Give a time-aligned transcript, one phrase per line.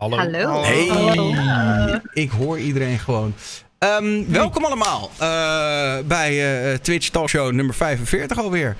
[0.00, 0.16] Hallo.
[0.16, 0.62] Hallo.
[0.62, 3.34] Hey, ik hoor iedereen gewoon.
[3.78, 8.76] Ehm, welkom allemaal eh, bij eh, Twitch Talkshow nummer 45 alweer.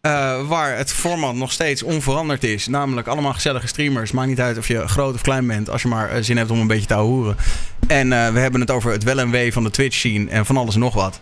[0.00, 2.66] Eh, waar het format nog steeds onveranderd is.
[2.66, 4.12] Namelijk allemaal gezellige streamers.
[4.12, 5.70] Maakt niet uit of je groot of klein bent.
[5.70, 7.36] Als je maar zin hebt om een beetje te horen.
[7.86, 10.30] En eh, we hebben het over het wel en wee van de Twitch scene.
[10.30, 11.20] En van alles en nog wat.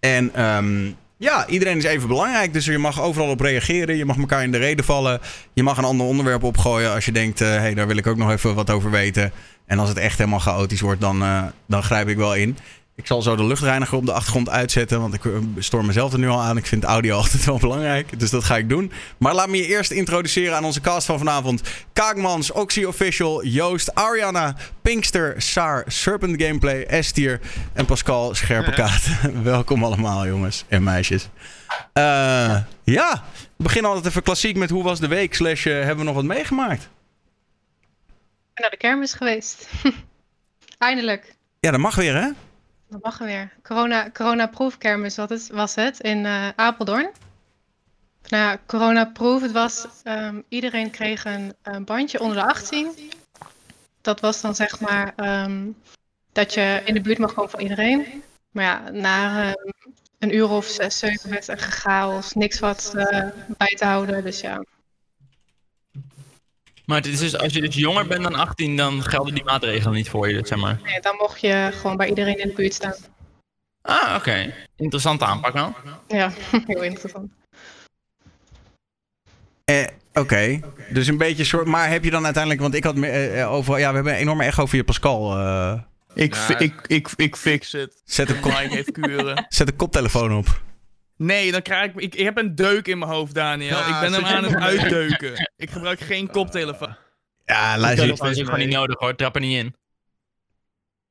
[0.00, 2.52] En ehm, ja, iedereen is even belangrijk.
[2.52, 3.96] Dus je mag overal op reageren.
[3.96, 5.20] Je mag elkaar in de reden vallen.
[5.52, 6.92] Je mag een ander onderwerp opgooien.
[6.94, 9.32] Als je denkt, hé, hey, daar wil ik ook nog even wat over weten.
[9.66, 12.56] En als het echt helemaal chaotisch wordt, dan, eh, dan grijp ik wel in.
[12.96, 16.18] Ik zal zo de luchtreiniger op de achtergrond uitzetten, want ik eh, stoor mezelf er
[16.18, 16.56] nu al aan.
[16.56, 18.92] Ik vind audio altijd wel belangrijk, dus dat ga ik doen.
[19.18, 21.62] Maar laat me je eerst introduceren aan onze cast van vanavond.
[21.92, 27.40] Kaakmans, Oxy Official, Joost, Ariana, Pinkster, Saar, Serpent Gameplay, Estier
[27.72, 29.02] en Pascal Scherpenkaat.
[29.42, 31.28] Welkom allemaal jongens en meisjes.
[31.92, 33.24] Eh, ja,
[33.56, 36.14] we beginnen altijd even klassiek met hoe was de week, slash eh, hebben we nog
[36.14, 36.88] wat meegemaakt?
[38.54, 39.68] ben naar de kermis geweest.
[40.78, 41.34] Eindelijk.
[41.60, 42.28] Ja, dat mag weer hè?
[43.02, 43.52] Mag er weer.
[43.62, 47.10] Corona, corona-proof kermis wat het, was het in eh, Apeldoorn.
[48.28, 49.86] Nou ja, corona-proof, het was...
[50.02, 53.12] ehm, iedereen kreeg een, bandje onder de 18.
[54.00, 55.70] Dat was dan zeg maar ehm,
[56.32, 58.22] dat je in de buurt mag komen van iedereen.
[58.50, 59.70] Maar ja, na ehm,
[60.18, 62.32] een uur of zes, zeven werd er chaos.
[62.32, 64.64] Niks wat eh, bij te houden, dus ja.
[66.86, 69.94] Maar het is dus, als je dus jonger bent dan 18, dan gelden die maatregelen
[69.94, 70.80] niet voor je, zeg maar.
[70.82, 72.94] Nee, dan mocht je gewoon bij iedereen in de buurt staan.
[73.82, 74.54] Ah, oké.
[74.76, 75.74] Interessante aanpak wel.
[76.08, 76.32] Ja,
[76.66, 77.30] heel interessant.
[79.64, 81.66] Eh, Oké, dus een beetje soort.
[81.66, 82.62] Maar heb je dan uiteindelijk.
[82.62, 83.78] Want ik had eh, eh, over.
[83.78, 85.38] Ja, we hebben een enorme echo via Pascal.
[85.38, 85.80] eh.
[86.14, 86.58] Ik, Ja.
[86.58, 88.02] ik, ik, ik fix het.
[88.04, 90.62] zet, een zet een koptelefoon op.
[91.16, 92.14] Nee, dan krijg ik, ik...
[92.14, 93.68] Ik heb een deuk in mijn hoofd, Daniel.
[93.78, 95.50] Ja, ik ben hem aan het uitdeuken.
[95.56, 96.96] Ik gebruik geen koptelefoon.
[97.44, 98.10] Ja, Dat luister.
[98.12, 99.74] is dus gewoon niet nodig hoor, trap er niet in.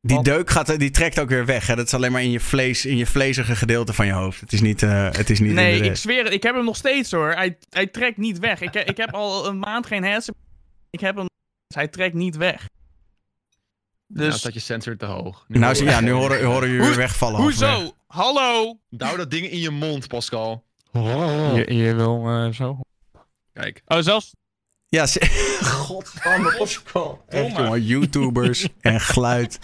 [0.01, 1.67] Die deuk gaat, die trekt ook weer weg.
[1.67, 1.75] Hè?
[1.75, 4.39] Dat is alleen maar in je, vlees, in je vlezige gedeelte van je hoofd.
[4.39, 4.83] Het is niet.
[4.83, 6.33] eh, het is niet in Nee, ik zweer het.
[6.33, 7.31] Ik heb hem nog steeds hoor.
[7.31, 8.61] Hij, hij trekt niet weg.
[8.61, 10.35] Ik, ik heb al een maand geen hersen.
[10.89, 11.25] Ik heb hem.
[11.73, 12.67] Hij trekt niet weg.
[14.07, 14.38] Nou Dus.
[14.39, 15.45] staat je sensor te hoog.
[15.47, 17.41] Nou, ja, nu horen, horen jullie weer wegvallen.
[17.41, 17.95] Hoezo?
[18.13, 18.79] Hallo?
[18.97, 20.63] Hou dat ding in je mond, Pascal.
[20.91, 22.79] Je, je wil eh, zo.
[23.53, 23.81] Kijk.
[23.85, 24.34] Oh, zelfs.
[24.88, 25.25] Ja, ze-
[25.85, 27.23] Godverdomme, Pascal.
[27.28, 29.59] Echt, jongen, YouTubers en geluid.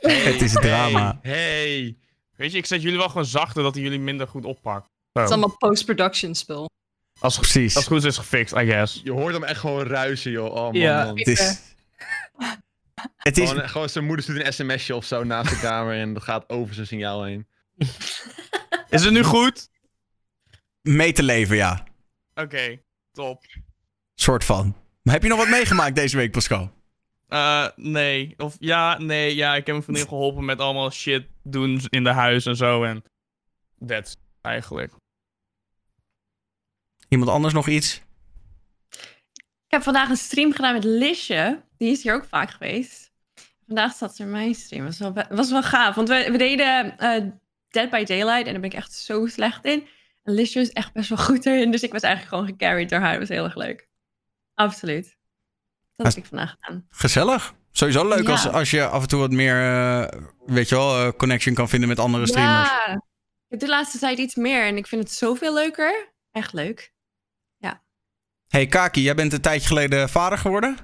[0.00, 1.18] Het is drama.
[1.22, 1.96] Hey, hey.
[2.36, 4.88] Weet je, ik zet jullie wel gewoon zachter dat hij jullie minder goed oppakt.
[5.12, 6.68] Het is allemaal post-production spul.
[7.20, 7.74] Als, Precies.
[7.76, 9.00] als het goed is, is gefixt, I guess.
[9.04, 10.54] Je hoort hem echt gewoon ruisen, joh.
[10.54, 11.04] Oh man, Ja.
[11.04, 11.18] man.
[11.18, 11.40] Het is.
[13.16, 13.48] Het is.
[13.50, 16.48] Gewoon, gewoon zijn moeder stuurt een sms'je of zo naast de kamer en dat gaat
[16.48, 17.46] over zijn signaal heen.
[18.88, 19.68] Is het nu goed?
[20.84, 21.84] mee te leven, ja.
[22.34, 22.80] Oké,
[23.12, 23.44] top.
[24.14, 24.76] Soort van.
[25.02, 26.72] Maar heb je nog wat meegemaakt deze week, Pascal?
[27.28, 28.34] Eh, nee.
[28.36, 32.10] Of ja, nee, ja, ik heb mijn vriendin geholpen met allemaal shit doen in de
[32.10, 32.84] huis en zo.
[32.84, 33.04] En
[33.86, 34.92] that's eigenlijk.
[37.08, 38.02] Iemand anders nog iets?
[39.66, 41.62] Ik heb vandaag een stream gedaan met Lisje.
[41.76, 43.12] Die is hier ook vaak geweest.
[43.66, 44.84] Vandaag zat ze in mijn stream.
[44.84, 45.94] Was wel, was wel gaaf.
[45.94, 47.24] Want we, we deden eh,
[47.74, 48.46] Dead by Daylight.
[48.46, 49.86] En daar ben ik echt zo slecht in.
[50.22, 51.70] En Lisje is echt best wel goed erin.
[51.70, 53.10] Dus ik was eigenlijk gewoon gecarried door haar.
[53.10, 53.88] Dat was heel erg leuk.
[54.54, 55.16] Absoluut.
[55.96, 56.86] Dat heb ik vandaag gedaan.
[56.88, 57.54] Gezellig.
[57.70, 58.30] Sowieso leuk Ja.
[58.30, 61.68] als, als je af en toe wat meer, eh, weet je wel, eh, connection kan
[61.68, 62.68] vinden met andere streamers.
[62.68, 62.92] Ja.
[62.94, 63.00] Ik
[63.48, 64.62] heb de laatste tijd iets meer.
[64.66, 66.12] En ik vind het zoveel leuker.
[66.32, 66.92] Echt leuk.
[68.48, 70.76] Hey Kaki, jij bent een tijdje geleden vader geworden?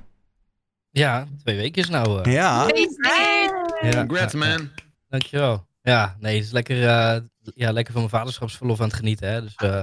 [0.91, 2.23] Ja, twee weken is nou.
[2.23, 2.33] eh.
[2.33, 2.67] Ja.
[3.81, 4.57] Ja, Congrats, ja, ja.
[4.57, 4.71] man.
[5.09, 5.67] Dankjewel.
[5.83, 7.21] Ja, nee, het is lekker, eh,
[7.55, 9.29] ja, lekker van mijn vaderschapsverlof aan het genieten.
[9.33, 9.43] Hè?
[9.43, 9.83] Dus eh,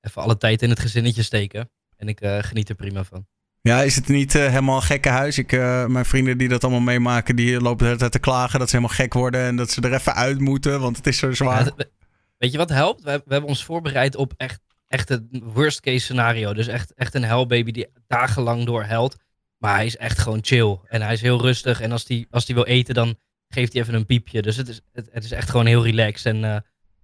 [0.00, 1.70] even alle tijd in het gezinnetje steken.
[1.96, 3.26] En ik eh, geniet er prima van.
[3.60, 5.38] Ja, is het niet helemaal een gekke huis?
[5.38, 5.50] Ik,
[5.86, 8.76] mijn vrienden die dat allemaal meemaken, die lopen de hele tijd te klagen dat ze
[8.76, 11.34] helemaal gek worden en dat ze er even uit moeten, want het is zo Ja,
[11.34, 11.64] zwaar.
[11.64, 11.90] het-
[12.38, 13.02] weet je wat helpt?
[13.02, 16.54] We, we hebben ons voorbereid op echt, echt het worst case scenario.
[16.54, 19.16] Dus echt, echt een hellbaby die dagenlang door huilt.
[19.58, 20.78] Maar hij is echt gewoon chill.
[20.88, 21.80] En hij is heel rustig.
[21.80, 23.16] En als hij als die wil eten, dan
[23.48, 24.42] geeft hij even een piepje.
[24.42, 26.34] Dus het is, het, het is echt gewoon heel relaxed.
[26.34, 26.54] En, eh,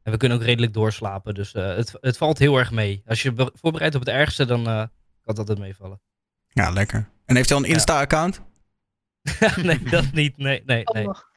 [0.02, 1.34] en we kunnen ook redelijk doorslapen.
[1.34, 3.02] Dus eh, het, het valt heel erg mee.
[3.06, 4.84] Als je be- voorbereidt op het ergste, dan eh,
[5.24, 6.00] kan dat het meevallen.
[6.48, 7.08] Ja, lekker.
[7.26, 7.74] En heeft hij al een Ja.
[7.76, 8.42] Insta-account?
[9.62, 10.36] nee, dat niet.
[10.36, 11.04] Nee, nee, nee.
[11.04, 11.30] nog.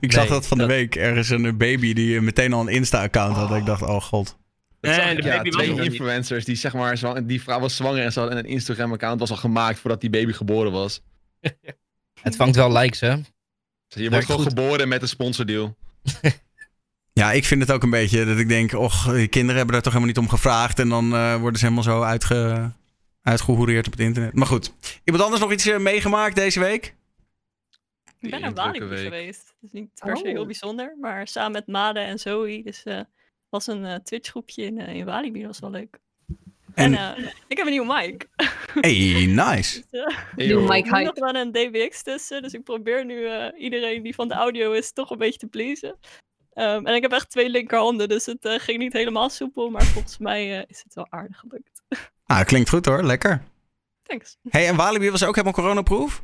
[0.00, 0.96] Ik zag Nee, dat van de week.
[0.96, 3.50] Ergens een baby die meteen al een Insta-account had.
[3.56, 4.38] Ik dacht, oh god.
[4.80, 8.12] Nee, de baby was twee influencers die zeg maar, zwang- die vrouw was zwanger en,
[8.12, 11.02] ze had, en een Instagram-account was al gemaakt voordat die baby geboren was.
[12.22, 13.16] Het vangt wel likes, hè?
[13.88, 14.48] Dus je wordt gewoon goed.
[14.48, 15.76] geboren met een sponsordeal.
[17.12, 19.82] Ja, ik vind het ook een beetje dat ik denk, och, die kinderen hebben daar
[19.82, 20.78] toch helemaal niet om gevraagd.
[20.78, 22.70] En dan eh, worden ze helemaal zo uitge,
[23.22, 24.34] uitgehoereerd op het internet.
[24.34, 24.72] Maar goed,
[25.04, 26.94] iemand anders nog iets eh, meegemaakt deze week?
[28.20, 29.44] Ik ben naar Walibi geweest.
[29.46, 30.46] Dat is niet per se heel Oh.
[30.46, 32.62] bijzonder, maar samen met Made en Zoe.
[32.64, 33.00] Dus eh
[33.48, 35.98] was een Twitch groepje in, in Walibi, dat was wel leuk.
[36.78, 38.26] En, En- eh, ik heb een nieuwe mic.
[38.80, 39.84] Hey, nice.
[39.90, 40.68] Dus, eh, Hey, Nieuw joh.
[40.68, 40.86] mic.
[40.86, 44.28] er moet nog wel een DBX tussen, dus ik probeer nu eh, iedereen die van
[44.28, 45.98] de audio is toch een beetje te pleasen.
[46.52, 49.84] Ehm, en ik heb echt twee linkerhanden, dus het eh, ging niet helemaal soepel, maar
[49.84, 51.82] volgens mij eh, is het wel aardig gelukt.
[52.26, 53.42] Ah, klinkt goed hoor, lekker.
[54.02, 54.36] Thanks.
[54.48, 56.22] Hey, en Walibi was ook helemaal coronaproof?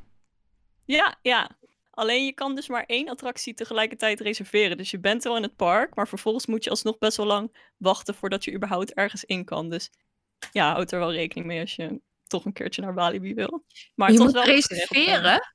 [0.85, 1.51] Ja, ja.
[1.91, 4.77] Alleen je kan dus maar één attractie tegelijkertijd reserveren.
[4.77, 7.57] Dus je bent wel in het park, maar vervolgens moet je alsnog best wel lang
[7.77, 9.71] wachten voordat je überhaupt ergens in kan.
[9.71, 9.91] Dus
[10.53, 13.65] ja, houd er wel rekening mee als je toch een keertje naar Walibi wil.
[13.95, 14.53] Maar je moet wel ja.
[14.53, 15.53] reserveren.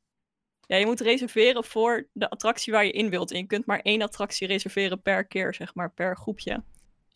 [0.68, 3.32] Ja, je moet reserveren voor de attractie waar je in wilt.
[3.32, 6.64] En je kunt maar één attractie reserveren per keer, zeg maar, per groepje.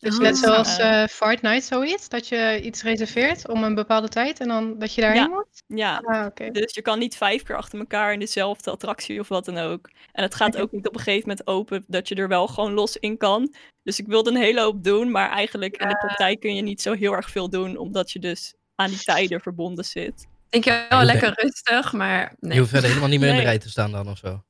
[0.03, 0.21] Dus Oh.
[0.21, 1.03] net zoals Eh.
[1.07, 5.01] Fight Night zoiets, dat je iets reserveert om een bepaalde tijd en dan dat je
[5.01, 5.27] daarheen Ja.
[5.27, 5.63] moet?
[5.67, 6.51] Ja, Ah, oké.
[6.51, 9.89] Dus je kan niet vijf keer achter elkaar in dezelfde attractie of wat dan ook.
[10.11, 12.73] En het gaat ook niet op een gegeven moment open dat je er wel gewoon
[12.73, 13.53] los in kan.
[13.83, 16.81] Dus ik wilde een hele hoop doen, maar eigenlijk in de praktijk kun je niet
[16.81, 20.27] zo heel erg veel doen, omdat je dus aan die tijden verbonden zit.
[20.49, 22.51] Denk je je wel lekker rustig, maar nee.
[22.53, 24.43] Je hoeft verder helemaal niet meer in de rij te staan dan of zo.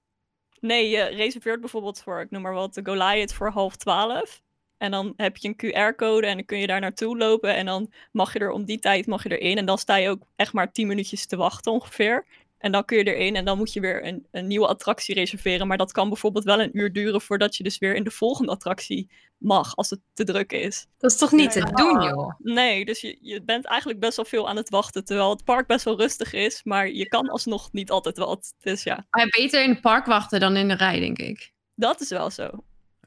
[0.59, 4.41] Nee, je reserveert bijvoorbeeld voor, ik noem maar wat, de Goliath voor half twaalf.
[4.83, 7.56] En dan heb je een QR-code en dan kun je daar naartoe lopen.
[7.56, 9.57] En dan mag je er om die tijd mag je erin.
[9.57, 12.25] En dan sta je ook echt maar 10 minuutjes te wachten ongeveer.
[12.57, 15.68] En dan kun je erin en dan moet je weer een, een nieuwe attractie reserveren.
[15.68, 18.51] Maar dat kan bijvoorbeeld wel een uur duren voordat je dus weer in de volgende
[18.51, 20.88] attractie mag, als het te druk is.
[20.97, 22.33] Dat is toch niet te doen, joh?
[22.38, 25.06] Nee, dus je, je bent eigenlijk best wel veel aan het wachten.
[25.06, 28.53] Terwijl het park best wel rustig is, maar je kan alsnog niet altijd wat.
[28.59, 31.53] Dus ja, Maar beter in het park wachten dan in de rij, denk ik.
[31.75, 32.63] Dat is wel zo.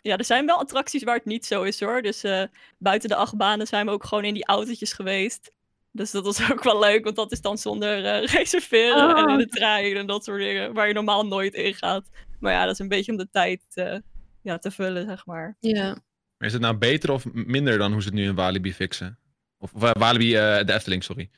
[0.07, 2.03] Ja, er zijn wel attracties waar het niet zo is hoor.
[2.03, 2.43] Dus eh,
[2.79, 5.53] buiten de achtbanen zijn we ook gewoon in die autootjes geweest.
[5.97, 9.39] Dus dat was ook wel leuk, want dat is dan zonder eh, reserveren en in
[9.39, 10.73] de trein en dat soort dingen.
[10.75, 12.09] Waar je normaal nooit in gaat.
[12.41, 13.97] Maar ja, dat is een beetje om de tijd eh,
[14.43, 15.57] ja, te vullen, zeg maar.
[15.61, 15.99] Ja.
[16.39, 19.19] Is het nou beter of minder dan hoe ze het nu in Walibi fixen?
[19.59, 21.31] Of, of Walibi, eh, de Efteling, sorry.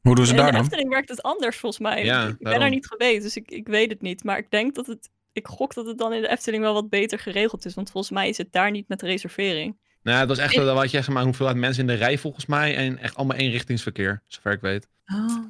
[0.00, 0.62] Hoe doen ze in daar de dan?
[0.62, 2.04] Efteling werkt het anders volgens mij.
[2.04, 2.60] Ja, ik ben daarom.
[2.60, 4.24] daar niet geweest, dus ik, ik weet het niet.
[4.24, 5.10] Maar ik denk dat het...
[5.32, 7.74] Ik gok dat het dan in de Efteling wel wat beter geregeld is.
[7.74, 9.78] Want volgens mij is het daar niet met reservering.
[10.02, 12.46] Nou, het was echt, uh, wat je zeg maar, hoeveelheid mensen in de rij volgens
[12.46, 12.76] mij.
[12.76, 14.88] En echt allemaal eenrichtingsverkeer, zover ik weet.
[15.06, 15.44] Oh.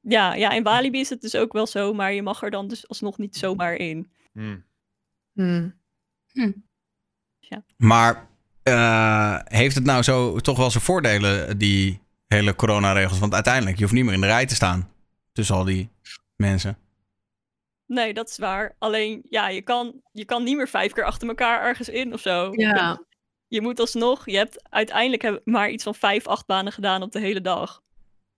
[0.00, 2.68] Ja, ja, in Walibi is het dus ook wel zo, maar je mag er dan
[2.68, 4.10] dus alsnog niet zomaar in.
[4.32, 4.64] Hmm.
[5.32, 5.74] Hmm.
[7.76, 8.28] Maar
[8.62, 13.18] eh, heeft het nou zo toch wel zijn voordelen, die hele coronaregels?
[13.18, 14.88] Want uiteindelijk, je hoeft niet meer in de rij te staan
[15.32, 15.90] tussen al die
[16.36, 16.76] mensen.
[17.92, 18.76] Nee, dat is waar.
[18.78, 22.20] Alleen, ja, je kan, je kan niet meer vijf keer achter elkaar ergens in of
[22.20, 22.52] zo.
[22.52, 23.04] Ja.
[23.48, 27.40] Je moet alsnog, je hebt uiteindelijk maar iets van vijf achtbanen gedaan op de hele
[27.40, 27.82] dag.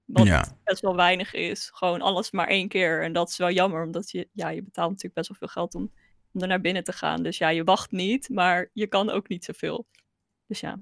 [0.05, 0.45] Wat Ja.
[0.65, 1.71] best wel weinig is.
[1.75, 3.03] Gewoon alles maar één keer.
[3.03, 5.75] En dat is wel jammer, omdat je, ja, je betaalt natuurlijk best wel veel geld
[5.75, 5.93] om,
[6.33, 7.23] om er naar binnen te gaan.
[7.23, 9.87] Dus ja, je wacht niet, maar je kan ook niet zoveel.
[10.47, 10.79] Dus ja.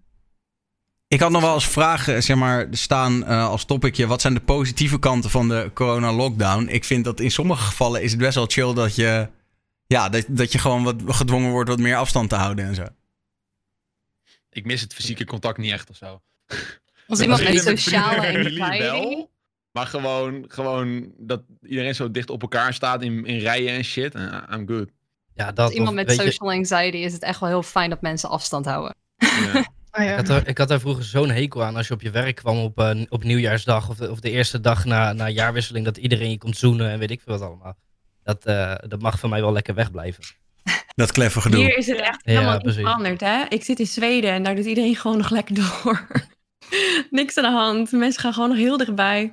[1.13, 4.07] Ik had nog wel eens vragen, zeg maar, staan eh, als topicje.
[4.07, 6.69] Wat zijn de positieve kanten van de corona-lockdown?
[6.69, 9.29] Ik vind dat in sommige gevallen is het best wel chill dat je,
[9.87, 12.85] ja, dat, dat je gewoon wat gedwongen wordt wat meer afstand te houden en zo.
[14.51, 16.21] Ik mis het fysieke contact niet echt of zo.
[17.07, 19.31] Als iemand met sociale wel,
[19.73, 24.15] Maar gewoon, gewoon dat iedereen zo dicht op elkaar staat in, in rijen en shit.
[24.15, 24.89] En I'm good.
[25.35, 27.91] Ja, dat Als of, iemand met je, social anxiety is het echt wel heel fijn
[27.91, 28.95] dat mensen afstand houden.
[29.17, 29.67] Ja.
[29.93, 30.17] Ja.
[30.17, 32.59] Ik had, ik had daar vroeger zo'n hekel aan als je op je werk kwam
[32.59, 36.31] op, eh, op nieuwjaarsdag of de, of de eerste dag na, na jaarwisseling, dat iedereen
[36.31, 37.77] je komt zoenen en weet ik veel wat allemaal.
[38.23, 40.25] Dat, eh, dat mag van mij wel lekker wegblijven.
[40.95, 41.61] Dat kleffe gedoe.
[41.61, 42.05] Hier is het Ja.
[42.05, 42.81] echt Ja, helemaal niet precies.
[42.81, 43.45] veranderd, hè?
[43.49, 46.07] Ik zit in Zweden en daar doet iedereen gewoon nog lekker door.
[47.11, 47.93] Niks aan de hand.
[47.93, 49.33] Mensen gaan gewoon nog heel dichtbij.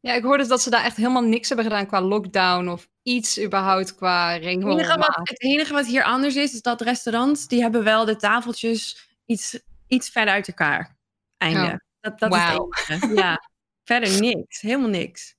[0.00, 3.40] Ja, ik hoorde dat ze daar echt helemaal niks hebben gedaan qua lockdown of iets
[3.42, 4.78] überhaupt qua Het ringel.
[4.78, 8.16] enige, wat, het enige wat hier anders is, is dat restaurants, die hebben wel de
[8.16, 10.96] tafeltjes iets, iets verder uit elkaar.
[11.36, 11.60] Einde.
[11.60, 11.76] Oh.
[12.00, 13.14] Dat, dat is het enige.
[13.14, 13.48] Ja.
[13.84, 14.60] verder niks.
[14.60, 15.36] Helemaal niks.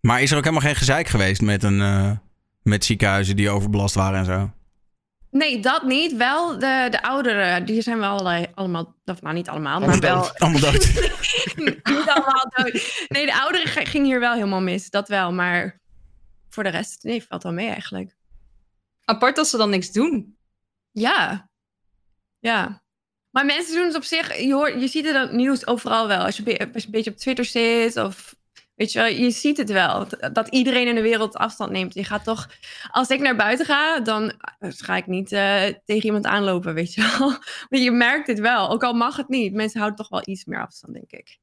[0.00, 2.10] Maar is er ook helemaal geen gezeik geweest met, een, eh,
[2.62, 4.50] met ziekenhuizen die overbelast waren en zo?
[5.30, 6.16] Nee, dat niet.
[6.16, 10.10] Wel de, de ouderen, die zijn wel eh, allemaal, of nou niet allemaal, maar Allemaal
[10.10, 10.38] wel dood.
[10.38, 10.94] Allemaal dood.
[11.94, 13.04] niet allemaal dood.
[13.08, 15.32] Nee, de ouderen ging hier wel helemaal mis, dat wel.
[15.32, 15.80] Maar
[16.48, 18.16] voor de rest, nee, valt wel mee eigenlijk.
[19.04, 20.36] Apart dat ze dan niks doen.
[20.90, 21.50] Ja.
[22.38, 22.82] Ja.
[23.36, 26.18] Maar mensen doen het op zich, je, hoort, je ziet het nieuws overal wel.
[26.24, 28.34] Als je, be- als je een beetje op Twitter zit of
[28.74, 30.06] weet je wel, je ziet het wel.
[30.32, 31.94] Dat- iedereen in de wereld afstand neemt.
[31.94, 32.48] Je gaat toch,
[32.90, 36.94] als ik naar buiten ga, dan eh, ga ik niet eh, tegen iemand aanlopen, weet
[36.94, 37.30] je wel.
[37.68, 39.52] Maar je merkt het wel, ook al mag het niet.
[39.52, 41.38] Mensen houden toch wel iets meer afstand, denk ik.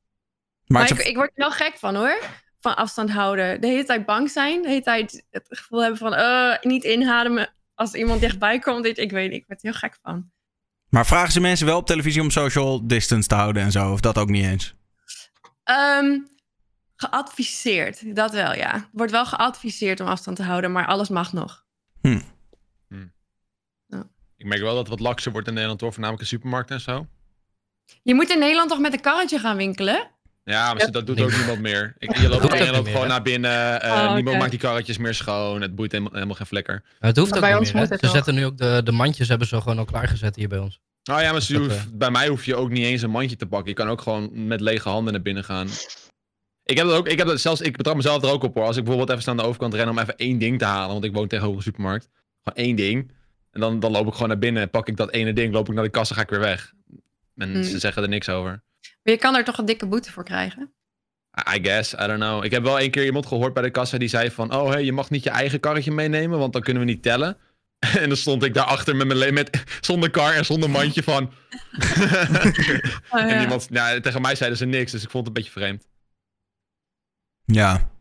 [0.65, 2.19] Maar ik, ik word er wel gek van hoor.
[2.59, 3.61] van afstand houden.
[3.61, 4.61] De hele tijd bang zijn.
[4.61, 7.53] De hele tijd het gevoel hebben van eh, niet inademen.
[7.75, 10.31] Als iemand dichtbij komt, ik weet niet, ik word er heel gek van.
[10.93, 13.91] Maar vragen ze mensen wel op televisie om social distance te houden en zo?
[13.91, 14.75] Of dat ook niet eens?
[15.63, 16.19] Ehm,
[16.95, 18.89] geadviseerd, dat wel, ja.
[18.91, 21.65] Wordt wel geadviseerd om afstand te houden, maar alles mag nog.
[24.37, 25.91] Ik merk wel dat het wat lakser wordt in Nederland, hoor.
[25.91, 27.07] Voornamelijk in supermarkten en zo.
[28.03, 30.11] Je moet in Nederland toch met een karretje gaan winkelen?
[30.43, 31.25] Ja, maar dat doet Nee.
[31.25, 31.95] ook niemand meer.
[31.97, 33.81] Ik, je loopt, ook je niet gewoon naar binnen.
[33.81, 35.61] eh, Oh, Niemand maakt die karretjes meer schoon.
[35.61, 36.81] Het boeit helemaal, helemaal geen flikker.
[36.99, 37.87] Maar het hoeft Maar ook bij niet ons meer, hè?
[37.89, 38.15] moet het Ze nog.
[38.15, 40.79] zetten nu ook de, de mandjes hebben ze gewoon al klaargezet hier bij ons.
[41.03, 43.35] Nou ja, maar ze Dat, hoeft- bij mij hoef je ook niet eens een mandje
[43.35, 43.69] te pakken.
[43.69, 45.67] Je kan ook gewoon met lege handen naar binnen gaan.
[46.63, 48.63] Ik heb dat ook, ik heb dat zelfs, ik betrap mezelf er ook op hoor.
[48.65, 51.03] Als ik bijvoorbeeld even aan de overkant ren om even één ding te halen, want
[51.03, 52.09] ik woon tegenover een supermarkt.
[52.43, 53.11] Gewoon één ding.
[53.51, 55.73] En dan, dan loop ik gewoon naar binnen, pak ik dat ene ding, loop ik
[55.73, 56.73] naar de kassa, ga ik weer weg.
[57.35, 57.63] En Hmm.
[57.63, 58.63] ze zeggen er niks over.
[59.03, 60.73] Maar je kan er toch een dikke boete voor krijgen?
[61.55, 62.43] I guess, I don't know.
[62.43, 64.53] Ik heb wel een keer iemand gehoord bij de kassa die zei van...
[64.55, 67.37] Oh, hey, je mag niet je eigen karretje meenemen, want dan kunnen we niet tellen.
[67.99, 71.31] En dan stond ik daarachter met mijn le- met, zonder kar en zonder mandje van...
[73.09, 75.59] Oh, En iemand, ja, tegen mij zeiden ze niks, dus ik vond het een beetje
[75.59, 75.87] vreemd.
[77.45, 77.91] Ja.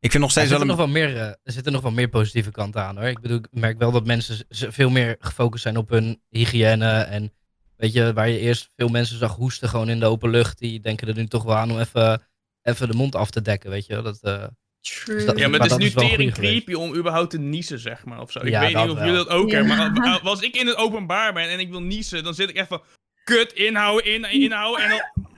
[0.00, 0.66] Ik vind nog Er steeds wel zitten, een...
[0.66, 3.06] nog wel meer, eh, er zitten nog wel meer positieve kanten aan hoor.
[3.06, 7.00] Ik bedoel, ik merk wel dat mensen veel meer gefocust zijn op hun hygiëne.
[7.00, 7.32] En
[7.80, 10.58] weet je, waar je eerst veel mensen zag hoesten gewoon in de open lucht.
[10.58, 12.22] Die denken er nu toch wel aan om even,
[12.62, 13.92] even de mond af te dekken, weet je.
[13.94, 14.02] wel.
[14.02, 14.46] Dat, eh,
[14.80, 15.24] True.
[15.24, 16.52] dat- Ja, maar Maar het is dat nu tering geweest.
[16.64, 18.38] creepy om überhaupt te niezen, zeg maar, of zo.
[18.40, 19.04] Ik Ja, weet niet of wel.
[19.06, 19.56] jullie dat ook Ja.
[19.64, 22.48] hebben, maar al- als ik in het openbaar ben en ik wil niezen, dan zit
[22.48, 22.82] ik echt van,
[23.24, 25.28] kut, inhouden, in, inhouden, en dan...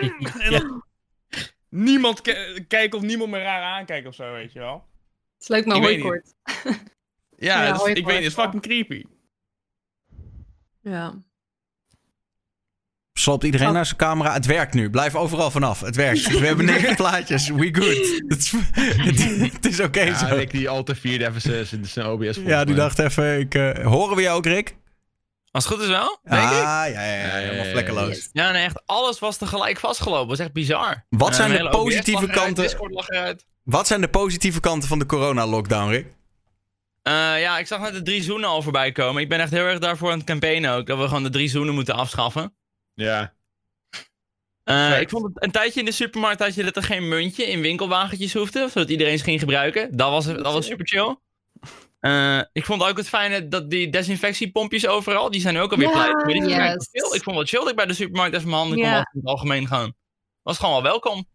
[0.40, 0.84] En dan
[1.68, 4.74] niemand ki- kijken of niemand me raar aankijkt of zo, weet je wel.
[5.34, 6.34] Het is leuk, maar hooikort.
[7.36, 9.04] Ja, Ja, ik weet niet, het is fucking creepy.
[10.82, 11.14] Ja.
[13.20, 13.72] Sloopt iedereen Oh.
[13.72, 14.32] naar zijn camera?
[14.32, 14.90] Het werkt nu.
[14.90, 15.80] Blijf overal vanaf.
[15.80, 16.38] Het werkt.
[16.38, 17.48] We hebben negen plaatjes.
[17.48, 18.22] We good.
[19.52, 20.34] Het is, oké Ja, zo.
[20.34, 21.40] Rick die al te vierde even
[21.88, 23.38] zijn- OBS Ja, die dacht even...
[23.38, 24.76] Ik, eh, horen we je ook, Rick?
[25.50, 26.18] Als het goed is wel.
[26.24, 26.56] Ah, Denk ik.
[26.56, 27.28] ja, ja, ja.
[27.28, 28.28] Helemaal vlekkeloos.
[28.32, 30.28] Ja, nee, echt alles was tegelijk vastgelopen.
[30.28, 31.04] Dat is echt bizar.
[31.08, 33.46] Wat zijn de positieve kanten- Discord lag eruit.
[33.64, 36.06] Wat zijn de positieve kanten van de corona-lockdown, Rick?
[37.02, 39.22] Eh, ja, ik zag net de drie zoenen al voorbij komen.
[39.22, 40.86] Ik ben echt heel erg daarvoor aan het campaignen ook.
[40.86, 42.52] Dat we gewoon de drie zoenen moeten afschaffen.
[42.94, 43.34] Ja.
[44.64, 47.44] Eh, ik vond het een tijdje in de supermarkt had je dat er geen muntje
[47.44, 48.68] in winkelwagentjes hoefde.
[48.68, 49.96] Zodat iedereen ze ging gebruiken.
[49.96, 51.16] Dat was, dat was super chill.
[52.00, 55.92] Eh, ik vond ook het fijne dat die desinfectiepompjes overal, die zijn ook alweer Ja,
[56.12, 56.26] pleit.
[56.26, 57.12] Die zijn yes.
[57.12, 58.92] Ik vond het chill dat ik bij de supermarkt even mijn handen kon Ja.
[58.94, 59.94] wassen in het algemeen gaan.
[60.42, 61.26] Was gewoon wel welkom.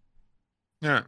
[0.77, 1.07] Ja,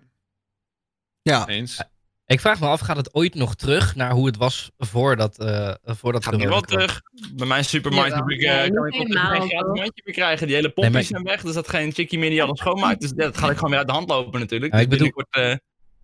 [1.22, 1.82] Ja, eens.
[2.28, 5.74] Ik vraag me af, gaat het ooit nog terug naar hoe het was voordat, eh
[5.84, 6.78] voordat Gaat nu wel kwam?
[6.80, 7.02] terug.
[7.34, 9.50] Bij mijn supermarkt heb ik, Nee, kan niet ik geen gratis
[10.04, 10.48] meer krijgen.
[10.48, 11.42] Die hele Nee, maar- zijn weg.
[11.42, 13.02] Dus dat geen chickie meer die alles schoonmaakt.
[13.02, 14.74] Dus dat gaat ik gewoon weer uit de hand lopen natuurlijk.
[14.74, 15.56] Ja, ik Dus bedoel- eh,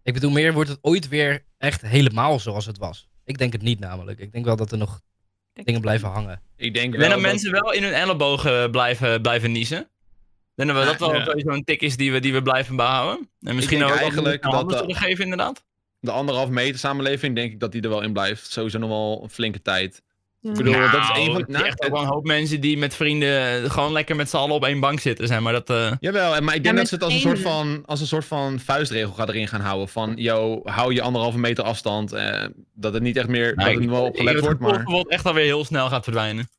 [0.03, 3.08] Ik bedoel, meer wordt het ooit weer echt helemaal zoals het was.
[3.25, 4.20] Ik denk het niet namelijk.
[4.20, 5.01] Ik denk wel dat er nog
[5.53, 6.42] dingen blijven hangen.
[6.58, 9.80] Ik denk wel dat mensen wel in hun ellebogen blijven, blijven niezen.
[9.80, 9.88] Ik
[10.56, 11.53] denk dat we, dat wel Ja.
[11.53, 13.30] een tik is die we, die we blijven behouden.
[13.42, 15.63] En misschien ook eigenlijk dat dat, zullen geven inderdaad.
[16.03, 18.51] De anderhalf meter samenleving, denk ik dat die er wel in blijft.
[18.51, 20.01] Sowieso nog wel een flinke tijd.
[20.39, 20.50] Ja.
[20.50, 21.43] Ik bedoel, dat is Nou, een van...
[21.48, 24.55] Nou, echt ook wel een hoop mensen die met vrienden gewoon lekker met z'n allen
[24.55, 25.27] op één bank zitten.
[25.27, 25.53] Zeg maar.
[25.53, 27.83] dat, eh, Jawel, en- maar ik denk Ja, dat ze het als een, soort van,
[27.86, 29.88] als een soort van vuistregel gaat erin gaan houden.
[29.88, 32.12] Van, yo, hou je anderhalve meter afstand.
[32.12, 34.83] Eh, dat het niet echt meer, dat nou, het ik- wel het wordt, maar...
[34.86, 36.50] dat het echt alweer heel snel gaat verdwijnen.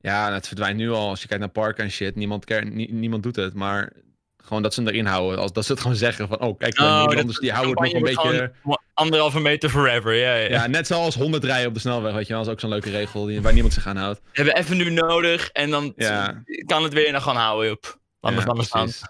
[0.00, 1.08] Ja, en het verdwijnt nu al.
[1.08, 2.44] Als je kijkt naar parken en shit, niemand,
[2.90, 3.54] niemand doet het.
[3.54, 3.92] Maar
[4.46, 5.38] gewoon dat ze hem erin houden.
[5.38, 7.92] Als, dat ze het gewoon zeggen van, oh, kijk, Oh, Nederlanders dit- die houden het
[7.92, 8.52] nog een beetje...
[8.94, 10.48] Anderhalve meter forever, ja, ja.
[10.48, 12.38] Ja, net zoals 100 rijden op de snelweg, weet je wel.
[12.38, 14.20] Dat is ook zo'n leuke regel die, waar niemand zich aan houdt.
[14.22, 16.42] We hebben even nu nodig en dan Ja.
[16.66, 17.78] kan het weer en dan gewoon houden.
[18.20, 18.82] Ja, maar staan.
[18.84, 19.02] precies.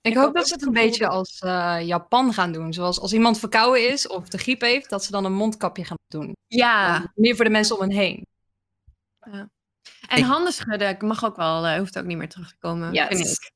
[0.00, 2.72] Ik hoop dat ze het een beetje als eh, Japan gaan doen.
[2.72, 5.96] Zoals als iemand verkouden is of de griep heeft, dat ze dan een mondkapje gaan
[6.08, 6.32] doen.
[6.46, 7.12] Ja.
[7.14, 8.26] Meer voor de mensen om hen heen.
[9.20, 12.92] En Ik- handen schudden mag ook wel, eh, hoeft ook niet meer terug te komen.
[12.92, 13.06] Yes.
[13.08, 13.54] vind ik.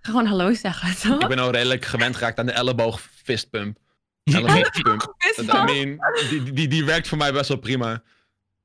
[0.00, 1.22] Gewoon hallo zeggen, toch?
[1.22, 3.78] Ik ben al redelijk gewend geraakt aan de elleboog fistpump.
[4.24, 5.14] Elleboogpump.
[5.18, 5.98] Is I mean,
[6.30, 8.02] die, die, die werkt voor mij best wel prima.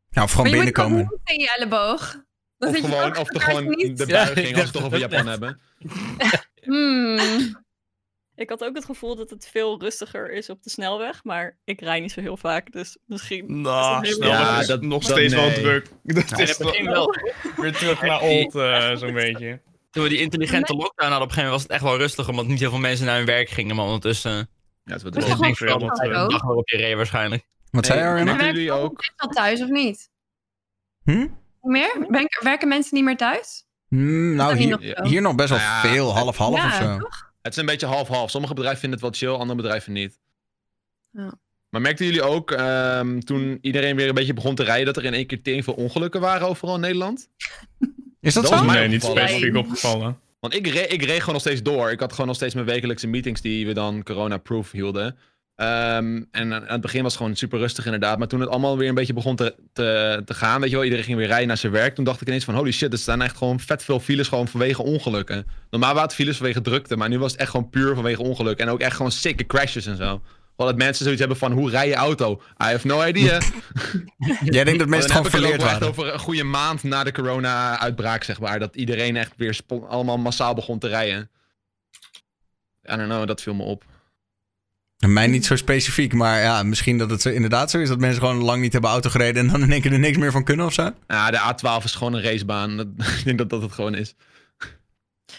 [0.10, 0.98] nou, of gewoon Maar je moet binnenkomen.
[1.24, 2.24] niet in je elleboog.
[2.58, 3.98] Dan Of zit je gewoon, ook of de, gewoon niet.
[3.98, 5.40] de Ja, buiging, ik als we toch over Japan net.
[5.40, 5.60] hebben.
[6.66, 7.64] Hmm.
[8.36, 11.82] Ik had ook het gevoel dat het veel rustiger is op de snelweg, maar ik
[11.82, 13.62] rij niet zo heel vaak, dus misschien...
[13.62, 15.88] Nou, Ja, dat is dat- nog dat- steeds wel druk.
[16.04, 17.16] Dat Ja, is het begin wel.
[17.56, 19.62] weer terug naar old, eh, zo'n beetje.
[19.96, 22.30] Toen we die intelligente lockdown hadden op een gegeven moment was het echt wel rustig,
[22.30, 23.76] omdat niet heel veel mensen naar hun werk gingen.
[23.76, 24.32] Maar ondertussen,
[24.84, 27.48] Ja, het wordt wel dat eh, de dag waarop je reed waarschijnlijk.
[27.72, 28.34] Wat zei Nee, Ariana?
[28.34, 29.02] Merken jullie ook?
[29.02, 30.10] Is dat thuis of niet?
[31.04, 31.28] Hm?
[31.62, 32.06] Meer?
[32.10, 33.66] Ben- werken mensen niet meer thuis?
[33.88, 36.14] Hmm, nou, hier, nog hier nog best wel Nou ja, veel.
[36.14, 36.98] Half-half ja, of zo.
[36.98, 37.34] toch?
[37.42, 38.30] Het is een beetje half-half.
[38.30, 40.20] Sommige bedrijven vinden het wel chill, andere bedrijven niet.
[41.12, 41.34] Ja.
[41.70, 45.06] Maar merkten jullie ook, ehm, toen iedereen weer een beetje begon te rijden, dat er
[45.06, 47.30] in één keer tering veel ongelukken waren overal in Nederland?
[48.26, 48.66] Is dat, Dat zo?
[48.66, 50.20] Nee, niet specifiek opgevallen.
[50.40, 51.92] Want ik, re ik reed gewoon nog steeds door.
[51.92, 55.18] Ik had gewoon nog steeds mijn wekelijkse meetings die we dan corona-proof hielden.
[55.56, 58.18] Ehm, en aan het begin was het gewoon super rustig inderdaad.
[58.18, 60.84] Maar toen het allemaal weer een beetje begon te, te, te gaan, weet je wel,
[60.84, 61.96] iedereen ging weer rijden naar zijn werk.
[61.96, 64.48] Toen dacht ik ineens van, holy shit, er staan echt gewoon vet veel files gewoon
[64.48, 65.46] vanwege ongelukken.
[65.70, 68.60] Normaal waren het files vanwege drukte, maar nu was het echt gewoon puur vanwege ongeluk.
[68.60, 70.22] En ook echt gewoon sikke crashes en zo.
[70.56, 72.34] Wel dat mensen zoiets hebben van, hoe rij je auto?
[72.34, 73.42] I have no idea.
[74.44, 75.88] Jij denkt dat mensen gewoon verleerd wel echt waren.
[75.88, 78.60] over een goede maand na de corona-uitbraak, zeg maar.
[78.60, 81.30] Dat iedereen echt weer allemaal massaal begon te rijden.
[82.92, 83.84] I don't know, dat viel me op.
[85.08, 88.20] Mij niet zo specifiek, maar ja, misschien dat het zo- inderdaad zo is dat mensen
[88.22, 90.44] gewoon lang niet hebben auto gereden en dan in één keer er niks meer van
[90.44, 90.92] kunnen of zo.
[91.08, 92.80] Ja, de A12 is gewoon een racebaan.
[93.18, 94.16] Ik denk dat dat het gewoon is.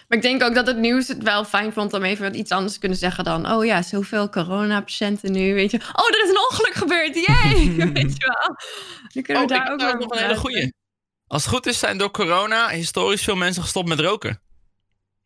[0.08, 2.72] Maar ik denk ook dat het nieuws het wel fijn vond om even iets anders
[2.72, 3.52] te kunnen zeggen dan...
[3.52, 5.76] Oh ja, zoveel coronapatiënten nu, weet je.
[5.76, 7.74] Oh, er is een ongeluk gebeurd, yay!
[7.92, 8.56] weet je wel.
[9.12, 10.72] Nu kunnen Oh, we ik daar ook nog een hele goeie.
[11.26, 14.40] Als het goed is, zijn door corona historisch veel mensen gestopt met roken.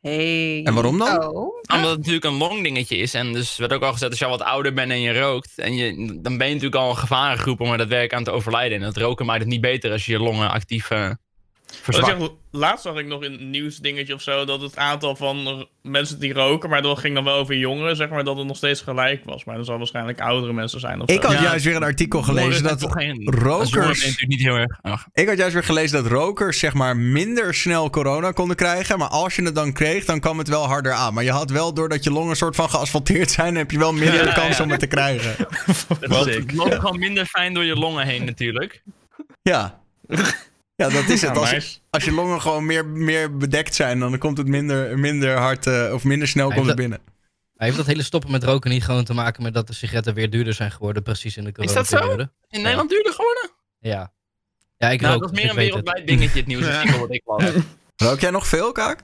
[0.00, 0.62] Hey.
[0.64, 1.22] En waarom dan?
[1.22, 1.60] Oh.
[1.72, 3.14] Omdat het natuurlijk een long dingetje is.
[3.14, 5.52] En dus werd ook al gezegd, als je al wat ouder bent en je rookt...
[5.56, 8.80] En je, dan ben je natuurlijk al een gevarengroep om er daadwerkelijk aan te overlijden.
[8.80, 11.18] En het roken maakt het niet beter als je je longen actief eh Wat
[11.88, 12.16] zeg,
[12.50, 16.32] laatst zag ik nog in een nieuwsdingetje of zo dat het aantal van mensen die
[16.32, 19.24] roken, maar dat ging dan wel over jongeren, zeg maar, dat het nog steeds gelijk
[19.24, 19.44] was.
[19.44, 21.00] Maar dat zal waarschijnlijk oudere mensen zijn.
[21.00, 21.28] Of Ik zo.
[21.28, 22.82] had Ja, juist weer een artikel gelezen dat
[23.24, 24.24] rokers...
[24.26, 24.78] niet heel erg...
[24.80, 28.98] ach, Ik had juist weer gelezen dat rokers zeg maar minder snel corona konden krijgen.
[28.98, 31.14] Maar als je het dan kreeg, dan kwam het wel harder aan.
[31.14, 34.24] Maar je had wel, doordat je longen soort van geasfalteerd zijn, heb je wel minder
[34.30, 34.64] Ja, kans ja.
[34.64, 35.34] om het te krijgen.
[36.00, 38.82] het het loopt gewoon minder fijn door je longen heen natuurlijk.
[39.42, 39.80] Ja.
[40.80, 41.34] Ja, dat is het.
[41.34, 45.36] Ja, Als, als je longen gewoon meer, meer bedekt zijn, dan komt het minder, minder
[45.36, 47.00] hard eh, of minder snel Hij komt het binnen.
[47.52, 50.14] Maar heeft dat hele stoppen met roken niet gewoon te maken met dat de sigaretten
[50.14, 52.12] weer duurder zijn geworden, precies in de Is dat zo?
[52.48, 53.50] In Nederland duurder geworden?
[53.78, 54.12] Ja.
[54.76, 57.44] Ja, ik Nou, rook, dat is meer een wereldwijd dingetje, het nieuwsartikel wat ik las.
[58.06, 59.02] Rook jij nog veel, Kaak?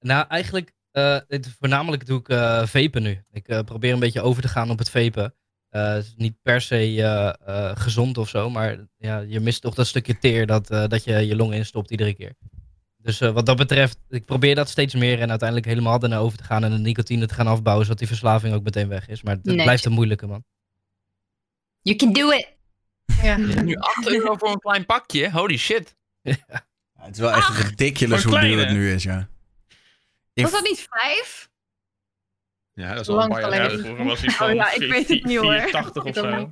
[0.00, 3.24] Nou, eigenlijk, eh, het, voornamelijk doe ik eh vapen nu.
[3.32, 5.34] Ik eh, probeer een beetje over te gaan op het vapen.
[5.74, 9.62] Eh, het is niet per se eh, eh, gezond of zo, maar ja, je mist
[9.62, 12.34] toch dat stukje teer dat, eh, dat je je longen instopt iedere keer.
[12.96, 16.38] Dus eh, wat dat betreft, ik probeer dat steeds meer en uiteindelijk helemaal ernaar over
[16.38, 19.22] te gaan en de nicotine te gaan afbouwen, zodat die verslaving ook meteen weg is.
[19.22, 20.44] Maar het, blijft een moeilijke, man.
[21.80, 22.56] You can do it.
[23.22, 23.36] Ja.
[23.36, 25.96] Nu 8 euro voor een klein pakje, holy shit.
[26.96, 29.28] Ja, het is wel echt ridiculous hoe duur het nu is, ja.
[30.34, 31.48] Was dat niet vijf?
[32.74, 33.84] Ja, dat is wel Lang een paar jaar Ja, geleden.
[33.84, 35.52] vroeger was hij van Oh ja, ik weet het niet, hoor.
[35.52, 36.48] 84 of zo.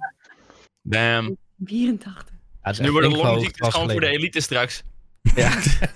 [0.82, 1.36] Damn.
[1.64, 2.28] 84.
[2.30, 4.82] Ja, het is Nu flink longziektes verhoogd, gewoon voor de elite straks.
[5.22, 5.62] geleden.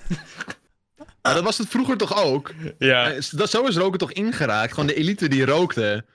[1.21, 2.53] Maar dat was het vroeger toch ook?
[2.77, 3.11] Ja.
[3.11, 4.71] Eh, Dat, zo is roken toch ingeraakt?
[4.73, 6.05] Gewoon de elite die rookte.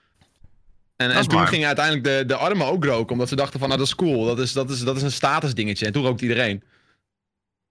[0.97, 3.81] En, en toen gingen uiteindelijk de, de armen ook roken, omdat ze dachten van, nou
[3.81, 5.87] dat is cool, dat is, dat is, dat is een statusdingetje.
[5.87, 6.63] En toen rookte iedereen.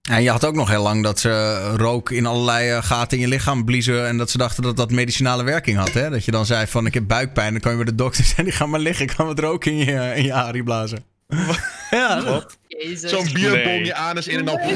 [0.09, 3.23] En je had ook nog heel lang dat ze rook in allerlei eh, gaten in
[3.23, 4.07] je lichaam bliezen.
[4.07, 5.93] En dat ze dachten dat dat medicinale werking had.
[5.93, 6.09] Hè?
[6.09, 7.51] Dat je dan zei van ik heb buikpijn.
[7.51, 9.05] Dan kan je bij de dokter zijn die gaan maar liggen.
[9.05, 11.05] Ik kan wat rook in je, in je arie blazen.
[11.91, 12.57] ja, dat.
[12.95, 13.85] Zo'n bierbom Nee.
[13.85, 14.59] je anus in en dan...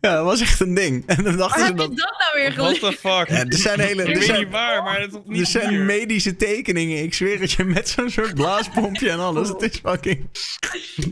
[0.00, 1.06] ja, dat was echt een ding.
[1.06, 1.96] En dan dachten Waar ze heb je dat...
[1.96, 3.28] dat nou weer What the fuck?
[3.28, 4.02] Ja, er zijn hele...
[4.02, 7.02] ik Er weet zijn, niet waar, maar het is toch niet er zijn medische tekeningen.
[7.02, 9.48] Ik zweer het je met zo'n soort blaaspompje en alles.
[9.48, 10.28] Het is fucking...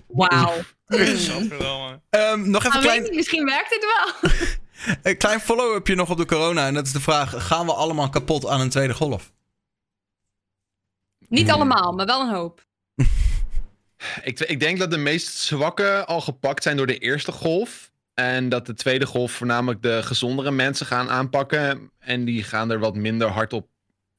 [0.07, 0.53] Wauw.
[2.11, 4.31] Ehm, nog even klein, niet, misschien werkt het wel.
[5.13, 6.67] een klein follow-upje nog op de corona.
[6.67, 9.33] En dat is de vraag, gaan we allemaal kapot aan een tweede golf?
[11.29, 12.67] Niet allemaal, maar wel een hoop.
[14.23, 17.91] Ik, ik denk dat de meest zwakke al gepakt zijn door de eerste golf.
[18.15, 21.91] En dat de tweede golf voornamelijk de gezondere mensen gaan aanpakken.
[21.99, 23.69] En die gaan er wat minder hard op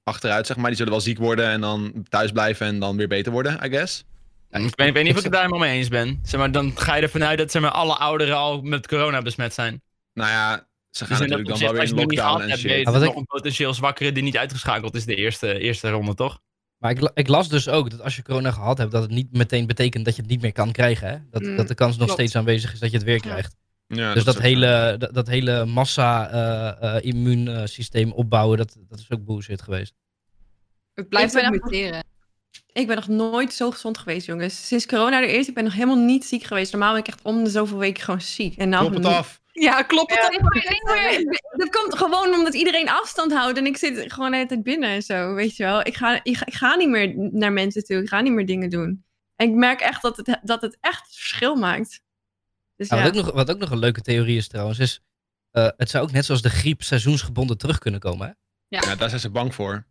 [0.03, 0.67] achteruit, zeg maar.
[0.67, 3.69] Die zullen wel ziek worden en dan thuis blijven en dan weer beter worden, I
[3.69, 4.05] guess.
[4.63, 6.19] Ik weet, ik weet niet of ik het daar helemaal mee eens ben.
[6.23, 9.21] Zeg maar, dan ga je ervan uit dat zeg maar, alle ouderen al met corona
[9.21, 9.81] besmet zijn.
[10.13, 12.85] Nou ja, ze gaan Dus natuurlijk dan wel weer in lockdown en shit.
[12.85, 16.39] nog ik- een potentieel zwakkere die niet uitgeschakeld is de eerste, eerste ronde, toch?
[16.77, 19.31] Maar ik, ik las dus ook dat als je corona gehad hebt, dat het niet
[19.33, 21.09] meteen betekent dat je het niet meer kan krijgen.
[21.09, 21.17] Hè?
[21.31, 22.19] Dat, Mm, dat de kans nog klopt.
[22.21, 23.55] steeds aanwezig is dat je het weer krijgt.
[23.87, 29.93] Ja, dus dat, hele, dat, dat hele massa-immuunsysteem opbouwen, dat, dat is ook bullshit geweest.
[30.93, 32.03] Het blijft echt- muteren.
[32.75, 34.67] Ik ben nog nooit zo gezond geweest, jongens.
[34.67, 36.71] Sinds corona er is, ik ben nog helemaal niet ziek geweest.
[36.71, 38.57] Normaal ben ik echt om de zoveel weken gewoon ziek.
[38.57, 39.41] En nou Klop het af.
[39.51, 41.37] Ja, klopt het Ja, dan?
[41.61, 44.89] Dat komt gewoon omdat iedereen afstand houdt en ik zit gewoon de hele tijd binnen
[44.89, 45.79] en zo, weet je wel.
[45.85, 48.45] Ik ga, ik, ga, ik ga niet meer naar mensen toe, ik ga niet meer
[48.45, 49.03] dingen doen.
[49.35, 52.01] En ik merk echt dat het, dat het echt verschil maakt.
[52.75, 55.01] Dus Ja, ja, wat, ook nog, wat ook nog een leuke theorie is trouwens, is
[55.51, 58.27] eh, het zou ook net zoals de griep seizoensgebonden terug kunnen komen.
[58.27, 58.33] Hè?
[58.77, 59.85] Ja, daar zijn ze bang voor.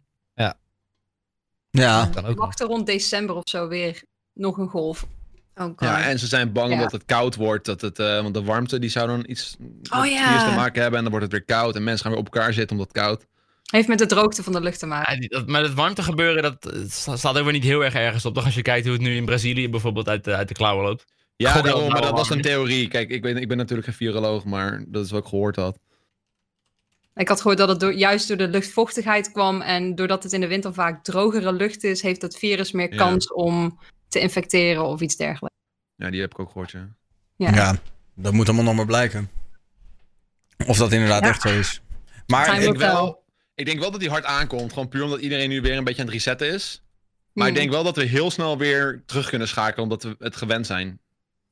[1.83, 2.35] Ja, nog.
[2.35, 5.07] Wachten rond december of zo weer nog een golf.
[5.57, 5.73] Oh.
[5.79, 6.75] Ja, en ze zijn bang Ja.
[6.75, 7.65] omdat het koud wordt.
[7.65, 10.49] Dat het, eh, want de warmte die zou dan iets met Oh, ja.
[10.49, 10.99] te maken hebben.
[10.99, 11.77] En dan wordt het weer koud.
[11.77, 13.27] En mensen gaan weer op elkaar zitten omdat het koud.
[13.71, 15.23] Heeft met de droogte van de lucht te maken.
[15.23, 18.25] Ja, dat, maar het warmte gebeuren, dat sta- staat ook weer niet heel erg ergens
[18.25, 18.35] op.
[18.35, 20.85] Toch als je kijkt hoe het nu in Brazilië bijvoorbeeld uit de, uit de klauwen
[20.85, 21.05] loopt.
[21.37, 22.89] Ja, daarom, maar dat was een theorie.
[22.89, 25.79] Kijk, ik ben, ik ben natuurlijk geen viroloog, maar dat is wat ik gehoord had.
[27.15, 29.61] Ik had gehoord dat het door, juist door de luchtvochtigheid kwam.
[29.61, 32.97] En doordat het in de winter vaak drogere lucht is, heeft het virus meer Ja.
[32.97, 35.57] kans om te infecteren of iets dergelijks.
[35.97, 36.89] Ja, die heb ik ook gehoord, ja.
[37.37, 37.55] Ja.
[37.55, 37.77] ja,
[38.15, 39.31] dat moet allemaal nog maar blijken.
[40.67, 41.29] Of dat inderdaad Ja.
[41.29, 41.81] echt zo is.
[42.27, 43.23] Maar Ik wel,
[43.55, 44.73] ik denk wel dat die hard aankomt.
[44.73, 46.83] Gewoon puur omdat iedereen nu weer een beetje aan het resetten is.
[47.33, 47.61] Maar ik Hmm.
[47.63, 49.83] denk wel dat we heel snel weer terug kunnen schakelen.
[49.83, 50.99] Omdat we het gewend zijn.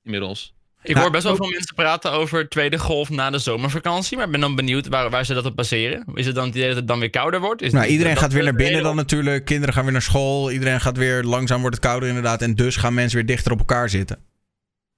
[0.03, 0.55] Inmiddels.
[0.83, 4.17] Ik hoor best wel veel mensen praten over tweede golf na de zomervakantie.
[4.17, 6.05] Maar ik ben dan benieuwd waar, waar ze dat op baseren.
[6.15, 7.63] Is het dan het idee dat het dan weer kouder wordt?
[7.63, 9.45] Is nou, iedereen gaat weer naar binnen dan natuurlijk.
[9.45, 10.51] Kinderen gaan weer naar school.
[10.51, 12.43] Iedereen gaat weer, langzaam wordt het kouder inderdaad.
[12.43, 14.19] En dus gaan mensen weer dichter op elkaar zitten.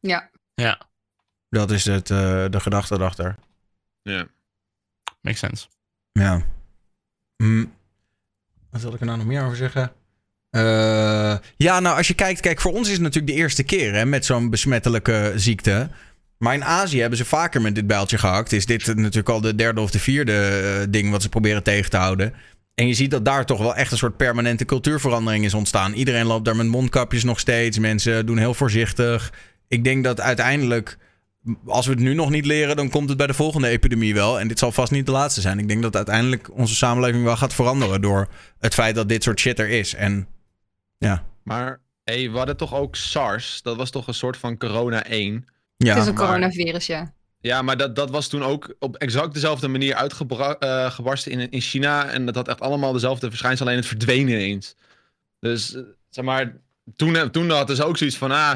[0.01, 0.31] Ja.
[0.55, 0.81] Ja,
[1.49, 3.37] Dat is het, eh, de gedachte erachter.
[4.03, 4.27] Ja.
[5.21, 5.67] makes sense.
[6.13, 6.43] Ja.
[7.37, 7.65] Hm.
[8.71, 9.93] Wat wil ik er nou nog meer over zeggen?
[10.55, 13.95] Eh, ja, nou, als je kijkt, kijk, voor ons is het natuurlijk de eerste keer
[13.95, 15.89] hè, met zo'n besmettelijke ziekte.
[16.39, 18.53] Maar in Azië hebben ze vaker met dit bijltje gehakt.
[18.53, 21.91] Is dit natuurlijk al de derde of de vierde eh, ding wat ze proberen tegen
[21.91, 22.35] te houden.
[22.75, 25.93] En je ziet dat daar toch wel echt een soort permanente cultuurverandering is ontstaan.
[25.93, 27.79] Iedereen loopt daar met mondkapjes nog steeds.
[27.79, 29.33] Mensen doen heel voorzichtig.
[29.69, 30.99] Ik denk dat uiteindelijk,
[31.67, 34.41] als we het nu nog niet leren, dan komt het bij de volgende epidemie wel.
[34.41, 35.59] En dit zal vast niet de laatste zijn.
[35.59, 38.29] Ik denk dat uiteindelijk onze samenleving wel gaat veranderen door
[38.61, 39.95] het feit dat dit soort shit er is.
[39.95, 40.27] En
[41.05, 43.63] ja, Maar hey, we hadden toch ook SARS.
[43.63, 45.45] Dat was toch een soort van corona 1.
[45.77, 45.89] ja.
[45.89, 47.13] het is een maar- coronavirus, ja.
[47.41, 52.07] Ja, maar dat, dat was toen ook op exact dezelfde manier uitgebarsten in, in China.
[52.07, 54.75] En dat had echt allemaal dezelfde verschijnselen, alleen het verdween ineens.
[55.41, 56.57] Dus, eh, zeg maar,
[56.97, 58.55] toen, eh, toen hadden ze ook zoiets van, ah,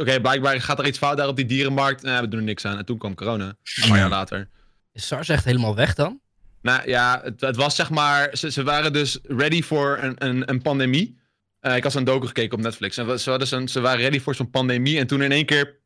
[0.00, 2.02] oké, blijkbaar gaat er iets fout daar op die dierenmarkt.
[2.02, 2.78] Nou, we doen er niks aan.
[2.78, 4.48] En toen kwam corona, een paar jaar later.
[4.92, 6.20] Is SARS echt helemaal weg dan?
[6.62, 10.50] Nou ja, het, het was zeg maar, ze, ze waren dus ready voor een, een,
[10.50, 11.18] een pandemie.
[11.62, 12.96] Eh, ik had zo'n docu gekeken op Netflix.
[12.96, 14.98] En ze, hadden zo'n- ze waren ready voor zo'n pandemie.
[14.98, 15.78] En toen in één keer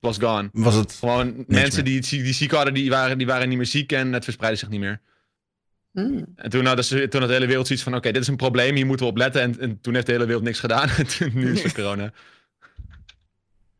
[0.00, 0.48] was gone.
[0.52, 0.92] Was het.
[0.92, 4.24] Gewoon mensen die, die ziek hadden, die waren, die waren niet meer ziek en het
[4.24, 5.00] verspreidde zich niet meer.
[5.92, 6.24] Hmm.
[6.36, 8.74] En toen, ze, toen had de hele wereld zoiets van, oké, dit is een probleem,
[8.74, 9.42] hier moeten we op letten.
[9.42, 10.88] En, en toen heeft de hele wereld niks gedaan.
[10.88, 12.12] En toen, nu is het corona.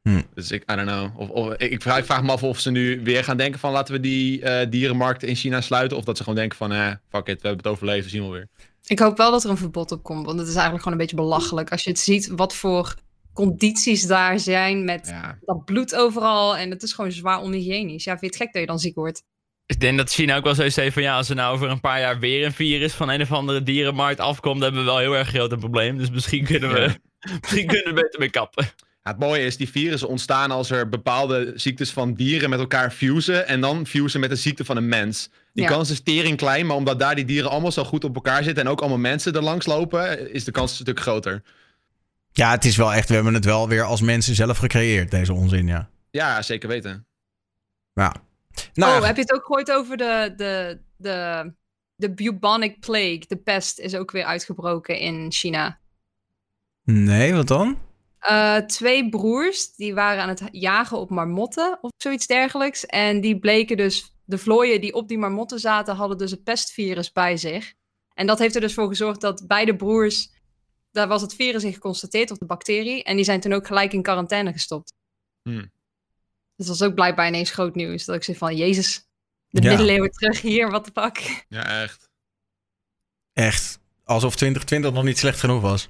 [0.02, 0.22] Hm.
[0.34, 1.20] Dus ik, I don't know.
[1.20, 3.72] Of, of, ik, vraag, ik vraag me af of ze nu weer gaan denken van,
[3.72, 5.96] laten we die eh, dierenmarkten in China sluiten.
[5.96, 8.22] Of dat ze gewoon denken van, eh, fuck it, we hebben het overleefd, we zien
[8.22, 8.48] wel weer.
[8.86, 11.04] Ik hoop wel dat er een verbod op komt, want het is eigenlijk gewoon een
[11.06, 11.70] beetje belachelijk.
[11.70, 12.94] Als je het ziet wat voor
[13.32, 15.38] condities daar zijn met Ja.
[15.44, 16.56] dat bloed overal.
[16.56, 18.04] En het is gewoon zwaar onhygiënisch.
[18.04, 19.22] Ja, vind je het gek dat je dan ziek wordt?
[19.66, 21.80] Ik denk dat China ook wel zoiets heeft van ja, als er nou over een
[21.80, 24.98] paar jaar weer een virus van een of andere dierenmarkt afkomt, dan hebben we wel
[24.98, 25.98] heel erg groot een probleem.
[25.98, 26.96] Dus misschien kunnen we, Ja.
[27.40, 28.64] misschien kunnen we beter mee kappen.
[29.02, 32.90] Ja, het mooie is, die virussen ontstaan als er bepaalde ziektes van dieren met elkaar
[32.90, 33.46] fusen.
[33.46, 35.30] En dan fusen met de ziekte van een mens.
[35.54, 35.68] Die Ja.
[35.70, 38.64] kans is tering klein, maar omdat daar die dieren allemaal zo goed op elkaar zitten.
[38.64, 41.42] En ook allemaal mensen er langs lopen, is de kans een stuk groter.
[42.32, 43.08] Ja, het is wel echt.
[43.08, 45.90] We hebben het wel weer als mensen zelf gecreëerd, deze onzin, ja.
[46.10, 47.06] Ja, zeker weten.
[47.92, 48.14] Ja.
[48.74, 51.52] Nou, oh, heb je het ook gehoord over de, de, de,
[51.96, 53.22] de bubonic plague?
[53.26, 55.78] De pest is ook weer uitgebroken in China.
[56.84, 57.78] nee, wat dan?
[58.18, 62.86] Eh, twee broers, die waren aan het jagen op marmotten of zoiets dergelijks.
[62.86, 67.12] En die bleken dus, de vlooien die op die marmotten zaten, hadden dus het pestvirus
[67.12, 67.74] bij zich.
[68.14, 70.32] En dat heeft er dus voor gezorgd dat beide broers,
[70.90, 73.02] daar was het virus in geconstateerd, of de bacterie.
[73.04, 74.92] En die zijn toen ook gelijk in quarantaine gestopt.
[75.42, 75.72] Hmm.
[76.56, 78.04] Dus dat was ook blijkbaar ineens groot nieuws.
[78.04, 79.08] Dat ik zei van, jezus,
[79.48, 79.68] de Ja.
[79.68, 81.44] middeleeuwen terug hier, wat de fuck.
[81.48, 82.08] Ja, echt.
[83.32, 83.78] Echt.
[84.04, 85.88] Alsof 2020 nog niet slecht genoeg was.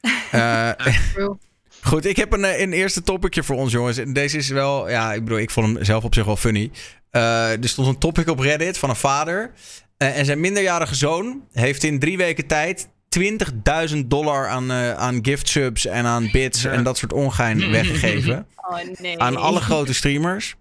[0.32, 0.70] Eh,
[1.12, 1.38] True.
[1.82, 3.98] Goed, ik heb een, eh, een eerste topicje voor ons, jongens.
[3.98, 6.70] En Deze is wel, ja, ik bedoel, ik vond hem zelf op zich wel funny.
[7.10, 9.52] Eh, er stond een topic op Reddit van een vader.
[9.96, 15.18] Eh, en zijn minderjarige zoon heeft in drie weken tijd 20.000 dollar aan, eh, aan
[15.22, 18.46] gift subs en aan bits en dat soort ongein weggegeven.
[18.56, 19.18] Oh nee.
[19.18, 20.54] Aan alle grote streamers.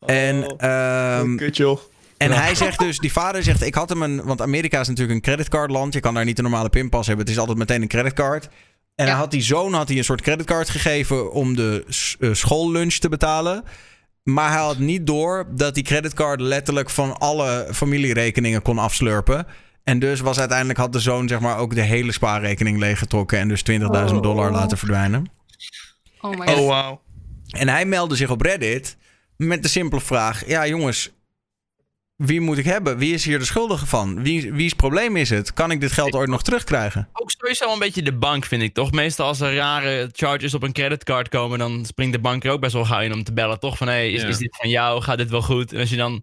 [0.00, 1.80] En, ehm, kut joh.
[2.16, 5.14] en hij zegt dus, die vader zegt, ik had hem een, want Amerika is natuurlijk
[5.16, 5.92] een creditcardland.
[5.92, 7.24] Je kan daar niet een normale pinpas hebben.
[7.24, 8.48] Het is altijd meteen een creditcard.
[8.94, 9.10] En Ja.
[9.10, 11.84] hij had die zoon had hij een soort creditcard gegeven om de
[12.20, 13.64] eh, schoollunch te betalen.
[14.22, 19.46] Maar hij had niet door dat die creditcard letterlijk van alle familierekeningen kon afslurpen.
[19.84, 23.48] En dus was uiteindelijk had de zoon zeg maar ook de hele spaarrekening leeggetrokken en
[23.48, 23.76] dus 20.000
[24.20, 24.54] dollar Oh.
[24.54, 25.30] laten verdwijnen.
[26.20, 26.58] Oh my god.
[26.58, 27.00] Oh, wauw.
[27.50, 28.96] En hij meldde zich op Reddit
[29.36, 31.10] met de simpele vraag: ja, jongens,
[32.20, 32.98] wie moet ik hebben?
[32.98, 34.22] Wie is hier de schuldige van?
[34.22, 35.52] Wie, wie's probleem is het?
[35.52, 37.08] Kan ik dit geld ooit nog terugkrijgen?
[37.12, 38.92] Ook sowieso een beetje de bank, vind ik toch?
[38.92, 42.60] Meestal als er rare charges op een creditcard komen, dan springt de bank er ook
[42.60, 43.76] best wel gauw in om te bellen, toch?
[43.76, 44.28] Van hé, hey, is, Ja.
[44.28, 45.02] is dit van jou?
[45.02, 45.72] Gaat dit wel goed?
[45.72, 46.22] En als je dan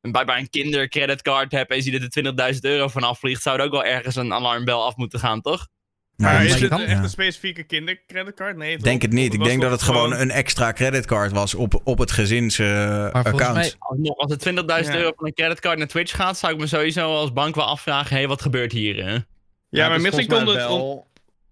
[0.00, 3.58] een, blijkbaar een kindercreditcard hebt en je ziet dat er 20.000 euro van afvliegt, zou
[3.58, 5.66] er ook wel ergens een alarmbel af moeten gaan, toch?
[6.16, 8.56] Maar is het echt een specifieke kindercreditcard?
[8.56, 9.34] Nee, denk het niet.
[9.34, 13.10] Ik denk dat het gewoon een extra creditcard was op, op het gezins eh, Maar
[13.10, 13.54] volgens account.
[13.54, 13.72] mij,
[14.16, 14.38] Als, er
[14.84, 14.96] 20.000 Ja.
[14.96, 18.08] euro van een creditcard naar Twitch gaat, zou ik me sowieso als bank wel afvragen,
[18.10, 19.04] hé, hey, wat gebeurt hier?
[19.04, 19.12] Hè?
[19.12, 19.20] Ja,
[19.88, 20.46] maar het is misschien mij het...
[20.56, 21.06] wel.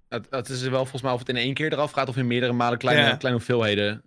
[0.09, 2.27] Het, het is wel volgens mij of het in één keer eraf gaat of in
[2.27, 3.16] meerdere malen kleine, Ja.
[3.16, 4.03] kleine hoeveelheden.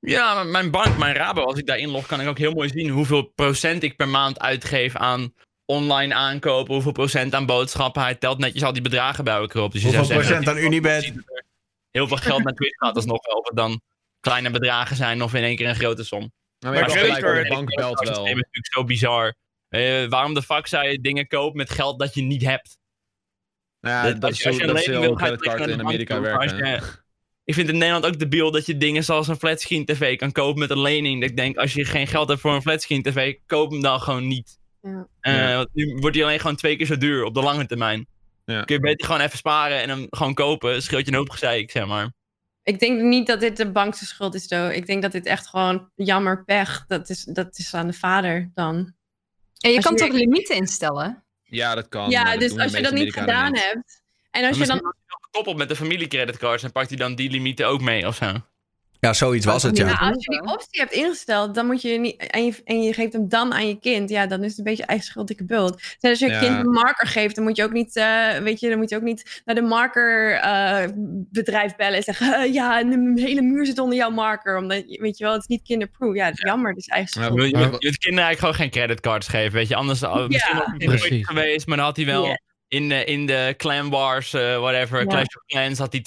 [0.00, 2.88] Ja, mijn bank, mijn Rabo, als ik daar inlog, kan ik ook heel mooi zien
[2.90, 5.32] hoeveel procent ik per maand uitgeef aan
[5.66, 8.02] online aankopen, hoeveel procent aan boodschappen.
[8.02, 9.72] Hij telt netjes al die bedragen bij elkaar op.
[9.72, 11.12] Dus je Hoeveel zeggen, procent aan Unibet?
[11.14, 11.42] dat
[11.90, 13.36] Heel veel geld naar Twitch gaat alsnog wel.
[13.36, 13.80] Of het dan
[14.20, 16.32] kleine bedragen zijn of in één keer een grote som.
[16.58, 18.16] Maar, Maar gelijk, creditcard- de bank belt Het wel.
[18.16, 19.34] systeem is natuurlijk zo bizar.
[19.68, 22.78] Eh, waarom de fuck zou je dingen kopen met geld dat je niet hebt?
[23.80, 25.70] Nou ja, Dat- dat als is je- als zo je een dat lening je creditcard
[25.70, 26.20] in Amerika.
[26.20, 26.66] Maar werken.
[26.66, 27.04] je-
[27.44, 30.58] Ik vind in Nederland ook debiel dat je dingen zoals een flatscreen tv kan kopen
[30.58, 31.20] met een lening.
[31.20, 34.00] Dat ik denk, als je geen geld hebt voor een flatscreen tv, koop hem dan
[34.00, 34.58] gewoon niet.
[34.92, 35.06] Ja.
[35.20, 38.06] Eh, nu wordt hij alleen gewoon twee keer zo duur op de lange termijn.
[38.44, 38.62] Ja.
[38.62, 40.82] Kun je beter gewoon even sparen en hem gewoon kopen.
[40.82, 42.12] Scheelt je een hoop gezeik, zeg maar.
[42.62, 44.74] Ik denk niet dat dit de bankse schuld is, though.
[44.76, 46.84] Ik denk dat dit echt gewoon jammer pech.
[46.86, 48.94] Dat is, dat is aan de vader dan.
[49.60, 51.24] En je Als kan je- toch limieten instellen?
[51.42, 52.10] Ja, dat kan.
[52.10, 53.62] ja, dat dus als je dat niet gedaan niet.
[53.62, 54.02] hebt.
[54.30, 54.94] En als je dan.
[55.06, 58.32] gekoppeld met de familiecreditcards en pakt hij dan die limieten ook mee of zo.
[59.06, 62.26] Ja, zoiets was het, Ja, als je die optie hebt ingesteld, dan moet je niet.
[62.26, 64.10] En je, en je geeft hem dan aan je kind.
[64.10, 65.82] Ja, dan is het een beetje eigen schuld, dikke bult.
[66.00, 66.38] Dus als je Ja.
[66.38, 67.96] kind een marker geeft, dan moet je ook niet.
[67.96, 72.34] eh, weet je, dan moet je ook niet naar de markerbedrijf bellen en zeggen.
[72.34, 74.58] "Eh, ja, een hele muur zit onder jouw marker.
[74.58, 76.14] Omdat je- weet je wel, het is niet kinderproof.
[76.14, 76.68] Ja, het is jammer.
[76.70, 77.50] Het is eigen schuld.
[77.50, 79.74] Je, moet kinderen eigenlijk gewoon geen creditcards geven, weet je.
[79.74, 81.10] Anders uh, misschien was het niet precies.
[81.12, 82.38] ooit geweest, maar dan had hij wel.
[82.68, 85.06] In, de, in de Clan Wars, eh, whatever, Ja.
[85.06, 86.02] Clash of Clans, had hij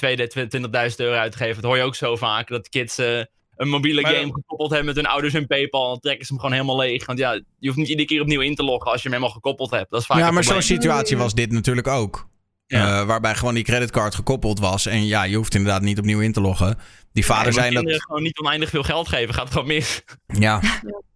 [0.90, 1.56] 20.000 euro uitgegeven.
[1.56, 3.20] Dat hoor je ook zo vaak, dat kids eh,
[3.56, 5.88] een mobiele Maar- game gekoppeld hebben met hun ouders en Paypal.
[5.90, 7.06] Dan trekken ze hem gewoon helemaal leeg.
[7.06, 9.34] Want ja, je hoeft niet iedere keer opnieuw in te loggen als je hem helemaal
[9.36, 9.92] gekoppeld hebt.
[9.92, 12.28] Dat is vaak Ja, maar zo'n situatie was dit natuurlijk ook.
[12.66, 13.00] Ja.
[13.02, 14.86] Eh, waarbij gewoon die creditcard gekoppeld was.
[14.86, 16.78] En ja, je hoeft inderdaad niet opnieuw in te loggen.
[17.14, 17.74] Die vader zei dat.
[17.76, 20.02] kinderen gewoon niet oneindig veel geld geven, gaat gewoon mis.
[20.26, 20.62] Ja.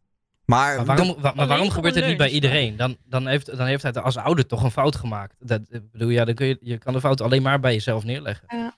[0.54, 2.76] Maar, Maar waarom, wa- maar waarom Alleen gebeurt het niet bij iedereen?
[2.78, 5.36] Dan, dan, heeft, dan heeft hij als ouder toch een fout gemaakt.
[5.40, 8.04] Dat, ik bedoel, ja, dan kun je, je kan de fout alleen maar bij jezelf
[8.04, 8.72] neerleggen.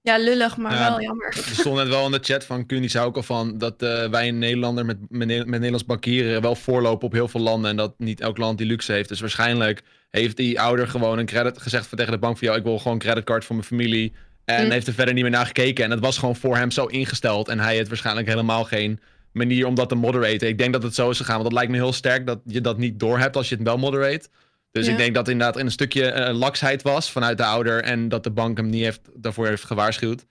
[0.00, 0.88] Ja, lullig, maar Ja.
[0.90, 1.26] wel jammer.
[1.26, 2.66] Er stond net wel in de chat van
[2.98, 6.54] ook al van dat eh, wij in Nederlander met, met, Ne- met Nederlands bankieren wel
[6.54, 9.08] voorlopen op heel veel landen en dat niet elk land die luxe heeft.
[9.08, 12.58] Dus waarschijnlijk heeft die ouder gewoon een credit gezegd van tegen de bank van jou,
[12.58, 14.12] ik wil gewoon een creditcard voor mijn familie.
[14.44, 14.70] En Hm.
[14.70, 15.84] heeft er verder niet meer naar gekeken.
[15.84, 17.48] En het was gewoon voor hem zo ingesteld.
[17.48, 19.00] En hij heeft waarschijnlijk helemaal geen
[19.36, 20.48] manier om dat te moderaten.
[20.48, 21.34] Ik denk dat het zo is gegaan.
[21.34, 23.78] Want dat lijkt me heel sterk dat je dat niet doorhebt als je het wel
[23.78, 24.28] moderate.
[24.72, 24.92] Dus Ja.
[24.92, 27.82] ik denk dat inderdaad een stukje eh, laksheid was vanuit de ouder.
[27.82, 30.24] En dat de bank hem niet heeft, daarvoor heeft gewaarschuwd.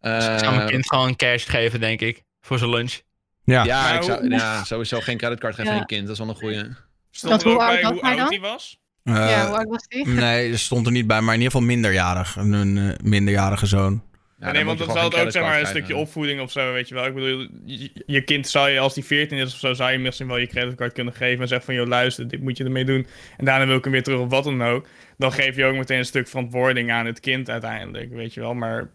[0.00, 2.22] Dus ik zou mijn kind gewoon cash geven, denk ik.
[2.40, 3.00] Voor zijn lunch.
[3.44, 3.64] ja.
[3.64, 5.76] ja, ik zou, ja, sowieso geen creditcard geven Ja.
[5.76, 6.02] aan je kind.
[6.02, 6.64] Dat is wel een goeie.
[7.10, 8.78] Stond er ook hoe oud bij was hoe hij oud hij was?
[9.02, 10.06] Eh, ja, hoe oud was die?
[10.08, 12.36] nee, er stond er niet bij, maar in ieder geval minderjarig.
[12.36, 14.02] Een, een eh, minderjarige zoon.
[14.44, 16.88] Ja, nee, want dat zal het ook zeg maar een stukje opvoeding of zo, weet
[16.88, 17.06] je wel.
[17.06, 19.98] Ik bedoel, je, je kind zou je, als die 14 is of zo, zou je
[19.98, 22.84] misschien wel je creditcard kunnen geven en zeggen van, joh, luister, dit moet je ermee
[22.84, 23.06] doen.
[23.36, 24.86] En daarna wil ik hem weer terug of wat dan ook.
[25.18, 28.54] Dan geef je ook meteen een stuk verantwoording aan het kind uiteindelijk, weet je wel.
[28.54, 28.90] Maar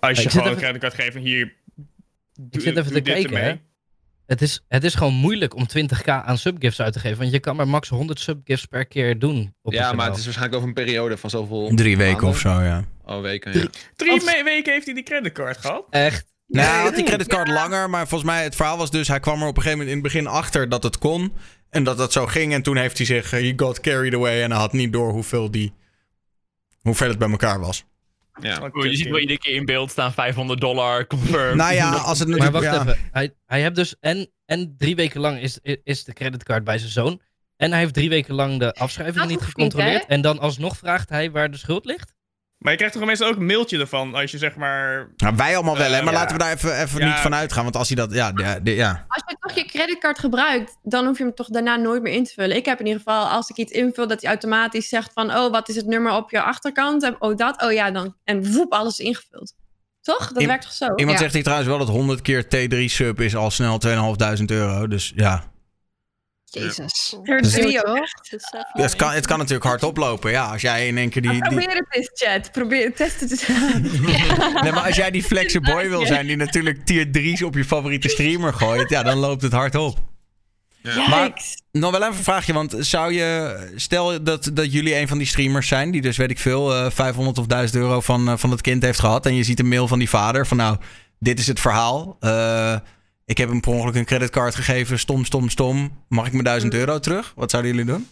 [0.00, 1.54] als je gewoon een creditcard geeft en hier,
[2.40, 3.54] doe, zit even te kijken, hè.
[4.26, 7.18] Het is, het is gewoon moeilijk om 20k aan subgifts uit te geven.
[7.18, 9.54] Want je kan maar max 100 subgifts per keer doen.
[9.62, 12.28] Op Ja, maar het is waarschijnlijk over een periode van zoveel Drie weken maanden.
[12.30, 12.84] of zo, ja.
[13.04, 13.66] Oh, weken, ja.
[13.96, 15.84] Drie me- weken heeft hij die creditcard gehad.
[15.90, 16.26] Echt.
[16.46, 19.40] Nou, hij had die creditcard langer, maar volgens mij, het verhaal was dus, hij kwam
[19.42, 21.32] er op een gegeven moment in het begin achter dat het kon.
[21.70, 22.52] En dat dat zo ging.
[22.52, 24.42] En toen heeft hij zich, eh, he got carried away.
[24.42, 25.72] En hij had niet door hoeveel die,
[26.80, 27.84] hoeveel het bij elkaar was.
[28.40, 28.70] Ja.
[28.74, 31.56] Oeh, je ziet wel iedere keer in beeld staan 500 dollar, confirm.
[31.56, 32.72] Nou ja, als het Maar natuurlijk...
[32.72, 32.92] wacht ja.
[32.92, 33.08] even.
[33.12, 36.90] Hij, hij heeft dus en, en drie weken lang is, is de creditcard bij zijn
[36.90, 37.20] zoon.
[37.56, 40.06] En hij heeft drie weken lang de afschrijving niet gecontroleerd.
[40.06, 42.14] en dan alsnog vraagt hij waar de schuld ligt.
[42.66, 45.08] Maar je krijgt toch meestal ook een mailtje ervan als je zeg maar...
[45.16, 45.96] Nou, wij allemaal wel, hè.
[45.98, 46.18] Eh, Maar ja.
[46.18, 47.06] laten we daar even, even Ja.
[47.06, 47.62] niet van uitgaan.
[47.62, 48.12] Want als hij dat...
[48.12, 49.04] Ja, ja, de- ja.
[49.08, 52.24] Als je toch je creditcard gebruikt, dan hoef je hem toch daarna nooit meer in
[52.24, 52.56] te vullen.
[52.56, 55.50] Ik heb in ieder geval, als ik iets invul, dat hij automatisch zegt van, oh,
[55.50, 57.02] wat is het nummer op je achterkant?
[57.02, 58.14] En, Oh, dat, oh ja, dan.
[58.24, 59.54] En woep, alles ingevuld.
[60.00, 60.32] Toch?
[60.32, 60.86] Dat werkt toch zo?
[60.94, 61.22] Iemand Ja.
[61.22, 64.86] zegt hier trouwens wel dat 100 keer T3 sub is al snel 2.500 euro.
[64.88, 65.44] Dus ja.
[66.60, 67.16] Jezus.
[67.22, 68.08] Er Dus- drie ook.
[68.30, 70.30] Dus, eh, Ja, het, kan, het kan natuurlijk hard oplopen.
[70.30, 71.30] Ja, als jij in één keer die...
[71.30, 71.40] die...
[71.40, 72.52] Probeer het eens, chat.
[72.52, 73.46] Probeer test het eens.
[74.62, 77.64] Nee, maar als jij die flexe boy wil zijn die natuurlijk tier 3's op je
[77.64, 79.98] favoriete streamer gooit, ja, dan loopt het hard op.
[80.82, 81.56] Maar Yikes.
[81.72, 85.26] nog wel even een vraagje, want zou je, stel dat, dat jullie een van die
[85.26, 88.50] streamers zijn, die dus weet ik veel, eh 500 of 1000 euro van, eh, van
[88.50, 90.76] het kind heeft gehad en je ziet een mail van die vader van nou,
[91.18, 92.16] dit is het verhaal.
[92.20, 92.76] Eh,
[93.26, 96.04] ik heb hem per ongeluk een creditcard gegeven, stom, stom, stom.
[96.08, 97.32] Mag ik mijn 1000 euro terug?
[97.36, 98.08] Wat zouden jullie doen?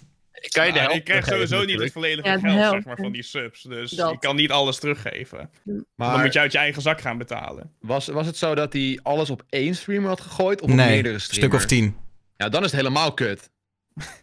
[0.48, 2.96] Kan je de Ja, helft ik krijg sowieso niet het volledige Ja, geld zeg maar,
[2.96, 3.62] van die subs.
[3.62, 4.10] Dus Dat.
[4.10, 5.50] je kan niet alles teruggeven.
[5.64, 7.70] dan Maar moet je uit je eigen zak gaan betalen.
[7.80, 10.60] was, was het zo dat hij alles op één streamer had gegooid?
[10.60, 11.62] Of op nee, meerdere een stuk streamers?
[11.62, 11.96] of 10.
[12.36, 13.50] Ja, dan is het helemaal kut.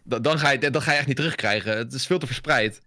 [0.04, 1.76] Da- dan, ga je, dan ga je echt niet terugkrijgen.
[1.76, 2.80] Het is veel te verspreid.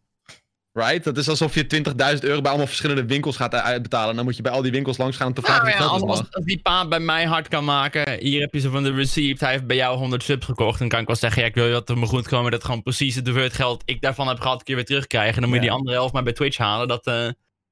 [0.78, 1.04] Right?
[1.04, 4.10] Dat is alsof je 20.000 euro bij allemaal verschillende winkels gaat uitbetalen.
[4.10, 5.80] En dan moet je bij al die winkels langs gaan om te vragen Nou of
[5.80, 8.42] ja, je als, geld als, is als die pa bij mij hard kan maken, hier
[8.42, 11.00] heb je ze van de receipt, hij heeft bij jou 100 subs gekocht, dan kan
[11.00, 13.24] ik wel zeggen, ja, ik wil dat er me goed komen, dat gewoon precies het
[13.26, 15.42] hoeveelheid geld ik daarvan heb gehad, een keer weer terugkrijgen.
[15.42, 15.70] Dan moet je Ja.
[15.70, 16.88] die andere helft maar bij Twitch halen.
[16.88, 17.28] Dat, eh,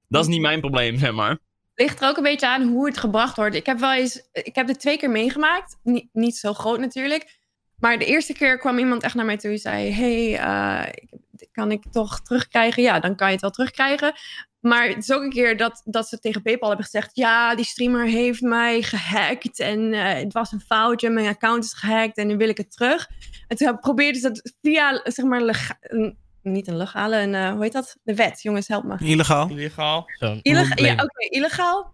[0.08, 1.38] dat is niet mijn probleem, zeg maar.
[1.76, 3.56] ligt er ook een beetje aan hoe het gebracht wordt.
[3.56, 5.78] Ik heb wel eens, ik heb dit twee keer meegemaakt.
[5.84, 7.38] Niet, niet zo groot natuurlijk.
[7.80, 11.22] Maar de eerste keer kwam iemand echt naar mij toe en zei: Hey, eh, ik-
[11.54, 12.84] kan ik toch terugkrijgen?
[12.84, 14.14] Ja, dan kan je het wel terugkrijgen.
[14.60, 17.66] Maar het is ook een keer dat, dat ze tegen PayPal hebben gezegd: Ja, die
[17.66, 19.60] streamer heeft mij gehackt.
[19.60, 21.10] En eh, het was een foutje.
[21.10, 22.18] Mijn account is gehackt.
[22.18, 23.10] En nu wil ik het terug.
[23.48, 27.52] En toen probeerden ze het via, zeg maar, lega- een- niet een legale, een, eh,
[27.52, 27.98] hoe heet dat?
[28.04, 28.42] De wet.
[28.42, 28.96] Jongens, help me.
[29.00, 29.50] Illegaal?
[29.50, 30.06] Illegaal.
[30.42, 31.94] Illega- ja, oké, illegaal.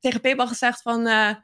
[0.00, 1.34] Tegen PayPal gezegd van eh,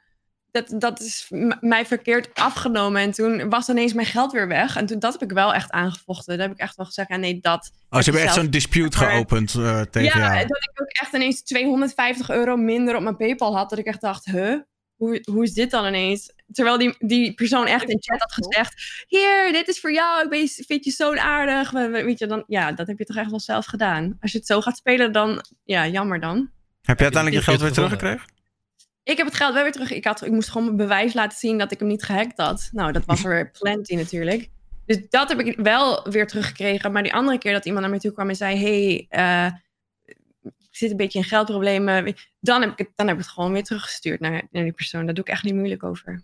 [0.54, 1.26] dat, dat is
[1.60, 3.02] mij verkeerd afgenomen.
[3.02, 4.76] En toen was ineens mijn geld weer weg.
[4.76, 6.38] En toen dat heb ik wel echt aangevochten.
[6.38, 7.70] Daar heb ik echt wel gezegd, ja, nee, dat.
[7.90, 10.46] Oh, ze hebben echt zo'n dispute Maar- geopend eh, tegen ja, jou.
[10.46, 13.70] dat ik ook echt ineens 250 euro minder op mijn PayPal had.
[13.70, 14.54] Dat ik echt dacht, huh?
[14.94, 16.32] Hoe, hoe is dit dan ineens?
[16.52, 20.22] Terwijl die, die persoon echt in chat had gezegd: Hier, dit is voor jou.
[20.24, 21.70] Ik ben, vind je zo aardig.
[21.70, 24.16] We- we- Weet je, dan, ja, dat heb je toch echt wel zelf gedaan.
[24.20, 26.50] Als je het zo gaat spelen, dan ja, jammer dan.
[26.82, 28.32] Heb je uiteindelijk je geld weer teruggekregen?
[29.04, 29.90] Ik heb het geld wel weer terug.
[29.90, 32.68] Ik, had, ik moest gewoon mijn bewijs laten zien dat ik hem niet gehackt had.
[32.72, 34.50] Nou, dat was er weer plenty natuurlijk.
[34.86, 36.92] Dus dat heb ik wel weer teruggekregen.
[36.92, 38.56] Maar die andere keer dat iemand naar mij toe kwam en zei...
[38.56, 39.52] hey, eh,
[40.42, 42.14] ik zit een beetje in geldproblemen.
[42.40, 45.04] Dan heb ik het, dan heb ik het gewoon weer teruggestuurd naar, naar die persoon.
[45.04, 46.22] Daar doe ik echt niet moeilijk over.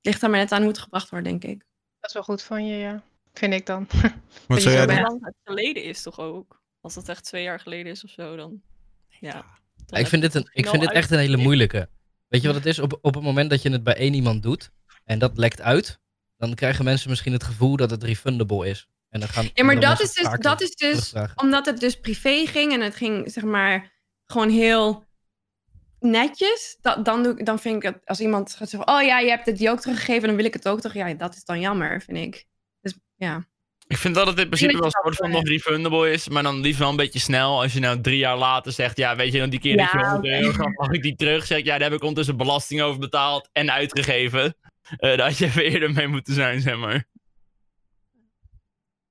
[0.00, 1.64] Ligt er maar net aan hoe het gebracht wordt, denk ik.
[2.00, 3.02] Dat is wel goed van je, ja.
[3.32, 3.86] Vind ik dan.
[4.48, 4.84] Wat zou jij?
[4.84, 6.60] Hoe lang het geleden is toch ook?
[6.80, 8.62] Als dat echt twee jaar geleden is of zo, dan...
[9.08, 9.44] Ja.
[9.90, 11.88] Ik vind dit, een, het ik vind dit echt een hele moeilijke.
[12.28, 12.78] Weet je wat het is?
[12.78, 14.70] Op, op het moment dat je het bij één iemand doet
[15.04, 16.00] en dat lekt uit,
[16.36, 18.88] dan krijgen mensen misschien het gevoel dat het refundable is.
[19.08, 22.00] En dan gaan Ja, maar andere dat is, dus, dat is dus omdat het dus
[22.00, 23.92] privé ging en het ging zeg maar
[24.26, 25.04] gewoon heel
[25.98, 26.78] netjes.
[26.80, 29.46] Dat, dan, doe dan vind ik dat als iemand gaat zeggen: Oh ja, je hebt
[29.46, 30.96] het die ook teruggegeven, dan wil ik het ook terug.
[30.96, 32.46] Ja, dat is dan jammer, vind ik.
[32.80, 33.44] Dus ja.
[33.90, 36.60] Ik vind dat het in principe wel een soort van nog refundable is, maar dan
[36.60, 37.62] liefst wel een beetje snel.
[37.62, 39.98] Als je nou drie jaar later zegt, ja, weet je dan die keer dat je
[39.98, 41.46] Ja, 100 euro gaf, mag ik die terug?
[41.46, 44.56] Zeg ik, ja, daar heb ik ondertussen belasting over betaald en uitgegeven.
[44.96, 47.04] Eh daar had je even eerder mee moeten zijn, zeg maar.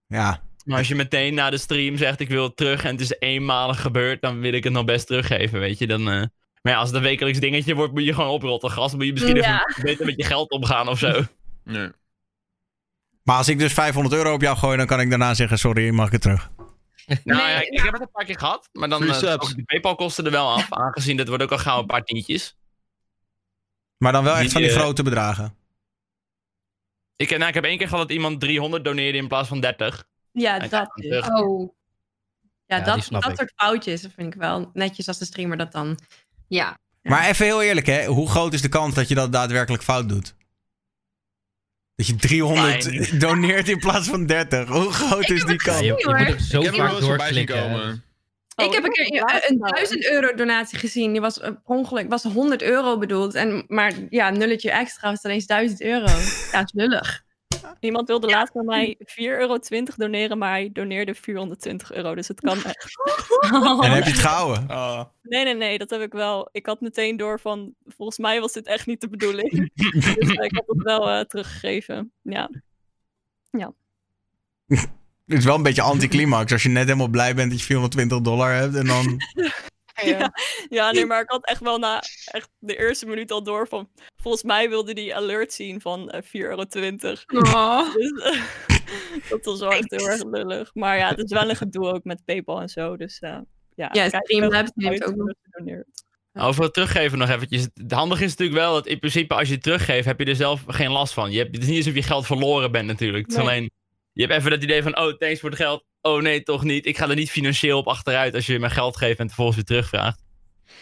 [0.08, 0.44] Ja.
[0.66, 3.16] Maar als je meteen na de stream zegt, ik wil het terug en het is
[3.20, 5.88] eenmalig gebeurd, dan wil ik het nog best teruggeven, weet je.
[5.88, 6.24] Dan, eh,
[6.62, 8.72] Maar ja, als het een wekelijks dingetje wordt, moet je gewoon oprotten.
[8.72, 9.66] Gast, moet je misschien Ja.
[9.68, 11.22] even beter met je geld omgaan of zo.
[11.64, 11.90] Nee.
[13.24, 15.90] Maar als ik dus 500 euro op jou gooi, dan kan ik daarna zeggen, sorry,
[15.90, 16.50] mag ik het terug?
[17.06, 19.64] Nou Nee, ja, ik, ik heb het een paar keer gehad, maar dan uh, de
[19.66, 22.58] Paypal kosten er wel af, aangezien dit wordt ook al gauw een paar tientjes.
[23.98, 25.56] Maar dan wel echt Die, van die eh, grote bedragen.
[27.16, 30.06] Ik, nou, ik heb één keer gehad dat iemand 300 doneerde in plaats van 30.
[30.32, 31.30] Ja, En dat terug.
[31.30, 31.74] Oh,
[32.66, 33.36] Ja, dat, dat ik.
[33.38, 36.00] soort foutjes dat vind ik wel netjes als de streamer dat dan.
[36.48, 36.78] Ja.
[37.02, 38.06] Maar even heel eerlijk, hè.
[38.06, 40.36] Hoe groot is de kans dat je dat daadwerkelijk fout doet?
[42.00, 43.20] Dat je 300 Fijn.
[43.20, 44.70] doneert in plaats van 30.
[44.70, 45.80] Hoe groot is die Ja, kans?
[45.80, 47.62] je, moet er zo Ik vaak eens doorklikken.
[47.62, 48.04] komen.
[48.56, 51.12] Oh, ik heb een keer heb een, laatst een nou- 1000 euro donatie gezien.
[51.12, 53.36] Die was eh, per ongeluk was 100 euro bedoeld.
[53.36, 56.06] En, maar ja, nulletje extra was ineens 1000 euro.
[56.52, 57.24] Ja, is lullig.
[57.80, 59.58] Iemand wilde laatst bij mij 4,20 euro
[59.96, 62.16] doneren, maar hij doneerde 420 euro.
[62.16, 62.86] Dus het kan echt.
[63.84, 64.68] En heb je het gehouden?
[64.80, 65.04] Oh.
[65.22, 66.50] Nee, nee, nee, dat heb ik wel.
[66.52, 69.72] Ik had meteen door van, volgens mij was dit echt niet de bedoeling.
[69.94, 72.12] dus eh, ik heb het wel eh, teruggegeven.
[72.22, 72.50] Ja.
[74.68, 78.22] Het is wel een beetje anticlimax als je net helemaal blij bent dat je 420
[78.22, 79.18] dollar hebt en dan...
[80.18, 80.32] Ja.
[80.80, 83.90] ja, nee, maar ik had echt wel na echt de eerste minuut al door van,
[84.18, 86.66] volgens mij wilde die alert zien van eh 4,20 euro.
[87.42, 87.94] Oh.
[87.96, 88.42] Dus eh,
[89.30, 90.70] dat was wel echt heel erg lullig.
[90.74, 92.98] Maar ja, het is wel een gedoe ook met PayPal en zo.
[92.98, 93.38] Dus eh,
[93.76, 95.88] ja, Ja, Streamlabs uit ook nog- doneert.
[96.34, 97.68] Over het teruggeven nog eventjes.
[97.74, 100.36] Het handige is natuurlijk wel dat in principe als je het teruggeeft, heb je er
[100.36, 101.32] zelf geen last van.
[101.32, 103.22] Je hebt, het is niet alsof je geld verloren bent natuurlijk.
[103.26, 103.46] Het is Nee.
[103.48, 103.72] alleen,
[104.20, 105.86] je hebt even dat idee van, oh, thanks voor het geld.
[106.02, 106.86] Oh nee, toch niet.
[106.86, 109.56] Ik ga er niet financieel op achteruit als je me geld geeft en het vervolgens
[109.56, 110.24] weer terugvraagt.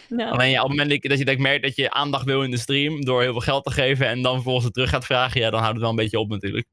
[0.08, 0.28] Ja.
[0.28, 2.50] Alleen ja, op het moment dat je, dat je merkt dat je aandacht wil in
[2.50, 5.40] de stream door heel veel geld te geven en dan vervolgens het terug gaat vragen,
[5.40, 6.66] ja, dan houdt het wel een beetje op natuurlijk.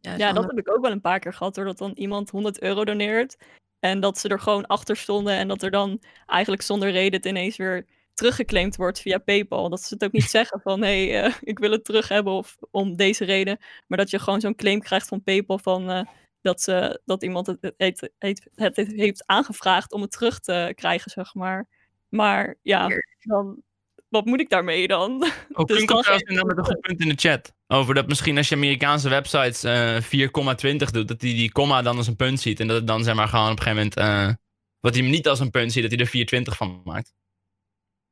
[0.00, 2.84] Ja, dat heb ik ook wel een paar keer gehad, doordat dan iemand 100 euro
[2.84, 3.36] doneert.
[3.78, 7.26] En dat ze er gewoon achter stonden en dat er dan eigenlijk zonder reden het
[7.26, 9.68] ineens weer teruggeclaimd wordt via PayPal.
[9.68, 12.32] Dat ze het ook niet zeggen van hé, hey, eh, ik wil het terug hebben
[12.32, 13.58] of om deze reden.
[13.86, 16.06] Maar dat je gewoon zo'n claim krijgt van PayPal van eh,
[16.40, 20.72] dat, ze, dat iemand het, het, het, het, het heeft aangevraagd om het terug te
[20.74, 21.68] krijgen, zeg maar.
[22.08, 22.88] Maar ja,
[23.18, 23.62] dan,
[24.08, 25.12] wat moet ik daarmee dan?
[25.52, 27.52] Ook Dus Kunkel trouwens met een goed punt in de chat.
[27.66, 31.96] Over dat misschien als je Amerikaanse websites eh 4,20 doet, dat hij die komma dan
[31.96, 32.60] als een punt ziet.
[32.60, 34.34] En dat het dan zeg maar gewoon op een gegeven moment, eh
[34.80, 37.12] wat hij hem niet als een punt ziet, dat hij er 420 van maakt.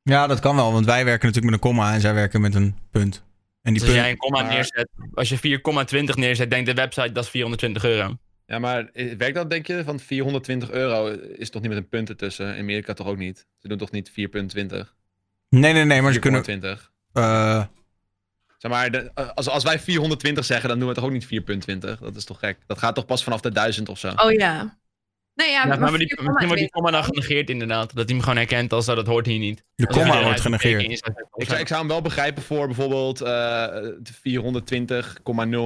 [0.03, 2.55] Ja, dat kan wel, want wij werken natuurlijk met een komma en zij werken met
[2.55, 3.23] een punt.
[3.61, 4.01] En die Dus als punt...
[4.03, 5.37] jij een komma maar- neerzet, als je
[6.09, 8.17] 4,20 neerzet, denkt de website dat is 420 euro.
[8.45, 9.83] Ja, maar eh, werkt dat, denk je?
[9.83, 12.55] Van 420 euro is toch niet met een punt ertussen?
[12.55, 13.45] In Amerika toch ook niet?
[13.57, 14.15] Ze doen toch niet 4,20?
[15.49, 16.43] Nee, nee, nee, maar ze kunnen...
[16.43, 16.89] 4,20.
[17.13, 17.63] eh,
[18.57, 21.25] Zeg maar, de- eh, als, als wij 420 zeggen, dan doen we toch ook niet
[21.25, 21.99] 4,20?
[21.99, 22.57] Dat is toch gek?
[22.67, 24.11] Dat gaat toch pas vanaf de 1000 of zo?
[24.15, 24.77] Oh ja.
[25.35, 26.69] Nee, ja, Ja, maar, maar die, misschien wordt die 4,20.
[26.69, 27.87] komma dan genegeerd inderdaad.
[27.95, 29.63] Dat hij hem gewoon herkent als dat hoort hier niet.
[29.75, 30.81] de eruit wordt genegeerd.
[31.35, 33.67] Ik zou, ik zou hem wel begrijpen voor bijvoorbeeld eh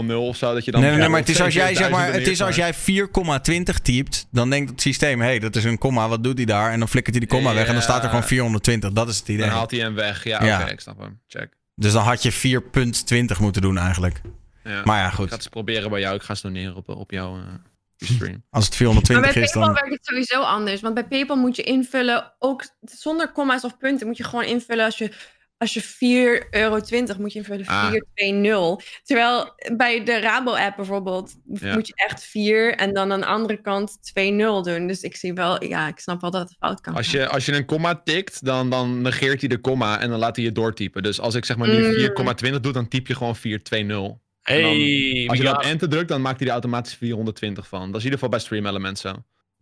[0.09, 0.53] 420,00 of zo.
[0.53, 2.27] Dat je dan Nee, nee, nee, maar het is als jij, zeg maar, 1000 het
[2.33, 6.07] is als jij 4,20 typt, dan denkt het systeem, hé, hey, dat is een komma,
[6.07, 6.71] wat doet hij daar?
[6.71, 8.91] En dan flikkert hij die komma weg en dan staat er gewoon 420.
[8.91, 9.45] Dat is het idee.
[9.45, 10.23] Dan haalt hij hem weg.
[10.23, 10.61] Ja, Ja.
[10.61, 11.19] oké, ik snap hem.
[11.27, 11.49] Check.
[11.75, 14.21] Dus dan had je 4,20 moeten doen eigenlijk.
[14.63, 14.81] Ja.
[14.83, 15.31] Maar ja, Ik ga het goed.
[15.31, 16.15] eens proberen bij jou.
[16.15, 17.41] Ik ga eens doneren op, op jouw eh,
[17.97, 18.43] stream.
[18.49, 19.73] Als het Maar 420 bij is, PayPal dan...
[19.73, 20.81] werkt het sowieso anders.
[20.81, 24.85] Want bij PayPal moet je invullen, ook zonder komma's of punten, moet je gewoon invullen
[24.85, 25.11] als je,
[25.57, 25.83] als je
[26.43, 26.79] 4,20 euro
[27.17, 27.89] moet je invullen Ah.
[27.89, 29.01] 420.
[29.03, 31.73] Terwijl bij de Rabo-app bijvoorbeeld Ja.
[31.73, 34.87] moet je echt 4 en dan aan de andere kant 2,0 doen.
[34.87, 37.19] Dus ik zie wel, ja, ik snap wel dat het fout kan Als gaan.
[37.19, 40.35] je, als je een komma tikt, dan, dan negeert hij de komma en dan laat
[40.35, 41.03] hij je doortypen.
[41.03, 41.93] Dus als ik zeg maar nu Mm.
[42.53, 44.25] 4,20 doe, dan typ je gewoon 420.
[44.55, 47.79] Hey, Als je dan op enter drukt, dan maakt hij er automatisch 420 van.
[47.79, 49.13] Dat is in ieder geval bij Stream Element zo.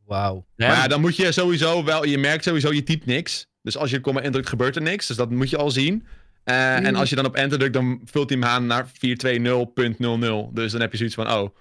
[0.05, 0.45] Wauw.
[0.55, 3.47] Ja, Maar ja, dan moet je sowieso wel, je merkt sowieso, je typt niks.
[3.61, 5.07] Dus als je komma indrukt, gebeurt er niks.
[5.07, 6.05] Dus dat moet je al zien.
[6.43, 6.95] Eh, En Mm.
[6.99, 10.49] als je dan op enter drukt, dan vult hij hem aan naar 420.00.
[10.53, 11.55] Dus dan heb je zoiets van, oh.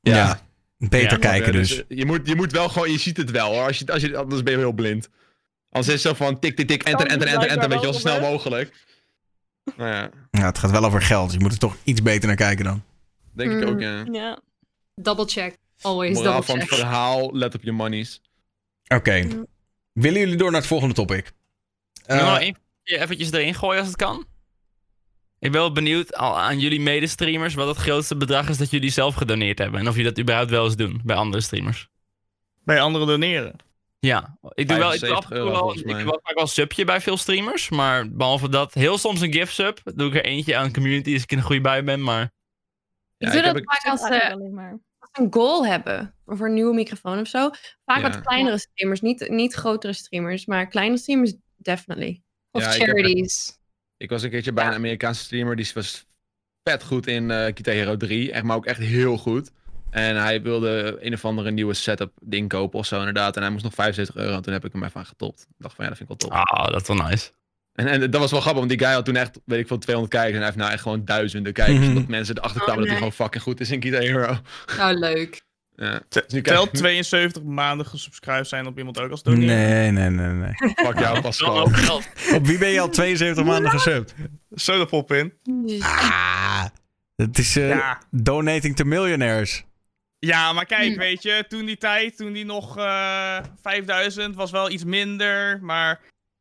[0.00, 0.40] Ja,
[0.78, 1.76] beter Ja, kijken ja, dus.
[1.76, 3.66] eh, Je moet, je moet wel gewoon, je ziet het wel hoor.
[3.66, 5.08] Als je, als je, anders ben je heel blind.
[5.70, 7.68] Anders is het zo van tik, tik, tik, enter, enter, enter, enter.
[7.68, 8.72] Weet je, wel, zo snel mogelijk.
[9.76, 11.32] Nou ja, Ja, het gaat wel over geld.
[11.32, 12.82] Je moet er toch iets beter naar kijken dan.
[13.32, 14.04] denk ik ook, ja.
[14.12, 14.40] Ja.
[14.94, 15.56] Double check.
[15.80, 16.78] Always Moraal double van het check.
[16.78, 18.20] verhaal, let op je monies.
[18.88, 19.28] Oké.
[19.92, 21.26] Willen jullie door naar het volgende topic?
[21.26, 21.32] Ik
[22.06, 24.18] wil nog één keer eventjes erin gooien als het kan.
[25.38, 28.90] Ik ben wel benieuwd al aan jullie medestreamers wat het grootste bedrag is dat jullie
[28.90, 29.80] zelf gedoneerd hebben.
[29.80, 31.88] En of jullie dat überhaupt wel eens doen bij andere streamers.
[32.64, 33.56] Bij anderen doneren.
[34.00, 36.34] Ja, ik doe wel, ik doe 75 af en toe wel, ik doe wel vaak
[36.34, 37.68] wel een subje bij veel streamers.
[37.68, 39.80] Maar behalve dat, heel soms een gift sub.
[39.94, 42.02] Doe ik er eentje aan community als ik in een goede bui ben.
[42.02, 42.30] Maar Ik
[43.26, 44.78] Ja, doe ik dat heb- vaak als ze maar.
[45.12, 46.14] een goal hebben.
[46.26, 47.50] Voor een nieuwe microfoon of zo.
[47.84, 48.02] Vaak Ja.
[48.02, 49.00] wat kleinere streamers.
[49.00, 52.22] Niet, niet grotere streamers, maar kleine streamers, definitely.
[52.50, 53.58] Of Ja, ik heb- charities.
[53.96, 54.70] Ik was een keertje bij Ja.
[54.70, 56.06] een Amerikaanse streamer, die was
[56.62, 58.32] vet goed in eh Guitar Hero 3.
[58.32, 59.50] Echt, maar ook echt heel goed.
[59.90, 63.36] En hij wilde een of andere nieuwe setup ding kopen of zo inderdaad.
[63.36, 65.40] En hij moest nog 75 euro en toen heb ik hem even aan getopt.
[65.48, 66.46] Ik dacht van ja, dat vind ik wel top.
[66.48, 67.30] ah, dat is wel nice.
[67.72, 69.78] En, en dat was wel grappig, want die guy had toen echt, weet ik veel,
[69.78, 70.34] 200 kijkers.
[70.34, 71.86] En hij heeft nou echt gewoon duizenden kijkers.
[71.86, 73.10] Omdat mensen erachter Oh, kwamen dat hij nee.
[73.10, 74.36] gewoon fucking goed is in Guitar Hero.
[74.76, 75.42] Nou, leuk.
[75.76, 76.00] Ja.
[76.08, 79.46] Te- Dus 72 maanden gesubscribed zijn op iemand ook als doneren?
[79.56, 80.52] Nee, nee, nee, nee.
[80.74, 81.66] Fuck jou, Pascal.
[81.66, 82.08] geld.
[82.34, 84.14] Op wie ben je al 72 maanden gesubt?
[84.54, 85.32] Zo de pop in.
[85.80, 86.64] Ah,
[87.16, 87.98] het is eh, Ja.
[88.10, 89.64] donating to millionaires.
[90.20, 90.98] Ja, maar kijk, Hm.
[90.98, 96.00] weet je, toen die tijd, toen die nog eh 5000 was wel iets minder, maar...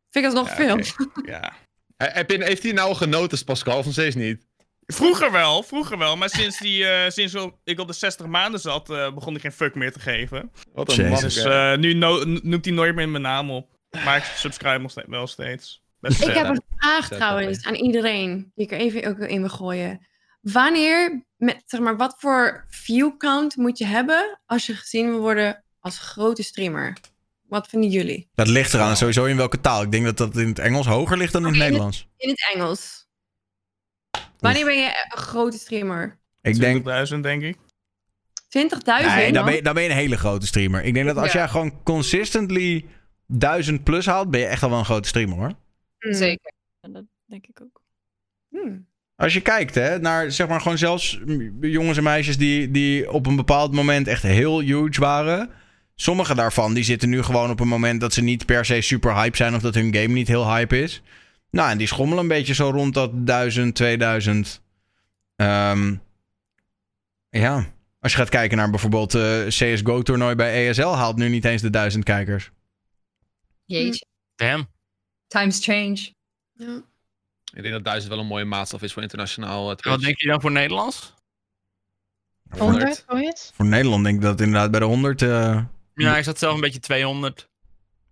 [0.09, 0.77] Vind ik alsnog Ja, veel.
[1.33, 1.53] Ja.
[1.97, 3.77] He- Heb je, heeft hij nou genoten, Pascal?
[3.77, 4.47] Of nog steeds niet?
[4.85, 8.89] Vroeger wel, vroeger wel, maar sinds, die, eh, sinds ik op de 60 maanden zat,
[8.89, 10.51] eh, begon ik geen fuck meer te geven.
[10.73, 11.09] Wat een.
[11.15, 13.69] Dus eh, nu no- noemt hij nooit meer mijn naam op.
[14.03, 15.83] Maar ik subscribe nog steeds, wel steeds.
[15.99, 19.39] Best Ik heb een vraag trouwens dat aan iedereen, die ik er even ook in
[19.39, 20.07] wil gooien.
[20.41, 25.19] Wanneer, met, zeg maar, wat voor view count moet je hebben als je gezien wil
[25.19, 26.97] worden als grote streamer?
[27.41, 28.29] Wat vinden jullie?
[28.35, 29.81] Dat ligt eraan sowieso in welke taal.
[29.83, 31.81] Ik denk dat dat in het Engels hoger ligt dan in het Oké, in het-
[31.81, 32.07] Nederlands.
[32.17, 33.07] In het Engels.
[34.39, 36.19] Wanneer ben je een grote streamer?
[36.41, 37.07] Ik denk...
[37.13, 37.55] 20.000 denk ik.
[37.55, 37.61] 20.000?
[38.85, 40.83] Nee, dan ben, je, dan ben je een hele grote streamer.
[40.83, 41.39] Ik denk dat als Ja.
[41.39, 42.85] jij gewoon consistently
[43.27, 45.53] 1000 plus haalt, ben je echt al wel een grote streamer hoor.
[45.99, 46.13] Mm.
[46.13, 46.51] Zeker.
[46.79, 47.81] En dat denk ik ook.
[48.49, 48.87] Hmm.
[49.19, 51.19] Als je kijkt hè, naar zeg maar gewoon zelfs
[51.61, 55.49] jongens en meisjes die, die op een bepaald moment echt heel huge waren.
[55.95, 59.15] Sommige daarvan die zitten nu gewoon op een moment dat ze niet per se super
[59.15, 61.01] hype zijn of dat hun game niet heel hype is.
[61.51, 64.61] Nou, en die schommelen een beetje zo rond dat 1000, 2000.
[65.35, 65.95] Ehm,
[67.29, 71.61] ja, als je gaat kijken naar bijvoorbeeld eh CSGO-toernooi bij ESL haalt nu niet eens
[71.61, 72.51] de 1000 kijkers.
[73.65, 74.05] Jeetje.
[74.35, 74.67] Damn.
[75.27, 76.13] Times change.
[76.53, 76.83] Ja.
[77.53, 80.27] Ik denk dat 1000 wel een mooie maatstaf is voor internationaal uh, Wat denk je
[80.27, 81.13] dan voor Nederlands?
[82.57, 83.51] 100, zoiets?
[83.55, 86.53] Voor Nederland denk ik dat het inderdaad bij de 100, eh Ja, ik zat zelf
[86.55, 87.49] een beetje 200.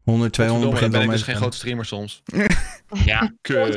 [0.04, 2.22] 100 200 Godverdomme, begint ben ik dus geen grote streamer soms.
[3.06, 3.74] Ja, Kut.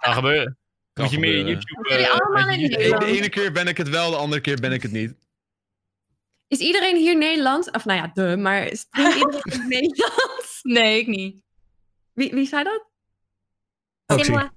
[0.00, 0.58] kan gebeuren.
[0.92, 1.46] Kan Moet je meer.
[1.46, 1.88] YouTube...
[1.88, 3.00] Eh, De, Nederland.
[3.00, 5.14] de ene keer ben ik het wel, de andere keer ben ik het niet.
[6.48, 7.70] Is iedereen hier Nederlands?
[7.70, 10.58] Of nou ja, de, maar is iedereen in Nederlands?
[10.62, 11.36] Nee, ik niet.
[12.12, 12.88] Wie, wie zei dat?
[14.06, 14.53] Emma.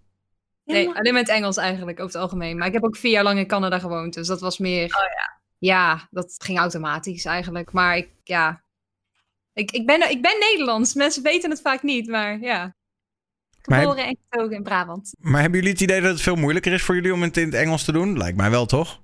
[0.74, 2.57] Nee, alleen met Engels eigenlijk, over het algemeen.
[2.57, 4.84] Maar ik heb ook vier jaar lang in Canada gewoond, dus dat was meer...
[4.84, 5.36] Oh ja.
[5.59, 7.72] Ja, dat ging automatisch eigenlijk.
[7.72, 8.65] Maar ik, ja...
[9.53, 10.93] Ik, ik, ben, ik ben Nederlands.
[10.93, 12.76] Mensen weten het vaak niet, maar ja.
[13.68, 15.13] Maar Geboren en getogen in Brabant.
[15.20, 17.45] Maar hebben jullie het idee dat het veel moeilijker is voor jullie om het in
[17.45, 18.18] het Engels te doen?
[18.18, 19.01] Lijkt mij wel, toch?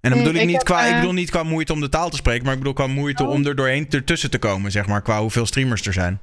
[0.00, 1.80] En dan bedoel ik, ik niet heb, qua, ik eh, bedoel niet qua moeite om
[1.80, 4.70] de taal te spreken, maar ik bedoel qua moeite om er doorheen ertussen te komen,
[4.70, 6.20] zeg maar, qua hoeveel streamers er zijn.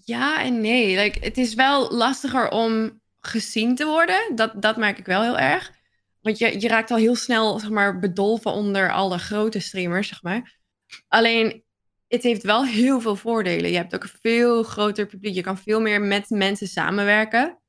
[0.00, 0.96] Ja en nee.
[0.96, 4.32] Like, het is wel lastiger om gezien te worden.
[4.34, 5.70] Dat, dat merk ik wel heel erg.
[6.20, 10.08] Want je, je raakt al heel snel zeg maar, bedolven onder alle grote streamers.
[10.08, 10.58] Zeg maar.
[11.08, 11.64] Alleen,
[12.08, 13.70] het heeft wel heel veel voordelen.
[13.70, 15.34] Je hebt ook een veel groter publiek.
[15.34, 17.60] Je kan veel meer met mensen samenwerken.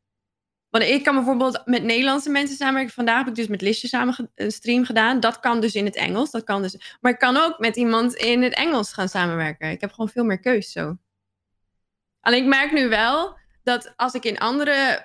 [0.69, 2.93] Want ik kan bijvoorbeeld met Nederlandse mensen samenwerken.
[2.93, 5.19] Vandaag heb ik dus met Lisje samen een stream gedaan.
[5.19, 6.31] Dat kan dus in het Engels.
[6.31, 6.97] Dat kan dus...
[7.01, 9.71] Maar ik kan ook met iemand in het Engels gaan samenwerken.
[9.71, 10.97] Ik heb gewoon veel meer keus zo.
[12.23, 15.01] Alleen ik merk nu wel dat als ik in andere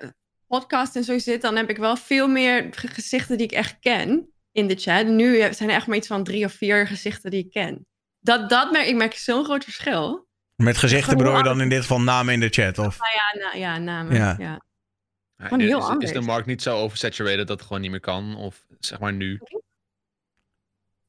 [0.47, 3.79] podcasts en zo zit, dan heb ik wel veel meer ge- gezichten die ik echt
[3.79, 5.05] ken in de chat.
[5.07, 7.85] Nu zijn er echt maar iets van drie of vier gezichten die ik ken.
[8.19, 10.27] Dat, dat merk ik merk zo'n groot verschil.
[10.55, 12.77] Met gezichten bedoel je dan in dit geval namen in de chat?
[12.77, 12.97] Of?
[12.99, 14.15] Nou ja, na, ja namen.
[14.15, 14.35] Ja.
[14.39, 14.61] Ja.
[15.35, 17.99] Ja, Gewoon is- heel is, de markt niet zo oversaturated dat het gewoon niet meer
[17.99, 18.35] kan?
[18.35, 19.39] Of zeg maar nu?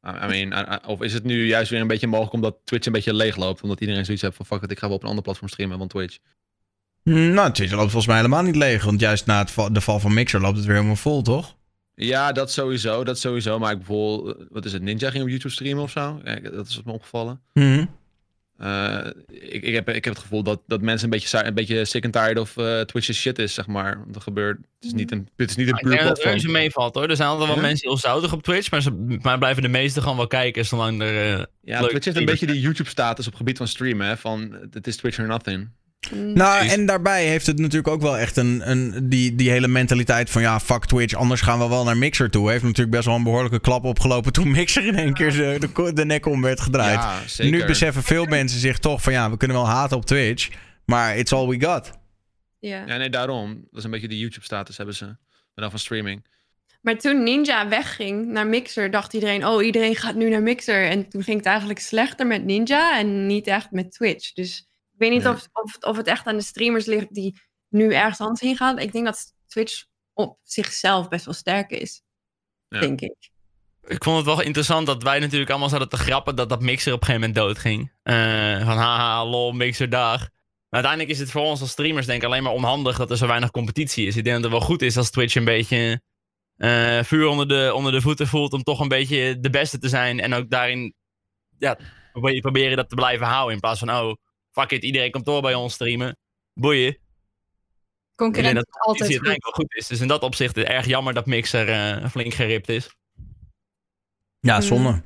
[0.07, 2.87] I mean, I- I- of is het nu juist weer een beetje mogelijk omdat Twitch
[2.87, 3.63] een beetje leeg loopt?
[3.63, 5.79] Omdat iedereen zoiets heeft van fuck it, ik ga wel op een ander platform streamen
[5.79, 6.19] van Twitch.
[7.03, 10.15] Nou, Twitch loopt volgens mij helemaal niet leeg, want juist na het de val van
[10.15, 11.57] Mixer loopt het weer helemaal vol, toch?
[11.95, 13.59] Ja, dat sowieso, dat sowieso.
[13.59, 16.21] Maar ik bijvoorbeeld, eh, wat is het, Ninja ging op YouTube streamen of zo?
[16.25, 17.41] Ja, dat is me opgevallen.
[17.55, 17.85] Mhm.
[18.61, 21.85] Eh, ik, ik, heb, ik heb het gevoel dat, dat mensen een beetje, een beetje
[21.85, 23.99] sick and tired of eh Twitch's shit is, zeg maar.
[24.05, 26.13] Want er gebeurt, het is niet een, het is niet een Ik puur denk dat
[26.13, 26.31] platform.
[26.31, 27.09] reuze meevalt hoor.
[27.09, 27.63] Er zijn altijd wel Ja?
[27.63, 31.03] mensen heel zoutig op Twitch, maar, ze, maar blijven de meeste gewoon wel kijken zolang
[31.03, 31.39] er...
[31.39, 34.17] eh, Ja, Twitch heeft een beetje die YouTube-status op het gebied van streamen, hè.
[34.17, 35.69] Van, het is Twitch or nothing.
[36.09, 36.77] Nou, Precies.
[36.77, 40.43] en daarbij heeft het natuurlijk ook wel echt een, een die, die hele mentaliteit van
[40.43, 42.51] ja, fuck Twitch, anders gaan we wel naar Mixer toe.
[42.51, 46.05] Heeft natuurlijk best wel een behoorlijke klap opgelopen toen Mixer in één keer de, de
[46.05, 46.99] nek om werd gedraaid.
[46.99, 47.59] Ja, zeker.
[47.59, 50.49] nu beseffen veel mensen zich toch van ja, we kunnen wel haten op Twitch,
[50.85, 51.91] maar it's all we got.
[52.59, 52.85] Ja.
[52.87, 53.55] Ja, nee, daarom.
[53.71, 55.05] Dat is een beetje die YouTube-status hebben ze.
[55.05, 55.17] Maar
[55.55, 56.27] dan van streaming.
[56.81, 60.87] Maar toen Ninja wegging naar Mixer, dacht iedereen: oh, iedereen gaat nu naar Mixer.
[60.87, 64.33] En toen ging het eigenlijk slechter met Ninja en niet echt met Twitch.
[64.33, 64.70] Dus
[65.01, 65.33] weet niet Nee.
[65.33, 68.79] of, of, of het echt aan de streamers ligt die nu ergens anders heen gaan.
[68.79, 72.03] Ik denk dat Twitch op zichzelf best wel sterk is.
[72.69, 72.81] Ja.
[72.81, 73.31] Denk ik.
[73.83, 76.93] Ik vond het wel interessant dat wij natuurlijk allemaal zaten te grappen dat dat Mixer
[76.93, 77.93] op een gegeven moment doodging.
[78.03, 80.19] Eh, van haha, lol, Mixer dag.
[80.21, 83.17] Maar uiteindelijk is het voor ons als streamers denk ik alleen maar onhandig dat er
[83.17, 84.17] zo weinig competitie is.
[84.17, 86.03] Ik denk dat het wel goed is als Twitch een beetje
[86.57, 89.89] eh, vuur onder de, onder de voeten voelt om toch een beetje de beste te
[89.89, 90.21] zijn.
[90.21, 90.95] En ook daarin
[91.59, 91.79] ja,
[92.41, 93.55] proberen dat te blijven houden.
[93.55, 94.15] In plaats van, oh,
[94.51, 96.17] fuck it, iedereen komt door bij ons streamen.
[96.55, 96.89] Boeien.
[96.89, 96.97] Ik
[98.27, 99.27] denk Concurrentie dat is altijd goed.
[99.27, 99.87] wel goed is.
[99.87, 102.97] Dus in dat opzicht is het erg jammer dat Mixer eh, flink geript is.
[104.41, 104.63] Ja, Mm.
[104.63, 105.03] zonde.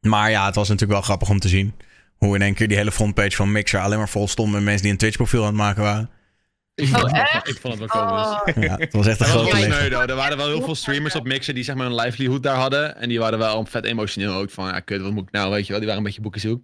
[0.00, 1.74] Maar ja, het was natuurlijk wel grappig om te zien
[2.16, 4.82] hoe in één keer die hele frontpage van Mixer alleen maar vol stond met mensen
[4.82, 6.10] die een Twitch profiel aan het maken waren.
[6.74, 7.48] Ik vond, Oh, het, wel- echt?
[7.48, 8.64] ik vond het wel komisch.
[8.68, 10.10] Ja, het was echt een grote sneu, though.
[10.10, 12.96] Er waren wel heel veel streamers op Mixer die zeg maar een livelihood daar hadden.
[12.96, 14.50] En die waren wel vet emotioneel ook.
[14.50, 15.76] Van, ja, kut, wat moet ik nou, weet je wel.
[15.78, 16.62] Die waren een beetje boekenzoek.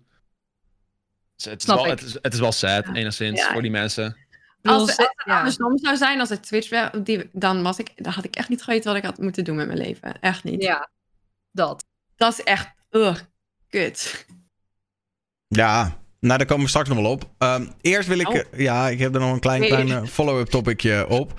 [1.44, 2.94] Het, is wel, het, is, het is wel sad, Ja.
[2.94, 3.52] enigszins, Ja.
[3.52, 4.16] voor die mensen.
[4.62, 5.38] Als, het ja.
[5.38, 8.62] andersom zou zijn, als het Twitch die, dan, was ik, dan had ik echt niet
[8.62, 10.20] geweten wat ik had moeten doen met mijn leven.
[10.20, 10.62] Echt niet.
[10.62, 10.90] ja,
[11.50, 11.84] dat.
[12.16, 13.20] Dat is echt, ugh,
[13.68, 14.26] kut.
[15.48, 17.30] Ja, nou daar komen we straks nog wel op.
[17.38, 18.28] Ehm, eerst wil ik...
[18.28, 18.40] Oh.
[18.56, 19.68] Ja, ik heb er nog een klein, Nee.
[19.68, 21.32] klein eh, follow-up topicje op.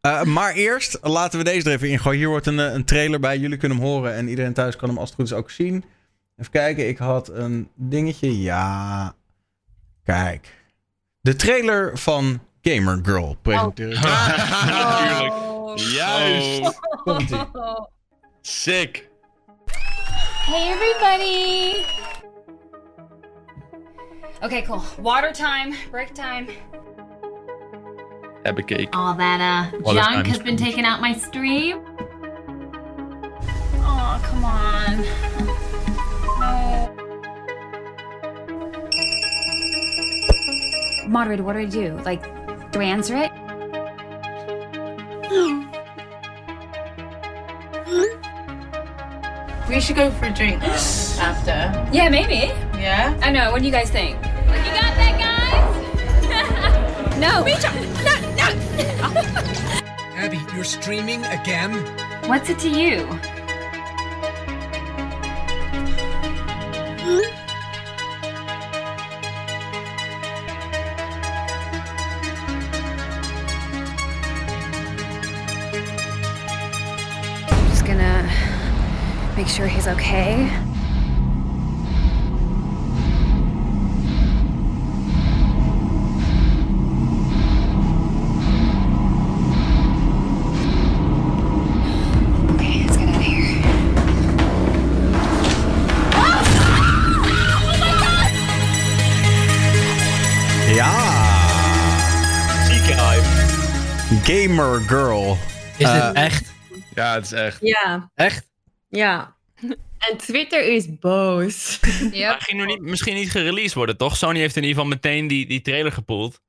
[0.00, 2.18] Eh, maar eerst laten we deze er even ingooien.
[2.18, 3.38] Hier wordt een, eh, een trailer bij.
[3.38, 5.84] Jullie kunnen hem horen en iedereen thuis kan hem als het goed is ook zien.
[6.36, 8.40] Even kijken, ik had een dingetje.
[8.42, 9.14] Ja.
[10.06, 10.54] Kijk.
[11.20, 14.00] De trailer van Gamer Girl presenteer ik.
[14.00, 15.34] Natuurlijk.
[15.34, 15.76] Oh.
[15.76, 16.80] Juist.
[17.04, 17.38] Komt-ie.
[18.40, 19.08] Sick.
[20.46, 21.84] Hey everybody!
[24.40, 24.82] Okay, cool.
[25.00, 26.46] Water time, break time.
[28.42, 28.90] Heb ik cake.
[28.90, 30.66] All that uh Water junk has been good.
[30.66, 31.78] taken out my stream.
[33.80, 35.04] Oh, come on.
[36.40, 36.95] No.
[41.06, 42.00] Moderator, what do I do?
[42.04, 42.22] Like,
[42.72, 43.32] do I answer it?
[49.68, 51.90] We should go for drinks after.
[51.92, 52.52] Yeah, maybe.
[52.78, 53.18] Yeah?
[53.20, 53.50] I know.
[53.50, 54.16] What do you guys think?
[54.22, 55.18] Like, you got that,
[57.10, 57.18] guys?
[57.20, 57.44] no.
[60.16, 61.72] Abby, you're streaming again?
[62.28, 63.08] What's it to you?
[79.56, 80.50] Sure he's okay.
[92.52, 94.66] Okay, let's get out of here.
[100.74, 100.92] Ja.
[102.66, 103.24] Ziekenhuis.
[104.24, 105.36] Gamer Girl.
[105.76, 106.52] Is dit uh, echt?
[106.94, 107.58] Ja, het is echt.
[107.60, 108.46] Ja, Echt?
[108.88, 109.35] ja.
[110.10, 111.78] En Twitter is boos.
[112.10, 114.16] Hij ging nog niet, misschien niet gereleased worden, toch?
[114.16, 116.40] Sony heeft in ieder geval meteen die, die trailer gepoeld.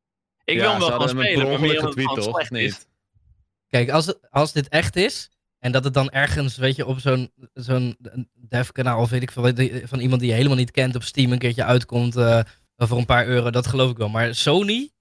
[0.44, 2.24] Ik Ja, wil hem wel hem spelen, maar meer getweet, toch?
[2.24, 2.72] slecht is.
[2.72, 2.88] Niet.
[3.68, 5.30] Kijk, als, het, als dit echt is.
[5.60, 7.98] En dat het dan ergens, weet je, op zo'n zo'n
[8.34, 9.54] dev-kanaal of weet ik veel,
[9.84, 12.40] van iemand die je helemaal niet kent op Steam een keertje uitkomt eh,
[12.76, 14.10] voor een paar euro, dat geloof ik wel.
[14.10, 14.92] Maar Sony?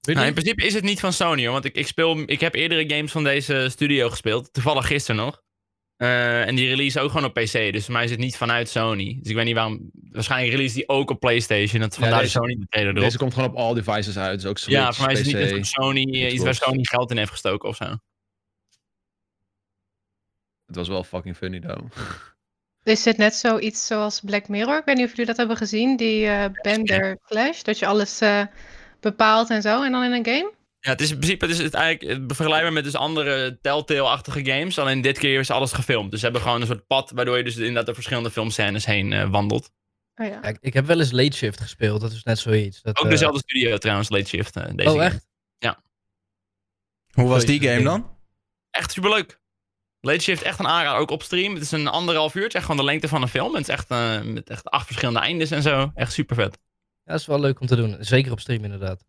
[0.00, 2.54] Nou, in principe is het niet van Sony, hoor, want ik, ik, speel, ik heb
[2.54, 4.52] eerdere games van deze studio gespeeld.
[4.52, 5.42] Toevallig gisteren nog.
[5.96, 8.68] Eh, en die release ook gewoon op PC, dus voor mij is het niet vanuit
[8.68, 9.18] Sony.
[9.20, 9.90] Dus ik weet niet waarom.
[10.10, 11.80] Waarschijnlijk release die ook op PlayStation.
[11.80, 13.04] Dat vandaar deze- de Sony de trailer erop.
[13.04, 14.40] Deze komt gewoon op all devices uit.
[14.40, 15.40] Dus ook Switch, ja, voor mij is het PC.
[15.40, 16.54] niet van Sony, eh, iets waar.
[16.54, 17.84] Sony geld in heeft gestoken of zo.
[20.66, 21.90] Het was wel fucking funny, though.
[22.82, 24.78] Is dit net zoiets zoals Black Mirror?
[24.78, 27.62] Ik weet niet of jullie dat hebben gezien, die eh Bender Flash.
[27.62, 28.42] Dat je alles eh,
[29.00, 30.52] bepaalt en zo, en dan in een game?
[30.86, 34.44] Ja, het is in principe het is het eigenlijk het vergelijkbaar met dus andere Telltale-achtige
[34.44, 34.78] games.
[34.78, 36.10] Alleen dit keer is alles gefilmd.
[36.10, 39.12] Dus ze hebben gewoon een soort pad waardoor je dus inderdaad door verschillende filmscènes heen
[39.12, 39.70] eh, wandelt.
[40.16, 40.38] Oh ja.
[40.40, 42.82] Kijk, ik heb wel eens Late Shift gespeeld, dat is net zoiets.
[42.82, 44.56] Dat, Ook eh, dezelfde studio trouwens, Late Shift.
[44.56, 45.04] eh, deze Oh, game.
[45.04, 45.26] echt?
[47.12, 48.16] Hoe was die game dan?
[48.70, 49.40] Echt superleuk.
[50.00, 51.54] Late Shift echt een aanrader, ook op stream.
[51.54, 53.54] Het is een anderhalf uurtje, echt gewoon de lengte van een film.
[53.54, 53.88] Het is echt
[54.24, 55.90] met echt acht verschillende eindes en zo.
[55.94, 56.58] Echt super vet.
[57.04, 57.96] Ja, dat is wel leuk om te doen.
[58.00, 59.04] Zeker op stream inderdaad.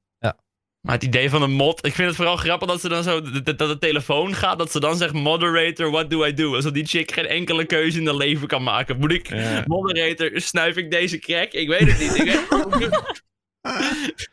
[0.81, 3.21] Maar het idee van een mod, ik vind het vooral grappig dat ze dan zo,
[3.21, 6.55] dat, dat de telefoon gaat, dat ze dan zegt moderator, what do I do?
[6.55, 8.99] Alsof die chick geen enkele keuze in haar leven kan maken.
[8.99, 9.63] Moet ik, Ja.
[9.65, 11.51] moderator, snuif ik deze crack?
[11.51, 12.15] Ik weet het niet.
[12.15, 13.15] Ik weet...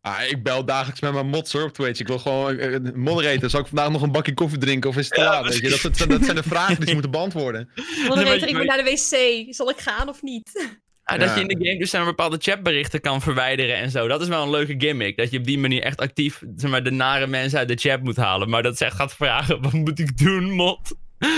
[0.00, 2.00] Ah, ik bel dagelijks met mijn mods hoor, op Twitch.
[2.00, 3.50] Ik wil gewoon eh, eh, moderator.
[3.50, 5.48] Zal ik vandaag nog een bakje koffie drinken of is het te Ja, laat?
[5.48, 5.68] Weet je?
[5.82, 7.70] Dat, dat, dat zijn de vragen die ze moeten beantwoorden.
[8.08, 9.54] Moderator, ik moet naar de wc.
[9.54, 10.70] Zal ik gaan of niet?
[11.04, 11.34] Ja, dat Ja.
[11.34, 14.08] je in de game dus zeg maar, bepaalde chatberichten kan verwijderen en zo.
[14.08, 15.16] Dat is wel een leuke gimmick.
[15.16, 18.02] Dat je op die manier echt actief zeg maar, de nare mensen uit de chat
[18.02, 18.48] moet halen.
[18.50, 20.78] Maar dat ze echt gaat vragen, wat moet ik doen, mod?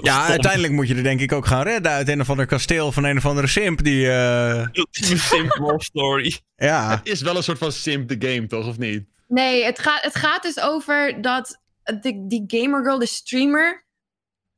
[0.00, 0.30] Ja, stom.
[0.30, 3.04] uiteindelijk moet je er denk ik ook gaan redden uit een of ander kasteel van
[3.04, 4.10] een of andere simp die...
[4.10, 6.38] eh, Ultieme simp love story.
[6.56, 6.90] ja.
[6.90, 8.66] Het is wel een soort van simp de game, toch?
[8.66, 9.04] Of niet?
[9.28, 13.86] Nee, het gaat, het gaat dus over dat de, die gamer girl, de streamer,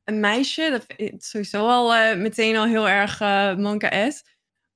[0.03, 4.23] een meisje, dat vind ik sowieso al eh, meteen al heel erg eh monka S.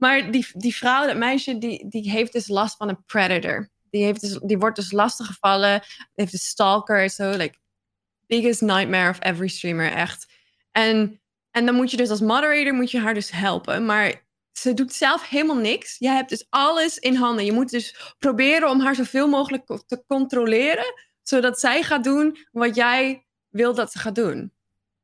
[0.02, 3.70] Maar die, die vrouw, dat meisje, die, die heeft dus last van een predator.
[3.90, 5.82] Die, heeft dus, die wordt dus lastiggevallen,
[6.16, 7.58] heeft een stalker, zo, like,
[8.28, 10.28] biggest nightmare of every streamer, echt.
[10.72, 11.22] En,
[11.52, 14.94] en dan moet je dus als moderator, moet je haar dus helpen, maar ze doet
[14.94, 15.96] zelf helemaal niks.
[16.00, 17.46] Je hebt dus alles in handen.
[17.46, 20.94] Je moet dus proberen om haar zoveel mogelijk te controleren,
[21.24, 24.54] zodat zij gaat doen wat jij wil dat ze gaat doen.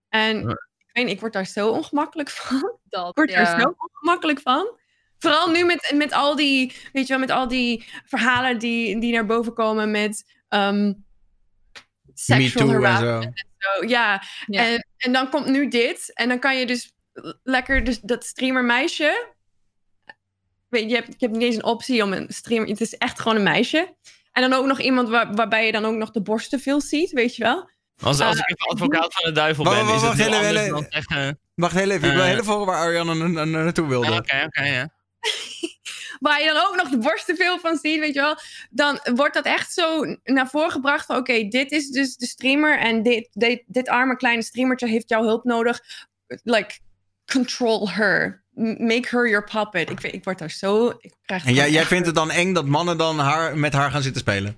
[0.10, 0.50] En Ja.
[0.78, 2.80] ik weet ik word daar zo ongemakkelijk van.
[2.84, 3.56] Dat, Ik word ja.
[3.56, 4.78] er zo ongemakkelijk van.
[5.20, 9.14] Vooral nu met, met al die, weet je wel, met al die verhalen die, die
[9.14, 10.96] naar boven komen met um, Me
[12.14, 13.46] sexual Too en harassment.
[13.58, 13.80] zo.
[13.80, 14.66] Zo, ja, Ja.
[14.66, 16.12] En, en dan komt nu dit.
[16.14, 16.92] En dan kan je dus
[17.44, 19.36] lekker dus dat streamer meisje.
[20.70, 22.68] Weet je, je hebt, je hebt niet eens een optie om een streamer.
[22.68, 23.96] Het is echt gewoon een meisje.
[24.32, 26.82] En dan ook nog iemand waar, waarbij je dan ook nog de borst te veel
[26.82, 27.70] ziet, weet je wel.
[28.00, 30.26] Als, als Ah, ik even advocaat van de duivel ben, wacht, is het wacht, heel
[30.26, 31.40] hele- anders hele- dan zeggen...
[31.56, 32.28] Wacht heel even, ik wil Eh.
[32.30, 34.12] heel even horen waar na- naartoe wilde.
[34.16, 34.90] Oké, oké, ja.
[36.20, 38.38] waar je dan ook nog de borsten veel van ziet, weet je wel.
[38.70, 41.18] Dan wordt dat echt zo naar voren gebracht van...
[41.18, 45.24] Oké, dit is dus de streamer en dit, dit, dit arme kleine streamertje heeft jouw
[45.24, 45.82] hulp nodig.
[46.44, 46.80] Like,
[47.32, 48.44] control her.
[48.78, 49.90] Make her your puppet.
[49.90, 50.94] Ik, ik word daar zo...
[51.00, 53.92] Ik krijg En jij, jij vindt het dan eng dat mannen dan haar, met haar
[53.92, 54.58] gaan zitten spelen?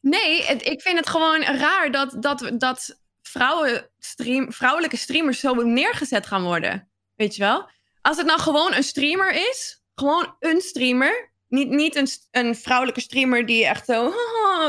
[0.00, 5.54] Nee, het- ik vind het gewoon raar dat, dat, dat vrouwen stream, vrouwelijke streamers zo
[5.54, 6.88] neergezet gaan worden.
[7.14, 7.68] Weet je wel?
[8.00, 11.30] Als het nou gewoon een streamer is, gewoon een streamer.
[11.48, 14.12] Niet, niet een, een vrouwelijke streamer die echt zo,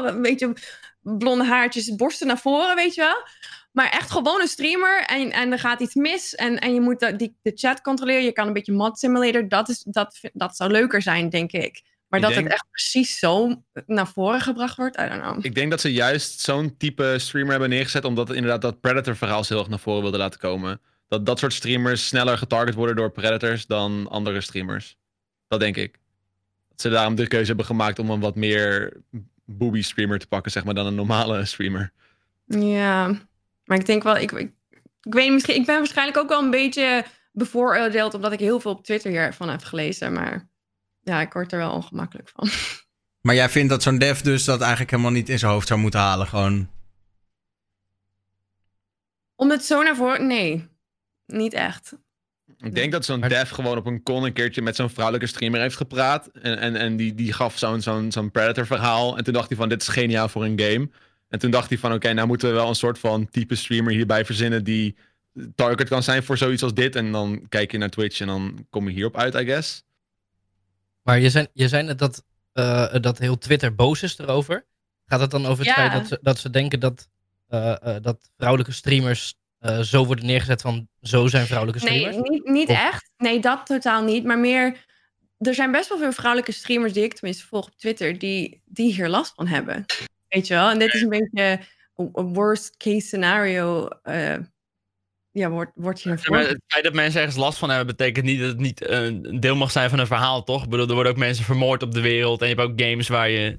[0.04, 0.54] een beetje
[1.02, 3.28] blonde haartjes, borsten naar voren, weet je wel.
[3.72, 7.00] Maar echt gewoon een streamer en, en er gaat iets mis en, en je moet
[7.00, 8.24] de, die, de chat controleren.
[8.24, 9.48] Je kan een beetje mod simulator.
[9.50, 11.82] Dat, is, dat, dat zou leuker zijn, denk ik.
[12.08, 15.46] Maar Ik dat denk- het echt precies zo naar voren gebracht wordt, I don't know.
[15.46, 19.60] Ik denk dat ze juist zo'n type streamer hebben neergezet, omdat inderdaad dat Predator-verhaal heel
[19.60, 20.82] erg naar voren wilde laten komen.
[21.08, 24.98] Dat dat soort streamers sneller getarget worden door Predators dan andere streamers.
[25.48, 26.00] Dat denk ik.
[26.70, 28.94] Dat ze daarom de keuze hebben gemaakt om een wat meer
[29.46, 31.92] booby streamer te pakken, zeg maar, dan een normale streamer.
[32.46, 33.08] Ja,
[33.64, 34.52] maar ik denk wel, ik, ik,
[35.02, 38.72] ik weet misschien, ik ben waarschijnlijk ook wel een beetje bevooroordeeld omdat ik heel veel
[38.72, 40.50] op Twitter hiervan heb gelezen, maar
[41.02, 42.50] ja, ik word er wel ongemakkelijk van.
[43.22, 45.80] Maar jij vindt dat zo'n dev dus dat eigenlijk helemaal niet in zijn hoofd zou
[45.80, 46.28] moeten halen?
[46.28, 46.70] Gewoon.
[49.36, 50.68] Om het zo naar voren, nee,
[51.26, 51.94] niet echt.
[52.60, 55.60] Ik denk dat zo'n dev gewoon op een con een keertje met zo'n vrouwelijke streamer
[55.60, 56.28] heeft gepraat.
[56.28, 59.18] En, en, en die, die gaf zo'n zo'n zo'n Predator-verhaal.
[59.18, 60.90] En toen dacht hij van, dit is geniaal voor een game.
[61.30, 63.94] En toen dacht hij van, oké, nou moeten we wel een soort van type streamer
[63.94, 64.96] hierbij verzinnen die
[65.56, 66.96] target kan zijn voor zoiets als dit.
[66.96, 69.84] En dan kijk je naar Twitch en dan kom je hierop uit, I guess.
[71.02, 74.66] Maar je zei, je zei net dat, eh, dat heel Twitter boos is erover.
[75.06, 75.90] Gaat het dan over het Ja.
[75.90, 77.10] feit dat ze, dat ze denken dat,
[77.48, 82.30] eh, eh, dat vrouwelijke streamers eh, zo worden neergezet van zo zijn vrouwelijke Nee, streamers?
[82.30, 83.10] niet, niet Of- echt.
[83.18, 84.24] Nee, dat totaal niet.
[84.24, 84.86] Maar meer,
[85.38, 88.94] er zijn best wel veel vrouwelijke streamers die ik tenminste volg op Twitter, die, die
[88.94, 89.86] hier last van hebben.
[90.28, 90.70] Weet je wel?
[90.70, 91.60] En dit is een beetje
[91.96, 93.88] een worst case scenario.
[93.88, 94.36] eh,
[95.32, 98.40] ja, wordt, wordt hier Ja, het feit dat mensen ergens last van hebben, betekent niet
[98.40, 100.64] dat het niet eh, een deel mag zijn van een verhaal, toch?
[100.64, 102.42] Ik bedoel, er worden ook mensen vermoord op de wereld.
[102.42, 103.58] En je hebt ook games waar je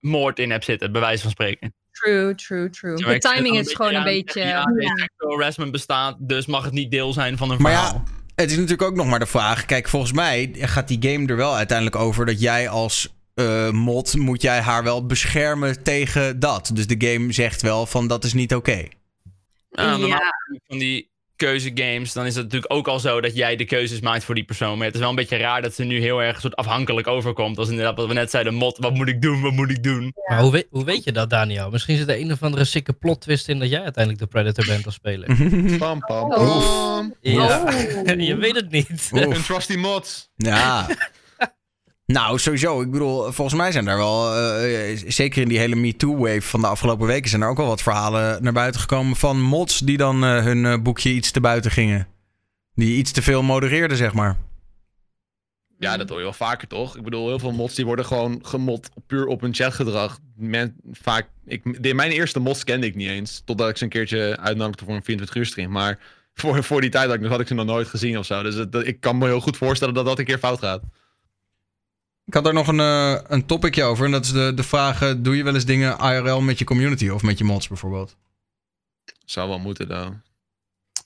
[0.00, 1.74] moord in hebt zitten, bij wijze van spreken.
[2.04, 2.96] True, true, true.
[2.98, 4.64] Ja, maar zit timing is gewoon een beetje- Ja,
[5.16, 8.02] harassment bestaat, dus mag het niet deel zijn van een Maar verhaal.
[8.06, 9.64] ja, het is natuurlijk ook nog maar de vraag.
[9.66, 14.16] Kijk, volgens mij gaat die game er wel uiteindelijk over dat jij als eh, mod
[14.16, 16.70] moet jij haar wel beschermen tegen dat.
[16.74, 18.84] Dus de game zegt wel van dat is niet oké.
[19.70, 20.32] Ja, normaal Ja.
[20.66, 21.10] van die
[21.44, 24.44] keuzegames, dan is het natuurlijk ook al zo dat jij de keuzes maakt voor die
[24.44, 24.76] persoon.
[24.76, 27.58] Maar het is wel een beetje raar dat ze nu heel erg soort afhankelijk overkomt.
[27.58, 30.14] Als inderdaad wat we net zeiden, mod, wat moet ik doen, wat moet ik doen?
[30.28, 31.70] Maar hoe weet, hoe weet je dat, Daniel?
[31.70, 34.64] Misschien zit er een of andere sikke plot twist in dat jij uiteindelijk de Predator
[34.66, 35.26] bent als speler.
[35.78, 37.14] Pam, pam, pam.
[37.20, 38.20] Ja, Oh.
[38.26, 39.08] je weet het niet.
[39.12, 40.28] Een trusty mods.
[40.36, 40.86] Ja.
[42.06, 42.80] nou, sowieso.
[42.80, 46.66] Ik bedoel, volgens mij zijn daar wel, eh, zeker in die hele MeToo-wave van de
[46.66, 50.24] afgelopen weken, zijn er ook wel wat verhalen naar buiten gekomen van mods die dan
[50.24, 52.08] eh, hun eh, boekje iets te buiten gingen.
[52.74, 54.36] Die iets te veel modereerden, zeg maar.
[55.78, 56.96] Ja, dat hoor je wel vaker toch?
[56.96, 60.18] Ik bedoel, heel veel mods die worden gewoon gemod puur op hun chatgedrag.
[60.36, 63.42] Men, vaak, ik, de, mijn eerste mods kende ik niet eens.
[63.44, 65.70] Totdat ik ze een keertje uitnodigde voor een 24 uur stream.
[65.70, 65.98] Maar
[66.34, 68.42] voor, voor die tijd had ik, had ik ze nog nooit gezien of zo.
[68.42, 70.82] Dus ik kan me heel goed voorstellen dat dat een keer fout gaat.
[72.26, 74.04] Ik had daar nog een, eh, een topicje over.
[74.04, 77.08] En dat is de, de vraag: doe je wel eens dingen IRL met je community
[77.08, 78.16] of met je mods bijvoorbeeld?
[79.24, 80.22] Zou wel moeten dan.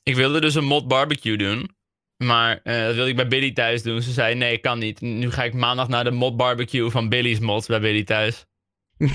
[0.03, 1.77] Ik wilde dus een mod barbecue doen.
[2.17, 4.03] Maar eh, dat wilde ik bij Billy thuis doen.
[4.03, 5.01] Ze zei, nee, kan niet.
[5.01, 8.47] Nu ga ik maandag naar de mod barbecue van Billy's mods bij Billy thuis.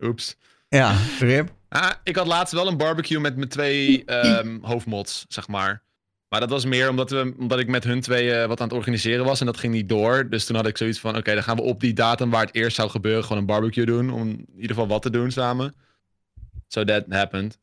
[0.00, 0.36] Oeps.
[0.68, 1.50] Ja, Rip.
[1.68, 5.82] Ah, ik had laatst wel een barbecue met mijn twee ehm, hoofdmods, zeg maar.
[6.28, 8.76] Maar dat was meer omdat, we, omdat ik met hun twee eh, wat aan het
[8.76, 10.28] organiseren was en dat ging niet door.
[10.28, 12.54] Dus toen had ik zoiets van, oké, dan gaan we op die datum waar het
[12.54, 14.10] eerst zou gebeuren gewoon een barbecue doen.
[14.10, 15.74] Om in ieder geval wat te doen samen.
[16.66, 17.58] So that happened.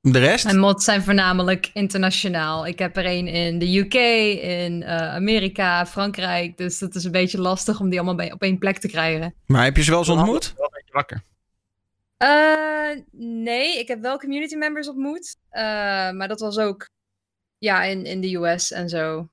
[0.00, 0.44] De rest?
[0.44, 2.66] Mijn mods zijn voornamelijk internationaal.
[2.66, 3.94] Ik heb er een in de UK,
[4.42, 6.56] in eh, Amerika, Frankrijk.
[6.56, 9.34] Dus het is een beetje lastig om die allemaal bij, op één plek te krijgen.
[9.46, 10.52] Maar heb je ze wel eens ontmoet?
[10.56, 11.22] Wel een beetje wakker.
[12.22, 15.36] Eh, nee, ik heb wel community members ontmoet.
[15.48, 15.62] eh,
[16.10, 16.88] maar dat was ook
[17.58, 19.30] ja, in, in de US en zo.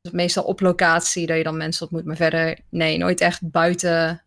[0.00, 2.04] Dus meestal op locatie dat je dan mensen ontmoet.
[2.04, 4.24] Maar verder, nee, nooit echt buiten.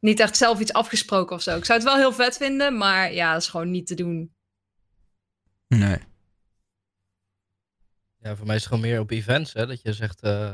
[0.00, 1.56] Niet echt zelf iets afgesproken of zo.
[1.56, 4.34] Ik zou het wel heel vet vinden, maar ja, dat is gewoon niet te doen.
[5.68, 5.98] Nee.
[8.18, 9.66] Ja, voor mij is het gewoon meer op events, hè.
[9.66, 10.52] Dat je zegt, eh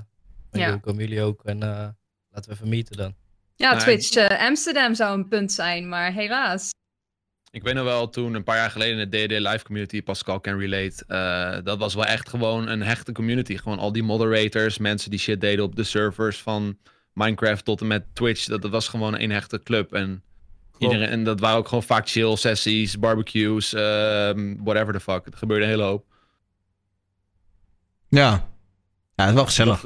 [0.50, 0.68] van, Ja.
[0.68, 1.88] "Yo, komen jullie ook en eh,
[2.30, 3.14] laten we even meeten dan.
[3.56, 3.76] Ja.
[3.76, 6.70] Twitch eh, Amsterdam zou een punt zijn, maar helaas.
[7.50, 10.40] Ik weet nog wel, toen een paar jaar geleden in de DD Live community, Pascal
[10.40, 13.56] can relate, eh, dat was wel echt gewoon een hechte community.
[13.56, 16.78] Gewoon al die moderators, mensen die shit deden op de servers van
[17.12, 18.44] Minecraft tot en met Twitch.
[18.44, 19.92] Dat, dat was gewoon een hechte club.
[19.92, 20.22] En,
[20.78, 25.24] iedereen, en dat waren ook gewoon vaak chill sessies, barbecues, ehm, whatever the fuck.
[25.24, 26.04] Het gebeurde een hele hoop.
[28.08, 28.48] Ja.
[29.14, 29.84] Ja, het is wel gezellig.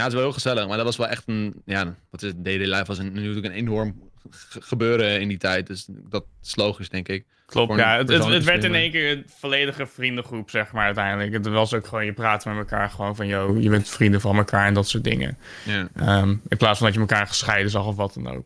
[0.00, 2.28] Ja, het is wel heel gezellig, maar dat was wel echt een, ja, wat is
[2.28, 5.66] het, DD Live was een, natuurlijk een enorm ge- gebeuren in die tijd.
[5.66, 7.24] Dus dat is logisch, denk ik.
[7.46, 7.96] Klopt, ja.
[7.96, 11.32] Het, het, werd in één keer een volledige vriendengroep, zeg maar, uiteindelijk.
[11.32, 14.36] Het was ook gewoon, je praat met elkaar gewoon van, yo, je bent vrienden van
[14.36, 15.38] elkaar en dat soort dingen.
[15.64, 15.88] Ja.
[15.94, 18.44] Ehm, in plaats van dat je elkaar gescheiden zag of wat dan ook.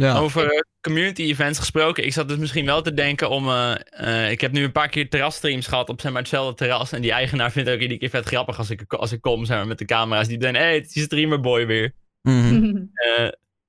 [0.00, 0.18] Ja.
[0.18, 2.04] Over eh, community events gesproken.
[2.04, 3.48] Ik zat dus misschien wel te denken om.
[3.48, 3.74] eh,
[4.24, 6.92] eh, ik heb nu een paar keer terrasstreams gehad op zeg maar, hetzelfde terras.
[6.92, 9.44] En die eigenaar vindt het ook iedere keer vet grappig als ik, als ik kom
[9.44, 10.28] zeg maar, met de camera's.
[10.28, 11.94] Die denken: hé, hey, het is die streamerboy weer.
[12.22, 12.74] Mhm.
[13.16, 13.24] Eh,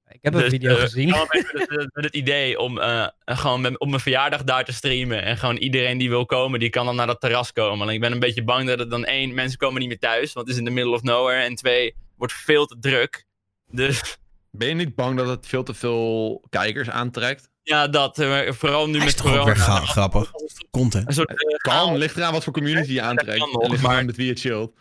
[0.09, 1.09] Ik heb een dus, video gezien.
[1.09, 5.23] met, met- met het idee om eh, gewoon met, op mijn verjaardag daar te streamen.
[5.23, 7.81] En gewoon iedereen die wil komen, die kan dan naar dat terras komen.
[7.81, 10.33] Alleen ik ben een beetje bang dat het dan één, mensen komen niet meer thuis.
[10.33, 11.41] Want het is in the middle of nowhere.
[11.43, 13.25] En twee, wordt veel te druk.
[13.71, 14.17] Dus
[14.51, 17.49] Ben je niet bang dat het veel te veel kijkers aantrekt?
[17.63, 18.19] ja, dat.
[18.19, 19.55] eh, vooral nu met weer corona.
[19.55, 20.31] ga- grappig.
[20.71, 21.07] Content.
[21.07, 23.39] Een soort, eh, Kan, ligt eraan wat voor community je aantrekt.
[23.39, 24.71] nog, ligt maar- eraan met wie je chillt.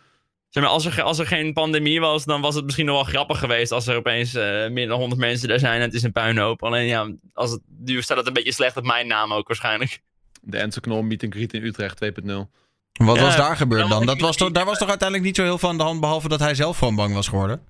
[0.49, 3.03] Zeg maar, als, er, als er geen pandemie was, dan was het misschien nog wel
[3.03, 6.03] grappig geweest als er opeens eh, meer dan 100 mensen daar zijn en het is
[6.03, 6.63] een puinhoop.
[6.63, 10.01] Alleen ja, als het, nu staat het een beetje slecht op mijn naam ook waarschijnlijk.
[10.41, 12.49] De Enzo Knol meet and greet in Utrecht 2.0.
[12.93, 15.43] Wat Ja, was daar gebeurd dan Dat was toch, daar was toch uiteindelijk niet zo
[15.43, 17.61] heel veel aan de hand, behalve dat hij zelf gewoon bang was geworden?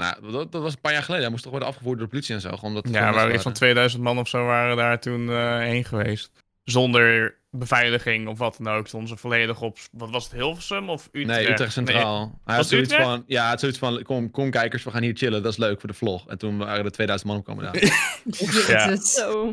[0.00, 1.22] Nou, dat, dat was een paar jaar geleden.
[1.22, 2.48] Hij moest toch worden afgevoerd door de politie en zo.
[2.60, 3.52] Omdat het Ja, mensen iets van waren.
[3.52, 6.30] 2000 man of zo waren daar toen eh, heen geweest.
[6.64, 8.86] Zonder beveiliging of wat dan ook.
[8.86, 11.40] Stonden ze volledig op, wat was het, Hilversum of Utrecht?
[11.40, 12.18] Nee, Utrecht Centraal.
[12.20, 13.08] hij Was had zoiets Utrecht?
[13.10, 15.58] van, ja, hij had zoiets van, kom, kom kijkers, we gaan hier chillen, dat is
[15.58, 16.28] leuk voor de vlog.
[16.28, 17.82] En toen waren er 2000 man opkomen daar.
[19.02, 19.46] Zo.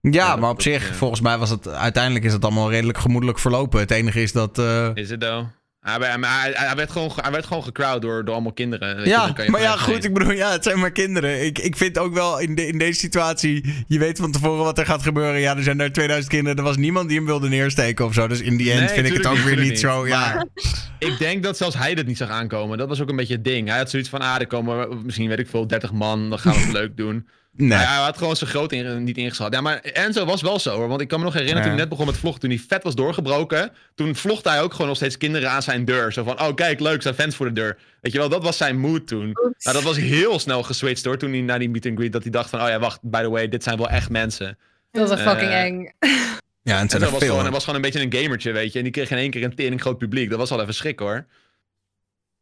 [0.00, 3.38] Ja, Ja, maar op zich, volgens mij was het uiteindelijk is het allemaal redelijk gemoedelijk
[3.38, 3.80] verlopen.
[3.80, 4.58] Het enige is dat.
[4.58, 5.46] eh, Is het though?
[5.82, 8.96] Hij, hij, hij, hij werd gewoon, hij werd gewoon gecrowd door, door allemaal kinderen.
[8.96, 11.44] weet ja, dan kan je maar ja, goed, ik bedoel, ja, het zijn maar kinderen.
[11.44, 14.78] Ik, ik vind ook wel in, de, in deze situatie, je weet van tevoren wat
[14.78, 15.40] er gaat gebeuren.
[15.40, 18.26] Ja, er zijn daar 2000 kinderen, er was niemand die hem wilde neersteken of zo.
[18.28, 20.46] Dus in die end Nee, vind ik het ook weer niet, zo, ja.
[20.98, 22.78] Ik denk dat zelfs hij dit niet zag aankomen.
[22.78, 23.68] Dat was ook een beetje het ding.
[23.68, 26.52] Hij had zoiets van, ah, er komen misschien, weet ik veel, 30 man, dan gaan
[26.52, 27.28] we het leuk doen.
[27.56, 27.78] Nee.
[27.78, 29.54] Hij, hij had gewoon zijn groot in, niet ingeschat.
[29.54, 30.88] Ja, maar Enzo was wel zo hoor.
[30.88, 31.68] Want ik kan me nog herinneren Ja.
[31.68, 33.70] toen hij net begon met vloggen, toen hij vet was doorgebroken.
[33.94, 36.12] Toen vlogde hij ook gewoon nog steeds kinderen aan zijn deur.
[36.12, 37.78] Zo van, oh kijk, leuk, zijn fans voor de deur.
[38.00, 39.30] Weet je wel, dat was zijn mood toen.
[39.44, 39.64] Oeps.
[39.64, 41.18] Nou, dat was heel snel geswitcht hoor.
[41.18, 43.22] Toen hij na die meet and greet, dat hij dacht van, oh ja, wacht, by
[43.22, 44.58] the way, dit zijn wel echt mensen.
[44.90, 45.92] Dat was fucking Eh, eng.
[46.62, 48.22] Ja, en het En zijn dat er was, gewoon, hij was gewoon een beetje een
[48.22, 48.78] gamertje, weet je.
[48.78, 50.30] En die kreeg in één keer een tering groot publiek.
[50.30, 51.26] Dat was al even schrik hoor.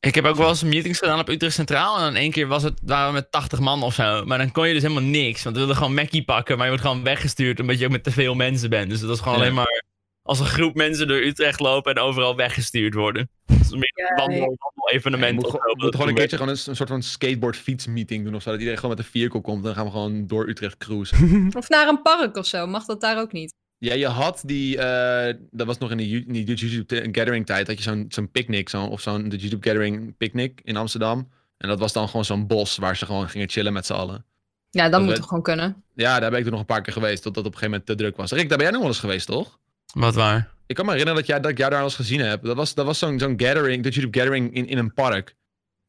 [0.01, 1.97] Ik heb ook wel eens meetings gedaan op Utrecht Centraal.
[1.97, 4.25] En dan één keer was het, waren we met 80 man of zo.
[4.25, 5.43] Maar dan kon je dus helemaal niks.
[5.43, 6.57] Want we wilden gewoon Mackie pakken.
[6.57, 8.91] Maar je wordt gewoon weggestuurd omdat je ook met te veel mensen bent.
[8.91, 9.41] Dus dat is gewoon Ja.
[9.41, 9.85] alleen maar
[10.23, 13.31] als een groep mensen door Utrecht lopen en overal weggestuurd worden.
[13.47, 14.57] Dat is meer een wandel,
[14.93, 15.35] evenement.
[15.35, 18.35] moet, gewoon- moeten gewoon een keertje gewoon een, een soort van skateboard fiets meeting doen
[18.35, 18.51] of zo.
[18.51, 19.59] Dat iedereen gewoon met een vehicle komt.
[19.59, 21.51] En dan gaan we gewoon door Utrecht cruisen.
[21.57, 22.67] Of naar een park of zo.
[22.67, 23.55] Mag dat daar ook niet?
[23.83, 27.77] Ja, je had die, eh, dat was nog in de, in YouTube Gathering tijd, had
[27.77, 31.29] je zo'n zo'n picknick, zo'n of zo'n de YouTube Gathering picnic in Amsterdam.
[31.59, 34.25] En dat was dan gewoon zo'n bos waar ze gewoon gingen chillen met z'n allen.
[34.71, 35.83] Ja, dat Dat moet weet- toch gewoon kunnen?
[35.95, 37.71] Ja, daar ben ik toen nog een paar keer geweest, totdat het op een gegeven
[37.71, 38.33] moment te druk was.
[38.33, 39.59] Rick, daar ben jij nog wel eens geweest, toch?
[39.95, 40.51] Wat waar?
[40.67, 42.43] Ik kan me herinneren dat, jij, dat ik jou daar al eens gezien heb.
[42.45, 45.35] Dat was, dat was zo'n zo'n gathering, de YouTube Gathering in, in een park.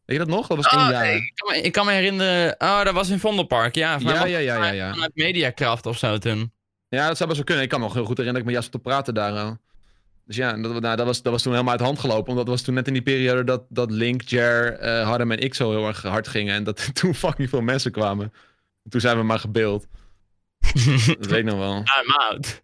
[0.05, 0.47] Weet je dat nog?
[0.47, 1.15] Dat was één Oh, jaar.
[1.15, 2.55] ik, kan me, ik kan me herinneren.
[2.57, 3.75] Oh, dat was in Vondelpark.
[3.75, 4.91] Ja, Ja, ja, ja, ja, ja.
[4.93, 6.51] Vanuit Mediakraft of zo toen.
[6.97, 7.63] Ja, dat zou best wel kunnen.
[7.63, 9.47] Ik kan me nog heel goed herinneren dat ik met Jasper te praten daar.
[9.47, 9.57] al.
[10.25, 12.29] Dus ja, dat, nou, dat, was, dat was toen helemaal uit de hand gelopen.
[12.29, 15.39] Omdat dat was toen net in die periode dat, dat Link, Jer, eh Harlem en
[15.39, 16.55] ik zo heel erg hard gingen.
[16.55, 18.33] En dat toen fucking veel mensen kwamen.
[18.89, 19.87] Toen zijn we maar gebeeld.
[21.19, 21.77] dat weet ik nog wel.
[21.77, 22.61] I'm out.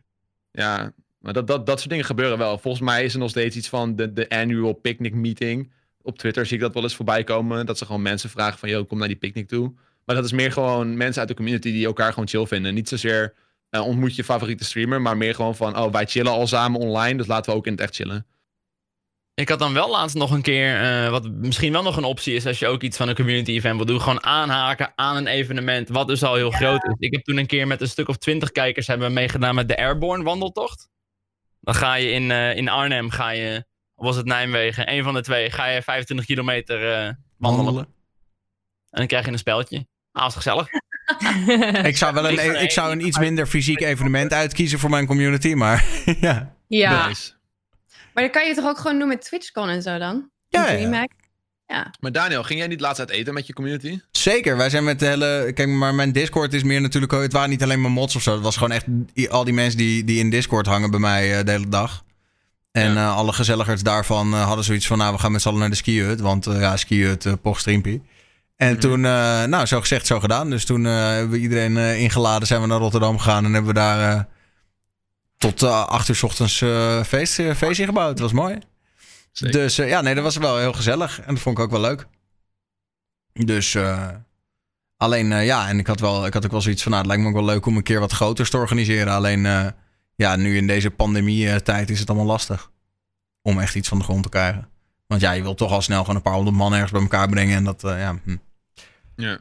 [0.51, 2.57] Ja, maar dat, dat, dat soort dingen gebeuren wel.
[2.57, 5.71] Volgens mij is er nog steeds iets van de, de annual picnic meeting.
[6.01, 7.65] Op Twitter zie ik dat wel eens voorbij komen.
[7.65, 9.73] Dat ze gewoon mensen vragen van, yo, kom naar die picnic toe.
[10.05, 12.73] Maar dat is meer gewoon mensen uit de community die elkaar gewoon chill vinden.
[12.73, 13.33] Niet zozeer
[13.69, 17.17] eh, ontmoet je favoriete streamer, maar meer gewoon van, oh, wij chillen al samen online,
[17.17, 18.25] dus laten we ook in het echt chillen.
[19.33, 22.35] Ik had dan wel laatst nog een keer, eh, wat misschien wel nog een optie
[22.35, 25.27] is als je ook iets van een community event wil doen, gewoon aanhaken aan een
[25.27, 26.95] evenement, wat dus al heel groot is.
[26.97, 29.67] Ik heb toen een keer met een stuk of twintig kijkers hebben we meegedaan met
[29.67, 30.89] de Airborne wandeltocht.
[31.59, 33.65] Dan ga je in, eh, in Arnhem, ga je,
[33.95, 37.65] of was het Nijmegen, een van de twee, ga je 25 kilometer eh, wandelen.
[37.65, 37.93] Wandelen.
[38.89, 39.87] En dan krijg je een speltje.
[40.11, 40.67] Ah, was gezellig.
[41.83, 45.53] Ik zou wel een, ik zou een iets minder fysiek evenement uitkiezen voor mijn community,
[45.53, 45.85] maar
[46.21, 46.55] ja.
[46.67, 47.07] Ja.
[47.07, 47.31] Nice.
[48.13, 50.29] Maar dan kan je toch ook gewoon doen met TwitchCon en zo dan?
[50.49, 51.07] Ja, ja.
[51.67, 51.93] Ja.
[51.99, 53.99] Maar Daniel, ging jij niet laatst uit eten met je community?
[54.11, 55.51] Zeker, wij zijn met de hele.
[55.53, 57.11] Kijk, maar mijn Discord is meer natuurlijk.
[57.11, 58.33] Het waren niet alleen maar mods of zo.
[58.33, 58.85] Het was gewoon echt
[59.29, 62.03] al die mensen die, die in Discord hangen bij mij eh, de hele dag.
[62.71, 65.59] En eh, alle gezelligers daarvan eh, hadden zoiets van: Nou, we gaan met z'n allen
[65.59, 66.19] naar de skihut.
[66.19, 68.01] Want eh, ja, skihut, uh, poch streampie.
[68.57, 70.49] En toen, eh, nou, zo gezegd, zo gedaan.
[70.49, 73.73] Dus toen eh, hebben we iedereen eh, ingeladen, zijn we naar Rotterdam gegaan en hebben
[73.73, 74.27] we daar
[75.37, 76.57] tot acht uur 's ochtends
[77.07, 78.17] feest, feestje gebouwd.
[78.17, 78.59] Dat was mooi.
[79.31, 81.21] Dus ja, nee, dat was wel heel gezellig.
[81.21, 82.07] En dat vond ik ook wel leuk.
[83.33, 83.77] Dus
[84.97, 87.27] alleen, ja, en ik had, wel, ik had ook wel zoiets van, nou, het lijkt
[87.27, 89.13] me ook wel leuk om een keer wat groters te organiseren.
[89.13, 89.73] Alleen,
[90.15, 92.71] ja, nu in deze pandemie-tijd is het allemaal lastig
[93.41, 94.69] om echt iets van de grond te krijgen.
[95.07, 97.29] Want ja, je wilt toch al snel gewoon een paar honderd man ergens bij elkaar
[97.29, 97.55] brengen.
[97.55, 98.19] En dat, ja.
[98.23, 98.35] Hm.
[99.17, 99.39] Ja.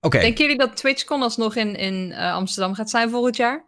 [0.00, 0.18] Oké.
[0.18, 3.64] Denken jullie dat TwitchCon alsnog in, in eh, Amsterdam gaat zijn volgend jaar?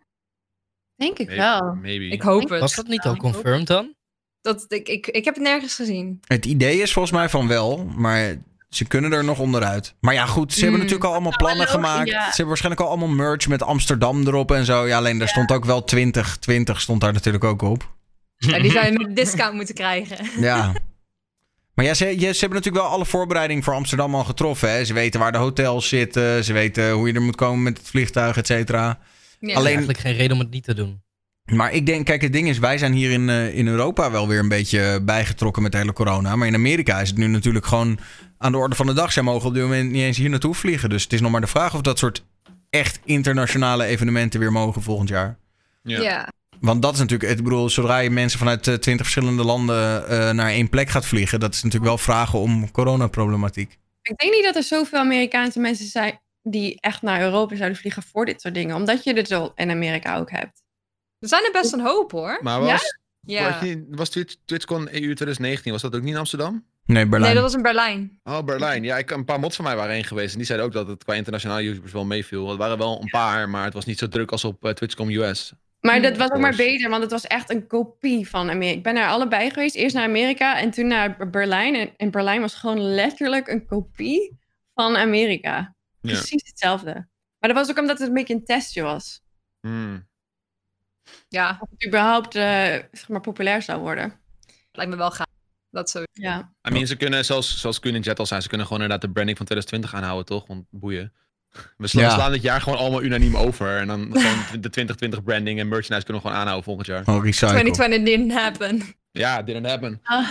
[0.97, 1.74] Denk ik Maybe- wel.
[1.74, 2.05] Maybe.
[2.09, 2.61] Ik hoop het.
[2.61, 3.95] Was dat niet al confirmed dan?
[4.41, 6.20] Dat, ik, ik, ik heb het nergens gezien.
[6.26, 8.36] Het idee is volgens mij van wel, maar
[8.68, 9.95] ze kunnen er nog onderuit.
[10.01, 10.82] Maar ja, goed, ze hebben Hmm.
[10.88, 12.09] natuurlijk al allemaal Nou, plannen gemaakt.
[12.09, 12.20] ja.
[12.20, 14.86] Ze hebben waarschijnlijk al allemaal merch met Amsterdam erop en zo.
[14.86, 16.36] Ja, alleen daar stond ook wel 20.
[16.36, 17.93] 20 stond daar natuurlijk ook op.
[18.36, 20.41] Ja, die zou je met een discount moeten krijgen.
[20.41, 20.72] Ja.
[21.80, 24.70] Maar ja, ze, ze hebben natuurlijk wel alle voorbereiding voor Amsterdam al getroffen.
[24.70, 24.84] Hè?
[24.84, 26.44] Ze weten waar de hotels zitten.
[26.44, 28.98] Ze weten hoe je er moet komen met het vliegtuig, et cetera.
[29.38, 29.54] Ja.
[29.54, 31.02] Alleen- Eigenlijk geen reden om het niet te doen.
[31.44, 34.28] Maar ik denk, kijk, het ding is, wij zijn hier in, eh, in Europa wel
[34.28, 36.36] weer een beetje bijgetrokken met de hele corona.
[36.36, 37.98] Maar in Amerika is het nu natuurlijk gewoon
[38.38, 39.12] aan de orde van de dag.
[39.12, 40.88] Zij mogen op dit moment niet eens hier naartoe vliegen.
[40.88, 42.24] Dus het is nog maar de vraag of dat soort
[42.70, 45.38] echt internationale evenementen weer mogen volgend jaar.
[45.82, 46.00] Ja.
[46.02, 46.28] Ja.
[46.61, 50.30] Want dat is natuurlijk, ik bedoel, zodra je mensen vanuit eh, twintig verschillende landen eh,
[50.30, 53.78] naar één plek gaat vliegen, dat is natuurlijk wel vragen om coronaproblematiek.
[54.02, 58.02] Ik denk niet dat er zoveel Amerikaanse mensen zijn die echt naar Europa zouden vliegen
[58.02, 58.76] voor dit soort dingen.
[58.76, 60.62] Omdat je dit al in Amerika ook hebt.
[61.18, 62.38] Er zijn er best een hoop hoor.
[62.42, 63.50] Maar was, Ja.
[63.52, 66.64] was, je- was Twitch, TwitchCon EU 2019, was dat ook niet in Amsterdam?
[66.84, 67.22] Nee, Berlijn.
[67.22, 68.18] Nee, dat was in Berlijn.
[68.24, 68.82] Oh, Berlijn.
[68.84, 70.30] Ja, ik, een paar mods van mij waren heen geweest.
[70.32, 72.48] En die zeiden ook dat het qua internationale YouTubers wel meeviel.
[72.48, 75.11] Het waren wel een paar, maar het was niet zo druk als op eh, TwitchCon
[75.11, 75.52] US.
[75.80, 78.76] Maar dat was ook maar beter, want het was echt een kopie van Amerika.
[78.76, 79.74] Ik ben naar allebei geweest.
[79.74, 81.74] Eerst naar Amerika en toen naar Berlijn.
[81.74, 84.38] En, en Berlijn was gewoon letterlijk een kopie
[84.74, 85.74] van Amerika.
[86.00, 86.12] Ja.
[86.12, 86.92] Precies hetzelfde.
[87.38, 89.22] Maar dat was ook omdat het een beetje een testje was.
[89.60, 90.08] Hmm.
[91.28, 92.42] Ja, Of het überhaupt eh,
[92.92, 94.20] zeg maar, populair zou worden.
[94.72, 95.26] lijkt me wel gaaf.
[95.70, 96.02] Dat zo.
[96.12, 96.52] Ja.
[96.68, 99.06] I mean, ze kunnen, zoals, zoals Koen en Jet al zei, ze kunnen gewoon inderdaad
[99.06, 100.46] de branding van 2020 aanhouden, toch?
[100.46, 101.12] Want boeien.
[101.76, 102.11] We Ja.
[102.11, 103.76] slaan dit jaar gewoon allemaal unaniem over.
[103.76, 107.03] En dan gewoon de 2020 branding en merchandise kunnen we gewoon aanhouden volgend jaar.
[107.05, 107.48] Recycle.
[107.48, 108.82] 2020 didn't happen.
[109.12, 110.01] Ja, didn't happen.
[110.03, 110.28] Ah.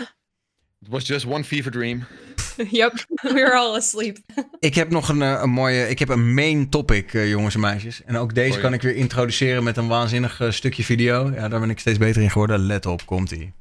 [0.82, 2.04] It was just one fever dream.
[2.72, 4.18] yep, we were all asleep.
[4.60, 7.60] Ik heb nog een, eh, een mooie, ik heb een main topic, eh, jongens en
[7.60, 8.02] meisjes.
[8.06, 8.62] En ook deze Hoi.
[8.62, 11.32] kan ik weer introduceren met een waanzinnig eh, stukje video.
[11.36, 12.60] Ja, daar ben ik steeds beter in geworden.
[12.60, 13.54] Let op, komt-ie.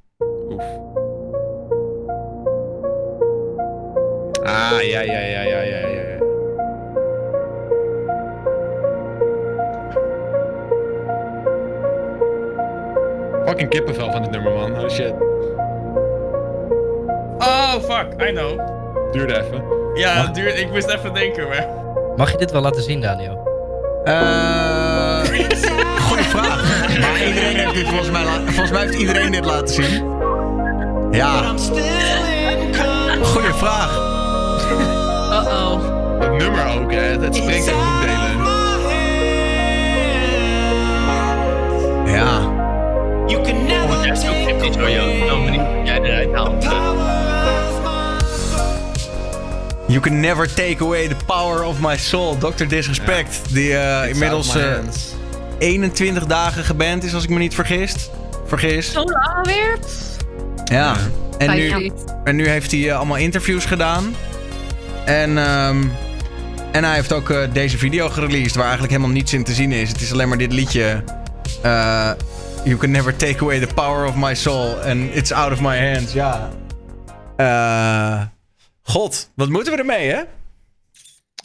[0.49, 0.63] Oef.
[4.43, 5.89] Ah, ja, ja, ja, ja, ja,
[13.49, 14.85] Fucking kippenvel van dit nummer, man.
[14.85, 15.15] Oh shit.
[17.39, 18.29] Oh, fuck.
[18.29, 18.61] I know.
[19.13, 19.63] Duurde even.
[19.95, 21.69] Ja, het duurt, ik moest even denken, maar...
[22.17, 23.47] Mag je dit wel laten zien, Daniel?
[24.05, 24.89] Eh
[26.09, 26.89] goeie vraag.
[27.01, 30.05] Maar iedereen heeft dit volgens mij, volgens mij heeft iedereen dit laten zien.
[31.11, 31.55] Ja.
[33.23, 33.97] Goeie vraag.
[35.31, 35.81] Uh-oh.
[36.21, 36.99] Het nummer ook, hè.
[36.99, 38.47] Het, springt in boekdelen.
[42.15, 42.38] Ja.
[43.29, 43.47] Benieuwd
[45.33, 46.65] of jij eruit haalt.
[49.87, 52.39] You can never take away the power of my soul.
[52.39, 52.67] Dr.
[52.69, 53.41] Disrespect.
[53.49, 55.15] Die eh, inmiddels my eh, hands.
[55.59, 58.11] 21 dagen geband is, als ik me niet vergis.
[58.47, 58.93] Vergis.
[58.93, 59.79] Zo lang alweer?
[60.65, 60.97] Ja.
[61.39, 61.91] En nu,
[62.25, 64.15] en nu heeft hij eh, allemaal interviews gedaan.
[65.05, 65.85] En, ehm,
[66.73, 69.89] en hij heeft ook deze video gereleased waar eigenlijk helemaal niets in te zien is.
[69.89, 71.03] Het is alleen maar dit liedje.
[71.63, 72.11] eh,
[72.65, 74.75] you can never take away the power of my soul.
[74.81, 76.13] And it's out of my hands.
[76.13, 76.51] Ja.
[77.37, 78.23] Eh,
[78.83, 80.23] God, wat moeten we ermee, hè?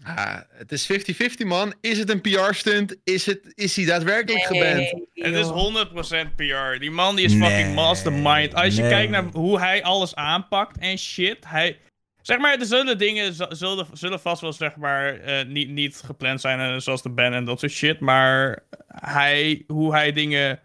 [0.06, 1.74] Ah, het is 50-50, man.
[1.82, 2.96] Is het een PR-stunt?
[3.04, 4.94] Is, het, is hij daadwerkelijk geband?
[5.14, 6.80] Het is 100% PR.
[6.80, 7.50] Die man die is Nee.
[7.50, 8.54] fucking mastermind.
[8.56, 8.92] Als je Nee.
[8.92, 11.38] kijkt naar hoe hij alles aanpakt en shit.
[11.48, 11.78] Hij,
[12.22, 16.42] zeg maar, er zullen dingen zullen, zullen vast wel zeg maar eh, niet, niet gepland
[16.42, 18.00] zijn eh, zoals de band en dat soort shit.
[18.00, 20.60] Maar hij, hoe hij dingen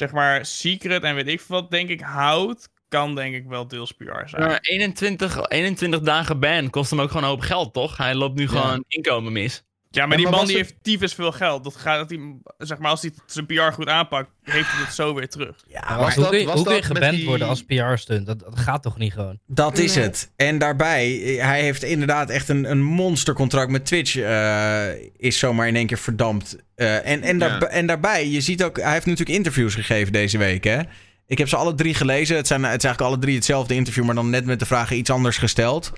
[0.00, 3.68] zeg maar secret en weet ik veel wat denk ik houdt, kan denk ik wel
[3.68, 4.42] deels PR zijn.
[4.42, 7.96] Maar 21, 21 dagen ban kost hem ook gewoon een hoop geld, toch?
[7.96, 9.62] Hij loopt nu gewoon inkomen mis.
[9.92, 11.64] Ja, maar die maar man die het- heeft tyfus veel geld.
[11.64, 14.94] Dat gaat, dat hij, zeg maar, als hij zijn PR goed aanpakt, heeft hij het
[14.94, 15.56] zo weer terug.
[15.68, 17.64] Ja, Maar was hoe dat- kun je, was hoe kun je geband die- worden als
[17.64, 18.26] PR-stunt?
[18.26, 19.38] Dat, dat gaat toch niet gewoon?
[19.46, 20.04] Dat is Nee.
[20.04, 20.32] het.
[20.36, 24.16] En daarbij, eh, hij heeft inderdaad echt een, een monstercontract met Twitch.
[24.16, 26.56] eh, is zomaar in één keer verdampt.
[26.74, 27.66] Eh, en, en, daar, Ja.
[27.66, 30.64] en daarbij, je ziet ook, hij heeft natuurlijk interviews gegeven deze week.
[30.64, 30.80] Hè?
[31.26, 32.36] Ik heb ze alle drie gelezen.
[32.36, 34.96] Het zijn, het is eigenlijk alle drie hetzelfde interview, maar dan net met de vragen
[34.96, 35.92] iets anders gesteld.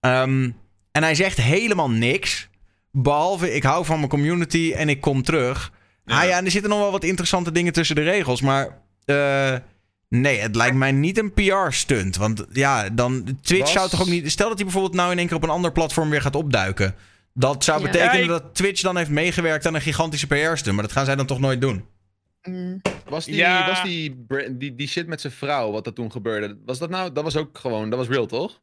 [0.00, 0.50] Ehm,
[0.92, 2.48] en hij zegt helemaal niks.
[2.92, 5.72] Behalve, ik hou van mijn community en ik kom terug.
[6.04, 6.20] Ja.
[6.20, 8.40] Ah ja, en er zitten nog wel wat interessante dingen tussen de regels.
[8.40, 9.54] Maar eh,
[10.08, 12.16] nee, het lijkt mij niet een PR-stunt.
[12.16, 14.30] Want ja, dan Twitch Was- zou toch ook niet...
[14.30, 16.94] Stel dat hij bijvoorbeeld nou in één keer op een ander platform weer gaat opduiken.
[17.34, 17.86] Dat zou Ja.
[17.86, 20.74] betekenen Ja, ik- dat Twitch dan heeft meegewerkt aan een gigantische PR-stunt.
[20.74, 21.84] Maar dat gaan zij dan toch nooit doen.
[22.42, 22.80] Mm.
[23.08, 23.66] Was die, Ja.
[23.66, 27.12] was die, die, die shit met zijn vrouw, wat er toen gebeurde, was dat nou,
[27.12, 28.60] dat was ook gewoon, dat was real, toch?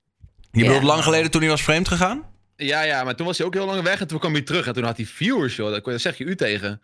[0.52, 0.66] Je Ja.
[0.66, 2.24] bedoelt lang geleden toen hij was vreemd gegaan?
[2.58, 4.68] Ja, ja, maar toen was hij ook heel lang weg en toen kwam hij terug
[4.68, 5.72] en toen had hij viewers, joh.
[5.72, 6.82] Daar daar zeg je u tegen.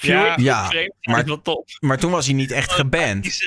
[0.00, 1.68] Ja, Ja, Vreemd, maar- wel top.
[1.80, 3.38] maar toen was hij niet echt geband.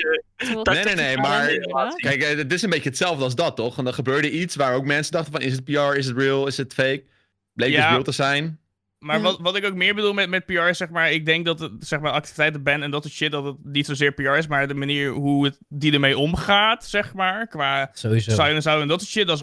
[0.62, 1.48] Nee, nee, nee, maar
[1.96, 3.78] kijk, eh, het is een beetje hetzelfde als dat, toch?
[3.78, 6.46] En dan gebeurde iets waar ook mensen dachten van, is het PR, is het real,
[6.46, 7.02] is het fake?
[7.52, 8.58] Bleek dus real te zijn.
[9.04, 9.22] Maar Ja.
[9.22, 11.60] wat, wat ik ook meer bedoel met, met PR is, zeg maar, ik denk dat
[11.60, 14.46] het, zeg maar, activiteiten ban en dat soort shit, dat het niet zozeer PR is,
[14.46, 18.30] maar de manier hoe het, die ermee omgaat, zeg maar, qua Sowieso.
[18.30, 19.42] silent zou en dat soort shit, dat is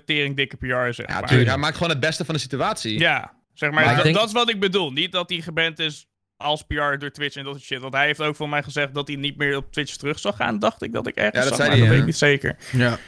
[0.00, 1.26] 100% tering dikke PR, zeg Ja, maar.
[1.28, 1.48] tuurlijk.
[1.48, 2.98] Hij maakt gewoon het beste van de situatie.
[2.98, 4.92] Ja, zeg maar, dat, denk- dat is wat ik bedoel.
[4.92, 7.80] Niet dat hij geband is als PR door Twitch en dat soort shit.
[7.80, 10.34] Want hij heeft ook voor mij gezegd dat hij niet meer op Twitch terug zou
[10.34, 11.90] gaan, dacht ik dat ik ergens Ja, dat zag, zei maar hij, dat ja.
[11.92, 12.56] weet ik niet zeker.
[12.80, 12.98] Ja.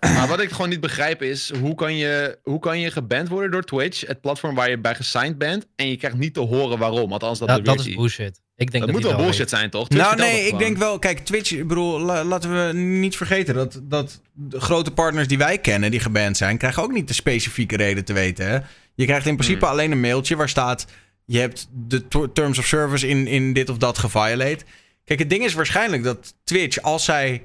[0.00, 3.50] Maar wat ik gewoon niet begrijp is, hoe kan, je, hoe kan je geband worden
[3.50, 6.78] door Twitch, het platform waar je bij gesigned bent, en je krijgt niet te horen
[6.78, 7.12] waarom?
[7.12, 8.40] Althans, dat, Dat, dat is bullshit.
[8.56, 9.48] Ik denk Dat dat, moet wel bullshit weet.
[9.48, 9.88] zijn, toch?
[9.88, 10.58] Twitch Nou nee, ik gewoon.
[10.58, 10.98] denk wel...
[10.98, 15.38] Kijk, Twitch, ik bedoel, la- laten we niet vergeten dat, dat de grote partners die
[15.38, 18.46] wij kennen, die geband zijn, krijgen ook niet de specifieke reden te weten.
[18.48, 18.58] Hè?
[18.94, 19.68] Je krijgt in principe Hmm.
[19.74, 20.86] alleen een mailtje waar staat,
[21.24, 24.64] je hebt de terms of service in, in dit of dat geviolate.
[25.04, 27.42] Kijk, het ding is waarschijnlijk dat Twitch, als zij...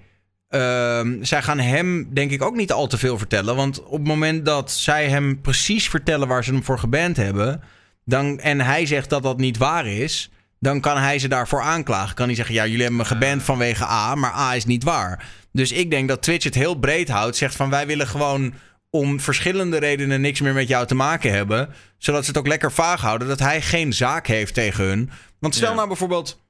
[0.49, 3.55] ehm, zij gaan hem denk ik ook niet al te veel vertellen.
[3.55, 7.61] Want op het moment dat zij hem precies vertellen waar ze hem voor geband hebben...
[8.05, 10.31] Dan, en hij zegt dat dat niet waar is...
[10.59, 12.15] dan kan hij ze daarvoor aanklagen.
[12.15, 14.15] Kan hij zeggen, ja, jullie hebben me geband vanwege A...
[14.15, 15.25] maar A is niet waar.
[15.51, 17.37] Dus ik denk dat Twitch het heel breed houdt.
[17.37, 18.53] Zegt van, wij willen gewoon
[18.89, 20.21] om verschillende redenen...
[20.21, 21.69] niks meer met jou te maken hebben.
[21.97, 23.27] Zodat ze het ook lekker vaag houden...
[23.27, 25.09] dat hij geen zaak heeft tegen hun.
[25.39, 25.75] Want stel Ja.
[25.75, 26.41] nou bijvoorbeeld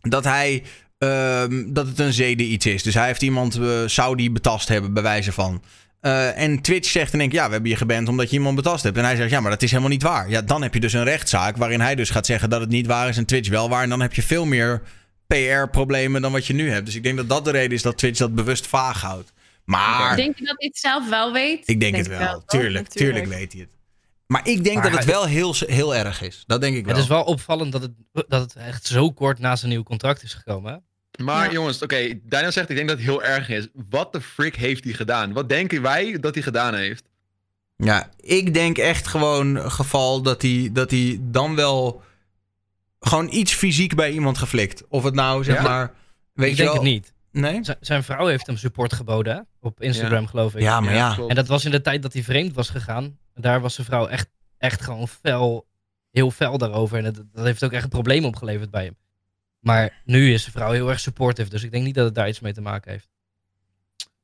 [0.00, 0.62] dat hij
[1.02, 2.82] ehm, dat het een zeden iets is.
[2.82, 5.62] Dus hij heeft iemand eh, Saudi betast hebben, bij wijze van.
[6.00, 8.56] Eh, en Twitch zegt in één keer, ja, we hebben je geband omdat je iemand
[8.56, 8.96] betast hebt.
[8.96, 10.30] En hij zegt, ja, maar dat is helemaal niet waar.
[10.30, 12.86] Ja, dan heb je dus een rechtszaak waarin hij dus gaat zeggen dat het niet
[12.86, 13.82] waar is en Twitch wel waar.
[13.82, 14.82] En dan heb je veel meer
[15.26, 16.86] PR-problemen dan wat je nu hebt.
[16.86, 19.32] Dus ik denk dat dat de reden is dat Twitch dat bewust vaag houdt.
[19.64, 21.68] Maar Denk je dat hij het zelf wel weet?
[21.68, 22.42] ik denk het wel.
[22.46, 23.70] Tuurlijk, tuurlijk weet hij het.
[24.26, 26.44] Maar ik denk Maar dat het wel heel, heel erg is.
[26.46, 26.94] Dat denk ik wel.
[26.94, 30.22] Het is wel opvallend dat het, dat het echt zo kort na zijn nieuw contract
[30.22, 30.84] is gekomen.
[31.22, 31.52] Maar Ja.
[31.52, 33.68] jongens, oké, Daniel zegt, ik denk dat het heel erg is.
[33.88, 35.32] Wat de frick heeft hij gedaan?
[35.32, 37.04] Wat denken wij dat hij gedaan heeft?
[37.76, 42.02] Ja, ik denk echt gewoon geval dat hij, dat hij dan wel
[43.00, 44.84] gewoon iets fysiek bij iemand geflikt.
[44.88, 45.62] Of het nou, zeg Ja?
[45.62, 45.94] maar,
[46.32, 46.82] weet ik je denk wel...
[46.82, 47.12] het niet.
[47.30, 47.64] Nee?
[47.64, 50.60] Z- zijn vrouw heeft hem support geboden op Instagram, geloof ik.
[50.62, 51.18] Ja, maar ja.
[51.28, 53.18] En dat was in de tijd dat hij vreemd was gegaan.
[53.34, 55.66] Daar was zijn vrouw echt, echt gewoon fel,
[56.10, 56.98] heel fel daarover.
[56.98, 58.96] En dat, dat heeft ook echt een probleem opgeleverd bij hem.
[59.62, 61.50] Maar nu is zijn vrouw heel erg supportive.
[61.50, 63.08] Dus ik denk niet dat het daar iets mee te maken heeft.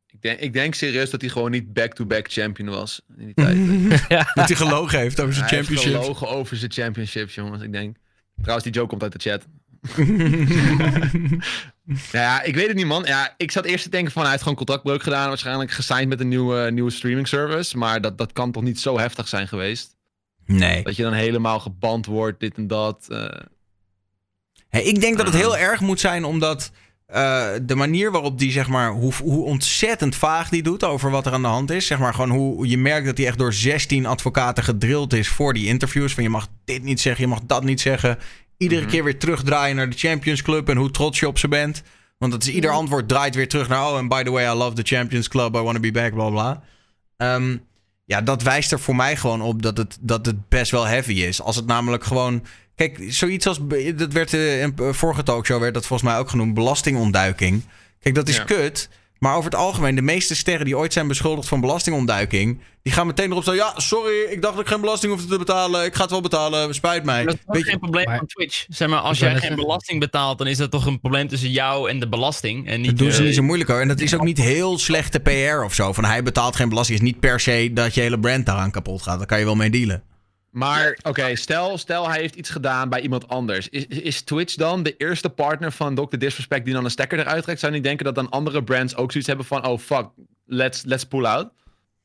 [0.07, 3.57] Ik denk, ik denk serieus dat hij gewoon niet back-to-back champion was in die tijd.
[4.09, 4.31] ja.
[4.35, 7.63] Dat hij gelogen heeft over zijn Hij heeft gelogen over zijn championships, jongens.
[7.63, 7.97] Ik denk.
[8.37, 9.47] Trouwens, die joke komt uit de chat.
[12.13, 13.05] Ja, ja, ik weet het niet, man.
[13.05, 15.29] Ja, ik zat eerst te denken van hij heeft gewoon contractbreuk gedaan.
[15.29, 17.77] Waarschijnlijk gesigned met een nieuwe, nieuwe streaming service.
[17.79, 19.97] Maar dat, dat kan toch niet zo heftig zijn geweest?
[20.47, 20.83] nee.
[20.83, 23.07] Dat je dan helemaal geband wordt, dit en dat.
[23.09, 23.29] eh.
[24.69, 26.71] Hey, ik denk dat het heel erg moet zijn omdat
[27.07, 31.27] eh, de manier waarop die, zeg maar, hoe, hoe ontzettend vaag die doet over wat
[31.27, 31.87] er aan de hand is.
[31.87, 35.55] Zeg maar gewoon hoe je merkt dat hij echt door 16 advocaten gedrild is voor
[35.55, 36.15] die interviews.
[36.15, 38.19] Van je mag dit niet zeggen, je mag dat niet zeggen.
[38.57, 38.91] Iedere Mhm.
[38.91, 41.83] keer weer terugdraaien naar de Champions Club en hoe trots je op ze bent.
[42.19, 43.87] Want dat is ieder antwoord draait weer terug naar.
[43.87, 45.55] Oh, and by the way, I love the Champions Club.
[45.57, 46.63] I want to be back, bla bla.
[47.17, 47.57] Ehm,
[48.05, 51.13] ja, dat wijst er voor mij gewoon op dat het, dat het best wel heavy
[51.13, 51.43] is.
[51.43, 52.45] Als het namelijk gewoon.
[52.79, 53.59] Kijk, zoiets als.
[53.97, 56.55] Dat werd eh, in een vorige talkshow werd dat volgens mij ook genoemd.
[56.55, 57.63] Belastingontduiking.
[58.01, 58.45] Kijk, dat is Ja.
[58.45, 58.89] kut.
[59.19, 62.61] Maar over het algemeen, de meeste sterren die ooit zijn beschuldigd van belastingontduiking.
[62.83, 63.55] die gaan meteen erop staan.
[63.55, 65.85] Ja, sorry, ik dacht dat ik geen belasting hoefde te betalen.
[65.85, 66.75] Ik ga het wel betalen.
[66.75, 67.25] Spijt mij.
[67.25, 68.65] Dat is toch Weet je, geen probleem maar- van Twitch.
[68.69, 71.91] Zeg maar, als jij geen belasting betaalt, dan is dat toch een probleem tussen jou
[71.91, 72.69] en de belasting.
[72.69, 73.81] En niet, dat doen ze niet zo moeilijk hoor.
[73.81, 75.93] En dat is ook niet heel slechte PR of zo.
[75.93, 76.99] Van hij betaalt geen belasting.
[76.99, 79.19] is niet per se dat je hele brand daaraan kapot gaat.
[79.19, 80.03] Daar kan je wel mee dealen.
[80.59, 83.69] Maar oké, stel, stel hij heeft iets gedaan bij iemand anders.
[83.69, 86.17] Is, is Twitch dan de eerste partner van Dr.
[86.17, 87.61] Disrespect die dan een stekker eruit trekt?
[87.61, 89.67] Zou je niet denken dat dan andere brands ook zoiets hebben van...
[89.67, 90.07] Oh fuck,
[90.47, 91.49] let's, let's pull out?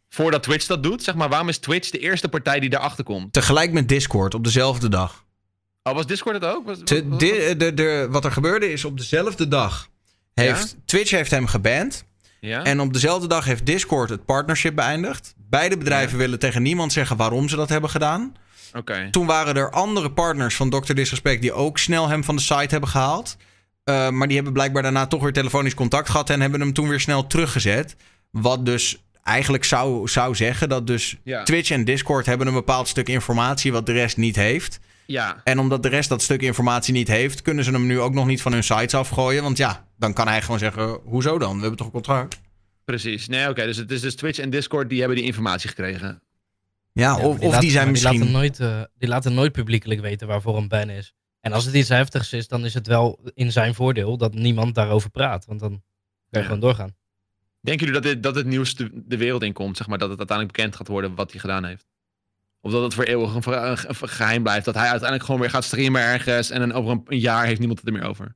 [0.10, 3.34] Voordat Twitch dat doet, zeg maar, waarom is Twitch de eerste partij die daarachter komt?
[3.34, 5.24] Tegelijk met Discord op dezelfde dag.
[5.84, 6.66] Oh, was Discord het ook?
[6.66, 9.88] Was, Te- was- de, de, de, wat er gebeurde is op dezelfde dag
[10.34, 12.04] heeft Twitch heeft hem geband.
[12.40, 12.64] ja?
[12.64, 15.34] En op dezelfde dag heeft Discord het partnership beëindigd.
[15.50, 18.34] Beide bedrijven willen tegen niemand zeggen waarom ze dat hebben gedaan.
[19.12, 20.94] Toen waren er andere partners van Dr.
[20.94, 23.38] Disrespect die ook snel hem van de site hebben gehaald.
[23.86, 26.90] Uh, maar die hebben blijkbaar daarna toch weer telefonisch contact gehad en hebben hem toen
[26.90, 27.96] weer snel teruggezet.
[28.32, 31.44] Wat dus eigenlijk zou, zou zeggen dat dus Ja.
[31.44, 34.80] Twitch en Discord hebben een bepaald stuk informatie wat de rest niet heeft.
[35.06, 38.14] Ja, En omdat de rest dat stuk informatie niet heeft, kunnen ze hem nu ook
[38.14, 39.44] nog niet van hun sites afgooien.
[39.44, 41.54] Want ja, dan kan hij gewoon zeggen, hoezo dan?
[41.56, 42.42] We hebben toch een contract?
[42.86, 43.28] precies.
[43.28, 46.22] Nee, oké, dus het is dus Twitch en Discord die hebben die informatie gekregen.
[46.94, 48.12] Ja, Ja, of, maar of die zijn misschien...
[48.12, 51.14] Die laten, nooit, eh, die laten nooit publiekelijk weten waarvoor een ban is.
[51.40, 54.76] En als het iets heftigs is, dan is het wel in zijn voordeel dat niemand
[54.76, 55.46] daarover praat.
[55.46, 55.82] Want dan kan
[56.30, 56.44] je Ja.
[56.44, 56.96] gewoon doorgaan.
[57.62, 59.78] Denken jullie dat, dit, dat het nieuws de, de wereld in komt?
[59.78, 61.88] Zeg maar, dat het uiteindelijk bekend gaat worden wat hij gedaan heeft?
[62.62, 63.78] Of dat het voor eeuwig een,
[64.10, 64.66] geheim blijft?
[64.66, 67.60] Dat hij uiteindelijk gewoon weer gaat streamen ergens en dan over een, een jaar heeft
[67.60, 68.36] niemand het er meer over?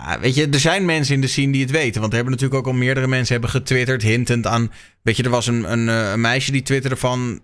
[0.00, 2.00] Ah, weet je, er zijn mensen in de scene die het weten.
[2.00, 4.72] Want er hebben natuurlijk ook al meerdere mensen hebben getwitterd, hintend aan...
[5.02, 7.40] Weet je, er was een, een, eh, een meisje die twitterde van...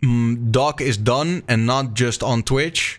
[0.00, 2.98] mm, Doc is done and not just on Twitch.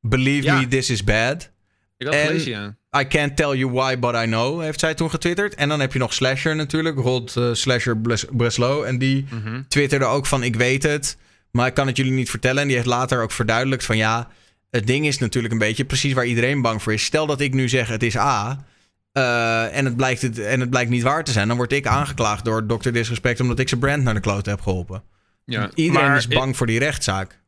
[0.00, 0.58] Believe Ja.
[0.60, 1.50] me, this is bad.
[1.96, 2.76] Ik had En- gelezen, ja.
[3.00, 5.54] I can't tell you why, but I know, heeft zij toen getwitterd.
[5.54, 8.84] En dan heb je nog Slasher natuurlijk, Rod eh, Slasher Bres- Breslow.
[8.84, 9.62] En die Mhm.
[9.68, 11.16] twitterde ook van, ik weet het,
[11.50, 12.60] maar ik kan het jullie niet vertellen.
[12.62, 14.28] En die heeft later ook verduidelijkt van, ja,
[14.74, 17.04] het ding is natuurlijk een beetje precies waar iedereen bang voor is.
[17.04, 18.64] Stel dat ik nu zeg, het is A,
[19.12, 21.48] eh, en, het blijkt het, en het blijkt niet waar te zijn.
[21.48, 22.90] Dan word ik aangeklaagd door Dr.
[22.90, 25.02] Disrespect omdat ik zijn brand naar de kloot heb geholpen.
[25.44, 25.70] ja.
[25.74, 27.42] Iedereen Maar is bang voor die rechtszaak.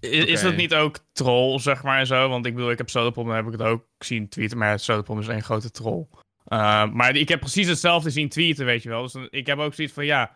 [0.00, 2.28] Is, dat niet ook troll, zeg maar, en zo?
[2.28, 5.18] Want ik bedoel, ik heb Sodapop, dan heb ik het ook zien tweeten, maar Sodapop
[5.18, 6.06] is één grote troll.
[6.48, 9.02] Uh, maar ik heb precies hetzelfde zien tweeten, weet je wel.
[9.02, 10.30] Dus dan- ik heb ook zoiets van, ja,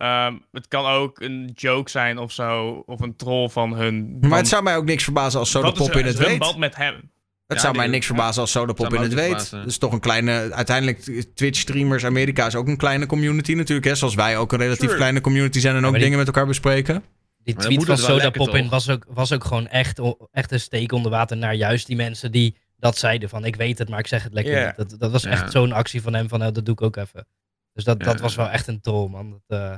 [0.00, 4.10] ehm, het kan ook een joke zijn of zo, of een troll van hun.
[4.20, 6.38] Maar van- het zou mij ook niks verbazen als Sodapop in het hun weet.
[6.38, 6.94] band met hem?
[6.94, 8.14] Het Ja, zou die- mij niks ja.
[8.14, 9.24] verbazen als Sodapop in het weet.
[9.26, 9.58] verbazen.
[9.58, 10.52] Het is toch een kleine...
[10.52, 10.98] Uiteindelijk,
[11.34, 13.86] Twitch-streamers Amerika is ook een kleine community natuurlijk.
[13.86, 13.94] Hè?
[13.94, 14.96] Zoals wij ook een relatief Sure.
[14.96, 17.02] kleine community zijn en ook dingen met elkaar bespreken.
[17.42, 20.00] Die tweet van Sodapop in was ook, was ook gewoon echt,
[20.32, 23.78] echt een steek onder water naar juist die mensen die dat zeiden van ik weet
[23.78, 24.76] het, maar ik zeg het lekker niet.
[24.76, 25.30] Dat, dat was Ja.
[25.30, 27.26] echt zo'n actie van hem van nou, dat doe ik ook even.
[27.72, 28.22] Dus dat, dat Ja.
[28.22, 29.30] was wel echt een troll, man.
[29.46, 29.76] Dat, eh,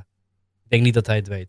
[0.72, 1.48] denk niet dat hij het weet.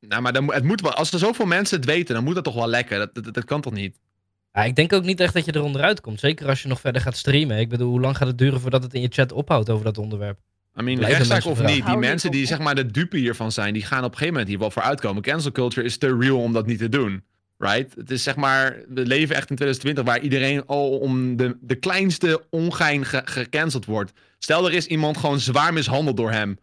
[0.00, 2.44] Nou, maar dan, het moet wel, als er zoveel mensen het weten, dan moet dat
[2.44, 2.98] toch wel lekker?
[2.98, 3.98] Dat, dat, dat kan toch niet?
[4.52, 6.20] Ja, ik denk ook niet echt dat je er onderuit komt.
[6.20, 7.58] Zeker als je nog verder gaat streamen.
[7.58, 9.98] Ik bedoel, hoe lang gaat het duren voordat het in je chat ophoudt over dat
[9.98, 10.38] onderwerp?
[10.78, 11.76] I mean, rechtszaak mensen of vragen.
[11.76, 14.32] niet, die mensen die zeg maar de dupe hiervan zijn, die gaan op een gegeven
[14.32, 15.22] moment hier wel voor uitkomen.
[15.22, 17.24] Cancel culture is te real om dat niet te doen.
[17.58, 17.94] Right?
[17.94, 21.74] Het is zeg maar, we leven echt in 2020 waar iedereen al om de, de
[21.74, 24.12] kleinste ongein ge- gecanceld wordt.
[24.38, 26.58] Stel er is iemand gewoon zwaar mishandeld door hem.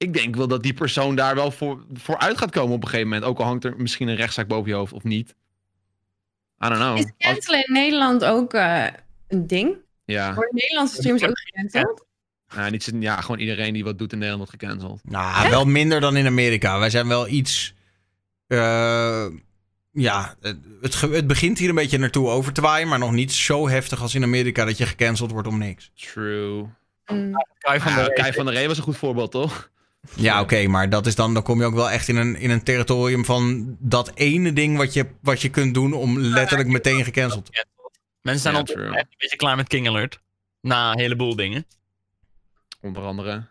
[0.00, 2.88] Ik denk wel dat die persoon daar wel voor, voor uit gaat komen op een
[2.88, 3.26] gegeven moment.
[3.26, 5.30] Ook al hangt er misschien een rechtszaak boven je hoofd of niet.
[6.64, 6.96] I don't know.
[6.98, 8.86] Is Als- cancelen in Nederland ook eh,
[9.28, 9.76] een ding?
[10.04, 12.04] ja, Worden Nederlandse streamers ook gecanceld?
[12.54, 15.00] nou, niet, ja, gewoon iedereen die wat doet in Nederland wordt gecanceld.
[15.04, 16.78] Nou, wel minder dan in Amerika.
[16.78, 17.74] Wij zijn wel iets...
[18.46, 19.26] eh,
[19.92, 22.88] ja, het, het, ge- het begint hier een beetje naartoe over te waaien...
[22.88, 25.90] maar nog niet zo heftig als in Amerika dat je gecanceld wordt om niks.
[25.94, 26.66] True.
[27.06, 27.32] Mm.
[27.58, 28.14] Kai van Ah, der Rey.
[28.14, 29.70] Kai van der Rey was een goed voorbeeld, toch?
[30.16, 32.50] Ja, oké, maar dat is dan, dan kom je ook wel echt in een, in
[32.50, 37.04] een territorium van dat ene ding wat je, wat je kunt doen om letterlijk meteen
[37.04, 37.66] gecanceld te
[38.22, 40.20] Mensen zijn Ja, al een beetje klaar met King Alert.
[40.60, 41.66] Na een heleboel dingen.
[42.80, 43.46] Onder andere.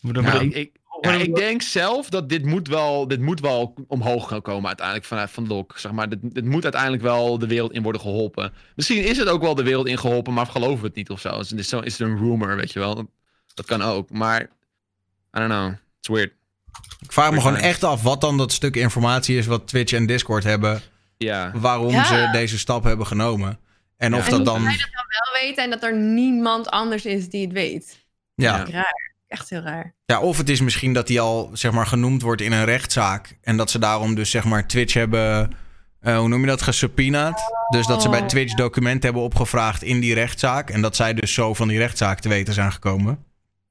[0.00, 3.40] Moet er- er- ik, ik, ja, ik denk zelf dat dit moet wel, dit moet
[3.40, 5.78] wel omhoog gaan komen uiteindelijk vanuit Van Lok.
[5.78, 8.52] Zeg maar, dit, dit moet uiteindelijk wel de wereld in worden geholpen.
[8.74, 11.20] Misschien is het ook wel de wereld in geholpen, maar geloven we het niet of
[11.20, 11.38] zo.
[11.38, 13.10] Dus het is, zo, is het een rumor, weet je wel.
[13.54, 14.50] Dat kan ook, maar
[15.36, 15.72] I don't know.
[15.98, 16.32] It's weird.
[17.00, 20.06] Ik vraag me gewoon echt af wat dan dat stuk informatie is wat Twitch en
[20.06, 20.82] Discord hebben.
[21.16, 21.50] Ja.
[21.54, 22.04] Waarom Ja.
[22.04, 23.58] ze deze stap hebben genomen.
[23.96, 24.30] En of Ja.
[24.30, 24.62] dat En dan...
[24.62, 28.06] zij dat dan wel weten en dat er niemand anders is die het weet.
[28.34, 29.12] Ja, Raar.
[29.28, 29.94] Echt heel raar.
[30.06, 33.38] ja, of het is misschien dat die al zeg maar, genoemd wordt in een rechtszaak.
[33.42, 35.52] En dat ze daarom dus zeg maar Twitch hebben...
[36.00, 36.62] eh, hoe noem je dat?
[36.62, 37.40] Gesubpoenaed.
[37.68, 38.26] Dus dat ze bij Oh.
[38.26, 40.70] Twitch documenten hebben opgevraagd in die rechtszaak.
[40.70, 43.24] En dat zij dus zo van die rechtszaak te weten zijn gekomen.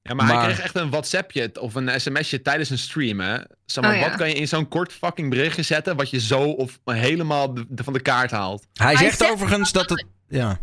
[0.05, 3.37] Ja, maar, Maar- hij kreeg echt een WhatsAppje of een sms'je tijdens een stream, hè.
[3.65, 4.07] Zeg maar, Oh, ja.
[4.09, 7.65] wat kan je in zo'n kort fucking berichtje zetten wat je zo of helemaal de-
[7.69, 8.65] de- van de kaart haalt?
[8.73, 10.05] Hij zegt zegt- overigens dat het...
[10.27, 10.59] Ja.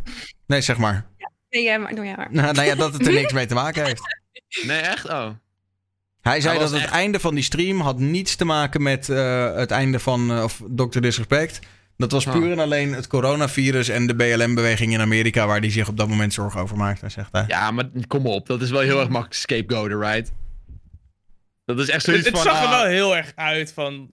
[0.46, 1.06] Nee, zeg maar.
[1.50, 2.28] Nee, jij maar, doe jij maar.
[2.32, 4.00] Nou, nou ja, dat het er niks mee te maken heeft.
[4.66, 5.08] Nee, echt?
[5.08, 5.28] Oh.
[6.20, 9.08] Hij zei Hij dat het echt- einde van die stream had niets te maken met
[9.08, 11.00] eh, het einde van eh, of Dr.
[11.00, 11.58] Disrespect.
[12.00, 12.32] Dat was Ah.
[12.32, 16.08] puur en alleen het coronavirus en de BLM-beweging in Amerika waar hij zich op dat
[16.08, 17.44] moment zorgen over maakte, zegt hij.
[17.48, 18.46] Ja, maar kom op.
[18.46, 20.32] Dat is wel heel erg makkelijk scapegoaten, right?
[21.64, 22.44] Dat is echt Het, zoiets het van...
[22.44, 24.10] zag er ah, wel heel erg uit van...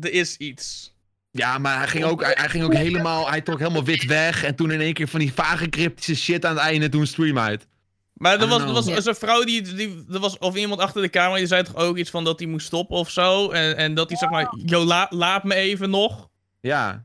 [0.00, 0.94] Er is iets.
[1.30, 3.30] Ja, maar hij ging, ook, hij, hij ging ook helemaal...
[3.30, 4.44] Hij trok helemaal wit weg.
[4.44, 6.88] En toen in één keer van die vage cryptische shit aan het einde.
[6.88, 7.66] Toen stream uit.
[8.14, 10.04] Maar er was, er was zo'n vrouw die, die...
[10.12, 12.48] Er was of iemand achter de camera die zei toch ook iets van dat hij
[12.48, 13.50] moest stoppen of zo.
[13.50, 14.54] En, en dat hij zeg maar...
[14.64, 16.28] Yo, la- laat me even nog.
[16.60, 17.04] Ja.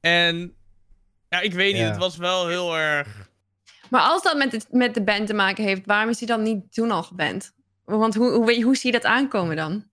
[0.00, 0.54] En...
[1.28, 1.82] Ja, ik weet niet.
[1.82, 1.88] Ja.
[1.88, 3.28] Het was wel heel erg...
[3.90, 6.42] Maar als dat met, het, met de band te maken heeft, waarom is hij dan
[6.42, 7.52] niet toen al geband?
[7.84, 9.84] Want hoe, hoe, weet je- hoe zie je dat aankomen dan?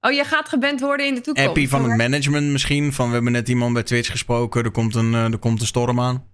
[0.00, 1.48] Oh, je gaat geband worden in de toekomst.
[1.48, 2.92] Appie van het management misschien.
[2.92, 4.64] Van we hebben net iemand bij Twitch gesproken.
[4.64, 6.26] Er komt een, eh, er komt een storm aan.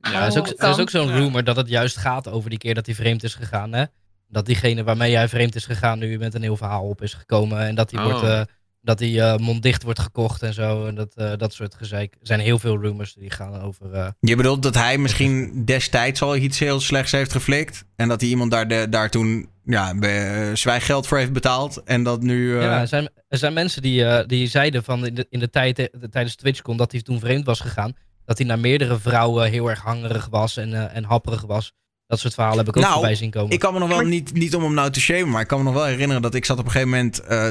[0.00, 2.58] Ja, er is ook, er is ook zo'n rumor dat het juist gaat over die
[2.58, 3.72] keer dat hij vreemd is gegaan.
[3.72, 3.84] Hè?
[4.28, 7.58] Dat diegene waarmee hij vreemd is gegaan nu met een heel verhaal op is gekomen.
[7.58, 8.10] En dat hij, Oh.
[8.10, 8.42] wordt, eh,
[8.82, 10.86] dat hij eh, monddicht wordt gekocht en zo.
[10.86, 12.12] En dat, eh, dat soort gezeik.
[12.20, 13.92] Er zijn heel veel rumors die gaan over...
[13.92, 17.84] eh, Je bedoelt dat hij misschien destijds al iets heel slechts heeft geflikt.
[17.96, 21.82] En dat hij iemand daar, de, daar toen ja, be- zwijggeld voor heeft betaald.
[21.84, 22.56] En dat nu...
[22.56, 25.38] eh, Ja, er zijn, er zijn mensen die, eh, die zeiden van in de, in
[25.38, 27.92] de tijd de, tijdens TwitchCon dat hij toen vreemd was gegaan.
[28.24, 31.72] Dat hij naar meerdere vrouwen heel erg hangerig was en, en happerig was.
[32.06, 33.50] Dat soort verhalen heb ik ook Nou, voorbij zien komen.
[33.50, 35.58] Ik kan me nog wel, niet, niet om hem nou te shamen, maar ik kan
[35.58, 37.20] me nog wel herinneren dat ik zat op een gegeven moment...
[37.20, 37.48] eh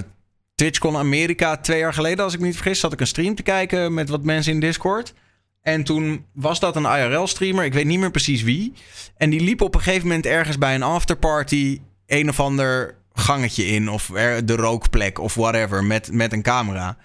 [0.59, 3.43] TwitchCon Amerika, twee jaar geleden als ik me niet vergis, zat ik een stream te
[3.43, 5.13] kijken met wat mensen in Discord.
[5.61, 8.73] En toen was dat een IRL-streamer, ik weet niet meer precies wie.
[9.17, 13.65] En die liep op een gegeven moment ergens bij een afterparty een of ander gangetje
[13.65, 13.89] in.
[13.89, 14.05] Of
[14.45, 16.97] de rookplek of whatever, met, met een camera.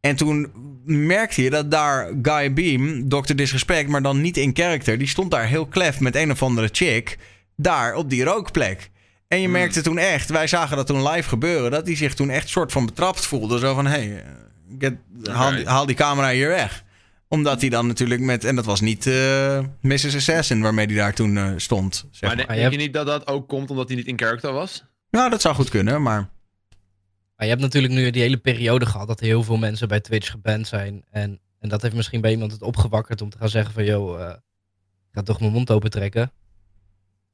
[0.00, 0.52] En toen
[0.84, 3.34] merkte je dat daar Guy Beam, Dr.
[3.34, 6.68] Disrespect, maar dan niet in character, die stond daar heel klef met een of andere
[6.72, 7.18] chick
[7.56, 8.90] daar op die rookplek.
[9.28, 12.30] En je merkte toen echt, wij zagen dat toen live gebeuren, dat hij zich toen
[12.30, 13.58] echt soort van betrapt voelde.
[13.58, 14.30] Zo van, hé, hey, eh,
[14.78, 14.96] get-
[15.30, 16.84] haal, die- haal die camera hier weg.
[17.28, 20.14] Omdat hij dan natuurlijk met, en dat was niet eh, Mrs.
[20.14, 22.06] Assassin waarmee hij daar toen eh, stond.
[22.10, 22.54] Zeg Maar maar.
[22.54, 24.84] je denk je niet dat dat ook komt omdat hij niet in character was?
[25.10, 26.28] Ja, dat zou goed kunnen, maar...
[27.36, 30.30] Maar je hebt natuurlijk nu die hele periode gehad dat heel veel mensen bij Twitch
[30.30, 31.04] geband zijn.
[31.10, 34.22] En, en dat heeft misschien bij iemand het opgewakkerd om te gaan zeggen van, joh,
[34.22, 36.32] eh, ik ga toch mijn mond open trekken.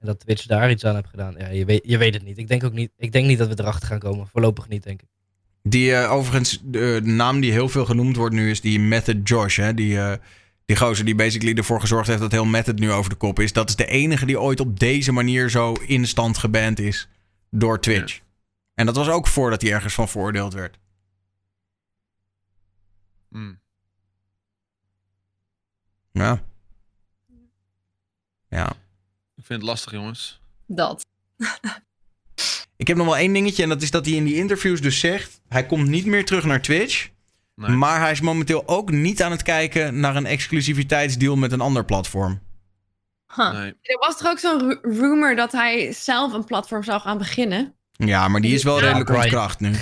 [0.02, 1.34] En dat Twitch daar iets aan heeft gedaan.
[1.38, 2.38] Ja, je weet, je weet het niet.
[2.38, 2.90] Ik denk ook niet.
[2.96, 4.26] Ik denk niet dat we erachter gaan komen.
[4.26, 5.08] Voorlopig niet, denk ik.
[5.62, 9.28] Die eh, overigens, de, de naam die heel veel genoemd wordt nu is die Method
[9.28, 9.56] Josh.
[9.56, 9.74] Hè?
[9.74, 10.12] Die, eh,
[10.64, 13.52] die gozer die basically ervoor gezorgd heeft dat heel Method nu over de kop is.
[13.52, 17.08] Dat is de enige die ooit op deze manier zo instant geband is
[17.50, 18.20] door Twitch.
[18.74, 20.78] En dat was ook voordat hij ergens van veroordeeld werd.
[23.28, 23.60] Hmm.
[26.12, 26.42] Ja.
[28.48, 28.81] Ja.
[29.52, 30.40] Vind het lastig, jongens.
[30.66, 31.06] Dat.
[32.76, 35.00] Ik heb nog wel één dingetje en dat is dat hij in die interviews dus
[35.00, 35.40] zegt...
[35.48, 37.10] hij komt niet meer terug naar Twitch...
[37.54, 37.70] Nee.
[37.70, 41.84] maar hij is momenteel ook niet aan het kijken naar een exclusiviteitsdeal met een ander
[41.84, 42.40] platform.
[43.34, 43.52] Huh.
[43.52, 43.74] Nee.
[43.82, 47.74] Er was toch ook zo'n ru- rumor dat hij zelf een platform zou gaan beginnen?
[47.92, 49.22] Ja, maar die is wel Ja, redelijk Brian.
[49.22, 49.72] ontkracht nu.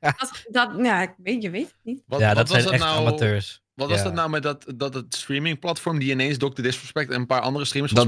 [0.00, 2.02] Dat, dat, ja, ik weet, je weet het niet.
[2.06, 3.62] Wat, ja, wat dat was zijn echt nou, amateurs.
[3.76, 4.04] Wat was Ja.
[4.04, 6.62] dat nou met dat, dat het streamingplatform die ineens Dr.
[6.62, 7.92] Disrespect en een paar andere streamers...
[7.92, 8.06] Dat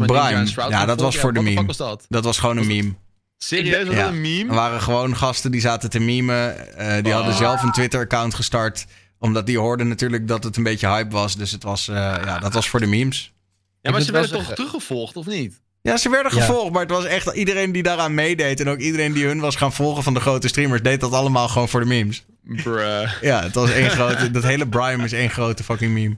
[0.49, 1.65] Shroud Ja, dat was voor de meme.
[1.66, 2.05] was dat?
[2.09, 2.95] Dat was gewoon een Was meme.
[3.39, 4.49] Serieus, was dat een meme?
[4.49, 6.74] Er waren gewoon gasten die zaten te memen.
[6.77, 7.39] eh, die hadden Oh.
[7.39, 8.86] zelf een Twitter-account gestart.
[9.19, 11.36] Omdat die hoorden natuurlijk dat het een beetje hype was.
[11.36, 13.32] Dus het was, eh, ja, dat was voor de memes.
[13.81, 15.61] Ja, maar ze werden toch teruggevolgd, of niet?
[15.89, 16.40] Ja, ze werden Ja.
[16.40, 16.73] gevolgd.
[16.73, 18.60] Maar het was echt iedereen die daaraan meedeed.
[18.60, 20.82] En ook iedereen die hun was gaan volgen van de grote streamers.
[20.82, 22.24] Deed dat allemaal gewoon voor de memes.
[22.44, 23.12] Bruh.
[23.20, 24.31] Ja, het was één grote.
[24.31, 26.16] Dat hele Brime is één grote fucking meme.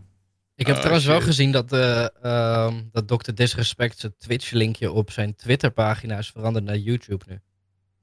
[0.57, 3.31] Ik heb Oh, trouwens wel gezien dat, eh, ehm, dat Dr.
[3.35, 7.41] Disrespect zijn Twitch-linkje op zijn Twitter-pagina is veranderd naar YouTube nu.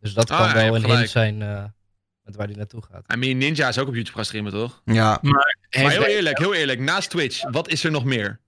[0.01, 0.99] Dus dat Ah, kan ja, wel een gelijk.
[0.99, 1.63] hint zijn eh,
[2.23, 3.13] met waar hij naartoe gaat.
[3.13, 4.81] I mean, Ninja is ook op YouTube gaan streamen, toch?
[4.85, 6.79] Ja, Maar Heeft heel eerlijk, heel eerlijk.
[6.79, 8.39] Naast Twitch, wat is er nog meer?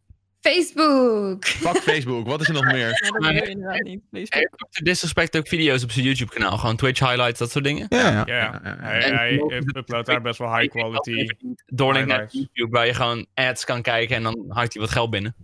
[0.41, 1.45] Facebook!
[1.45, 2.87] Fuck Facebook, wat is er nog meer?
[2.87, 4.01] Ja, dat weet ik inderdaad niet.
[4.11, 4.33] Facebook.
[4.39, 4.83] Heeft Dr.
[4.83, 6.57] Disrespect ook video's op zijn YouTube-kanaal?
[6.57, 7.85] Gewoon Twitch highlights, dat soort dingen?
[7.89, 8.23] ja, ja.
[8.25, 11.27] Ja, Ja, ja, hij, hij uploadt daar best wel high quality.
[11.65, 12.27] Doorlink naar.
[12.31, 15.35] YouTube, waar je gewoon ads kan kijken en dan houdt hij wat geld binnen.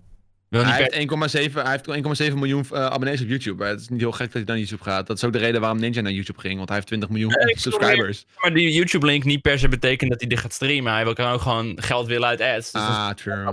[0.50, 3.64] Hij heeft 1,7 hij heeft 1,7 miljoen eh, abonnees op YouTube.
[3.64, 3.70] hè.
[3.70, 5.08] Het is niet heel gek dat hij naar YouTube gaat.
[5.08, 7.32] Dat is ook de reden waarom Ninja naar YouTube ging, want hij heeft 20 miljoen
[7.46, 8.26] Nee, subscribers.
[8.38, 10.94] Maar die YouTube-link niet per se betekent dat hij dit gaat streamen.
[10.94, 12.72] Hij wil- kan ook gewoon geld willen uit ads.
[12.72, 13.44] Dus Ah, true.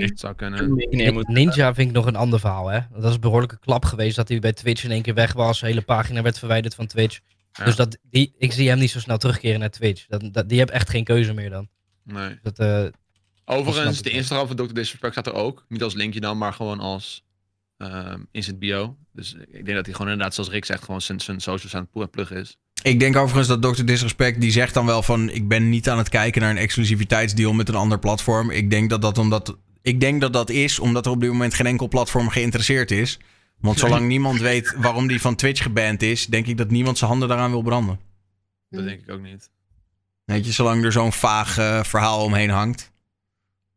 [0.00, 0.74] dat zou kunnen.
[1.26, 2.78] Ninja vind ik nog een ander verhaal, hè.
[2.92, 5.60] Dat is een behoorlijke klap geweest dat hij bij Twitch in één keer weg was.
[5.60, 7.18] De hele pagina werd verwijderd van Twitch.
[7.52, 7.64] Ja.
[7.64, 10.06] Dus dat, die, ik zie hem niet zo snel terugkeren naar Twitch.
[10.06, 11.68] Dat, dat, die hebben echt geen keuze meer dan.
[12.04, 12.38] Nee.
[12.42, 12.84] Dat, eh,
[13.44, 14.10] Overigens, de.
[14.10, 14.74] Instagram van Dr.
[14.74, 15.64] Disrespect staat er ook.
[15.68, 17.24] Niet als linkje dan, maar gewoon als
[17.76, 18.96] ehm instant bio.
[19.12, 21.80] Dus ik denk dat hij gewoon inderdaad, zoals Rick zegt, gewoon zijn, zijn socials aan
[21.80, 22.56] het pl- pluggen is.
[22.82, 23.84] Ik denk overigens dat Dr.
[23.84, 25.30] Disrespect, die zegt dan wel van...
[25.30, 28.50] ik ben niet aan het kijken naar een exclusiviteitsdeal met een ander platform.
[28.50, 31.54] Ik denk dat dat, omdat, ik denk dat, dat is omdat er op dit moment
[31.54, 33.18] geen enkel platform geïnteresseerd is.
[33.58, 36.26] Want zolang niemand weet waarom die van Twitch geband is...
[36.26, 38.00] denk ik dat niemand zijn handen daaraan wil branden.
[38.70, 39.50] Dat denk ik ook niet.
[40.24, 42.90] Weet je, zolang er zo'n vaag eh, verhaal omheen hangt.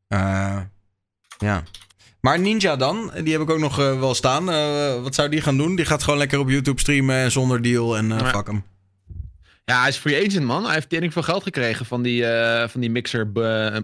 [0.07, 0.59] Eh,
[1.37, 1.63] ja.
[2.21, 4.49] Maar Ninja dan, die heb ik ook nog eh, wel staan.
[4.49, 5.75] Eh, wat zou die gaan doen?
[5.75, 8.25] Die gaat gewoon lekker op YouTube streamen zonder deal en Ja.
[8.25, 8.63] fuck hem.
[9.65, 10.63] Ja, hij is free agent, man.
[10.65, 12.23] Hij heeft tering veel geld gekregen van die,
[12.67, 13.31] van die mixer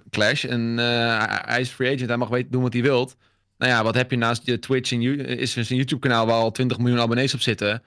[0.10, 0.44] clash.
[0.46, 2.08] En hij- is free agent.
[2.10, 3.16] Hij mag weten doen wat hij wilt.
[3.58, 5.02] Nou ja, wat heb je naast je Twitch en
[5.38, 7.84] is er zijn YouTube-kanaal waar al 20 miljoen abonnees op zitten.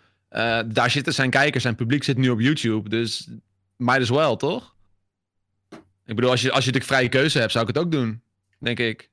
[0.66, 2.88] Daar zitten zijn kijkers, zijn publiek zit nu op YouTube.
[2.88, 3.28] Dus
[3.76, 4.71] might as well, toch?
[6.06, 8.22] Ik bedoel, als je, als je de vrije keuze hebt, zou ik het ook doen.
[8.58, 9.10] Denk ik.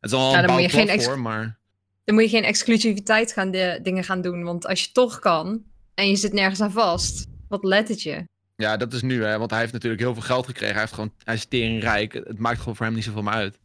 [0.00, 1.58] Het is al Ja, een dan moet je geen ex- platform, maar...
[2.04, 4.42] Dan moet je geen exclusiviteit gaan de, dingen gaan doen.
[4.42, 5.62] Want als je toch kan
[5.94, 8.24] en je zit nergens aan vast, wat let het je?
[8.56, 9.38] Ja, dat is nu, hè.
[9.38, 10.72] Want hij heeft natuurlijk heel veel geld gekregen.
[10.72, 12.12] Hij, heeft gewoon, hij is teringrijk.
[12.12, 13.58] Het maakt gewoon voor hem niet zoveel meer uit.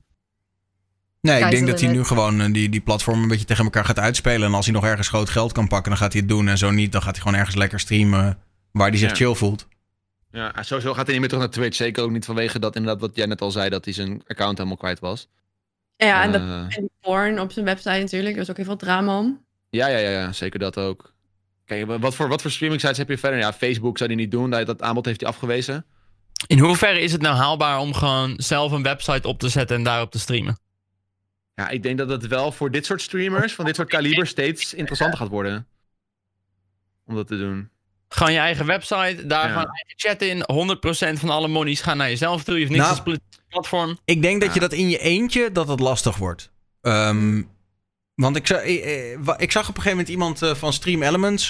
[1.22, 3.86] Nee, ik denk dat hij nu gewoon eh, die, die platform een beetje tegen elkaar
[3.86, 4.48] gaat uitspelen.
[4.48, 6.48] En als hij nog ergens groot geld kan pakken, dan gaat hij het doen.
[6.48, 8.38] En zo niet, dan gaat hij gewoon ergens lekker streamen
[8.72, 9.16] waar hij zich Ja.
[9.16, 9.68] chill voelt.
[10.34, 11.76] Ja, sowieso gaat hij niet meer terug naar Twitch.
[11.76, 14.58] Zeker ook niet vanwege dat inderdaad wat jij net al zei, dat hij zijn account
[14.58, 15.28] helemaal kwijt was.
[15.96, 16.60] Ja, en, de, Eh.
[16.60, 18.32] en die porn op zijn website natuurlijk.
[18.34, 19.46] Er was ook heel veel drama om.
[19.70, 21.14] Ja, ja, ja, ja, zeker dat ook.
[21.66, 23.40] Kijk, wa- wat voor, wat voor streaming sites heb je verder?
[23.40, 24.50] Ja, Facebook zou hij niet doen.
[24.50, 25.86] Dat, dat aanbod heeft hij afgewezen.
[26.48, 29.84] In hoeverre is het nou haalbaar om gewoon zelf een website op te zetten en
[29.84, 30.58] daarop te streamen?
[31.56, 34.74] Ja, ik denk dat het wel voor dit soort streamers, van dit soort kaliber, steeds
[34.74, 35.68] interessanter gaat worden.
[37.06, 37.70] Om dat te doen.
[38.14, 39.48] Gewoon je eigen website, daar Ja.
[39.48, 40.44] gewoon eigen chat in.
[40.46, 42.54] 100% van alle monies gaan naar jezelf toe.
[42.54, 43.98] Je hoeft niks Nou, het platform.
[44.06, 46.52] Ik denk dat je dat in je eentje, dat het lastig wordt.
[46.82, 47.42] Ehm,
[48.16, 51.48] want ik, eh, eh, ik zag op een gegeven moment iemand eh, van Stream Elements,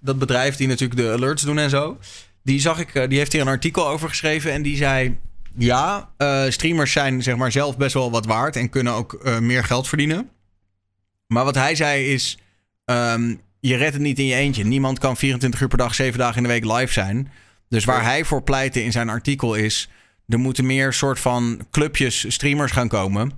[0.00, 1.98] dat bedrijf die natuurlijk de alerts doen en zo.
[2.42, 5.18] Die zag ik, die heeft hier een artikel over geschreven en die zei...
[5.56, 9.38] Ja, eh, streamers zijn zeg maar zelf best wel wat waard en kunnen ook eh,
[9.38, 10.30] meer geld verdienen.
[11.26, 12.38] Maar wat hij zei is,
[12.84, 14.64] ehm, je redt het niet in je eentje.
[14.64, 17.32] Niemand kan 24 uur per dag, 7 dagen in de week live zijn.
[17.68, 19.88] Dus waar hij voor pleitte in zijn artikel is...
[20.28, 23.32] er moeten meer soort van clubjes streamers gaan komen.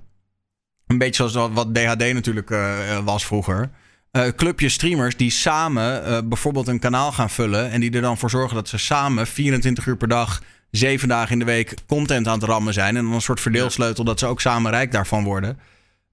[0.87, 3.69] Een beetje zoals wat- DHD natuurlijk eh, eh, was vroeger.
[4.11, 7.71] Eh, clubjes streamers die samen bijvoorbeeld een kanaal gaan vullen...
[7.71, 10.41] en die er dan voor zorgen dat ze samen 24 uur per dag...
[10.71, 12.97] zeven dagen in de week content aan het rammen zijn...
[12.97, 15.59] en dan een soort verdeelsleutel dat ze ook samen rijk daarvan worden...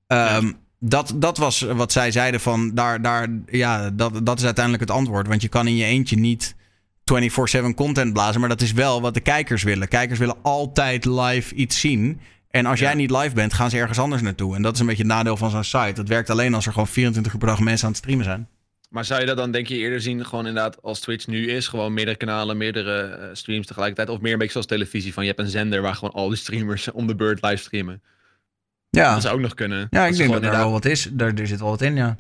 [0.07, 4.89] Ehm, dat, dat was wat zij zeiden van daar, daar, ja, dat, dat is uiteindelijk
[4.89, 5.27] het antwoord.
[5.27, 6.55] Want je kan in je eentje niet
[7.05, 9.89] 24/7 content blazen, maar dat is wel wat de kijkers willen.
[9.89, 12.21] Kijkers willen altijd live iets zien.
[12.51, 14.57] En als jij niet live bent, gaan ze ergens anders naartoe.
[14.57, 15.93] En dat is een beetje het nadeel van zo'n site.
[15.93, 18.49] Dat werkt alleen als er gewoon 24 uur per dag mensen aan het streamen zijn.
[18.89, 21.69] Maar zou je dat dan denk je eerder zien, gewoon inderdaad als Twitch nu is,
[21.69, 25.29] gewoon meerdere kanalen, meerdere eh, streams tegelijkertijd, of meer een beetje zoals televisie, van je
[25.29, 28.03] hebt een zender waar gewoon al die streamers om de beurt live streamen.
[28.91, 29.87] Ja, Dat zou ook nog kunnen.
[29.91, 31.09] ja ik denk dat er wel wat is.
[31.13, 32.17] Daar, er zit wel wat in, ja.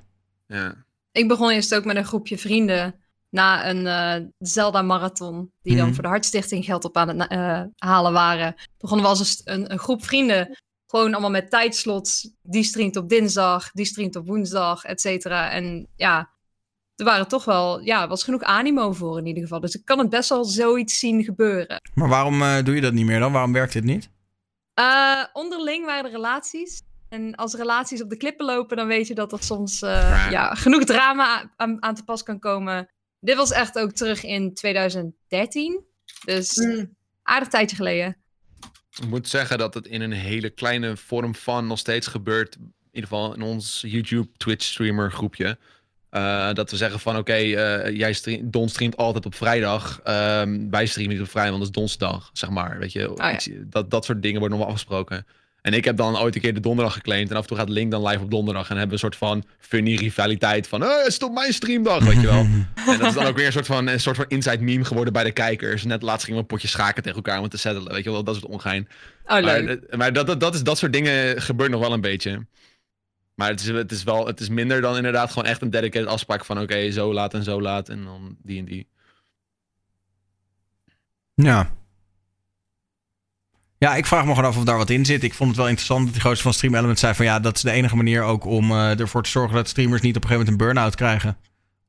[0.46, 0.74] Ja.
[1.12, 2.94] Ik begon eerst ook met een groepje vrienden
[3.30, 5.94] na een eh, Zelda-marathon, die dan Mhm.
[5.94, 8.54] voor de Hartstichting geld op aan het eh, halen waren.
[8.78, 12.30] Begonnen we als een, een, groep vrienden, gewoon allemaal met tijdslots.
[12.42, 15.50] Die streamt op dinsdag, die streamt op woensdag, et cetera.
[15.50, 16.30] En ja,
[16.96, 19.60] er waren toch wel, ja, was genoeg animo voor in ieder geval.
[19.60, 21.80] Dus ik kan het best wel zoiets zien gebeuren.
[21.94, 23.32] Maar waarom eh, doe je dat niet meer dan?
[23.32, 24.10] Waarom werkt dit niet?
[24.80, 26.82] Eh, onderling waren er relaties.
[27.08, 30.54] En als relaties op de klippen lopen, dan weet je dat er soms eh, Ja.
[30.54, 32.88] genoeg drama aan, aan te pas kan komen.
[33.20, 35.84] Dit was echt ook terug in 2013.
[36.24, 36.66] Dus
[37.22, 38.16] aardig tijdje geleden.
[39.00, 42.54] Ik moet zeggen dat het in een hele kleine vorm van nog steeds gebeurt.
[42.56, 45.58] In ieder geval in ons YouTube, Twitch streamer groepje.
[46.10, 50.00] Eh, dat we zeggen van oké, eh, jij stream, Don streamt altijd op vrijdag.
[50.04, 52.78] Ehm, wij streamen niet op vrijdag, want dat is donsdag, zeg maar.
[52.78, 53.34] Weet je, ja.
[53.34, 55.26] iets- dat, dat soort dingen worden nog wel afgesproken.
[55.62, 57.30] En ik heb dan ooit een keer de donderdag geclaimd.
[57.30, 58.62] En af en toe gaat Link dan live op donderdag.
[58.62, 60.82] En dan hebben we een soort van funny rivaliteit van...
[60.82, 62.46] eh, het is toch mijn streamdag, weet je wel.
[62.86, 65.12] En dat is dan ook weer een soort van, een soort van inside meme geworden
[65.12, 65.84] bij de kijkers.
[65.84, 67.92] Net laatst gingen we een potje schaken tegen elkaar om het te settelen.
[67.92, 68.88] Weet je wel, dat soort ongein.
[69.26, 69.64] Oh, leuk.
[69.88, 72.46] Maar, maar dat, dat, dat, is, dat soort dingen gebeurt nog wel een beetje.
[73.40, 76.08] Maar het is, het is wel, het is minder dan inderdaad gewoon echt een dedicated
[76.08, 78.88] afspraak van oké, zo laat en zo laat en dan die en die.
[81.34, 81.70] Ja.
[83.78, 85.22] Ja, ik vraag me gewoon af of daar wat in zit.
[85.22, 87.56] Ik vond het wel interessant dat die gozer van Stream Element zei van ja, dat
[87.56, 90.28] is de enige manier ook om eh, ervoor te zorgen dat streamers niet op een
[90.28, 91.36] gegeven moment een burn-out krijgen.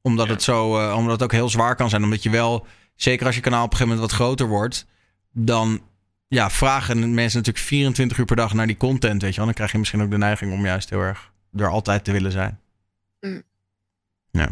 [0.01, 2.03] Omdat het zo, eh, omdat het ook heel zwaar kan zijn.
[2.03, 2.65] Omdat je wel,
[2.95, 4.85] zeker als je kanaal op een gegeven moment wat groter wordt,
[5.31, 5.81] dan
[6.27, 9.45] ja, vragen mensen natuurlijk 24 uur per dag naar die content, weet je wel.
[9.45, 12.31] Dan krijg je misschien ook de neiging om juist heel erg er altijd te willen
[12.31, 12.59] zijn.
[13.19, 13.43] Mm.
[14.31, 14.49] Ja.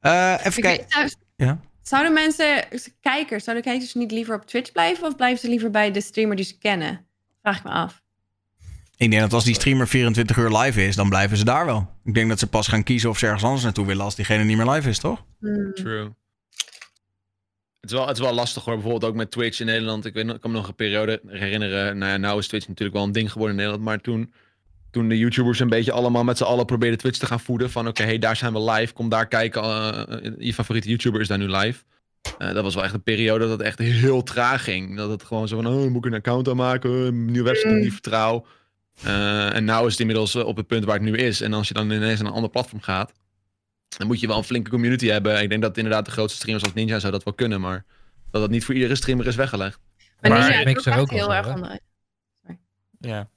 [0.00, 1.10] Eh, even kijken.
[1.36, 1.60] Ja.
[1.82, 2.64] Zouden mensen,
[3.00, 6.36] kijkers, zouden kijkers niet liever op Twitch blijven of blijven ze liever bij de streamer
[6.36, 7.06] die ze kennen?
[7.42, 8.02] Vraag ik me af.
[8.96, 11.90] Ik denk dat als die streamer 24 uur live is, dan blijven ze daar wel.
[12.04, 14.44] Ik denk dat ze pas gaan kiezen of ze ergens anders naartoe willen als diegene
[14.44, 15.24] niet meer live is, toch?
[15.40, 15.74] Hmm.
[15.74, 16.04] True.
[17.80, 20.04] Het is, wel, het is wel lastig hoor, bijvoorbeeld ook met Twitch in Nederland.
[20.04, 21.98] Ik, weet, nog- ik kan me nog een periode herinneren.
[21.98, 23.84] Nou ja, nou is Twitch natuurlijk wel een ding geworden in Nederland.
[23.88, 24.32] Maar toen,
[24.90, 27.70] toen de YouTubers een beetje allemaal met z'n allen probeerden Twitch te gaan voeden.
[27.70, 28.92] Van oké, hey, daar zijn we live.
[28.92, 29.62] Kom daar kijken.
[29.62, 31.82] eh, je favoriete YouTuber is daar nu live.
[32.38, 34.96] Eh, dat was wel echt een periode dat het echt heel traag ging.
[34.96, 36.90] Dat het gewoon zo van, oh, moet ik een account aanmaken?
[36.90, 38.46] Een nieuwe website die ik niet vertrouw.
[39.02, 41.40] Eh, en nu is het inmiddels op het punt waar het nu is.
[41.40, 43.12] En als je dan ineens naar een ander platform gaat,
[43.88, 45.42] dan moet je wel een flinke community hebben.
[45.42, 47.84] Ik denk dat inderdaad de grootste streamers als Ninja zou dat wel kunnen, maar
[48.30, 49.78] dat dat niet voor iedere streamer is weggelegd.
[50.20, 51.78] Maar, Maar- Ninja Mixer ook heel erg onder.
[53.00, 53.28] Ja.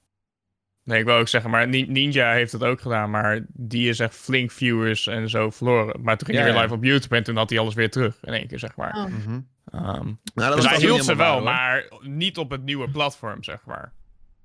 [0.84, 3.98] Nee, ik wil ook zeggen, maar Ni- Ninja heeft het ook gedaan, maar die is
[3.98, 6.02] echt flink viewers en zo verloren.
[6.02, 6.66] Maar toen ging Ja, hij weer ja.
[6.68, 8.94] live op YouTube en toen had hij alles weer terug in één keer, zeg maar.
[8.96, 9.04] Oh.
[9.06, 9.40] Mhm.
[9.70, 12.90] Ehm, Nou, dat dus was hij hield ze wel, waar, maar niet op het nieuwe
[12.90, 13.92] platform, zeg maar.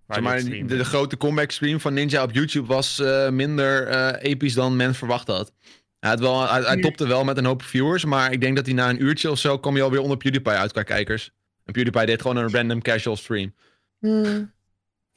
[0.08, 4.30] Zeg maar, de, de grote comeback stream van Ninja op YouTube was eh, minder eh,
[4.32, 5.54] episch dan men verwacht had.
[6.00, 8.66] Hij, had wel, hij, hij topte wel met een hoop viewers, maar ik denk dat
[8.66, 11.32] hij na een uurtje of zo kwam hij alweer onder PewDiePie uit qua kijkers.
[11.66, 13.54] En PewDiePie deed gewoon een random casual stream.
[14.00, 14.52] Hmm.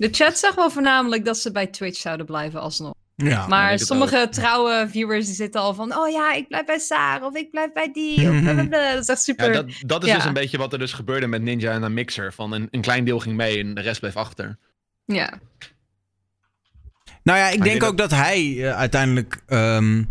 [0.00, 2.94] De chat zegt wel voornamelijk dat ze bij Twitch zouden blijven alsnog.
[3.16, 3.46] Ja.
[3.46, 5.96] maar sommige trouwe viewers die zitten al van...
[5.96, 8.30] Oh ja, ik blijf bij Saar of ik blijf bij die.
[8.30, 8.92] Of blablabla.
[8.92, 9.46] Dat is echt super...
[9.46, 10.14] Ja, dat, dat is Ja.
[10.16, 12.32] dus een beetje wat er dus gebeurde met Ninja en een Mixer.
[12.32, 14.58] Van een, een klein deel ging mee en de rest bleef achter.
[15.04, 15.32] Ja.
[17.22, 19.42] Nou ja, ik Maar denk ook dat hij eh, uiteindelijk.
[19.46, 20.04] ehm,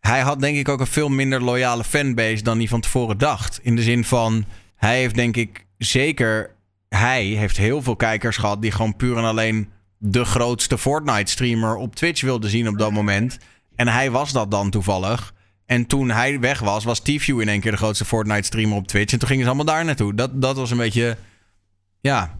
[0.00, 3.58] hij had denk ik ook een veel minder loyale fanbase dan hij van tevoren dacht.
[3.62, 4.44] In de zin van.
[4.76, 6.54] Hij heeft denk ik zeker.
[6.94, 11.94] Hij heeft heel veel kijkers gehad die gewoon puur en alleen de grootste Fortnite-streamer op
[11.94, 13.38] Twitch wilden zien op dat moment.
[13.76, 15.34] En hij was dat dan toevallig.
[15.66, 19.12] En toen hij weg was, was T-View in één keer de grootste Fortnite-streamer op Twitch.
[19.12, 20.14] En toen gingen ze allemaal daar naartoe.
[20.14, 21.16] Dat, dat was een beetje.
[22.00, 22.38] Ja.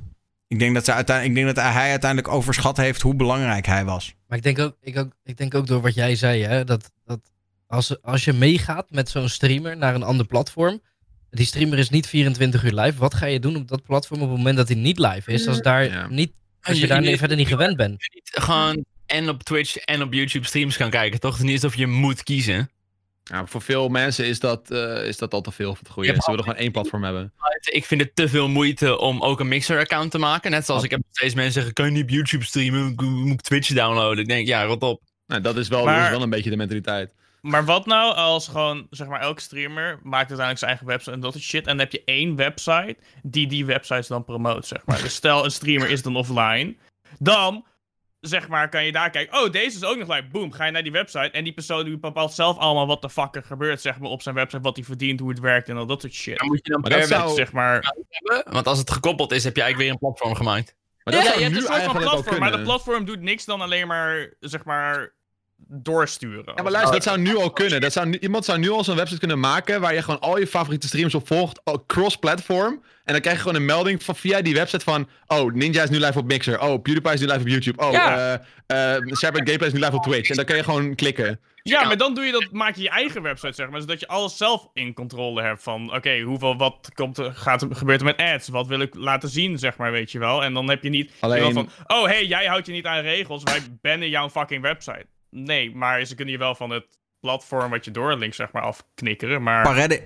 [0.48, 4.14] Ik denk dat, uiteindelijk, ik denk dat hij uiteindelijk overschat heeft hoe belangrijk hij was.
[4.26, 6.92] Maar ik denk ook, ik ook, ik denk ook door wat jij zei, hè, dat,
[7.04, 7.20] dat
[7.66, 10.80] als, als je meegaat met zo'n streamer naar een ander platform,
[11.36, 14.28] die streamer is niet 24 uur live, wat ga je doen op dat platform op
[14.28, 16.06] het moment dat hij niet live is, als, daar Ja.
[16.08, 16.32] niet,
[16.62, 17.90] als je Je- daar je- verder niet gewend bent?
[18.14, 21.30] niet gewoon en op Twitch en op YouTube streams kan kijken, toch?
[21.32, 22.70] Het is niet alsof je moet kiezen.
[23.24, 26.08] Ja, voor veel mensen is dat, eh, is dat al te veel voor het goede.
[26.14, 27.32] Ze willen gewoon één platform hebben.
[27.70, 30.50] Ik vind het te veel moeite om ook een Mixer-account te maken.
[30.50, 32.94] Net zoals ik heb nog steeds mensen zeggen, kan je niet op YouTube streamen?
[32.96, 34.18] Moet ik Twitch downloaden?
[34.22, 35.02] Ik denk, ja, rot op.
[35.26, 37.14] Nou, dat, is wel, Maar- is wel een beetje de mentaliteit.
[37.42, 41.20] Maar wat nou als gewoon, zeg maar, elke streamer maakt uiteindelijk zijn eigen website en
[41.20, 41.60] dat is shit.
[41.66, 45.00] En dan heb je één website die die websites dan promoot, zeg maar.
[45.02, 46.76] Dus stel, een streamer is dan offline.
[47.18, 47.66] Dan,
[48.20, 49.38] zeg maar, kan je daar kijken.
[49.42, 50.28] Oh, deze is ook nog live.
[50.32, 51.30] Boom, ga je naar die website.
[51.30, 54.22] En die persoon die bepaalt zelf allemaal wat de fuck er gebeurt, zeg maar, op
[54.22, 54.62] zijn website.
[54.62, 56.38] Wat hij verdient, hoe het werkt en al dat soort shit.
[56.38, 57.94] Dan moet je dan Maar per zou- website Zeg maar...
[58.08, 58.52] hebben.
[58.52, 60.76] Want als het gekoppeld is, heb je eigenlijk weer een platform gemaakt.
[61.04, 63.60] Maar dat ja, je hebt een soort van platform, maar dat platform doet niks dan
[63.60, 65.12] alleen maar, zeg maar,
[65.68, 66.52] doorsturen.
[66.56, 67.80] Ja, maar luister, dat zou nu al kunnen.
[67.80, 70.46] Dat zou iemand zou nu al zo'n website kunnen maken waar je gewoon al je
[70.46, 72.82] favoriete streams op volgt, cross-platform.
[73.04, 75.90] En dan krijg je gewoon een melding van, via die website van, oh, Ninja is
[75.90, 76.60] nu live op Mixer.
[76.60, 77.82] Oh, PewDiePie is nu live op YouTube.
[77.84, 78.38] Oh, Ja.
[78.66, 80.30] eh eh Serpent Gameplay is nu live op Twitch.
[80.30, 81.40] En dan kan je gewoon klikken.
[81.62, 83.80] Ja, maar dan doe je dat, maak je je eigen website, zeg maar.
[83.80, 88.00] Zodat je alles zelf in controle hebt van, oké, hoeveel, wat komt er, gaat gebeurt
[88.00, 88.48] er met ads?
[88.48, 90.44] Wat wil ik laten zien, zeg maar, weet je wel?
[90.44, 93.42] En dan heb je niet Alleen- van, oh, hey, jij houdt je niet aan regels,
[93.42, 95.06] wij bannen jouw fucking website.
[95.34, 99.42] Nee, maar ze kunnen je wel van het platform wat je doorlinkt, zeg maar, afknikkeren,
[99.42, 99.66] maar...
[99.66, 100.00] Faredi-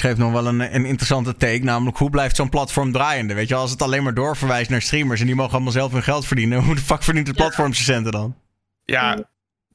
[0.00, 1.62] eh, nog wel een, een interessante take.
[1.62, 3.34] Namelijk, hoe blijft zo'n platform draaiende?
[3.34, 6.02] Weet je, als het alleen maar doorverwijst naar streamers en die mogen allemaal zelf hun
[6.02, 6.62] geld verdienen.
[6.64, 8.36] Hoe de fuck verdient het platform zijn centen dan?
[8.84, 9.28] Ja,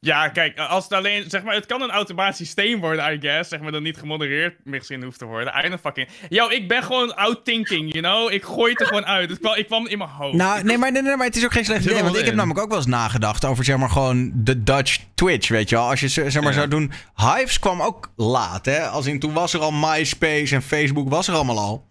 [0.06, 3.50] ja, kijk, als het alleen, zeg maar, het kan een automatisch systeem worden, I guess,
[3.50, 5.54] zeg maar, dat niet gemodereerd misschien hoeft te worden.
[5.66, 6.08] I don't fucking...
[6.30, 8.32] Yo, ik ben gewoon out-thinking, you know?
[8.32, 9.30] Ik gooi het er gewoon uit.
[9.30, 10.38] Het kwam, ik kwam in mijn hoofd.
[10.38, 12.04] Nou, nee maar, nee, nee, maar het is ook geen slecht idee.
[12.04, 15.48] Want ik heb namelijk ook wel eens nagedacht over zeg maar gewoon de Dutch Twitch,
[15.48, 15.90] weet je wel.
[15.90, 16.52] Als je zeg maar Ja.
[16.52, 16.92] zou doen...
[17.16, 18.88] Hives kwam ook laat, hè.
[18.88, 21.88] Als in toen was er al MySpace en Facebook was er allemaal al.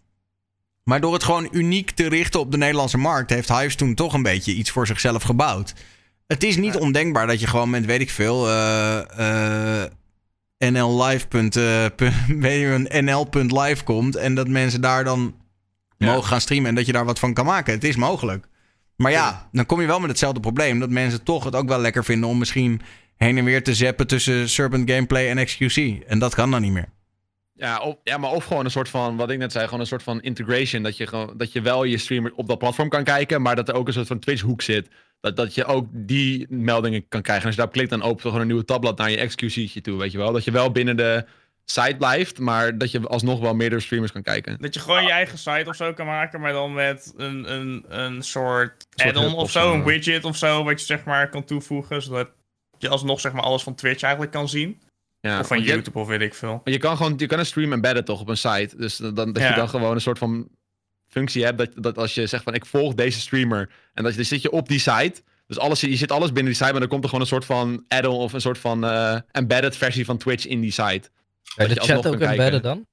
[0.84, 3.30] Maar door het gewoon uniek te richten op de Nederlandse markt...
[3.30, 5.74] heeft Hives toen toch een beetje iets voor zichzelf gebouwd.
[6.32, 8.48] Het is niet ondenkbaar dat je gewoon met, weet ik veel...
[8.48, 9.90] eh, eh,
[10.59, 11.26] NLlive.
[11.98, 14.16] eh, NL.live komt...
[14.16, 15.34] en dat mensen daar dan
[15.98, 16.06] Ja.
[16.06, 16.68] mogen gaan streamen...
[16.68, 17.74] en dat je daar wat van kan maken.
[17.74, 18.46] Het is mogelijk.
[18.96, 20.78] Maar ja, dan kom je wel met hetzelfde probleem.
[20.78, 22.80] Dat mensen toch het ook wel lekker vinden om misschien
[23.16, 26.06] heen en weer te zappen tussen Serpent Gameplay en XQC.
[26.06, 26.88] En dat kan dan niet meer.
[27.54, 29.86] Ja, of, ja, maar of gewoon een soort van, wat ik net zei, gewoon een
[29.86, 30.82] soort van integration.
[30.82, 33.68] Dat je, gewoon, dat je wel je streamer op dat platform kan kijken, maar dat
[33.68, 34.88] er ook een soort van Twitch-hoek zit.
[35.22, 37.42] Dat, dat je ook die meldingen kan krijgen.
[37.42, 39.80] En als je daarop klikt, dan opent er gewoon een nieuwe tabblad naar je XQC'tje
[39.80, 40.32] toe, weet je wel.
[40.32, 41.24] Dat je wel binnen de
[41.64, 44.56] site blijft, maar dat je alsnog wel meerdere streamers kan kijken.
[44.60, 47.84] Dat je gewoon je eigen site of zo kan maken, maar dan met een, een,
[47.88, 51.44] een soort soort add-on of zo, een widget of zo, wat je zeg maar kan
[51.44, 52.28] toevoegen, zodat
[52.78, 54.80] je alsnog zeg maar alles van Twitch eigenlijk kan zien.
[55.20, 56.60] Ja, of van je- YouTube of weet ik veel.
[56.64, 58.76] Je kan gewoon, je kan een stream embedden toch op een site.
[58.76, 59.48] Dus dan, dat Ja.
[59.48, 60.48] je dan gewoon een soort van
[61.12, 61.59] functie hebt.
[61.59, 63.70] Dat, dat als je zegt van ik volg deze streamer.
[63.94, 65.22] En dat je, dan zit je op die site.
[65.47, 66.70] Dus alles, je zit alles binnen die site.
[66.70, 69.76] Maar dan komt er gewoon een soort van add-on of een soort van eh, embedded
[69.76, 71.02] versie van Twitch in die site.
[71.56, 72.86] Je de chat ook embedden dan?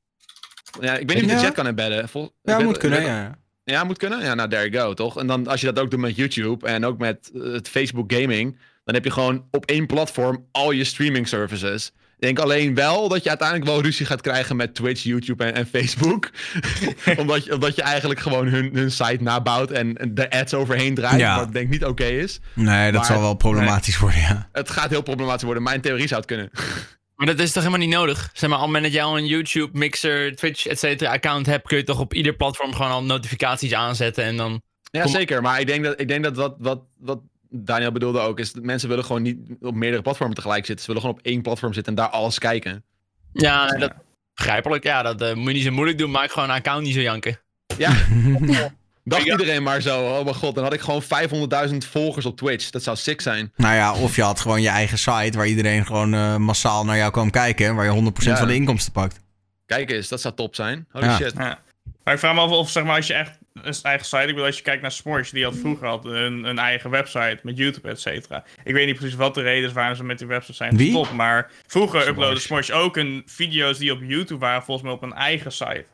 [0.82, 1.36] Ja, ik weet niet of je Ja.
[1.40, 2.10] de chat kan embedden.
[2.10, 3.38] Vol- Ja, weet- moet kunnen, ja.
[3.64, 4.22] Ja, moet kunnen.
[4.24, 5.18] Ja, nou, there you go, toch?
[5.20, 8.14] En dan als je dat ook doet met YouTube en ook met eh, het Facebook
[8.14, 11.92] Gaming, dan heb je gewoon op één platform al je streaming services.
[12.20, 15.54] Ik denk alleen wel dat je uiteindelijk wel ruzie gaat krijgen met Twitch, YouTube en,
[15.54, 16.30] en Facebook.
[17.18, 21.20] omdat, je, omdat je eigenlijk gewoon hun, hun site nabouwt en, de ads overheen draait.
[21.20, 21.36] Ja.
[21.36, 22.40] Wat ik denk niet oké is.
[22.54, 24.50] Nee, dat Maar- zal wel problematisch worden, ja.
[24.52, 25.64] Het gaat heel problematisch worden.
[25.64, 26.50] Mijn theorie zou het kunnen.
[27.16, 28.30] Maar dat is toch helemaal niet nodig?
[28.34, 31.46] Zeg maar, op het moment dat jij al een YouTube, Mixer, Twitch, et cetera account
[31.46, 34.62] hebt, kun je toch op ieder platform gewoon al notificaties aanzetten en dan...
[34.92, 35.42] Ja, zeker.
[35.42, 37.20] Maar ik denk dat, ik denk dat wat, wat, wat
[37.50, 40.86] Daniel bedoelde ook, is dat mensen willen gewoon niet op meerdere platformen tegelijk zitten.
[40.86, 42.84] Ze willen gewoon op één platform zitten en daar alles kijken.
[43.34, 43.94] Ja, dat
[44.36, 44.84] begrijpelijk.
[44.84, 46.12] Ja, dat eh, moet je niet zo moeilijk doen.
[46.12, 47.40] Maak gewoon een account niet zo janken.
[47.78, 47.92] Ja,
[49.04, 50.18] dacht iedereen maar zo.
[50.18, 51.04] Oh mijn god, dan had ik gewoon
[51.72, 52.70] 500.000 volgers op Twitch.
[52.70, 53.52] Dat zou sick zijn.
[53.56, 56.98] Nou ja, of je had gewoon je eigen site waar iedereen gewoon eh, massaal naar
[56.98, 57.66] jou kwam kijken.
[57.68, 58.38] en Waar je 100% Ja.
[58.38, 59.20] van de inkomsten pakt.
[59.66, 60.88] Kijk eens, dat zou top zijn.
[60.92, 61.16] Holy Ja.
[61.16, 61.34] shit.
[61.38, 61.60] Ja.
[62.04, 64.28] Maar ik vraag me af of zeg maar, als je echt een eigen site, ik
[64.28, 67.58] bedoel, als je kijkt naar Smosh, die had vroeger had een, een eigen website met
[67.58, 68.44] YouTube, et cetera.
[68.64, 71.14] Ik weet niet precies wat de reden is waarom ze met die website zijn gestopt,
[71.14, 72.12] maar vroeger Smosh.
[72.14, 75.86] uploadde Smosh ook een video's die op YouTube waren, volgens mij op een eigen site.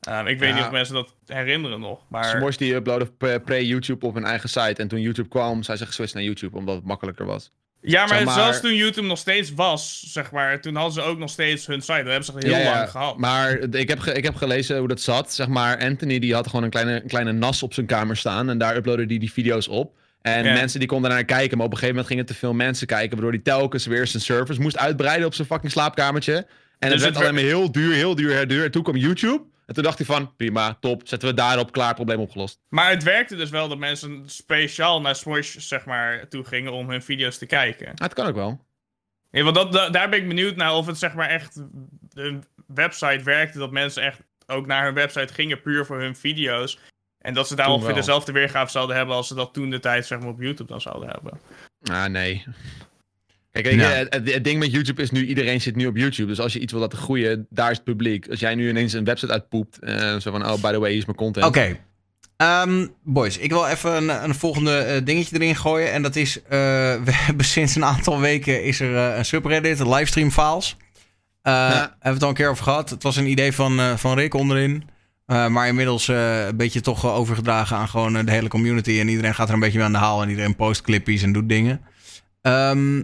[0.00, 0.54] Ehm, ik weet Ja.
[0.54, 2.24] niet of mensen dat herinneren nog, maar...
[2.24, 4.74] Smosh die uploadde pre- pre-YouTube op hun eigen site.
[4.82, 7.52] En toen YouTube kwam, zijn ze geswitcht naar YouTube, omdat het makkelijker was.
[7.82, 11.02] Ja, maar, Zeg maar- zelfs toen YouTube nog steeds was, zeg maar, toen hadden ze
[11.02, 12.02] ook nog steeds hun site.
[12.02, 13.16] Dat hebben ze heel lang gehad.
[13.18, 15.32] Maar ik heb, ik heb gelezen hoe dat zat.
[15.32, 18.50] Zeg maar, Anthony die had gewoon een kleine, een kleine nas op zijn kamer staan.
[18.50, 19.98] En daar uploadde hij die video's op.
[20.22, 21.56] En mensen die konden naar kijken.
[21.56, 23.10] Maar op een gegeven moment gingen te veel mensen kijken.
[23.10, 26.34] Waardoor hij telkens weer zijn servers moest uitbreiden op zijn fucking slaapkamertje.
[26.34, 26.44] En
[26.78, 28.64] het Dus werd het alleen maar heel duur, heel duur, heel duur.
[28.64, 29.42] En toen kwam YouTube.
[29.70, 31.02] En toen dacht hij van, prima, top.
[31.04, 32.60] Zetten we daarop, klaar, probleem opgelost.
[32.68, 36.90] Maar het werkte dus wel dat mensen speciaal naar Smosh, zeg maar, toe gingen om
[36.90, 37.86] hun video's te kijken.
[37.86, 38.64] Ah, het kan ook wel.
[39.30, 41.62] Ja, want dat, da- daar ben ik benieuwd naar of het zeg maar echt
[42.12, 43.58] een website werkte.
[43.58, 46.78] Dat mensen echt ook naar hun website gingen puur voor hun video's.
[47.18, 48.02] En dat ze daar Toen ongeveer wel.
[48.04, 50.80] dezelfde weergave zouden hebben als ze dat toen de tijd zeg maar op YouTube dan
[50.80, 51.40] zouden hebben.
[51.82, 52.44] Ah, nee.
[53.52, 53.88] Kijk, Ja.
[53.90, 56.28] het, het- ding met YouTube is nu, iedereen zit nu op YouTube.
[56.28, 58.28] Dus als je iets wil laten groeien, daar is het publiek.
[58.28, 60.98] Als jij nu ineens een website uitpoept, eh, zo van, oh, by the way, hier
[60.98, 61.46] is mijn content.
[61.46, 61.78] Oké.
[62.36, 65.92] Ehm, boys, ik wil even een, een volgende eh, dingetje erin gooien.
[65.92, 66.48] En dat is, eh,
[67.04, 70.76] we hebben sinds een aantal weken is er een subreddit, livestream files.
[71.42, 72.90] Eh Hebben we het al een keer over gehad.
[72.90, 74.84] Het was een idee van, van Rick onderin.
[75.26, 78.98] Maar inmiddels een beetje toch overgedragen aan gewoon de hele community.
[79.00, 80.22] En iedereen gaat er een beetje mee aan de haal.
[80.22, 81.80] En iedereen post clippies en doet dingen.
[82.42, 83.02] Ehm,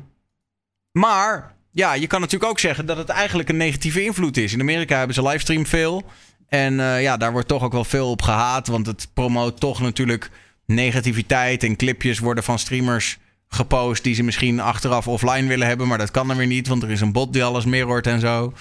[0.97, 4.52] maar ja, je kan natuurlijk ook zeggen dat het eigenlijk een negatieve invloed is.
[4.52, 6.05] In Amerika hebben ze livestream veel.
[6.48, 8.66] En eh, ja, daar wordt toch ook wel veel op gehaat.
[8.66, 10.31] Want het promoot toch natuurlijk
[10.66, 11.62] negativiteit.
[11.62, 13.18] En clipjes worden van streamers
[13.48, 15.89] gepost die ze misschien achteraf offline willen hebben.
[15.89, 18.20] Maar dat kan dan weer niet, want er is een bot die alles mirrort en
[18.20, 18.52] zo.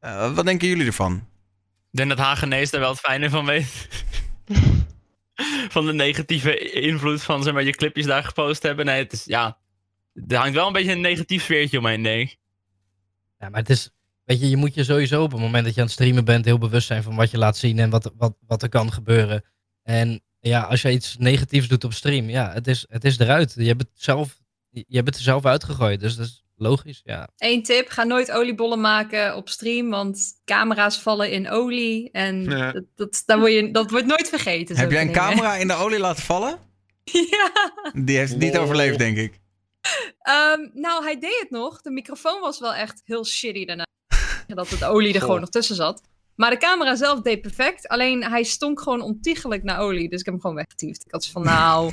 [0.00, 1.14] Eh, wat denken jullie ervan?
[1.92, 3.88] Ik denk dat Hagenees daar wel het fijne van weet.
[5.74, 8.86] van de negatieve invloed van zeg maar, je clipjes daar gepost hebben.
[8.86, 9.56] Nee, het is, ja,
[10.28, 12.36] er hangt wel een beetje een negatief sfeertje omheen, ik.
[13.38, 13.90] Ja, maar het is,
[14.24, 16.44] weet je, je moet je sowieso op het moment dat je aan het streamen bent
[16.44, 19.44] heel bewust zijn van wat je laat zien en wat, wat, wat er kan gebeuren.
[19.82, 23.52] En ja, als je iets negatiefs doet op stream, ja, het is, het is eruit.
[23.56, 24.38] Je hebt het zelf,
[24.70, 27.28] je hebt het er zelf uitgegooid, dus dat is logisch, ja.
[27.36, 32.72] Eén tip, ga nooit oliebollen maken op stream, want camera's vallen in olie en Ja.
[32.72, 34.76] dat, dat, daar word je, dat wordt nooit vergeten.
[34.76, 35.20] Heb jij een dingen.
[35.22, 36.58] camera in de olie laten vallen?
[37.04, 37.70] ja.
[37.94, 39.40] Die heeft het niet overleefd, denk ik.
[40.18, 41.80] Ehm, nou, hij deed het nog.
[41.80, 43.84] De microfoon was wel echt heel shitty daarna.
[44.46, 45.24] dat het olie er Goh.
[45.24, 46.02] gewoon nog tussen zat.
[46.34, 47.88] Maar de camera zelf deed perfect.
[47.88, 50.08] Alleen hij stonk gewoon ontiegelijk naar olie.
[50.08, 51.04] Dus ik heb hem gewoon weggetiefd.
[51.04, 51.92] Ik had van, nou...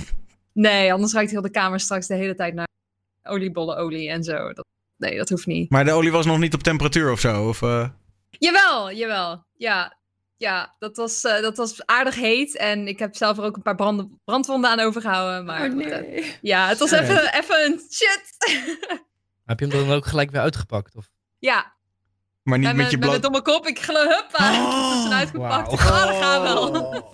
[0.53, 2.67] nee, anders ruikt heel de kamer straks de hele tijd naar
[3.23, 4.53] oliebollen olie en zo.
[4.53, 4.65] Dat,
[4.97, 5.69] nee, dat hoeft niet.
[5.69, 7.47] Maar de olie was nog niet op temperatuur of zo?
[7.47, 7.89] Of, eh?
[8.29, 9.45] Jawel, jawel.
[9.53, 9.97] Ja,
[10.37, 12.57] ja dat, was, eh, dat was aardig heet.
[12.57, 15.45] En ik heb zelf er ook een paar branden, brandwonden aan overgehouden.
[15.45, 17.01] Maar Oh eh, ja, het was Nee.
[17.01, 18.23] even, even een shit.
[19.45, 20.95] Heb je hem dan ook gelijk weer uitgepakt?
[20.95, 21.09] Of?
[21.39, 21.75] ja,
[22.43, 23.31] Maar niet met, met je mijn- met bloot...
[23.31, 23.67] mijn domme kop.
[23.67, 24.51] Ik geloof, huppa.
[24.65, 25.53] Oh, tussenuit gepakt.
[25.53, 25.63] wauw.
[25.63, 26.69] Ik dacht, ah, dat gaat wel.
[26.69, 27.11] Oh.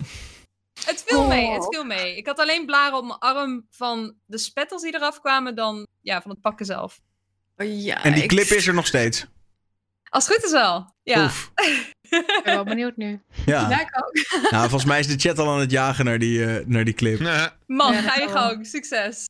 [0.84, 2.16] Het viel mee, het viel mee.
[2.16, 6.22] Ik had alleen blaren op mijn arm van de spetters die eraf kwamen dan ja,
[6.22, 7.00] van het pakken zelf.
[7.56, 9.26] Oh, ja, En die ik- clip is er nog steeds.
[10.08, 10.94] Als het goed is wel.
[11.02, 11.24] Ja.
[11.24, 11.50] Oef.
[12.10, 13.20] Ik ben wel benieuwd nu.
[13.46, 13.68] Ja.
[13.70, 14.12] Ja, ik ook.
[14.50, 16.94] Nou, volgens mij is de chat al aan het jagen naar die, eh, naar die
[16.94, 17.18] clip.
[17.66, 18.66] Man, Ja, ga je gang.
[18.66, 19.28] Succes.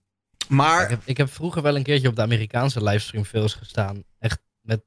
[0.48, 4.04] Maar Ik heb, ik heb vroeger wel een keertje op de Amerikaanse livestream films gestaan.
[4.18, 4.80] Echt met,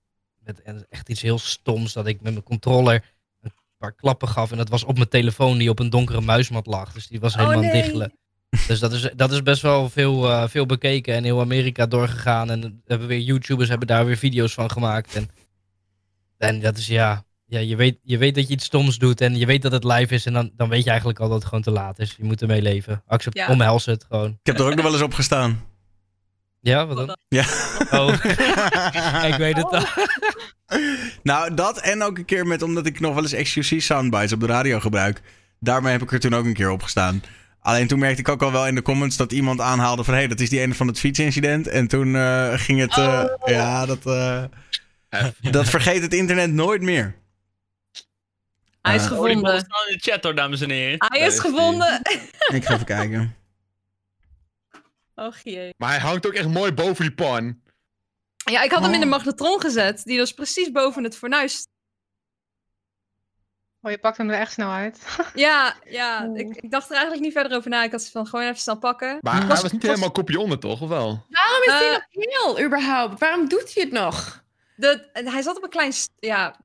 [0.44, 1.94] met echt iets heel stoms.
[1.94, 3.04] Dat ik met mijn controller
[3.42, 4.52] een paar klappen gaf.
[4.52, 6.94] En dat was op mijn telefoon die op een donkere muismat lag.
[6.94, 7.82] Dus die was Oh, helemaal aan het nee.
[7.82, 8.18] diggelen.
[8.68, 12.50] Dus dat is, dat is best wel veel, eh, veel bekeken en heel Amerika doorgegaan.
[12.50, 15.16] En er hebben weer YouTubers hebben daar weer video's van gemaakt.
[15.16, 15.30] En,
[16.38, 19.36] en dat is ja, ja je, weet, je weet dat je iets stoms doet en
[19.36, 20.26] je weet dat het live is.
[20.26, 22.16] En dan, dan weet je eigenlijk al dat het gewoon te laat is.
[22.18, 23.04] Je moet ermee leven.
[23.08, 23.48] Accept, Ja.
[23.48, 24.30] Omhels het gewoon.
[24.30, 25.64] ik heb er ook nog wel eens op gestaan.
[26.60, 27.18] Ja, wat dan?
[27.28, 27.46] Ja.
[27.92, 28.14] Oh,
[29.32, 29.84] ik weet het al.
[31.24, 34.40] Nou, dat en ook een keer met, omdat ik nog wel eens XQC soundbites op
[34.40, 35.22] de radio gebruik.
[35.60, 37.24] Daarmee heb ik er toen ook een keer op gestaan.
[37.60, 40.14] Alleen toen merkte ik ook al wel in de comments dat iemand aanhaalde van...
[40.14, 41.68] hé, hey, dat is die ene van het fietsincident.
[41.68, 42.98] En toen eh, ging het...
[42.98, 44.44] eh, Ja, dat, eh,
[45.52, 47.16] dat vergeet het internet nooit meer.
[48.84, 49.56] Hij is Eh, Oh, gevonden.
[49.56, 50.96] in de chat hoor, dames en heren.
[51.08, 52.00] Hij is gevonden.
[52.54, 53.36] Ik ga even kijken.
[55.16, 55.74] Och jee.
[55.78, 57.62] Maar hij hangt ook echt mooi boven die pan.
[58.36, 59.04] Ja, ik had hem in Oh.
[59.04, 60.04] de magnetron gezet.
[60.04, 61.68] Die dus precies boven het fornuis.
[63.82, 65.00] Oh, je pakt hem er echt snel uit.
[65.34, 66.30] Ja, ja.
[66.36, 67.84] Ik, ik dacht er eigenlijk niet verder over na.
[67.84, 69.18] Ik had ze van gewoon even snel pakken.
[69.22, 70.82] Maar hij Was- was niet was- helemaal kopje onder, toch?
[70.82, 71.26] Of wel?
[71.30, 73.20] Waarom is hij Eh, nog heel, überhaupt?
[73.20, 74.44] Waarom doet hij het nog?
[74.76, 76.56] De, hij zat op een klein ja,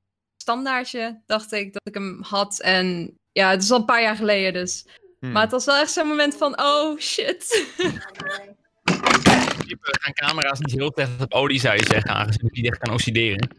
[0.49, 2.59] standaardje, dacht ik, dat ik hem had.
[2.59, 4.85] En ja, het is al een paar jaar geleden dus.
[5.19, 5.31] Hmm.
[5.31, 7.65] Maar het was wel echt zo'n moment van, oh shit.
[9.81, 12.93] Gaan camera's niet heel slecht op olie, zou je zeggen, aangezien het niet echt kan
[12.93, 13.49] oxideren.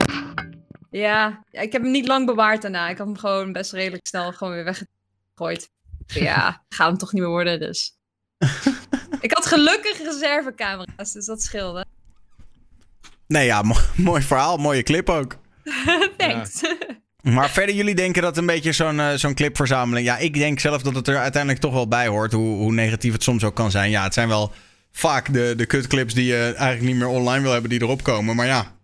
[0.90, 2.88] ja, ik heb hem niet lang bewaard daarna.
[2.88, 5.70] Ik had hem gewoon best redelijk snel gewoon weer weggegooid.
[6.06, 7.92] Ja, gaat hem toch niet meer worden, dus.
[9.20, 11.84] ik had gelukkig reservecamera's, dus dat scheelde.
[13.26, 14.56] Nee, ja, mo- mooi verhaal.
[14.56, 15.36] Mooie clip ook.
[16.16, 16.60] Thanks.
[17.22, 20.06] Maar verder, jullie denken dat een beetje zo'n eh, zo'n clipverzameling...
[20.06, 22.32] Ja, ik denk zelf dat het er uiteindelijk toch wel bij hoort.
[22.32, 23.90] Hoe, hoe negatief het soms ook kan zijn.
[23.90, 24.52] Ja, het zijn wel
[24.90, 27.70] vaak de, de kutclips die je eigenlijk niet meer online wil hebben...
[27.70, 28.36] die erop komen.
[28.36, 28.78] Maar ja...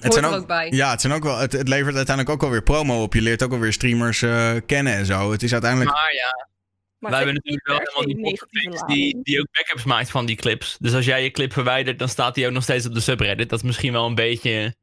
[0.00, 0.70] Hoort er ook bij.
[0.70, 3.14] Ja, het, zijn ook wel, het, het levert uiteindelijk ook wel weer promo op.
[3.14, 5.32] Je leert ook wel weer streamers eh, kennen en zo.
[5.32, 5.90] Het is uiteindelijk...
[5.90, 6.48] Maar ja,
[6.98, 10.76] Maar wij hebben natuurlijk wel helemaal die die, die ook backups maakt van die clips.
[10.80, 13.48] Dus als jij je clip verwijdert, dan staat die ook nog steeds op de subreddit.
[13.48, 14.74] Dat is misschien wel een beetje...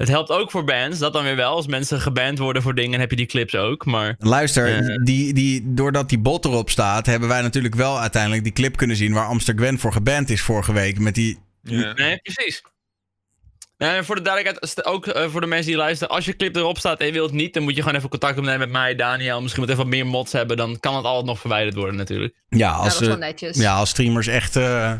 [0.00, 1.54] Het helpt ook voor bands, dat dan weer wel.
[1.54, 3.84] Als mensen geband worden voor dingen, heb je die clips ook.
[3.84, 4.96] Maar Luister, Eh.
[5.04, 7.06] die, die, doordat die bot erop staat...
[7.06, 9.12] hebben wij natuurlijk wel uiteindelijk die clip kunnen zien...
[9.12, 10.98] waar Amster Gwen voor geband is vorige week.
[10.98, 11.38] Met die...
[11.62, 11.92] Ja.
[11.92, 12.62] Nee, precies.
[13.78, 16.78] Nee, voor de duidelijkheid, ook eh, voor de mensen die luisteren, als je clip erop
[16.78, 18.94] staat en je wilt het niet, dan moet je gewoon even contact opnemen met mij,
[18.94, 19.40] Daniel.
[19.40, 22.34] Misschien moet even wat meer mods hebben, dan kan het altijd nog verwijderd worden natuurlijk.
[22.48, 23.56] Ja, Ja, als, dat is wel eh, netjes.
[23.56, 24.92] ja, als streamers echt eh,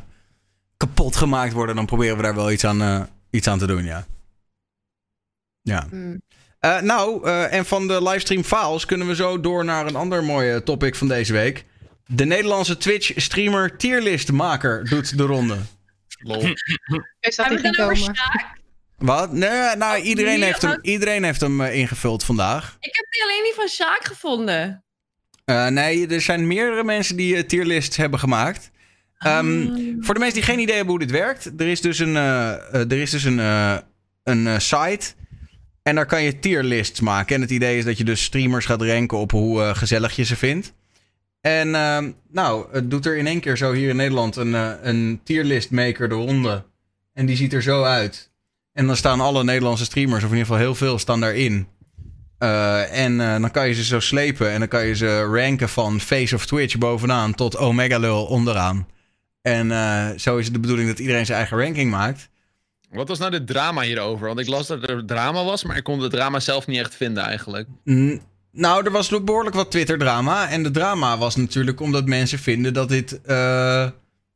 [0.76, 1.76] kapot gemaakt worden...
[1.76, 4.06] dan proberen we daar wel iets aan, iets aan te doen, ja.
[5.62, 5.86] Ja.
[5.90, 6.22] Mm.
[6.58, 10.24] Eh, nou, eh, en van de livestream files kunnen we zo door naar een ander
[10.24, 11.64] mooie topic van deze week.
[12.06, 15.56] De Nederlandse Twitch-streamer tierlistmaker doet de ronde.
[16.18, 16.42] Lol.
[17.20, 18.16] Wist dat Hebben die we ging het dan over komen.
[18.16, 18.58] Sjaak?
[18.98, 19.32] Wat?
[19.32, 20.86] Nee, nou, iedereen nee, heeft hem, wat?
[20.86, 22.76] iedereen heeft hem eh, ingevuld vandaag.
[22.80, 24.84] Ik heb die alleen die van Sjaak gevonden.
[25.44, 28.70] Eh, nee, er zijn meerdere mensen die eh, tierlists hebben gemaakt.
[29.18, 29.66] Ehm,
[30.00, 32.50] Voor de mensen die geen idee hebben hoe dit werkt, er is dus een, eh,
[32.52, 33.76] eh, er is dus een, eh,
[34.24, 35.06] een eh, site.
[35.82, 37.34] En daar kan je tierlists maken.
[37.34, 40.24] En het idee is dat je dus streamers gaat ranken op hoe eh, gezellig je
[40.24, 40.72] ze vindt.
[41.40, 44.70] En ehm, nou, het doet er in één keer zo hier in Nederland een, eh,
[44.82, 46.64] een tierlist maker de ronde.
[47.12, 48.30] En die ziet er zo uit.
[48.72, 51.66] En dan staan alle Nederlandse streamers, of in ieder geval heel veel, staan daarin.
[52.38, 54.50] Eh, en dan kan je ze zo slepen.
[54.50, 58.86] En dan kan je ze ranken van Face of Twitch bovenaan tot Omega Lul onderaan.
[59.42, 59.68] En
[60.20, 62.30] zo is het de bedoeling dat iedereen zijn eigen ranking maakt.
[62.90, 64.26] Wat was nou de drama hierover?
[64.26, 66.94] Want ik las dat er drama was, maar ik kon het drama zelf niet echt
[66.94, 67.68] vinden eigenlijk.
[67.90, 68.20] N-
[68.52, 70.48] nou, er was behoorlijk wat Twitter-drama.
[70.48, 73.88] En de drama was natuurlijk omdat mensen vinden dat dit eh,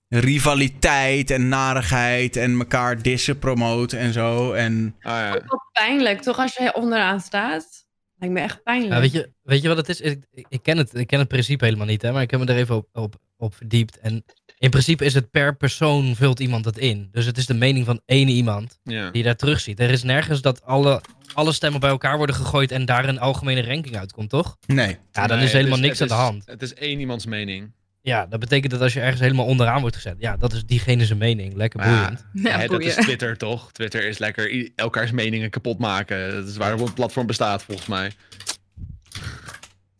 [0.08, 4.52] rivaliteit en narigheid en elkaar dissen promoot en zo.
[4.52, 5.30] En Ah ja.
[5.32, 6.38] Wat pijnlijk, toch?
[6.38, 7.82] Als je onderaan staat.
[8.18, 8.92] Lijkt me echt pijnlijk.
[8.94, 10.00] Ja, weet, je, weet je wat het is?
[10.00, 12.40] Ik, ik, ik ken het, ik ken het principe helemaal niet, hè, maar ik heb
[12.40, 13.98] me er even op, op, op verdiept.
[13.98, 14.24] En
[14.64, 17.08] in principe is het per persoon vult iemand het in.
[17.12, 19.10] Dus het is de mening van één iemand ja.
[19.10, 19.80] die je daar terugziet.
[19.80, 21.00] Er is nergens dat alle,
[21.34, 24.56] alle stemmen bij elkaar worden gegooid en daar een algemene ranking uitkomt, toch?
[24.66, 24.98] nee.
[25.12, 26.46] Ja, dan Nee, is helemaal niks aan de hand.
[26.46, 27.72] Het is één iemands mening.
[28.00, 31.04] Ja, dat betekent dat als je ergens helemaal onderaan wordt gezet, ja, dat is diegene
[31.04, 31.54] zijn mening.
[31.54, 32.26] Lekker ja, boeiend.
[32.32, 32.94] Ja, hè, dat is.
[32.94, 33.72] Twitter toch?
[33.72, 36.32] Twitter is lekker elkaars meningen kapot maken.
[36.32, 38.12] Dat is waarom het platform bestaat volgens mij.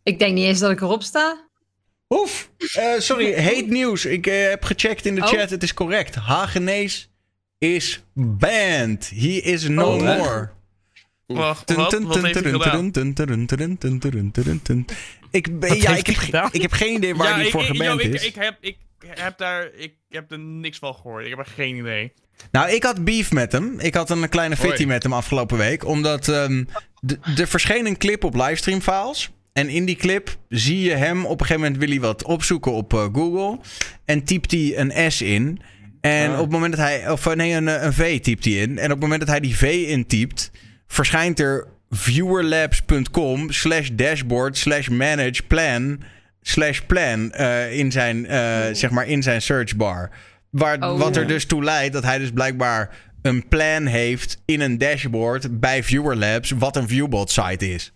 [0.02, 1.48] Ik denk niet eens dat ik erop sta.
[2.20, 4.04] Oef, eh, sorry, hate nieuws.
[4.04, 5.28] Ik eh, heb gecheckt in de Oh.
[5.28, 6.14] chat, het is correct.
[6.14, 7.10] Hagenees
[7.58, 9.10] is banned.
[9.14, 10.50] He is no Oh, more.
[11.26, 11.92] Wacht, wat?
[12.02, 12.92] Wat heeft hij gedaan?
[15.30, 17.66] Ik, ben, ja, ik, heb, ik heb geen idee waar Ja, hij ik, voor ik,
[17.66, 18.24] geband yo, ik, is.
[18.26, 18.76] ik, heb, ik
[19.06, 19.70] heb daar...
[19.76, 21.24] Ik heb er niks van gehoord.
[21.24, 22.12] Ik heb er geen idee.
[22.50, 23.80] Nou, ik had beef met hem.
[23.80, 24.86] Ik had een kleine fitty Hoi.
[24.86, 25.84] met hem afgelopen week.
[25.84, 26.64] Omdat ehm,
[27.06, 29.30] d- er verscheen een clip op livestream files.
[29.54, 31.24] En in die clip zie je hem...
[31.24, 33.58] Op een gegeven moment wil hij wat opzoeken op eh, Google.
[34.04, 35.60] En typt hij een S in.
[36.00, 36.34] En Ah.
[36.34, 37.10] op het moment dat hij...
[37.10, 38.78] Of eh, nee, een, eh, een V typt hij in.
[38.78, 40.50] En op het moment dat hij die V intypt...
[40.86, 46.00] Verschijnt er viewerlabs.com slash dashboard slash manage plan
[46.42, 50.10] slash plan eh, in, zijn, eh, zeg maar in zijn searchbar.
[50.50, 50.98] Waar, Oh.
[50.98, 52.90] Wat er dus toe leidt dat hij dus blijkbaar
[53.22, 57.92] een plan heeft in een dashboard bij Viewer Labs, wat een viewbot site is.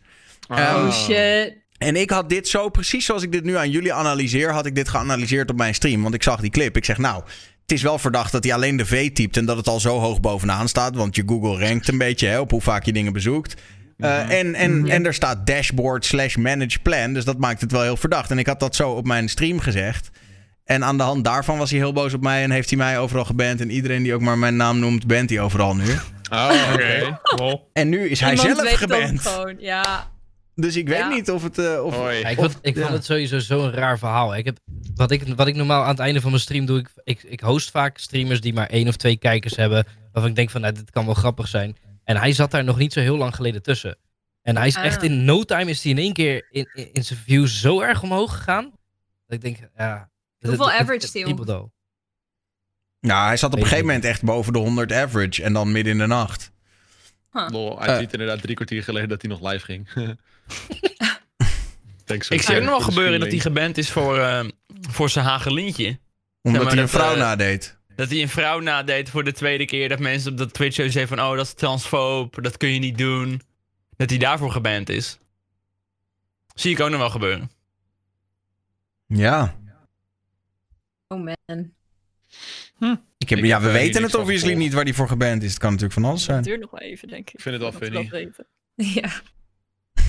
[0.48, 0.58] Ah.
[0.58, 1.56] Ehm, Oh shit.
[1.78, 4.74] En ik had dit zo, precies zoals ik dit nu aan jullie analyseer, had ik
[4.74, 6.02] dit geanalyseerd op mijn stream.
[6.02, 6.76] Want ik zag die clip.
[6.76, 7.22] Ik zeg, nou,
[7.62, 9.98] het is wel verdacht dat hij alleen de V typt en dat het al zo
[9.98, 10.94] hoog bovenaan staat.
[10.96, 13.60] Want je Google rankt een beetje hè, op hoe vaak je dingen bezoekt.
[13.98, 17.12] Uh, en, en, en er staat dashboard slash manage plan.
[17.12, 18.30] Dus dat maakt het wel heel verdacht.
[18.30, 20.10] En ik had dat zo op mijn stream gezegd.
[20.64, 22.98] En aan de hand daarvan was hij heel boos op mij en heeft hij mij
[22.98, 23.60] overal geband.
[23.60, 25.84] En iedereen die ook maar mijn naam noemt, bent hij overal nu.
[26.32, 27.20] Oh, Oké.
[27.38, 27.70] Lol.
[27.72, 29.20] En nu is hij Iemand zelf geband.
[29.20, 30.10] Gewoon, ja.
[30.60, 31.09] Dus ik weet Ja.
[31.09, 31.59] niet of het...
[31.59, 32.18] eh, of, Hoi.
[32.18, 32.80] Ja, ik of- vond, ik ja.
[32.82, 34.36] vond het sowieso zo'n raar verhaal.
[34.36, 34.59] Ik heb,
[34.94, 37.40] wat, ik, wat ik normaal aan het einde van mijn stream doe, ik, ik, ik
[37.40, 39.86] host vaak streamers die maar één of twee kijkers hebben.
[40.12, 41.76] Waarvan ik denk van, nou, dit kan wel grappig zijn.
[42.05, 43.97] En hij zat daar nog niet zo heel lang geleden tussen.
[44.43, 44.85] En hij is Ah.
[44.85, 47.80] echt in no time is hij in één keer in, in, in zijn views zo
[47.80, 48.64] erg omhoog gegaan.
[49.26, 50.10] Dat ik denk, ja...
[50.39, 51.72] Hoeveel het- het- average het die, kriebelt al.
[53.01, 55.43] Nou, hij zat op een gegeven moment echt boven de 100 average.
[55.43, 56.51] En dan midden in de nacht.
[57.32, 57.98] Lol, hij Eh.
[57.98, 59.89] ziet inderdaad drie kwartier geleden dat hij nog live ging.
[62.06, 64.44] Ik zie ook nog wel gebeuren dat hij geband is voor, eh,
[64.90, 65.86] voor zijn hagelintje.
[66.42, 67.78] Omdat Zeg maar hij een vrouw eh, nadeed.
[67.96, 69.88] Dat hij een vrouw nadeed voor de tweede keer.
[69.88, 71.26] Dat mensen op dat Twitch zo zeggen van...
[71.26, 72.42] Oh, dat is transfoob.
[72.42, 73.40] Dat kun je niet doen.
[73.96, 75.18] Dat hij daarvoor geband is.
[76.54, 77.50] Zie ik ook nog wel gebeuren.
[79.06, 79.56] Ja.
[81.08, 81.72] Oh man.
[83.18, 85.50] Ik heb, Ik ja, we weten het obviously niet waar hij voor geband is.
[85.50, 86.42] Het kan natuurlijk van alles Het zijn.
[86.42, 87.34] duurt nog wel even, denk ik.
[87.34, 88.30] Ik vind het wel funny.
[88.74, 89.10] Ja.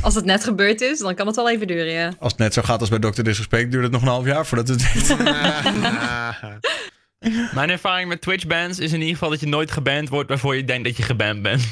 [0.02, 2.14] Als het net gebeurd is, dan kan het wel even duren, ja.
[2.20, 3.22] Als het net zo gaat als bij Dr.
[3.22, 4.82] Disrespect, duurt het nog een half jaar voordat het.
[7.56, 10.56] Mijn ervaring met Twitch bans is in ieder geval dat je nooit geband wordt waarvoor
[10.56, 11.68] je denkt dat je geband bent.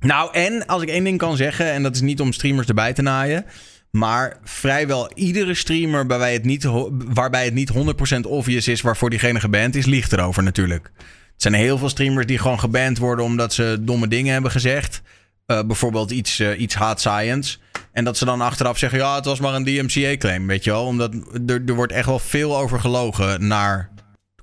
[0.00, 2.92] Nou, en als ik één ding kan zeggen, en dat is niet om streamers erbij
[2.92, 3.44] te naaien.
[3.90, 7.72] Maar vrijwel iedere streamer waarbij het niet, waarbij het niet
[8.16, 10.90] 100% obvious is waarvoor diegene geband is, liegt erover natuurlijk.
[10.96, 11.02] Er
[11.36, 15.02] zijn heel veel streamers die gewoon geband worden omdat ze domme dingen hebben gezegd.
[15.46, 17.58] Eh, bijvoorbeeld iets, eh, iets hard science.
[17.92, 20.84] En dat ze dan achteraf zeggen, ja, het was maar een DMCA-claim, weet je wel.
[20.84, 21.14] Omdat
[21.46, 23.92] er, er wordt echt wel veel over gelogen naar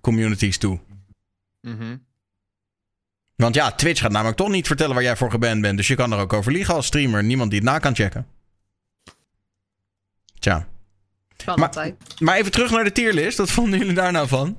[0.02, 0.80] communities toe.
[1.62, 1.98] Mhm.
[3.36, 5.78] Want ja, Twitch gaat namelijk toch niet vertellen waar jij voor geband bent.
[5.78, 7.24] Dus je kan er ook over liegen als streamer.
[7.24, 8.28] Niemand die het na kan checken.
[10.40, 10.68] Tja.
[11.46, 12.20] Maar- altijd.
[12.20, 13.38] Maar even terug naar de tierlist.
[13.38, 14.58] Wat vonden jullie daar nou van?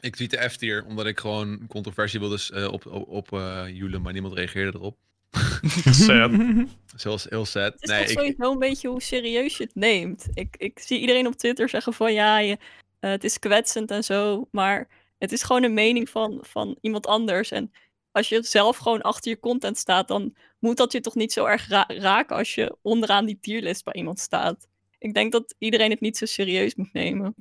[0.00, 4.12] Ik tweette F-tier, omdat ik gewoon controversie wilde eh, op, op, op eh, joelen, maar
[4.12, 4.96] niemand reageerde erop.
[6.06, 6.30] Sad.
[6.96, 7.72] Zoals heel sad.
[7.72, 10.26] Het is Nee, ik, sowieso een beetje hoe serieus je het neemt.
[10.34, 12.58] Ik, ik zie iedereen op Twitter zeggen van ja, je,
[13.00, 14.48] eh, het is kwetsend en zo.
[14.50, 14.88] Maar
[15.18, 17.50] het is gewoon een mening van, van iemand anders.
[17.50, 17.72] En
[18.10, 21.44] als je zelf gewoon achter je content staat, dan moet dat je toch niet zo
[21.44, 24.66] erg ra- raken als je onderaan die tierlist bij iemand staat.
[24.98, 27.34] Ik denk dat iedereen het niet zo serieus moet nemen.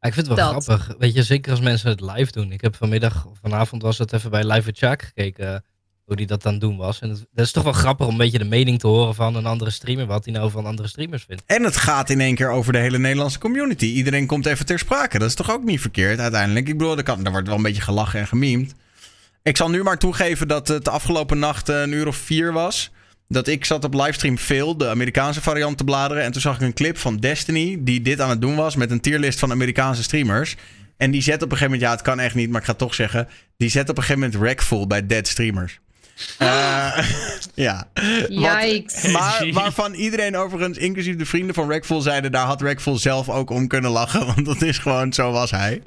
[0.00, 0.64] Ja, ik vind het wel Dat.
[0.64, 0.94] grappig.
[0.98, 2.52] Weet je, zeker als mensen het live doen.
[2.52, 5.64] Ik heb vanmiddag, of vanavond was het even bij Live with Chuck gekeken.
[6.08, 7.00] Hoe die dat het doen was.
[7.00, 9.46] En dat is toch wel grappig om een beetje de mening te horen van een
[9.46, 10.06] andere streamer.
[10.06, 11.42] Wat hij nou van andere streamers vindt.
[11.46, 13.86] En het gaat in één keer over de hele Nederlandse community.
[13.86, 15.18] Iedereen komt even ter sprake.
[15.18, 16.68] Dat is toch ook niet verkeerd uiteindelijk.
[16.68, 18.74] Ik bedoel, er, kan, er wordt wel een beetje gelachen en gememd.
[19.42, 22.52] Ik zal nu maar toegeven dat het de afgelopen nacht eh, een uur of vier
[22.52, 22.90] was.
[23.28, 26.22] Dat ik zat op livestream Phil, de Amerikaanse variant, te bladeren.
[26.22, 28.90] En toen zag ik een clip van Destiny, die dit aan het doen was met
[28.90, 30.56] een tierlist van Amerikaanse streamers.
[30.96, 32.72] En die zet op een gegeven moment, ja, het kan echt niet, maar ik ga
[32.72, 33.28] het toch zeggen.
[33.56, 35.80] Die zet op een gegeven moment Rackful bij dead streamers.
[36.38, 36.98] Eh,
[37.54, 37.88] ja.
[38.28, 39.02] Wat- Yikes.
[39.12, 42.32] maar waarvan iedereen overigens, inclusief de vrienden van Rackful, zeiden...
[42.32, 44.26] daar had Rackful zelf ook om kunnen lachen.
[44.26, 45.82] Want dat is gewoon, zo was hij.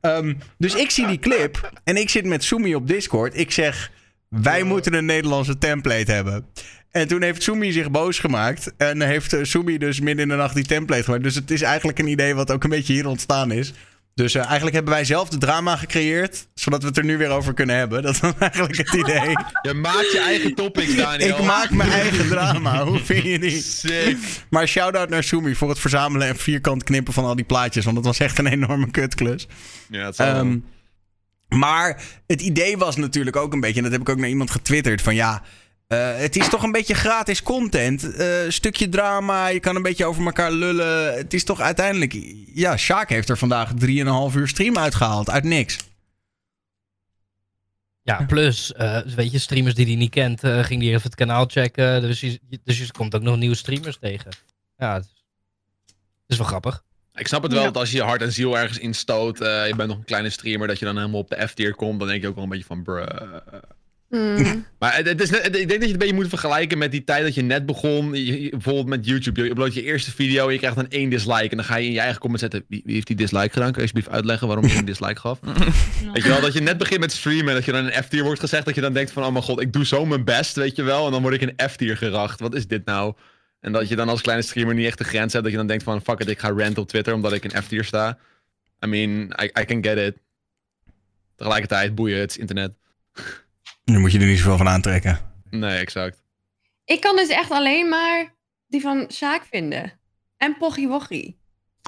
[0.00, 3.38] Ehm, dus ik zie die clip en ik zit met Sumi op Discord.
[3.38, 3.90] Ik zeg,
[4.28, 6.46] wij moeten een Nederlandse template hebben.
[6.90, 8.72] En toen heeft Sumi zich boos gemaakt.
[8.76, 11.22] En heeft Sumi dus midden in de nacht die template gemaakt.
[11.22, 13.72] Dus het is eigenlijk een idee wat ook een beetje hier ontstaan is.
[14.14, 16.46] Dus eh, eigenlijk hebben wij zelf de drama gecreëerd.
[16.54, 18.02] Zodat we het er nu weer over kunnen hebben.
[18.02, 19.32] Dat was eigenlijk het idee.
[19.62, 21.38] je maakt je eigen topics, Daniel.
[21.38, 22.84] Ik maak mijn eigen drama.
[22.84, 23.60] Hoe vind je die?
[23.62, 24.16] Sick.
[24.50, 27.84] Maar shout-out naar Sumi voor het verzamelen en vierkant knippen van al die plaatjes.
[27.84, 29.46] Want dat was echt een enorme kutklus.
[29.88, 30.36] Ja, het zal wel.
[30.36, 30.58] Ehm,
[31.48, 34.50] Maar het idee was natuurlijk ook een beetje, en dat heb ik ook naar iemand
[34.50, 35.42] getwitterd, van ja,
[35.96, 38.14] het is toch een beetje gratis content.
[38.16, 41.14] Eh, stukje drama, je kan een beetje over elkaar lullen.
[41.14, 42.16] Het is toch uiteindelijk,
[42.54, 45.78] ja, Sjaak heeft er vandaag 3,5 uur stream uitgehaald, uit niks.
[48.02, 51.14] Ja, plus, eh, weet je, streamers die hij niet kent, eh, ging die even het
[51.14, 52.02] kanaal checken.
[52.02, 54.30] Dus je, dus je komt ook nog nieuwe streamers tegen.
[54.76, 55.24] Ja, het is,
[55.86, 55.96] het
[56.26, 56.84] is wel grappig.
[57.14, 59.74] Ik snap het wel dat als je je hart en ziel ergens instoot, eh je
[59.76, 62.22] bent nog een kleine streamer, dat je dan helemaal op de F-tier komt, dan denk
[62.22, 63.36] je ook wel een beetje van bruh.
[64.08, 64.66] Hmm.
[64.78, 67.04] Maar het, is net, ik denk dat je het een beetje moet vergelijken met die
[67.04, 68.14] tijd dat je net begon.
[68.14, 69.42] je- bijvoorbeeld met YouTube.
[69.42, 71.48] Je uploadt je eerste video, je krijgt dan één dislike.
[71.48, 72.64] En dan ga je in je eigen comment zetten.
[72.68, 73.72] Wie, wie heeft die dislike gedaan?
[73.72, 75.38] Kun je alsjeblieft uitleggen waarom je een dislike gaf?
[76.14, 78.22] Weet je wel, dat je net begint met streamen en dat je dan een F-tier
[78.22, 78.64] wordt gezegd.
[78.64, 80.82] Dat je dan denkt van, oh mijn god, ik doe zo mijn best, weet je
[80.82, 81.06] wel.
[81.06, 82.40] En dan word ik een F-tier geracht.
[82.40, 83.14] Wat is dit nou?
[83.60, 85.44] En dat je dan als kleine streamer niet echt de grens hebt.
[85.44, 87.62] Dat je dan denkt van, fuck it, ik ga rant op Twitter omdat ik een
[87.62, 88.18] F-tier sta.
[88.84, 89.10] I mean,
[89.42, 90.16] I, I can get it.
[91.36, 92.72] Tegelijkertijd, boeien, het is internet.
[93.84, 95.18] Nu moet je er niet zoveel van aantrekken.
[95.50, 96.22] Nee, exact.
[96.84, 98.34] Ik kan dus echt alleen maar
[98.68, 99.92] die van Sjaak vinden.
[100.36, 101.36] En Pochi Wochi.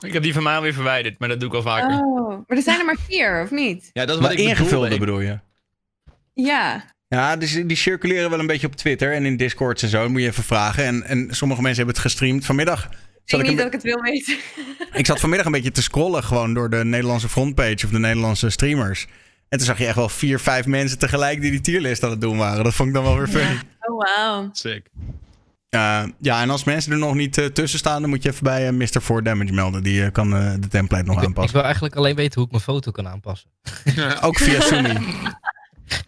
[0.04, 1.98] Ik heb die van mij alweer verwijderd, maar dat doe ik al vaker.
[1.98, 3.90] Oh, maar er zijn er maar vier, of niet?
[3.92, 5.38] Ja, dat is Maar wat ik ingevulde bedoel je?
[6.34, 6.94] Ja.
[7.08, 10.02] Ja, dus die circuleren wel een beetje op Twitter en in Discords en zo.
[10.02, 10.84] Dat moet je even vragen.
[10.84, 12.46] En, en sommige mensen hebben het gestreamd.
[12.46, 12.90] Vanmiddag Ik
[13.24, 14.36] denk niet dat ik het wil weten.
[14.92, 18.50] ik zat vanmiddag een beetje te scrollen gewoon door de Nederlandse frontpage of de Nederlandse
[18.50, 19.06] streamers.
[19.48, 22.20] En toen zag je echt wel vier, vijf mensen tegelijk die die tierlist aan het
[22.20, 22.64] doen waren.
[22.64, 23.60] Dat vond ik dan wel weer funny.
[23.80, 24.48] Oh, wauw.
[24.52, 24.86] Sick.
[25.70, 28.44] Uh, ja, en als mensen er nog niet eh, tussen staan, dan moet je even
[28.44, 29.02] bij eh, Mr.
[29.02, 29.82] 4 Damage melden.
[29.82, 31.52] Die eh, kan eh, de template nog Ik, ik aanpassen.
[31.54, 33.50] wil eigenlijk alleen weten hoe ik mijn foto kan aanpassen.
[34.20, 34.92] Ook via Sumi.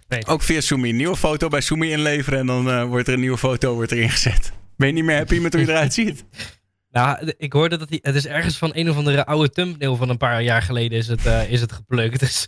[0.08, 0.26] Nee.
[0.26, 0.92] Ook via Sumi.
[0.92, 3.98] Nieuwe foto bij Sumi inleveren en dan eh, wordt er een nieuwe foto wordt er
[3.98, 4.52] ingezet.
[4.76, 6.24] Ben je niet meer happy met hoe je eruit ziet?
[6.90, 10.08] Nou, ik hoorde dat die, het is ergens van een of andere oude thumbnail van
[10.08, 12.20] een paar jaar geleden is het, eh, is het geplukt.
[12.20, 12.46] Dus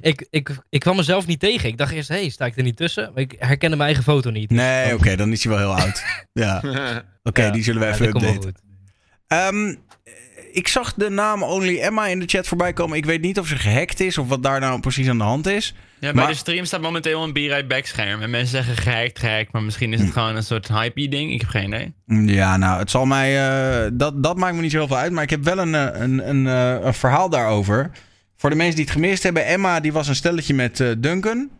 [0.00, 1.68] ik, ik, ik kwam mezelf niet tegen.
[1.68, 3.10] Ik dacht eerst, hé, hey, sta ik er niet tussen?
[3.14, 4.48] Maar ik herkende mijn eigen foto niet.
[4.48, 6.02] Dus Nee, oké, dan is hij wel heel oud.
[6.32, 6.62] Ja,
[7.22, 8.68] oké, Ja, die zullen we ja, even dat komt wel updaten.
[9.26, 9.74] Ehm,
[10.52, 12.96] ik zag de naam Only Emma in de chat voorbij komen.
[12.96, 15.46] Ik weet niet of ze gehackt is of wat daar nou precies aan de hand
[15.46, 15.74] is.
[16.00, 18.22] Ja, bij Maar- de stream staat momenteel een B-Right backscherm.
[18.22, 19.52] En mensen zeggen gehackt, gehackt.
[19.52, 21.32] Maar misschien is het gewoon een soort hype ding.
[21.32, 21.94] Ik heb geen idee.
[22.36, 23.48] Ja, nou, het zal mij.
[23.84, 25.12] eh, dat, dat maakt me niet zoveel uit.
[25.12, 27.90] Maar ik heb wel een, eh, een, een, eh, een verhaal daarover.
[28.40, 29.46] Voor de mensen die het gemist hebben.
[29.46, 31.50] Emma, die was een stelletje met eh, Duncan.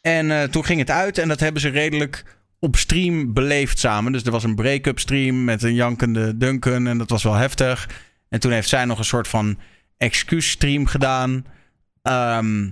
[0.00, 1.18] En eh, toen ging het uit.
[1.18, 2.24] En dat hebben ze redelijk
[2.58, 4.12] op stream beleefd samen.
[4.12, 6.86] Dus er was een break-up stream met een jankende Duncan.
[6.86, 7.88] En dat was wel heftig.
[8.28, 9.58] En toen heeft zij nog een soort van
[9.96, 11.46] excuusstream gedaan.
[12.02, 12.68] Ehm,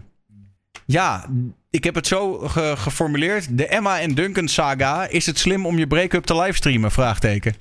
[0.86, 1.26] ja,
[1.70, 3.58] ik heb het zo ge- geformuleerd.
[3.58, 5.06] De Emma en Duncan saga.
[5.08, 6.90] Is het slim om je break-up te livestreamen?
[6.90, 7.54] Vraagteken.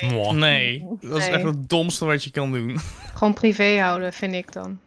[0.00, 1.34] Nee, Nee, dat is Nee.
[1.34, 2.78] echt het domste wat je kan doen.
[3.14, 4.78] gewoon privé houden, vind ik dan.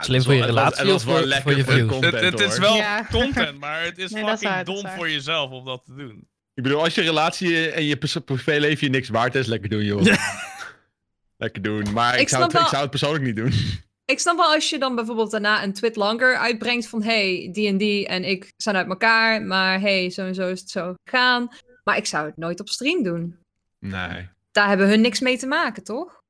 [0.00, 2.00] Slim voor je relatie of voor, voor je views?
[2.00, 3.06] Het, het is wel Ja.
[3.10, 5.64] content, maar het is Nee, dat is fucking waar, dat is dom voor jezelf om
[5.64, 6.28] dat te doen.
[6.54, 10.02] Ik bedoel, als je relatie en je privéleven je niks waard is, lekker doen, joh.
[11.36, 11.92] lekker doen.
[11.92, 13.52] Maar ik, Ik zou, het, snap wel- ik zou het persoonlijk niet doen.
[14.04, 17.68] Ik snap wel als je dan bijvoorbeeld daarna een tweet langer uitbrengt van hey, die
[17.68, 20.94] en die en ik zijn uit elkaar, maar hey, zo en zo is het zo
[21.04, 21.48] gegaan.
[21.84, 23.36] Maar ik zou het nooit op stream doen.
[23.78, 24.28] Nee.
[24.52, 26.21] Daar hebben hun niks mee te maken, toch?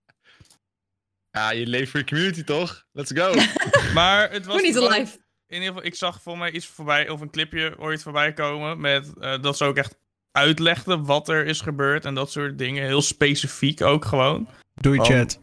[1.32, 2.84] Ja, je leeft voor je community, toch?
[2.92, 3.34] Let's go.
[3.94, 5.18] Maar het was Doe niet live.
[5.46, 8.80] In ieder geval, ik zag voor mij iets voorbij, of een clipje ooit voorbij komen.
[8.80, 9.94] Met eh, dat ze ook echt
[10.32, 12.86] uitlegden wat er is gebeurd en dat soort dingen.
[12.86, 14.48] Heel specifiek ook gewoon.
[14.74, 15.38] Doei, Van, chat.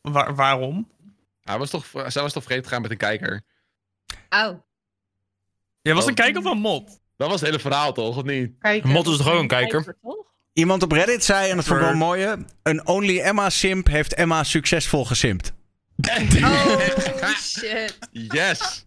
[0.00, 0.90] wa- waarom?
[1.42, 3.42] Hij was toch, zij was toch vreemd gegaan met een kijker?
[4.28, 4.64] Auw.
[5.82, 6.08] Jij was Oh.
[6.08, 7.00] een kijker van Mod.
[7.16, 8.16] Dat was het hele verhaal, toch?
[8.16, 8.52] Of niet?
[8.84, 9.96] Mot is toch ook een kijker?
[10.02, 10.15] toch?
[10.56, 12.36] Iemand op Reddit zei, en dat vond ik wel een mooie...
[12.62, 15.52] Een Only Emma simp heeft Emma succesvol gesimpt.
[16.42, 16.80] Oh,
[17.40, 17.98] shit.
[18.10, 18.84] Yes!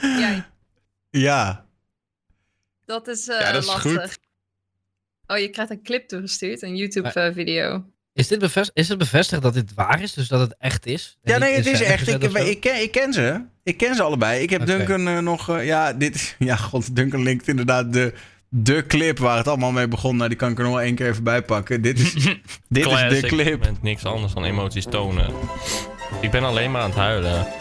[0.00, 0.50] Ja,
[1.10, 1.64] Ja.
[2.84, 3.92] dat is, eh Ja, dat is lastig.
[4.02, 4.18] goed.
[5.26, 7.84] Oh, je krijgt een clip toegestuurd, een YouTube-video.
[8.12, 10.12] Is, dit bevest, is het bevestigd dat dit waar is?
[10.14, 11.18] Dus dat het echt is?
[11.22, 11.98] En Ja, niet nee, het is scène echt.
[12.04, 12.44] gezet Ik, of zo?
[12.46, 13.44] ik, ken, ik ken ze.
[13.62, 14.42] Ik ken ze allebei.
[14.42, 14.76] Ik heb Oké.
[14.76, 15.48] Duncan eh, nog...
[15.50, 16.34] eh, ja, dit.
[16.38, 18.12] Ja, god, Duncan linkt inderdaad de,
[18.48, 20.16] de clip waar het allemaal mee begon.
[20.16, 21.82] Nou, die kan ik er nog wel één keer even bij pakken.
[21.82, 22.12] Dit is,
[22.68, 23.60] dit is de clip.
[23.60, 25.32] Met niks anders dan emoties tonen.
[26.20, 27.46] Ik ben alleen maar aan het huilen.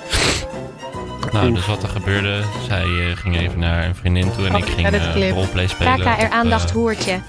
[1.31, 4.65] Nou, dus wat er gebeurde, zij eh, ging even naar een vriendin toe en ik
[4.65, 5.31] ging clip.
[5.31, 5.99] roleplay spelen.
[5.99, 7.19] KKR op, aandacht eh, hoertje.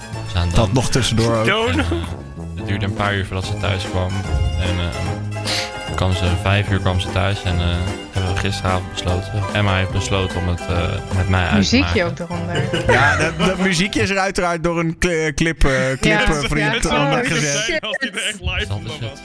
[0.53, 1.75] Dat nog tussendoor ook.
[2.55, 4.11] Het duurde een paar uur voordat ze thuis kwam.
[4.59, 7.75] En eh, kwam ze, vijf uur kwam ze thuis en eh,
[8.37, 9.43] gisteravond besloten.
[9.53, 12.23] Emma heeft besloten om het eh, met mij uit te Muziekje maken.
[12.25, 12.63] ook eronder.
[12.93, 16.27] Ja, dat, dat muziekje is er uiteraard door een cli- clip, eh, clip Ja, eh,
[16.57, 17.81] ja, te- gezet.
[17.81, 19.19] als er echt live was.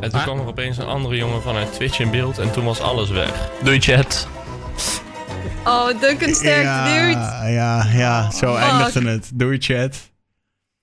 [0.00, 2.80] En toen kwam er opeens een andere jongen vanuit Twitch in beeld en toen was
[2.80, 3.50] alles weg.
[3.62, 4.28] Doei chat.
[5.64, 7.10] Oh, Duncan sterk, dude.
[7.10, 9.30] Ja, ja, ja, zo eindigde het.
[9.34, 9.96] Doei chat.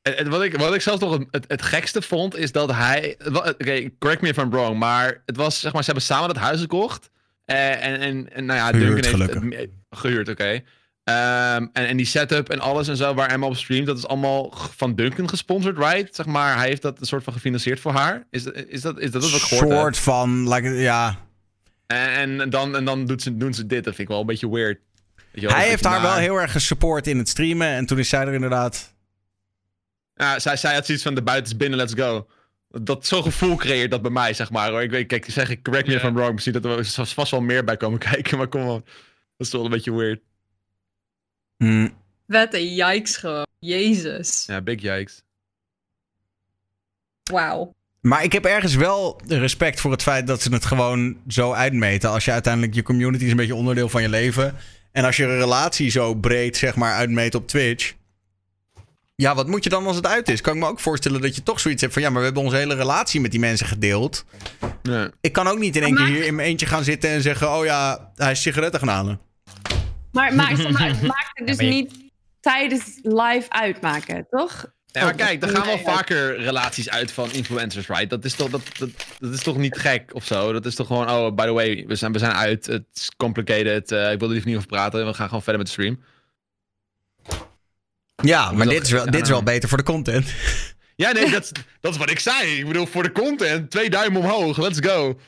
[0.02, 2.72] En, en wat, ik, wat ik zelfs nog het, het, het gekste vond, is dat
[2.72, 3.18] hij...
[3.34, 6.38] Oké, correct me if I'm wrong, maar het was, zeg maar, ze hebben samen dat
[6.38, 7.10] huis gekocht.
[7.45, 9.34] Eh, en, en, en nou ja, Gehuurd, Duncan heeft...
[9.34, 10.61] het me- gehuurd, oké.
[11.03, 14.07] Ehm, en, en die setup en alles en zo, waar Emma op streamt, dat is
[14.07, 16.15] allemaal van Duncan gesponsord, right?
[16.15, 18.27] Zeg maar, hij heeft dat een soort van gefinancierd voor haar.
[18.30, 19.80] Is, is, dat, is dat wat ik gehoord heb?
[19.80, 21.19] soort van, like, ja.
[21.88, 24.26] En, en dan, en dan doet ze, doen ze dit, dat vind ik wel een
[24.26, 24.80] beetje weird.
[25.31, 27.68] Wel, Hij een heeft haar wel heel erg gesupport in het streamen.
[27.68, 28.93] En toen is zij er inderdaad...
[30.15, 32.27] Ja, zij, zij had zoiets van de buiten is binnen, let's go.
[32.72, 34.69] Dat zo'n gevoel creëert dat bij mij, zeg maar.
[34.69, 34.81] Hoor.
[34.81, 36.34] Ik weet, kijk, zeg ik correct me if I'm wrong.
[36.34, 38.85] Misschien dat er vast wel meer bij komen kijken, maar kom op.
[39.38, 40.22] Dat is wel een beetje weird.
[41.57, 41.93] Mm.
[42.26, 43.45] Wette yikes gewoon.
[43.60, 44.43] Jezus.
[44.48, 45.23] Ja, big yikes.
[47.31, 47.73] Wauw.
[48.02, 52.10] Maar ik heb ergens wel respect voor het feit dat ze het gewoon zo uitmeten.
[52.10, 54.56] Als je uiteindelijk je community is een beetje onderdeel van je leven.
[54.91, 57.93] En als je een relatie zo breed, zeg maar, uitmeet op Twitch.
[59.22, 60.41] Ja, wat moet je dan als het uit is?
[60.41, 62.02] Kan ik me ook voorstellen dat je toch zoiets hebt van...
[62.02, 64.26] Ja, maar we hebben onze hele relatie met die mensen gedeeld.
[64.84, 65.11] Ja.
[65.22, 67.52] Ik kan ook niet in één keer hier in mijn eentje gaan zitten en zeggen...
[67.57, 69.19] Oh ja, hij is sigaretten gaan halen.
[70.11, 71.93] Maar maakt maar, maakt het dus Ja, maar je- niet
[72.39, 74.65] tijdens live uitmaken, toch?
[74.85, 78.10] Ja, maar Oh, kijk, er gaan wel nee, vaker relaties uit van influencers, right?
[78.10, 78.89] Dat is toch, dat, dat,
[79.19, 80.52] dat is toch niet gek of zo?
[80.53, 82.65] Dat is toch gewoon, oh, by the way, we zijn, we zijn uit.
[82.65, 83.91] Het is complicated.
[83.91, 85.06] eh, ik wil er liever niet over praten.
[85.06, 85.99] We gaan gewoon verder met de stream.
[88.22, 90.27] Ja, maar dit is wel, dit is wel beter voor de content.
[90.95, 92.57] Ja, nee, dat, is- dat is wat ik zei.
[92.60, 94.57] Ik bedoel, voor de content, twee duimen omhoog.
[94.57, 95.10] Let's go.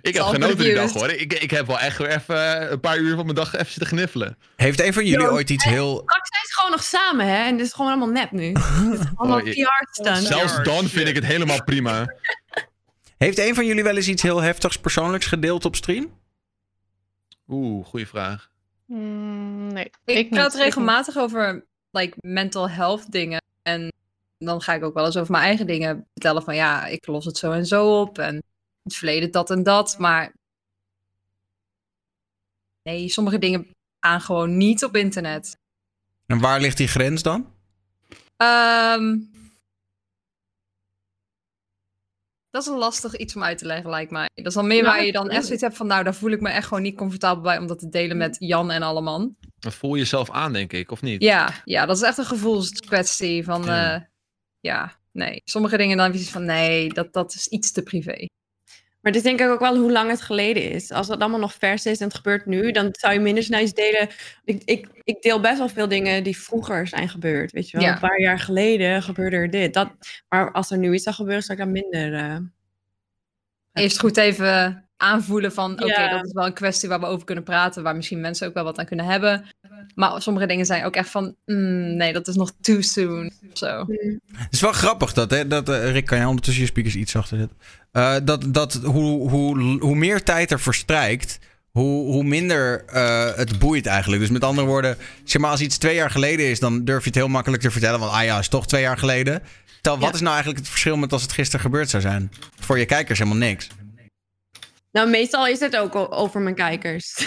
[0.00, 1.10] ik heb genoten die dag, hoor.
[1.10, 3.86] Ik, ik heb wel echt weer even een paar uur van mijn dag even zitten
[3.86, 4.38] gniffelen.
[4.56, 6.00] Heeft een van jullie Yo, ooit iets heel...
[6.02, 7.44] Straks zijn ze gewoon nog samen, hè?
[7.44, 8.52] En dit is gewoon allemaal nep nu.
[8.90, 10.26] Het is allemaal Oh, PR-stunt.
[10.26, 12.14] Zelfs dan vind ik het helemaal prima.
[13.18, 16.18] Heeft een van jullie wel eens iets heel heftigs persoonlijks gedeeld op stream?
[17.48, 18.50] Oeh, goede vraag.
[18.86, 20.62] Mm, nee, Ik, ik praat niet.
[20.62, 23.42] regelmatig over like, mental health dingen.
[23.62, 23.92] En
[24.38, 26.42] dan ga ik ook wel eens over mijn eigen dingen vertellen.
[26.42, 28.18] Van ja, ik los het zo en zo op.
[28.18, 28.42] En in
[28.82, 29.98] het verleden dat en dat.
[29.98, 30.32] Maar
[32.82, 33.66] nee, sommige dingen
[34.00, 35.56] gaan gewoon niet op internet.
[36.26, 37.52] En waar ligt die grens dan?
[38.36, 39.18] Ehm,
[42.56, 44.30] dat is een lastig iets om uit te leggen, lijkt mij.
[44.34, 45.86] Dat is dan meer Nou, waar je dan echt zoiets hebt van...
[45.86, 47.58] nou, daar voel ik me echt gewoon niet comfortabel bij...
[47.58, 49.36] om dat te delen met Jan en alle man.
[49.58, 51.22] Dat voel je jezelf aan, denk ik, of niet?
[51.22, 53.64] Ja, ja, dat is echt een gevoelskwestie van...
[53.64, 53.92] Ja.
[53.92, 54.08] ja,
[54.60, 55.40] ja nee.
[55.44, 56.44] Sommige dingen dan heb je van...
[56.44, 58.26] nee, dat, dat is iets te privé.
[59.06, 60.90] Maar het is denk ik ook wel hoe lang het geleden is.
[60.92, 63.60] Als dat allemaal nog vers is en het gebeurt nu, dan zou je minder snel
[63.60, 64.08] iets delen.
[64.44, 67.52] Ik, ik, ik deel best wel veel dingen die vroeger zijn gebeurd.
[67.52, 67.92] Weet je wel, Ja.
[67.92, 69.74] een paar jaar geleden gebeurde er dit.
[69.74, 69.90] Dat,
[70.28, 72.14] maar als er nu iets zou gebeuren, zou ik dan minder.
[72.14, 72.36] eh,
[73.72, 75.72] Eerst goed even aanvoelen van...
[75.72, 76.10] oké, Ja.
[76.10, 77.82] dat is wel een kwestie waar we over kunnen praten...
[77.82, 79.44] waar misschien mensen ook wel wat aan kunnen hebben.
[79.94, 81.34] Maar sommige dingen zijn ook echt van...
[81.44, 83.26] mm, nee, dat is nog too soon.
[83.50, 83.84] of Zo.
[84.32, 87.12] Het is wel grappig dat, hè, dat eh, Rick, kan je ondertussen je speakers iets
[87.12, 87.56] zachter zetten?
[87.92, 91.38] Eh, dat dat hoe, hoe, hoe meer tijd er verstrijkt,
[91.70, 94.22] hoe, hoe minder eh, het boeit eigenlijk.
[94.22, 97.06] Dus met andere woorden, zeg maar, als iets twee jaar geleden is, dan durf je
[97.08, 98.00] het heel makkelijk te vertellen.
[98.00, 99.42] Want ah ja, is toch twee jaar geleden.
[99.80, 100.14] Terwijl, wat Ja.
[100.14, 102.30] is nou eigenlijk het verschil met als het gisteren gebeurd zou zijn?
[102.60, 103.68] Voor je kijkers helemaal niks.
[104.96, 107.26] Nou, meestal is het ook over mijn kijkers.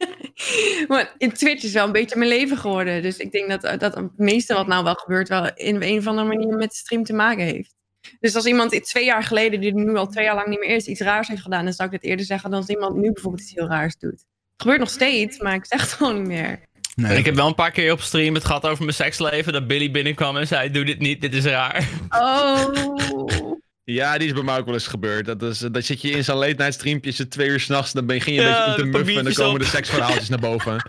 [0.88, 3.02] maar in Twitch is wel een beetje mijn leven geworden.
[3.02, 6.06] Dus ik denk dat, dat het meeste wat nou wel gebeurt, wel in een of
[6.06, 7.74] andere manier met de stream te maken heeft.
[8.18, 10.76] Dus als iemand twee jaar geleden, die er nu al twee jaar lang niet meer
[10.76, 13.12] is, iets raars heeft gedaan, dan zou ik dit eerder zeggen dan als iemand nu
[13.12, 14.10] bijvoorbeeld iets heel raars doet.
[14.52, 16.60] Het gebeurt nog steeds, maar ik zeg het gewoon niet meer.
[16.94, 17.18] Nee.
[17.18, 19.52] Ik heb wel een paar keer op stream het gehad over mijn seksleven.
[19.52, 21.88] Dat Billy binnenkwam en zei: Doe dit niet, dit is raar.
[22.08, 23.48] Oh.
[23.84, 25.24] Ja, die is bij mij ook wel eens gebeurd.
[25.26, 28.06] Dat, is, dat zit je in zo'n late night streampje, zit twee uur s'nachts, dan
[28.06, 29.58] begin je een Ja, beetje te de muffen en dan komen op.
[29.60, 30.84] de seksverhaaltjes naar boven.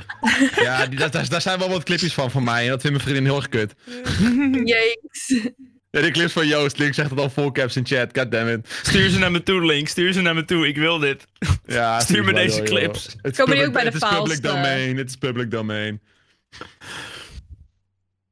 [0.55, 2.95] Ja, die, dat, daar, daar zijn wel wat clipjes van van mij en dat vindt
[2.97, 3.73] mijn vriendin heel erg kut.
[4.73, 5.49] Jeeks.
[5.91, 8.80] Ja, die clips van Joost, Link zegt het al vol caps in chat, goddammit.
[8.84, 9.88] Stuur ze naar me toe, Link.
[9.88, 10.68] Stuur ze naar me toe.
[10.68, 11.26] Ik wil dit.
[11.65, 13.15] Ja, Stuur me deze clips.
[13.22, 16.01] Het is public- ook bij de Het is public domain, het is public domain.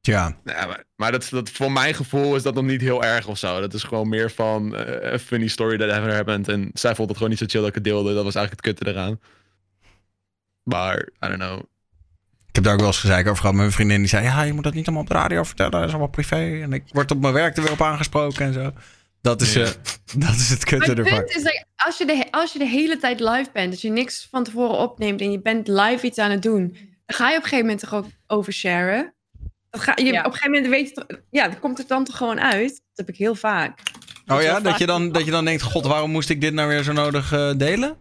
[0.10, 3.38] Ja, maar, maar dat, dat, voor mijn gevoel is dat nog niet heel erg of
[3.38, 3.60] zo.
[3.60, 6.48] Dat is gewoon meer van eh, een funny story that ever happened.
[6.48, 8.14] En zij vond het gewoon niet zo chill dat ik het deelde.
[8.14, 9.20] Dat was eigenlijk het kutte eraan.
[10.64, 11.60] Maar, I don't know.
[12.48, 13.98] Ik heb daar ook wel eens gezeik over gehad met mijn vriendin.
[14.00, 15.72] Die zei, ja, je moet dat niet allemaal op de radio vertellen.
[15.72, 16.60] Dat is allemaal privé.
[16.62, 18.72] En ik word op mijn werk er weer op aangesproken en zo.
[19.22, 19.62] Dat is, Ja.
[19.64, 19.70] eh,
[20.28, 21.18] dat is het Maar kutte het ervan.
[21.18, 24.28] punt is als je, de, als je de hele tijd live bent, dat je niks
[24.32, 27.44] van tevoren opneemt en je bent live iets aan het doen, dan ga je op
[27.44, 29.14] een gegeven moment toch ook oversharen.
[29.70, 30.20] Dat ga, je, Ja.
[30.20, 32.70] Op een gegeven moment weet je toch, ja, dan komt het dan toch gewoon uit.
[32.70, 33.80] Dat heb ik heel vaak.
[34.28, 36.54] Oh ja, dat vaak- je, dan, dat je dan denkt, god, waarom moest ik dit
[36.54, 37.98] nou weer zo nodig eh, delen?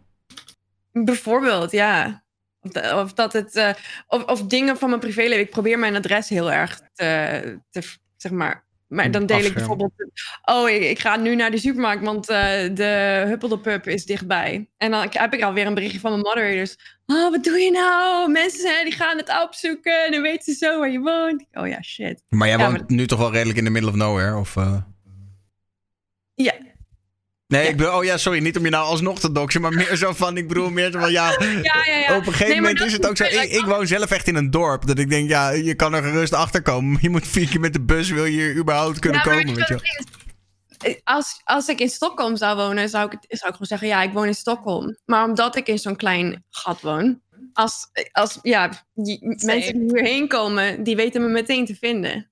[0.93, 2.25] Bijvoorbeeld, ja.
[2.61, 3.55] Of, of dat het.
[3.57, 3.71] eh,
[4.07, 5.45] of, of dingen van mijn privéleven.
[5.45, 7.61] Ik probeer mijn adres heel erg te.
[7.71, 7.83] te
[8.17, 8.67] zeg maar.
[8.89, 9.93] Maar dan deel ik bijvoorbeeld.
[10.45, 12.39] Oh, ik, ik ga nu naar de supermarkt, want eh,
[12.75, 14.69] de Huppeldepup is dichtbij.
[14.77, 16.77] En dan heb ik alweer een berichtje van mijn moderators.
[17.07, 18.31] Oh, wat doe je nou?
[18.31, 21.45] Mensen die gaan het opzoeken en dan weten ze zo waar je woont.
[21.53, 22.23] Oh ja, shit.
[22.29, 24.37] Maar jij Ja, woont nu toch wel redelijk in the middle of nowhere?
[24.37, 24.77] Of, eh?
[26.35, 26.55] Ja.
[27.49, 29.97] Nee, ik bedoel, oh ja, sorry, niet om je nou alsnog te doxen, maar meer
[29.97, 32.17] zo van, ik bedoel meer zo van, ja, Ja, ja, ja.
[32.17, 33.25] op een gegeven Nee, moment is het ook zo.
[33.25, 36.03] Ik, ik woon zelf echt in een dorp, dat ik denk, ja, je kan er
[36.03, 36.99] gerust achter komen.
[37.01, 39.75] Je moet vier keer met de bus, wil je hier überhaupt kunnen komen, weet je
[39.75, 40.95] wel.
[41.05, 44.03] Als, als ik in Stockholm zou wonen, zou ik, het- zou ik gewoon zeggen: ja,
[44.03, 44.97] ik woon in Stockholm.
[45.05, 47.21] Maar omdat ik in zo'n klein gat woon,
[47.53, 52.31] als, als ja, die, mensen die hierheen komen, die weten me meteen te vinden.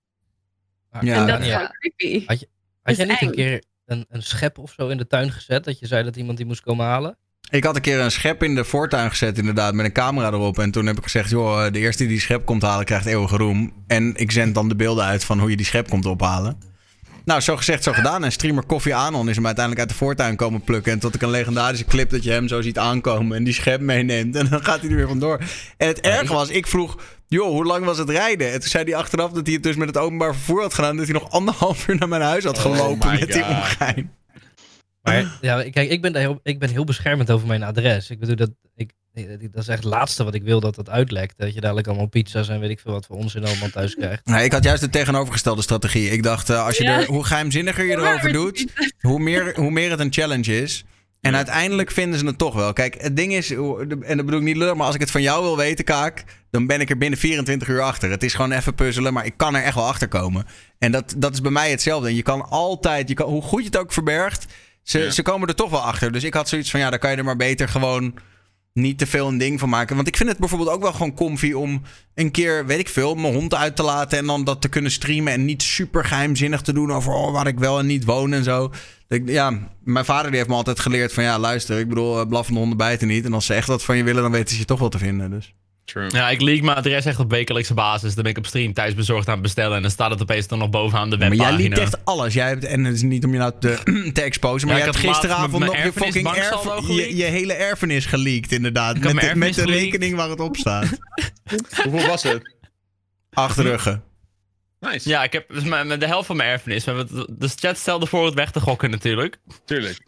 [1.01, 1.55] Ja, en dat is ja.
[1.57, 2.27] gewoon creepy.
[2.27, 2.49] Had, je,
[2.83, 5.31] Dat had jij is niet een keer een, een schep of zo in de tuin
[5.33, 5.65] gezet?
[5.65, 7.17] Dat je zei dat iemand die moest komen halen?
[7.51, 10.59] Ik had een keer een schep in de voortuin gezet, inderdaad, met een camera erop.
[10.59, 13.37] En toen heb ik gezegd, joh, de eerste die die schep komt halen, krijgt eeuwige
[13.37, 13.73] roem.
[13.87, 16.59] En ik zend dan de beelden uit van hoe je die schep komt ophalen.
[17.27, 18.25] Nou, zo gezegd, zo gedaan.
[18.25, 20.93] En streamer Koffie Anon is hem uiteindelijk uit de voortuin komen plukken.
[20.93, 23.81] En tot ik een legendarische clip dat je hem zo ziet aankomen en die schep
[23.81, 24.37] meeneemt.
[24.37, 25.41] En dan gaat hij er weer vandoor.
[25.77, 26.99] En het erge was, ik vroeg,
[27.29, 28.53] joh, hoe lang was het rijden?
[28.53, 30.97] En toen zei hij achteraf dat hij het dus met het openbaar vervoer had gedaan.
[30.97, 34.13] Dat hij nog anderhalf uur naar mijn huis had gelopen my met die omgein.
[35.07, 38.11] Maar ja, kijk, ik ben, daar heel, ik ben heel beschermend over mijn adres.
[38.11, 38.91] Ik bedoel, dat, ik,
[39.53, 41.35] dat is echt het laatste wat ik wil dat dat uitlekt.
[41.39, 44.27] Dat je dadelijk allemaal pizza's en weet ik veel wat voor onzin allemaal thuis krijgt.
[44.27, 46.11] Nee, ik had juist de tegenovergestelde strategie.
[46.11, 47.01] Ik dacht, eh, als je Ja.
[47.01, 48.67] er, hoe geheimzinniger je erover doet,
[49.01, 50.85] hoe meer, hoe meer het een challenge is.
[51.21, 52.73] En uiteindelijk vinden ze het toch wel.
[52.73, 55.23] Kijk, het ding is, en dat bedoel ik niet lullig, maar als ik het van
[55.23, 58.11] jou wil weten, Kaak, dan ben ik er binnen 24 uur achter.
[58.11, 60.47] Het is gewoon even puzzelen, maar ik kan er echt wel achter komen.
[60.79, 62.09] En dat, dat is bij mij hetzelfde.
[62.09, 64.47] En je kan altijd, je kan, hoe goed je het ook verbergt,
[64.89, 65.11] ze, Ja.
[65.11, 66.13] ze komen er toch wel achter.
[66.13, 68.15] Dus ik had zoiets van, ja, dan kan je er maar beter gewoon
[68.73, 69.97] niet te veel een ding van maken.
[69.97, 71.83] Want ik vind het bijvoorbeeld ook wel gewoon comfy om
[72.15, 74.91] een keer, weet ik veel, mijn hond uit te laten en dan dat te kunnen
[74.91, 78.33] streamen en niet super geheimzinnig te doen over oh, waar ik wel en niet woon
[78.33, 78.71] en zo.
[79.09, 82.27] Ik, ja, mijn vader die heeft me altijd geleerd van ja, luister, ik bedoel, eh,
[82.27, 83.25] blaffende honden bijten niet.
[83.25, 84.99] En als ze echt wat van je willen, dan weten ze je toch wel te
[84.99, 85.31] vinden.
[85.31, 85.55] Dus.
[85.87, 86.09] True.
[86.11, 88.15] Ja, ik leak mijn adres echt op wekelijkse basis.
[88.15, 89.77] Dan ben ik op stream thuis bezorgd aan het bestellen.
[89.77, 91.59] En dan staat het opeens dan nog bovenaan de Maar webpagina.
[91.59, 92.35] jij liet echt alles.
[92.35, 93.79] Jij hebt, en het is niet om je nou te,
[94.15, 97.17] te exposen, maar Ja, jij ik hebt gisteravond nog je fucking erf, je, geleakt.
[97.17, 98.99] je hele erfenis geleakt, inderdaad.
[98.99, 99.83] Met, de, met de geleakt.
[99.83, 100.87] rekening waar het op staat.
[101.85, 102.55] Hoeveel was het?
[103.33, 104.03] Achterruggen.
[104.81, 105.09] Nice.
[105.09, 106.85] Ja, ik heb dus mijn- de helft van mijn erfenis.
[106.85, 109.39] We hebben het- De chat stelde voor het weg te gokken natuurlijk.
[109.65, 109.99] Tuurlijk.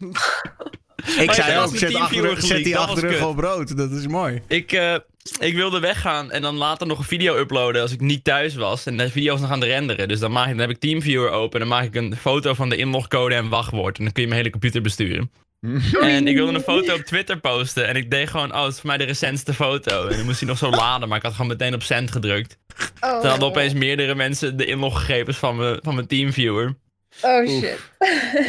[1.17, 3.21] Ik Maar zei ook, zet, achter, zet die kut.
[3.21, 3.77] op rood.
[3.77, 4.41] Dat is mooi.
[4.47, 4.95] Ik, eh,
[5.39, 8.85] ik wilde weggaan en dan later nog een video uploaden als ik niet thuis was.
[8.85, 10.07] En de video was nog aan het renderen.
[10.07, 12.53] Dus dan, maak ik, dan heb ik TeamViewer open en dan maak ik een foto
[12.53, 13.97] van de inlogcode en wachtwoord.
[13.97, 15.31] En dan kun je mijn hele computer besturen.
[16.01, 17.87] En ik wilde een foto op Twitter posten.
[17.87, 20.07] En ik deed gewoon, oh, het is voor mij de recentste foto.
[20.07, 22.57] En dan moest hij nog zo laden, maar ik had gewoon meteen op send gedrukt.
[22.99, 23.19] Oh.
[23.19, 26.75] Toen hadden opeens meerdere mensen de inloggegevens van mijn, van mijn TeamViewer.
[27.21, 27.79] Oh shit.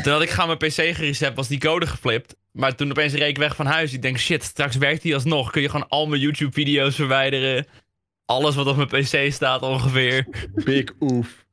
[0.02, 2.36] Toen had ik gaan mijn PC gereset, was die code geflipt.
[2.52, 3.92] Maar toen opeens reed ik weg van huis.
[3.92, 5.50] Ik denk, shit, straks werkt die alsnog.
[5.50, 7.66] Kun je gewoon al mijn YouTube-video's verwijderen.
[8.24, 10.26] Alles wat op mijn PC staat ongeveer.
[10.64, 11.44] Big oef.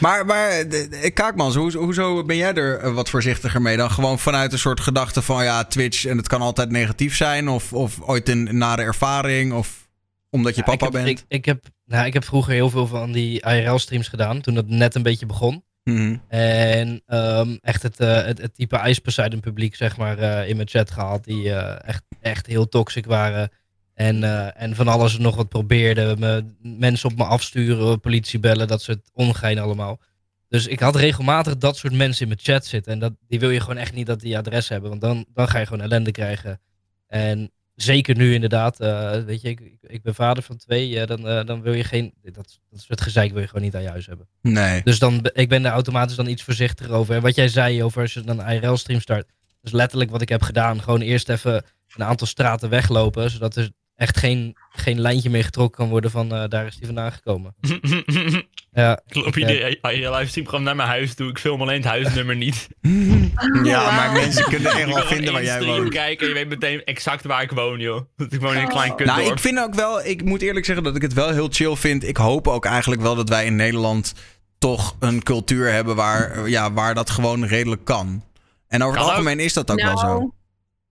[0.00, 0.66] Maar, maar
[1.14, 3.90] Kaakmans, hoe, hoezo ben jij er eh, wat voorzichtiger mee dan?
[3.90, 7.48] Gewoon vanuit een soort gedachte van ja, Twitch en het kan altijd negatief zijn?
[7.48, 9.52] Of, of ooit een nare ervaring?
[9.52, 9.88] Of
[10.30, 11.18] omdat je Ja, papa ik heb, bent?
[11.18, 14.68] Ik, ik, heb, nou, ik heb vroeger heel veel van die IRL-streams gedaan, toen het
[14.68, 15.64] net een beetje begon.
[15.88, 16.16] Mhm.
[16.28, 20.68] En ehm, echt het, eh, het, het type Poseidon publiek, zeg maar, eh, in mijn
[20.68, 21.24] chat gehad.
[21.24, 23.50] Die eh, echt, echt heel toxic waren.
[23.94, 24.22] En,
[24.54, 26.18] en van alles en nog wat probeerden.
[26.18, 30.00] Me, mensen op me afsturen, politie bellen, dat soort ongein allemaal.
[30.48, 32.92] Dus ik had regelmatig dat soort mensen in mijn chat zitten.
[32.92, 34.88] En dat, die wil je gewoon echt niet dat die adres hebben.
[34.88, 36.60] Want dan, dan ga je gewoon ellende krijgen.
[37.06, 37.50] En
[37.82, 41.00] zeker nu inderdaad, eh, weet je, ik, ik, ik ben vader van twee.
[41.00, 43.74] eh, dan, eh, dan wil je geen, dat, dat soort gezeik wil je gewoon niet
[43.74, 44.28] aan je huis hebben.
[44.42, 44.82] Nee.
[44.84, 47.14] Dus dan, ik ben daar automatisch dan iets voorzichtiger over.
[47.14, 49.26] En wat jij zei over als je dan een IRL-stream start.
[49.62, 50.82] Dus letterlijk wat ik heb gedaan.
[50.82, 51.64] Gewoon eerst even
[51.96, 53.30] een aantal straten weglopen.
[53.30, 56.86] Zodat er echt geen, geen lijntje meer getrokken kan worden van eh, daar is die
[56.86, 57.54] vandaan gekomen.
[58.72, 61.28] Ja, Ik loop je livestream gewoon naar mijn huis toe.
[61.30, 62.68] Ik film alleen het huisnummer niet.
[63.62, 65.88] Ja, maar mensen kunnen echt wel vinden waar jij woont.
[65.88, 68.00] kijken en je weet meteen exact waar ik woon, joh.
[68.16, 69.18] Dat ik woon in een klein kutdorp.
[69.18, 71.76] Nou, ik vind ook wel, ik moet eerlijk zeggen dat ik het wel heel chill
[71.76, 72.04] vind.
[72.08, 74.14] Ik hoop ook eigenlijk wel dat wij in Nederland
[74.58, 78.24] toch een cultuur hebben waar, ja, waar dat gewoon redelijk kan.
[78.68, 79.10] En over het ook.
[79.10, 80.34] algemeen is dat ook wel Nou, zo.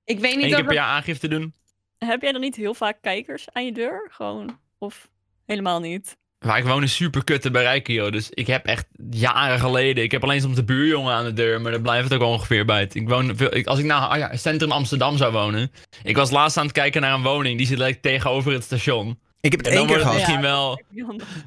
[0.04, 1.54] Ik weet Eén niet keer per jaar aangifte doen.
[1.98, 4.08] Heb jij dan niet heel vaak kijkers aan je deur?
[4.12, 5.10] Gewoon, of
[5.46, 6.18] helemaal niet?
[6.40, 8.12] Waar ik woon is super kut te bereiken, joh.
[8.12, 10.04] Dus ik heb echt jaren geleden...
[10.04, 12.66] Ik heb alleen soms de buurjongen aan de deur, maar daar blijft het ook ongeveer
[12.66, 12.80] bij.
[12.80, 12.96] het.
[12.96, 15.72] Ik woon, veel- ik, als ik nou ah ja, centrum Amsterdam zou wonen...
[16.04, 19.20] Ik was laatst aan het kijken naar een woning, die zit like, tegenover het station.
[19.42, 20.18] Ik heb het één keer het gehad.
[20.18, 20.82] misschien wel...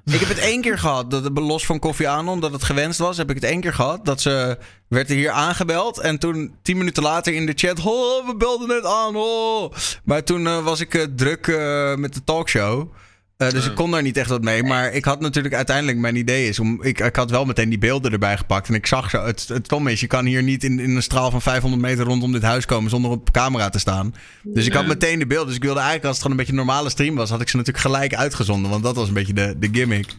[0.05, 3.17] Ik heb het één keer gehad, dat, los van Koffie Anon, dat het gewenst was,
[3.17, 4.05] heb ik het één keer gehad.
[4.05, 4.59] Dat ze
[4.89, 8.69] werd er hier aangebeld en toen tien minuten later in de chat, oh, we belden
[8.69, 9.73] net aan, oh.
[10.05, 12.93] Maar toen eh, was ik eh, druk eh, met de talkshow.
[13.41, 14.63] Eh, dus ik kon daar niet echt wat mee.
[14.63, 16.83] Maar ik had natuurlijk uiteindelijk mijn idee is om.
[16.83, 18.69] Ik, ik had wel meteen die beelden erbij gepakt.
[18.69, 19.25] En ik zag zo.
[19.25, 22.05] Het, het stom is, je kan hier niet in, in een straal van 500 meter
[22.05, 24.15] rondom dit huis komen zonder op camera te staan.
[24.43, 25.47] Dus ik had meteen de beelden.
[25.47, 27.49] Dus ik wilde eigenlijk, als het gewoon een beetje een normale stream was, had ik
[27.49, 28.71] ze natuurlijk gelijk uitgezonden.
[28.71, 30.15] Want dat was een beetje de, de gimmick.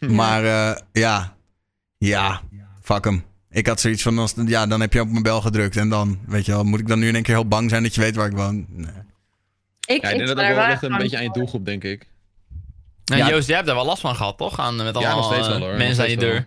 [0.00, 1.36] Maar eh, ja.
[1.98, 2.40] Ja.
[2.82, 3.24] Fuck hem.
[3.50, 5.76] Ik had zoiets van, als, ja, dan heb je op mijn bel gedrukt.
[5.76, 7.82] En dan, weet je wel, moet ik dan nu in één keer heel bang zijn
[7.82, 8.66] dat je weet waar ik woon?
[8.68, 8.86] Nee.
[9.86, 12.06] Ik, Ja, ik denk dat dat wel ligt een beetje aan je doelgroep, denk ik.
[13.04, 13.28] Nou, Ja.
[13.28, 14.58] Joost, jij hebt daar wel last van gehad, toch?
[14.60, 15.76] Aan, met Ja, allemaal nog steeds wel, eh, hoor.
[15.76, 16.46] mensen aan je deur.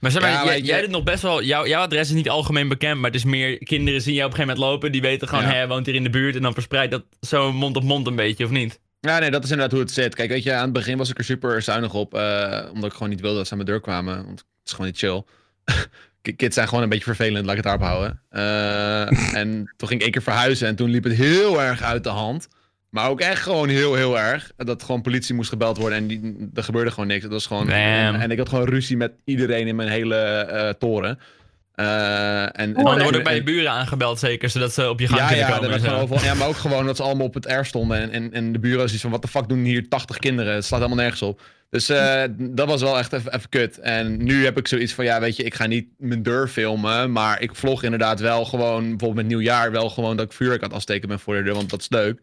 [0.00, 1.42] Maar zeg maar, Ja, jij, jij doet nog best wel...
[1.42, 3.58] Jouw, jouw adres is niet algemeen bekend, maar het is meer...
[3.58, 5.44] Kinderen zien jou op een gegeven moment lopen, die weten gewoon...
[5.44, 5.50] Ja.
[5.50, 8.16] hé, woont hier in de buurt en dan verspreidt dat zo mond op mond een
[8.16, 8.80] beetje, of niet?
[9.00, 10.14] Ja, nee, dat is inderdaad hoe het zit.
[10.14, 12.14] Kijk, weet je, aan het begin was ik er super zuinig op.
[12.14, 14.14] eh, omdat ik gewoon niet wilde dat ze aan mijn deur kwamen.
[14.24, 15.22] Want het is gewoon niet chill.
[16.22, 18.20] Ki- Kids zijn gewoon een beetje vervelend, laat ik het daarop houden.
[18.30, 22.04] Eh, en toen ging ik één keer verhuizen en toen liep het heel erg uit
[22.04, 22.48] de hand.
[22.90, 24.50] Maar ook echt gewoon heel, heel erg.
[24.56, 27.22] Dat gewoon politie moest gebeld worden en die, er gebeurde gewoon niks.
[27.22, 27.66] Dat was gewoon...
[27.66, 28.20] Damn.
[28.20, 31.18] En ik had gewoon ruzie met iedereen in mijn hele eh, toren.
[31.74, 34.88] Eh, en, en, dan wordt en- ook bij je en- buren aangebeld, zeker, zodat ze
[34.90, 35.70] op je gang ja, kunnen ja, komen.
[35.70, 37.98] dat en overal- ja, maar ook gewoon dat ze allemaal op het R stonden.
[38.00, 40.54] En, en, en de buren zoiets van, wat de fuck doen hier 80 kinderen?
[40.54, 41.40] Het slaat helemaal nergens op.
[41.70, 43.78] Dus eh, dat was wel echt even, even kut.
[43.78, 47.12] En nu heb ik zoiets van, ja, weet je, ik ga niet mijn deur filmen.
[47.12, 50.68] Maar ik vlog inderdaad wel gewoon, bijvoorbeeld met nieuwjaar, wel gewoon dat ik vuurwerk aan
[50.68, 51.54] het afsteken ben voor de deur.
[51.54, 52.20] Want dat is leuk.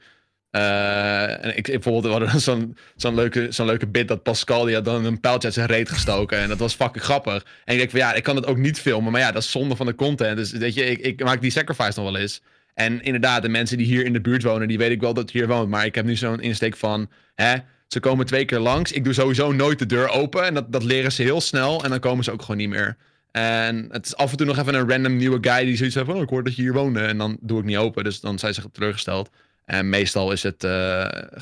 [0.56, 4.76] Eh, en ik, bijvoorbeeld, we hadden zo'n zo'n leuke, zo'n leuke bit dat Pascal, die
[4.76, 6.38] had dan een pijltje uit zijn reet gestoken.
[6.38, 7.45] En dat was fucking grappig.
[7.65, 9.11] En ik denk van, ja, ik kan het ook niet filmen.
[9.11, 10.38] Maar ja, dat is zonde van de content.
[10.38, 12.41] Dus weet je, ik, ik maak die sacrifice nog wel eens.
[12.73, 15.32] En inderdaad, de mensen die hier in de buurt wonen, die weet ik wel dat
[15.32, 15.69] hier woont.
[15.69, 17.56] Maar ik heb nu zo'n insteek van, hè,
[17.88, 18.91] ze komen twee keer langs.
[18.91, 20.45] Ik doe sowieso nooit de deur open.
[20.45, 21.84] En dat, dat leren ze heel snel.
[21.84, 22.98] En dan komen ze ook gewoon niet meer.
[23.32, 26.07] En het is af en toe nog even een random nieuwe guy die zoiets heeft
[26.07, 26.98] van, oh, ik hoor dat je hier woont.
[26.98, 28.03] En dan doe ik niet open.
[28.03, 29.30] Dus dan zijn ze teleurgesteld.
[29.65, 30.69] En meestal is het, eh,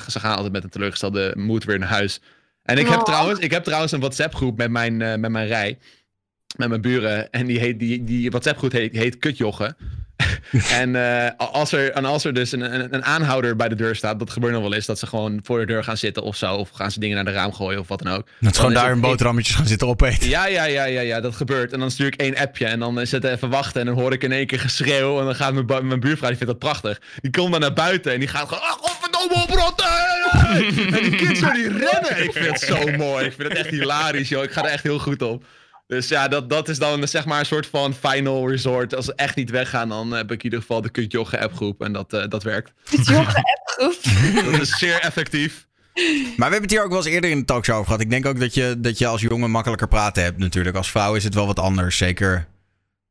[0.08, 2.20] ze gaan altijd met een teleurgestelde moed weer naar huis.
[2.62, 3.04] En ik heb, Oh.
[3.04, 5.78] trouwens, ik heb trouwens een WhatsApp groep met mijn, eh, met mijn rij.
[6.56, 7.30] Met mijn buren.
[7.30, 9.76] En die, heet, die, die WhatsApp groep heet, heet Kutjoggen.
[10.80, 13.96] en, eh, als er, en als er dus een, een, een aanhouder bij de deur
[13.96, 16.36] staat, dat gebeurt nog wel eens, dat ze gewoon voor de deur gaan zitten of
[16.36, 16.54] zo.
[16.54, 18.26] Of gaan ze dingen naar de raam gooien of wat dan ook.
[18.40, 20.28] Dat ze gewoon daar hun boterhammetjes gaan zitten opeten.
[20.28, 21.72] ja, ja, ja, ja, ja, dat gebeurt.
[21.72, 23.80] En dan stuur ik één appje en dan het even wachten.
[23.80, 25.18] En dan hoor ik in één keer geschreeuw.
[25.18, 27.00] En dan gaat mijn, mijn buurvrouw, die vindt dat prachtig.
[27.20, 28.62] Die komt dan naar buiten en die gaat gewoon...
[28.62, 29.86] Ah, godverdomme, oprotten!
[30.98, 32.24] en die kids zo, die rennen.
[32.24, 33.24] Ik vind het zo mooi.
[33.24, 34.42] Ik vind het echt hilarisch, joh.
[34.42, 35.44] Ik ga er echt heel goed op.
[35.86, 38.94] Dus ja, dat, dat is dan zeg maar een soort van final resort.
[38.94, 41.82] Als ze echt niet weggaan, dan heb ik in ieder geval de Kutjoggen appgroep.
[41.82, 42.72] En dat, eh, dat werkt.
[44.50, 45.66] dat is zeer effectief.
[45.94, 48.00] Maar we hebben het hier ook wel eens eerder in de talkshow over gehad.
[48.00, 50.76] Ik denk ook dat je, dat je als jongen makkelijker praten hebt natuurlijk.
[50.76, 52.46] Als vrouw is het wel wat anders, zeker.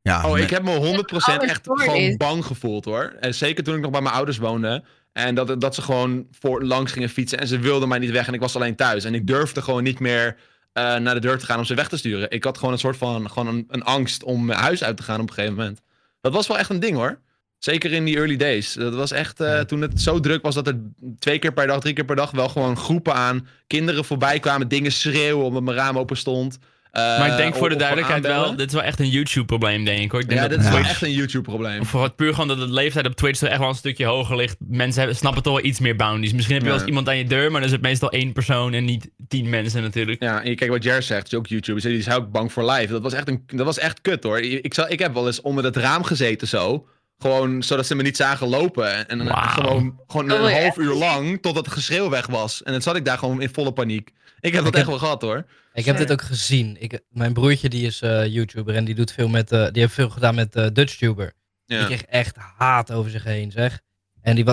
[0.02, 2.16] Ja, Oh, met- ik heb me 100% ouders echt gewoon is.
[2.16, 3.14] bang gevoeld hoor.
[3.20, 4.84] En zeker toen ik nog bij mijn ouders woonde.
[5.12, 7.38] En dat, dat ze gewoon voor langs gingen fietsen.
[7.38, 8.26] En ze wilden mij niet weg.
[8.26, 9.04] En ik was alleen thuis.
[9.04, 10.36] En ik durfde gewoon niet meer
[10.74, 12.30] eh, naar de deur te gaan om ze weg te sturen.
[12.30, 15.02] Ik had gewoon een soort van gewoon een, een angst om mijn huis uit te
[15.02, 15.80] gaan op een gegeven moment.
[16.20, 17.20] Dat was wel echt een ding hoor.
[17.58, 18.72] Zeker in die early days.
[18.72, 20.80] Dat was echt eh, toen het zo druk was dat er
[21.18, 24.68] twee keer per dag, drie keer per dag wel gewoon groepen aan kinderen voorbij kwamen.
[24.68, 26.58] Dingen schreeuwen omdat mijn raam open stond.
[26.94, 30.00] Eh, Maar ik denk voor de duidelijkheid wel, dit is wel echt een YouTube-probleem, denk
[30.00, 30.20] ik hoor.
[30.20, 31.84] Ik denk Ja, dat dit is wel echt een YouTube-probleem.
[31.84, 34.36] Voor het puur gewoon dat de leeftijd op Twitch toch echt wel een stukje hoger
[34.36, 34.56] ligt.
[34.58, 36.32] Mensen hebben, snappen toch wel iets meer boundaries.
[36.32, 38.32] Misschien heb je wel eens iemand aan je deur, maar dan is het meestal één
[38.32, 40.22] persoon en niet tien mensen natuurlijk.
[40.22, 41.80] Ja, en je kijkt wat Jer zegt, is ook YouTube.
[41.80, 42.92] Die is ook bang voor live.
[42.92, 44.40] Dat was echt, een, dat was echt kut hoor.
[44.40, 46.86] Ik, zal, ik heb wel eens onder het raam gezeten zo.
[47.24, 49.08] Gewoon zodat ze me niet zagen lopen.
[49.08, 50.60] En dan gewoon, gewoon Oh, een ja.
[50.62, 52.62] half uur lang totdat het geschreeuw weg was.
[52.62, 54.10] En dan zat ik daar gewoon in volle paniek.
[54.40, 55.44] Ik heb dat Ik echt heb- wel gehad hoor.
[55.72, 56.76] Ik heb dit ook gezien.
[56.80, 59.94] Ik, mijn broertje die is eh, YouTuber en die doet veel met, eh, die heeft
[59.94, 61.32] veel gedaan met eh DutchTuber.
[61.66, 63.80] Die kreeg echt haat over zich heen, zeg.
[64.22, 64.44] En die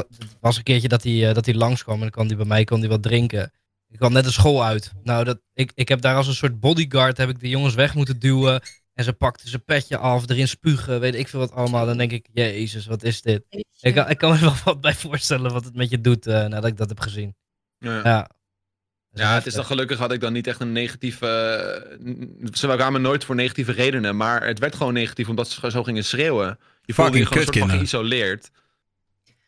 [0.41, 2.63] was een keertje dat hij, eh, dat hij langskwam en dan kwam hij bij mij
[2.63, 3.51] kwam die wat drinken.
[3.89, 4.91] Ik kwam net de school uit.
[5.03, 7.93] Nou, dat, ik, ik heb daar als een soort bodyguard heb ik de jongens weg
[7.95, 8.61] moeten duwen.
[9.01, 11.85] En ze pakten zijn petje af, erin spugen, weet ik veel wat allemaal.
[11.85, 13.43] Dan denk ik, jezus, wat is dit?
[13.79, 16.27] Ik, kan- ik kan me er wel wat bij voorstellen wat het met je doet
[16.27, 17.35] eh, nadat ik dat heb gezien.
[17.77, 18.01] Ja.
[18.03, 18.29] Ja,
[19.11, 21.27] Ja, het is dan gelukkig had ik dan niet echt een negatieve.
[21.27, 25.83] eh, ze kwamen nooit voor negatieve redenen, maar het werd gewoon negatief omdat ze zo
[25.83, 26.59] gingen schreeuwen.
[26.81, 28.49] Je voelde je Fucking gewoon een soort van geïsoleerd.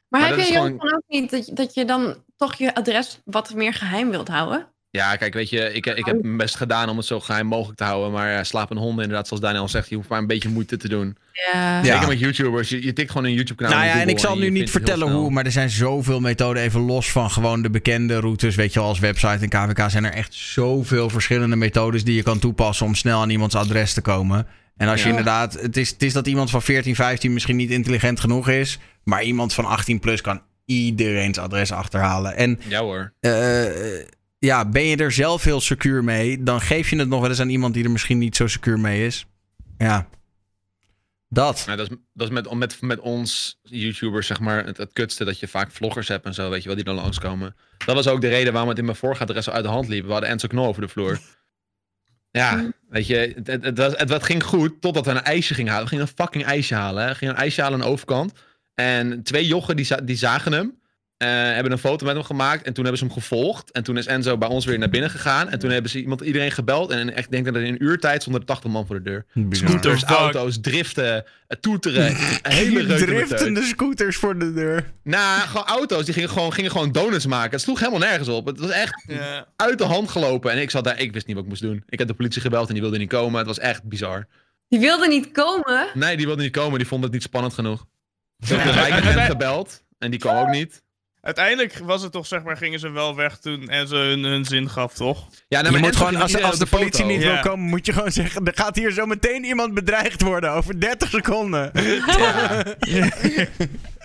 [0.09, 2.75] Maar, Maar heb je gewoon- dan ook niet dat, je- dat je dan toch je
[2.75, 4.72] adres wat meer geheim wilt houden?
[4.97, 7.77] Ja, kijk, weet je, ik, ik heb mijn best gedaan om het zo geheim mogelijk
[7.77, 8.11] te houden.
[8.11, 10.89] Maar ja, slapen honden, inderdaad, zoals Daniel zegt, je hoeft maar een beetje moeite te
[10.89, 11.17] doen.
[11.53, 11.77] Ja.
[11.77, 11.83] Ja.
[11.83, 13.73] Zeker met YouTubers, je, je tikt gewoon een YouTube-kanaal.
[13.77, 16.63] Nou ja, en ik zal nu niet vertellen hoe, maar er zijn zoveel methoden.
[16.63, 20.03] Even los van gewoon de bekende routes, weet je wel, als website en KVK zijn
[20.05, 24.01] er echt zoveel verschillende methodes die je kan toepassen om snel aan iemands adres te
[24.01, 24.47] komen.
[24.77, 25.09] En als je Ja.
[25.09, 28.79] inderdaad, het is, het is dat iemand van 14, 15 misschien niet intelligent genoeg is,
[29.03, 32.35] maar iemand van 18 plus kan iedereen's adres achterhalen.
[32.35, 33.13] En Ja hoor.
[33.19, 33.63] eh,
[34.45, 37.39] ja, ben je er zelf heel secuur mee, dan geef je het nog wel eens
[37.39, 39.25] aan iemand die er misschien niet zo secuur mee is.
[39.77, 40.07] Ja.
[41.29, 41.63] Dat.
[41.67, 45.25] Maar dat is, dat is met, met, met ons YouTubers, zeg maar, het, het kutste
[45.25, 47.55] dat je vaak vloggers hebt en zo, weet je wel, die dan langskomen.
[47.85, 49.69] Dat was ook de reden waarom het in mijn voorgaat de rest zo uit de
[49.69, 50.05] hand liep.
[50.05, 51.19] We hadden Enzo Knol over de vloer.
[52.31, 55.53] Ja, weet je, het, het, het, was- het, het ging goed totdat we een ijsje
[55.53, 55.83] gingen halen.
[55.89, 57.03] We gingen een fucking ijsje halen.
[57.03, 57.09] Hè.
[57.09, 58.33] We gingen een ijsje halen aan de overkant.
[58.73, 60.81] En twee jochen die, die zagen hem.
[61.23, 62.65] Eh, hebben een foto met hem gemaakt.
[62.65, 63.71] En toen hebben ze hem gevolgd.
[63.71, 65.49] En toen is Enzo bij ons weer naar binnen gegaan.
[65.49, 66.89] En toen hebben ze iemand, iedereen gebeld.
[66.91, 69.25] En echt, ik denk dat in een uurtijd stonden er 80 man voor de deur.
[69.33, 69.69] Bizar.
[69.69, 70.09] Scooters, fuck?
[70.09, 72.15] auto's, driften, eh, toeteren.
[72.41, 74.91] hele Driftende scooters voor de deur.
[75.03, 77.51] Nou, gewoon auto's die gingen gewoon, gingen gewoon donuts maken.
[77.51, 78.45] Het sloeg helemaal nergens op.
[78.45, 79.05] Het was echt
[79.55, 80.51] uit de hand gelopen.
[80.51, 81.83] En ik zat daar, ik wist niet wat ik moest doen.
[81.89, 83.37] Ik heb de politie gebeld en die wilde niet komen.
[83.37, 84.27] Het was echt bizar.
[84.67, 85.87] Die wilde niet komen.
[85.93, 86.77] Nee, die wilde niet komen.
[86.77, 87.85] Die vond het niet spannend genoeg.
[88.39, 90.82] Ik heb de wijkagent gebeld en die kwam ook niet.
[91.23, 94.45] Uiteindelijk was het toch, zeg maar, gingen ze wel weg toen en ze hun, hun
[94.45, 95.27] zin gaf, toch?
[95.47, 97.05] Ja, nou, je moet gewoon, als, de politie foto.
[97.05, 97.31] niet Ja.
[97.33, 100.79] wil komen, moet je gewoon zeggen: er gaat hier zo meteen iemand bedreigd worden over
[100.79, 101.71] 30 seconden.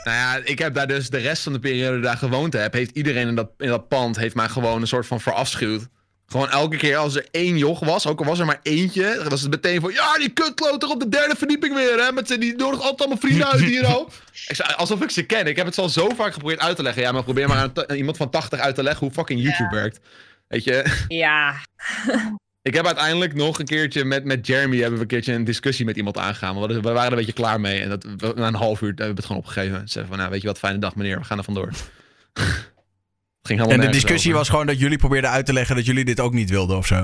[0.05, 2.97] Nou ja, ik heb daar dus de rest van de periode daar gewoond heb, heeft
[2.97, 5.89] iedereen in dat, in dat pand heeft mij gewoon een soort van verafschuwd.
[6.31, 9.29] Gewoon elke keer als er één joch was, ook al was er maar eentje, dan
[9.29, 12.39] was het meteen van, ja, die kutkloter op de derde verdieping weer, hè, met z'n,
[12.39, 14.11] die nodigt altijd allemaal vrienden uit hier al.
[14.49, 15.47] Ik zei, alsof ik ze ken.
[15.47, 17.03] Ik heb het al zo vaak geprobeerd uit te leggen.
[17.03, 20.01] Ja, maar probeer maar aan, iemand van 80 uit te leggen hoe fucking YouTube werkt.
[20.49, 21.55] Weet je, Ja.
[22.69, 25.85] ik heb uiteindelijk nog een keertje met, met Jeremy hebben we een keertje een discussie
[25.85, 26.61] met iemand aangegaan.
[26.61, 27.81] We, waren er een beetje klaar mee.
[27.81, 28.05] En dat,
[28.37, 29.79] na een half uur hebben we het gewoon opgegeven.
[29.79, 31.71] Ze zeggen van, nou, weet je wat, fijne dag meneer, we gaan er vandoor.
[33.43, 34.39] Ging helemaal En de discussie over.
[34.39, 36.87] was gewoon dat jullie probeerden uit te leggen dat jullie dit ook niet wilden of
[36.87, 36.95] zo.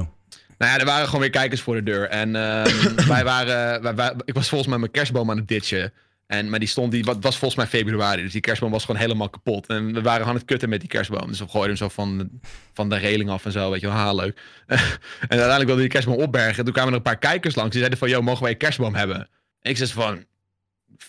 [0.58, 2.08] Nou ja, er waren gewoon weer kijkers voor de deur.
[2.08, 5.92] En ehm, wij waren, wij, wij- ik was volgens mij mijn kerstboom aan het ditchen.
[6.26, 8.22] En, maar die stond, die wat was volgens mij februari.
[8.22, 9.66] Dus die kerstboom was gewoon helemaal kapot.
[9.66, 11.26] En we waren aan het kutten met die kerstboom.
[11.28, 12.28] Dus we gooiden hem zo van, de-
[12.72, 13.70] van de reling af en zo.
[13.70, 14.40] Weet je wel, ha, leuk.
[14.66, 14.78] en
[15.20, 16.58] uiteindelijk wilde die kerstboom opbergen.
[16.58, 17.70] En toen kwamen er een paar kijkers langs.
[17.70, 19.16] Die zeiden van, yo, mogen wij een kerstboom hebben?
[19.60, 20.24] En ik zei van,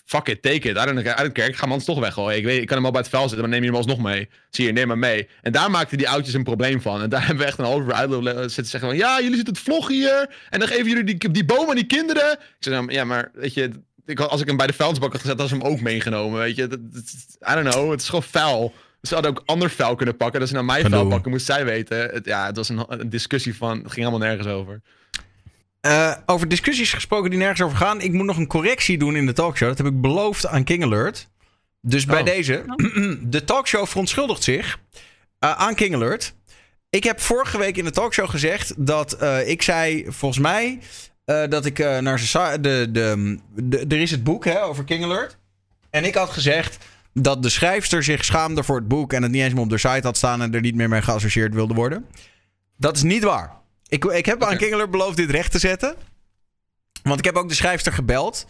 [0.04, 0.76] fuck it, take it.
[0.76, 1.48] I don't, I don't care.
[1.48, 2.38] Ik ga anders toch weggooien.
[2.38, 3.98] Ik, weet, ik kan hem al bij het vuil zetten, maar neem je hem alsnog
[3.98, 4.28] mee.
[4.50, 5.28] Zie je, neem maar mee.
[5.42, 7.02] En daar maakten die oudjes een probleem van.
[7.02, 8.98] En daar hebben we echt een half uur uit zitten zeggen van...
[8.98, 10.28] Ja, jullie zitten het vlog hier.
[10.50, 12.32] En dan geven jullie die, die boom aan die kinderen.
[12.32, 13.70] Ik zei dan, ja, maar weet je...
[14.06, 16.38] Ik, als ik hem bij de vuilnisbak had gezet, had ze hem ook meegenomen.
[16.38, 17.90] Weet je, dat, dat- I don't know.
[17.90, 18.74] Het is gewoon vuil.
[19.02, 20.40] Ze hadden ook ander vuil kunnen pakken.
[20.40, 21.98] Dat ze naar mijn vuil pakken, moest zij weten.
[21.98, 23.70] Het, ja, het was een, een discussie van...
[23.70, 24.80] Het ging helemaal nergens over.
[25.86, 28.00] Eh, over discussies gesproken die nergens over gaan.
[28.00, 29.68] Ik moet nog een correctie doen in de talkshow.
[29.68, 31.28] Dat heb ik beloofd aan King Alert.
[31.80, 32.26] Dus bij Oh.
[32.26, 32.64] deze,
[33.22, 34.78] de talkshow verontschuldigt zich
[35.38, 36.34] eh, aan King Alert.
[36.90, 40.78] Ik heb vorige week in de talkshow gezegd dat eh, ik zei, volgens mij,
[41.24, 42.20] dat ik naar
[42.60, 45.38] de, de, de, Er is het boek hè, over King Alert.
[45.90, 46.78] En ik had gezegd
[47.12, 49.78] dat de schrijfster zich schaamde voor het boek en het niet eens meer op de
[49.78, 52.06] site had staan en er niet meer mee geassocieerd wilde worden.
[52.76, 53.64] Dat is niet waar.
[53.88, 55.94] Ik, ik heb aan King Alert beloofd dit recht te zetten.
[57.02, 58.46] Want ik heb ook de schrijfster gebeld.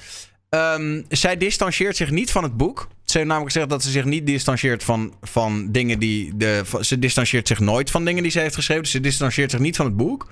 [0.49, 2.89] Ehm, zij distancieert zich niet van het boek.
[3.05, 6.37] Ze heeft namelijk gezegd dat ze zich niet distancieert van, van dingen die.
[6.37, 8.83] De, van- ze distancieert zich nooit van dingen die ze heeft geschreven.
[8.83, 10.27] Dus ze distancieert zich niet van het boek.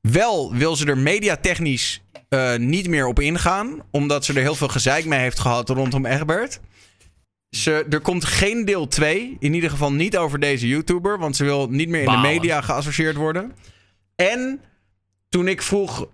[0.00, 3.82] Wel wil ze er mediatechnisch eh, niet meer op ingaan.
[3.90, 6.60] Omdat ze er heel veel gezeik mee heeft gehad rondom Egbert.
[7.50, 9.36] Ze, er komt geen deel 2.
[9.38, 11.18] In ieder geval niet over deze YouTuber.
[11.18, 12.22] Want ze wil niet meer in Balen.
[12.22, 13.52] de media geassocieerd worden.
[14.30, 14.60] En
[15.28, 16.06] toen ik vroeg.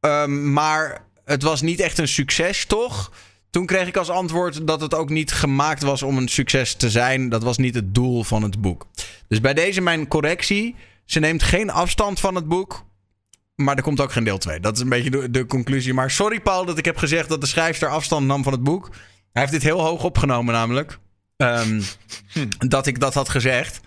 [0.00, 3.12] ehm, maar het was niet echt een succes, toch?
[3.50, 6.90] Toen kreeg ik als antwoord dat het ook niet gemaakt was om een succes te
[6.90, 7.28] zijn.
[7.28, 8.86] Dat was niet het doel van het boek.
[9.28, 10.74] Dus bij deze mijn correctie.
[11.04, 12.84] Ze neemt geen afstand van het boek.
[13.54, 14.60] Maar er komt ook geen deel 2.
[14.60, 15.94] Dat is een beetje de, de conclusie.
[15.94, 18.88] Maar sorry Paul dat ik heb gezegd dat de schrijfster afstand nam van het boek.
[19.32, 20.98] Hij heeft dit heel hoog opgenomen namelijk.
[21.36, 21.80] Ehm,
[22.68, 23.80] dat ik dat had gezegd.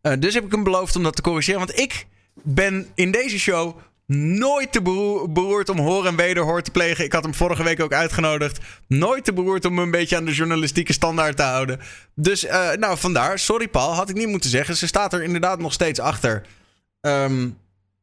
[0.00, 1.58] Eh, dus heb ik hem beloofd om dat te corrigeren.
[1.58, 2.06] Want ik
[2.42, 3.76] ben in deze show
[4.16, 7.04] nooit te beroer- beroerd om hoor en wederhoor te plegen.
[7.04, 8.58] Ik had hem vorige week ook uitgenodigd.
[8.86, 11.80] Nooit te beroerd om me een beetje aan de journalistieke standaard te houden.
[12.14, 13.38] Dus eh, nou, vandaar.
[13.38, 14.76] Sorry Paul, had ik niet moeten zeggen.
[14.76, 16.46] Ze staat er inderdaad nog steeds achter.
[17.00, 17.48] Ehm,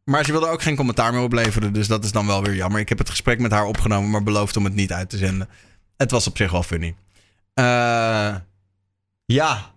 [0.03, 1.73] maar ze wilde ook geen commentaar meer opleveren.
[1.73, 2.79] Dus dat is dan wel weer jammer.
[2.79, 5.49] Ik heb het gesprek met haar opgenomen, maar beloofd om het niet uit te zenden.
[5.97, 6.95] Het was op zich wel funny.
[7.53, 8.35] Eh,
[9.25, 9.74] ja.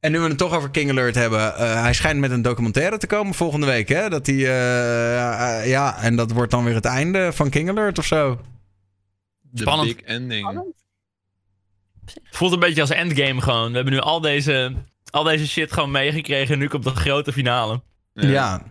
[0.00, 1.56] En nu we het toch over King Alert hebben.
[1.56, 3.88] eh, hij schijnt met een documentaire te komen volgende week.
[3.88, 4.08] Hè?
[4.08, 7.98] Dat hij, eh, eh, ja, en dat wordt dan weer het einde van King Alert
[7.98, 8.40] of zo.
[9.40, 9.96] De Spannend.
[9.96, 10.64] big ending.
[12.04, 13.68] Het voelt een beetje als endgame gewoon.
[13.68, 14.72] We hebben nu al deze,
[15.10, 16.54] al deze shit gewoon meegekregen.
[16.54, 17.82] En nu komt de grote finale.
[18.12, 18.28] Ja.
[18.28, 18.62] Ja,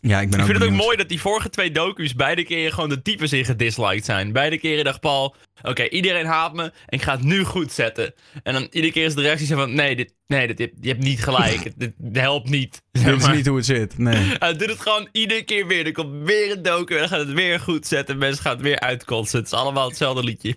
[0.00, 2.72] ik ben ik ook vind het ook mooi dat die vorige twee docu's beide keren
[2.72, 4.32] gewoon de types in gedisliked zijn.
[4.32, 8.14] Beide keren dacht Paul, oké, iedereen haat me en ik ga het nu goed zetten.
[8.42, 11.02] En dan iedere keer is de reactie zo van, nee, dit, nee dit, je, hebt
[11.02, 11.72] niet gelijk.
[11.76, 12.82] dit, helpt niet.
[12.92, 13.34] Zeg Dit is maar.
[13.36, 13.98] niet hoe het zit.
[13.98, 14.16] Nee.
[14.38, 15.86] Hij doet het gewoon iedere keer weer.
[15.86, 18.18] Er komt weer een docu en dan gaat het weer goed zetten.
[18.18, 19.38] Mensen gaan het weer uitkotsen.
[19.38, 20.54] Het is allemaal hetzelfde liedje.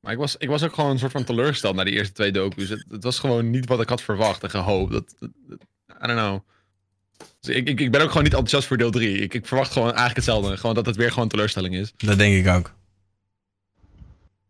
[0.00, 2.32] Maar ik was, ik was ook gewoon een soort van teleurgesteld naar die eerste twee
[2.32, 2.68] docu's.
[2.68, 4.92] Het, het was gewoon niet wat ik had verwacht en gehoopt.
[4.92, 5.14] Dat-
[6.02, 6.40] I don't know.
[7.40, 9.18] Dus ik, ik, ik ben ook gewoon niet enthousiast voor deel 3.
[9.18, 10.56] Ik, ik verwacht gewoon eigenlijk hetzelfde.
[10.56, 11.92] Gewoon dat het weer gewoon teleurstelling is.
[11.96, 12.74] Dat denk ik ook.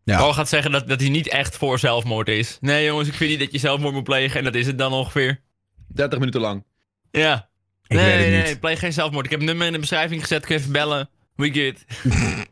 [0.03, 0.17] Ja.
[0.17, 2.57] Paul gaat zeggen dat, dat hij niet echt voor zelfmoord is.
[2.61, 4.37] Nee jongens, ik vind niet dat je zelfmoord moet plegen.
[4.37, 5.41] En dat is het dan ongeveer.
[5.87, 6.63] 30 minuten lang.
[7.11, 7.49] Ja.
[7.87, 8.45] Ik nee, weet het nee, niet.
[8.45, 9.25] nee, pleeg geen zelfmoord.
[9.25, 10.45] Ik heb een nummer in de beschrijving gezet.
[10.45, 11.09] Kun je even bellen.
[11.35, 11.85] We good.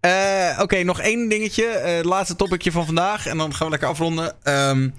[0.00, 1.64] Eh, Oké, nog één dingetje.
[1.66, 3.26] eh, Het laatste topicje van vandaag.
[3.26, 4.42] En dan gaan we lekker afronden.
[4.42, 4.90] Ehm, eh,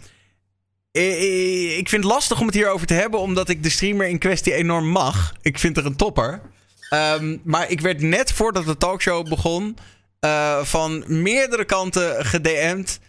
[1.78, 3.20] ik vind het lastig om het hierover te hebben.
[3.20, 5.34] Omdat ik de streamer in kwestie enorm mag.
[5.42, 6.42] Ik vind er een topper.
[6.90, 9.78] Ehm, maar ik werd net voordat de talkshow begon.
[10.20, 13.00] eh, van meerdere kanten gedM'd.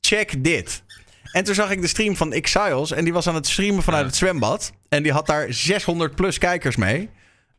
[0.00, 0.82] Check dit.
[1.32, 2.90] En toen zag ik de stream van Exiles.
[2.90, 4.72] En die was aan het streamen vanuit het zwembad.
[4.88, 7.10] En die had daar 600 plus kijkers mee.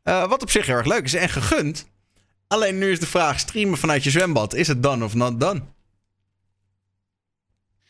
[0.04, 1.86] Eh, wat op zich heel erg leuk is en gegund.
[2.48, 5.62] Alleen nu is de vraag: streamen vanuit je zwembad, is het done of not done?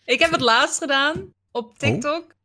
[0.06, 1.34] Ik heb het laatst gedaan.
[1.54, 2.36] Op TikTok.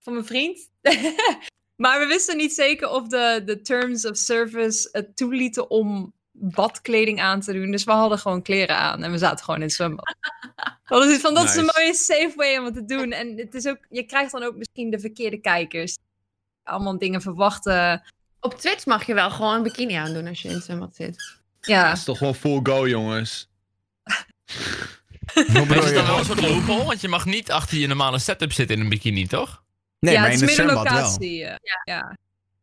[0.00, 0.70] Van mijn vriend.
[1.82, 7.20] maar we wisten niet zeker of de, de terms of service het toelieten om badkleding
[7.20, 7.70] aan te doen.
[7.70, 10.16] Dus we hadden gewoon kleren aan en we zaten gewoon in het zwembad.
[10.56, 13.12] We hadden zoiets van, dat is een mooie safe way om het te doen.
[13.12, 15.98] En het is ook, je krijgt dan ook misschien de verkeerde kijkers.
[16.62, 18.02] Allemaal dingen verwachten.
[18.40, 21.40] Op Twitch mag je wel gewoon een bikini aandoen als je in het zwembad zit.
[21.60, 21.88] Ja.
[21.88, 23.48] Dat is toch gewoon full go, jongens.
[25.34, 26.18] Maar is het dan wel je?
[26.18, 26.84] een soort loophole?
[26.84, 29.62] Want je mag niet achter je normale setup zitten in een bikini, toch?
[29.98, 31.08] Nee, ja, maar het in is het meer een zwembad wel.
[31.10, 31.44] locatie.
[31.44, 31.94] eh, Ja.
[31.94, 32.00] ja.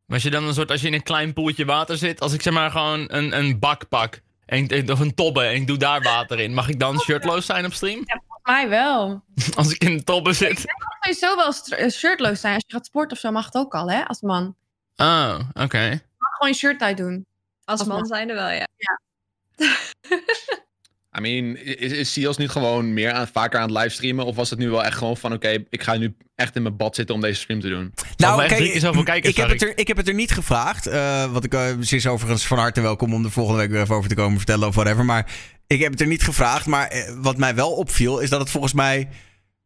[0.06, 2.34] Maar als je dan een soort, als je in een klein poeltje water zit, als
[2.34, 5.78] ik zeg maar gewoon een, een bak pak, en, of een tobbe, en ik doe
[5.78, 8.04] daar water in, mag ik dan shirtloos zijn op stream?
[8.06, 9.24] Volgens mij wel.
[9.56, 10.62] Als ik in een tobbe zit?
[10.62, 12.54] Je mag sowieso wel eh, shirtloos zijn.
[12.54, 14.56] Als je gaat sporten of zo mag het ook al, hè, als man.
[14.96, 15.90] Je Oh, oké.
[16.18, 17.26] mag gewoon je shirt uit doen.
[17.66, 18.06] Als, Als man man.
[18.08, 18.68] zijn er wel, ja.
[21.18, 24.26] I mean, is, is Sios niet gewoon meer aan, vaker aan het livestreamen?
[24.26, 26.78] Of was het nu wel echt gewoon van, oké, ik ga nu echt in mijn
[26.78, 27.94] bad zitten om deze stream te doen?
[28.18, 28.84] Nou, kijkers,
[29.22, 30.88] ik heb, het er, ik heb het er niet gevraagd.
[30.88, 33.82] eh wat ik, eh, ze is overigens van harte welkom om er volgende week weer
[33.82, 35.06] even over te komen vertellen of whatever.
[35.06, 35.32] Maar
[35.68, 36.66] ik heb het er niet gevraagd.
[36.66, 39.10] Maar eh, wat mij wel opviel is dat het volgens mij...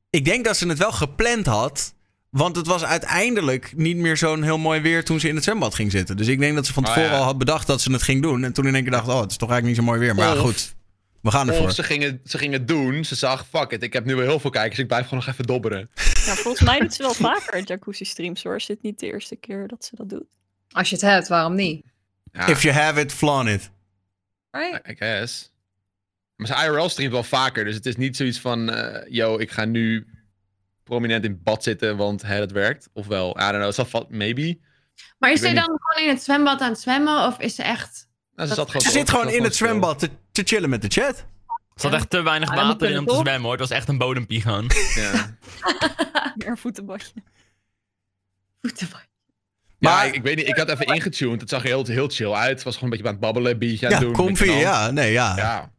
[0.10, 1.94] Ik denk dat ze het wel gepland had.
[2.30, 5.76] Want het was uiteindelijk niet meer zo'n heel mooi weer toen ze in het zwembad
[5.76, 6.18] ging zitten.
[6.18, 7.18] Dus ik denk dat ze van Oh, tevoren ja.
[7.18, 8.44] al had bedacht dat ze het ging doen.
[8.44, 10.16] En toen in één keer dacht, oh, het is toch eigenlijk niet zo mooi weer.
[10.16, 10.76] Maar ja, goed,
[11.22, 11.72] we gaan Of ervoor.
[11.72, 14.40] ze gingen, ze gingen het doen, ze zag, fuck it, ik heb nu wel heel
[14.40, 15.90] veel kijkers, ik blijf gewoon nog even dobberen.
[16.26, 18.56] Nou, volgens mij doet ze wel vaker jacuzzi streams hoor.
[18.56, 20.28] Is dit niet de eerste keer dat ze dat doet?
[20.72, 21.86] Als je het hebt, waarom niet?
[22.32, 23.72] Ja, If you have it, flaunt it.
[24.52, 24.88] Right?
[24.90, 25.52] I guess.
[26.36, 29.52] Maar zijn IRL streamt wel vaker, dus het is niet zoiets van, eh, yo, ik
[29.52, 30.08] ga nu
[30.84, 32.90] prominent in bad zitten, want het werkt.
[32.94, 34.60] Ofwel, I don't know, maybe.
[35.18, 37.26] Maar is ze dan gewoon in het zwembad aan het zwemmen?
[37.26, 38.07] Of is ze echt...
[38.38, 40.88] Nou, ze zat gewoon Ze zit gewoon in het zwembad te, te chillen met de
[41.02, 41.18] chat.
[41.18, 43.52] Er zat echt te weinig water in om te zwemmen hoor.
[43.52, 44.72] Het was echt een bodempie gewoon.
[44.96, 45.38] Ja.
[46.36, 47.12] Meer een voetenbadje.
[48.62, 49.06] voetenbad?
[49.80, 52.32] Maar ik, ik weet niet, ik had even ingetuned, het zag er heel, heel chill
[52.34, 52.50] uit.
[52.50, 54.16] Het was gewoon een beetje aan het babbelen, biertje aan het Ja, doen.
[54.16, 54.92] comfy, ja.
[54.92, 55.36] Nee, ja.
[55.38, 55.72] Ja.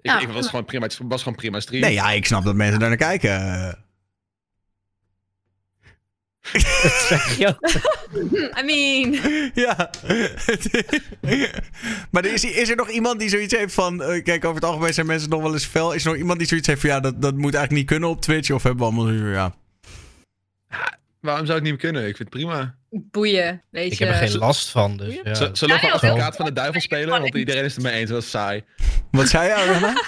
[0.00, 1.80] Ik, Ja, ik was gewoon prima, het was gewoon prima stream.
[1.82, 3.83] Nee, ja, ik snap dat mensen daar naar kijken.
[7.08, 7.70] Zeg je ook.
[8.60, 9.18] I mean...
[9.54, 9.90] Ja.
[12.10, 14.02] maar is, is er nog iemand die zoiets heeft van...
[14.02, 15.92] eh, kijk, over het algemeen zijn mensen nog wel eens fel.
[15.92, 16.90] Is er nog iemand die zoiets heeft van...
[16.90, 18.50] Ja, dat, dat moet eigenlijk niet kunnen op Twitch?
[18.50, 19.54] Of hebben we allemaal zoiets van, ja...
[21.20, 22.08] Waarom zou het niet meer kunnen?
[22.08, 22.74] Ik vind het prima.
[22.90, 24.04] Boeien, weet Ik je.
[24.04, 25.34] heb er geen last van, dus ja.
[25.34, 27.08] Zullen we Ja, advocaat van de duivel spelen?
[27.20, 28.64] Want iedereen is het mee eens, dat is saai.
[29.10, 29.92] Wat zei je, Ariana?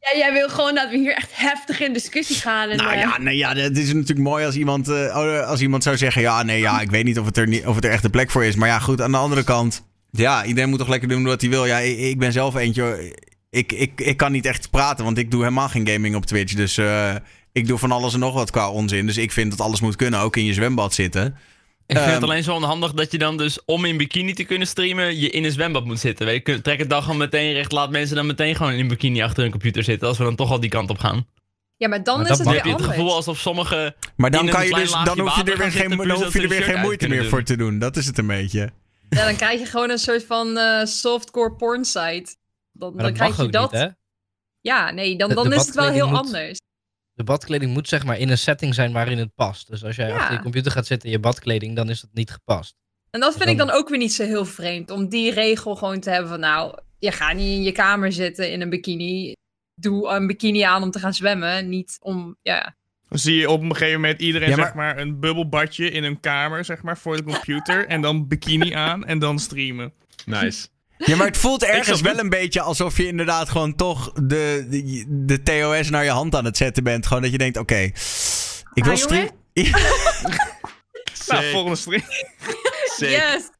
[0.00, 2.68] Ja, jij wil gewoon dat we hier echt heftig in discussie gaan.
[2.68, 5.82] En, nou eh, ja, nee, ja, het is natuurlijk mooi als iemand, eh, als iemand
[5.82, 6.22] zou zeggen...
[6.22, 8.10] Ja, nee, ja, ik weet niet of het, er niet of het er echt een
[8.10, 8.54] plek voor is.
[8.54, 9.88] Maar ja, goed, aan de andere kant...
[10.10, 11.66] Ja, iedereen moet toch lekker doen wat hij wil.
[11.66, 13.16] Ja, ik, ik ben zelf eentje...
[13.50, 16.54] Ik, ik, ik kan niet echt praten, want ik doe helemaal geen gaming op Twitch.
[16.54, 17.14] Dus eh,
[17.52, 19.06] ik doe van alles en nog wat qua onzin.
[19.06, 21.36] Dus ik vind dat alles moet kunnen, ook in je zwembad zitten.
[21.90, 24.44] Ik vind het Ehm, alleen zo onhandig dat je dan dus om in bikini te
[24.44, 26.26] kunnen streamen, je in een zwembad moet zitten.
[26.26, 28.88] Weet je, trek het dan gewoon meteen recht, laat mensen dan meteen gewoon in een
[28.88, 31.26] bikini achter hun computer zitten, als we dan toch al die kant op gaan.
[31.76, 32.98] Ja, maar dan Maar is het Dan weer heb je het anders.
[32.98, 33.94] gevoel alsof sommige...
[34.16, 36.48] Maar dan, kan je dus, dan hoef je er weer geen, dan hoef je er
[36.48, 37.78] weer moeite meer voor te doen.
[37.78, 38.70] Dat is het een beetje.
[39.08, 42.36] Ja, dan krijg je gewoon een soort van eh, softcore porn site.
[42.72, 43.72] Dan, Maar dan krijg mag je ook dat.
[43.72, 43.86] niet, hè?
[44.60, 46.58] Ja, nee, dan, dan de is het wel heel moet- anders.
[47.20, 49.68] De badkleding moet zeg maar in een setting zijn waarin het past.
[49.70, 50.16] Dus als jij Ja.
[50.16, 52.74] achter je computer gaat zitten in je badkleding, dan is dat niet gepast.
[53.10, 54.90] En dat vind Dan- ik dan ook weer niet zo heel vreemd.
[54.90, 58.52] Om die regel gewoon te hebben van nou, je gaat niet in je kamer zitten
[58.52, 59.32] in een bikini.
[59.74, 61.68] Doe een bikini aan om te gaan zwemmen.
[61.68, 62.76] Niet om, ja.
[63.08, 66.04] Dan zie je op een gegeven moment iedereen Ja, maar- zeg maar een bubbelbadje in
[66.04, 69.92] een kamer zeg maar voor de computer en dan bikini aan en dan streamen.
[70.26, 70.68] Nice.
[71.06, 75.04] Ja, maar het voelt ergens wel een beetje alsof je inderdaad gewoon toch de, de,
[75.08, 77.06] de TOS naar je hand aan het zetten bent.
[77.06, 77.78] Gewoon dat je denkt, oké,
[78.74, 79.28] ik wil Ah, stream...
[81.26, 82.02] Nou, volgende stream.
[82.96, 83.08] Sick.
[83.08, 83.50] Yes!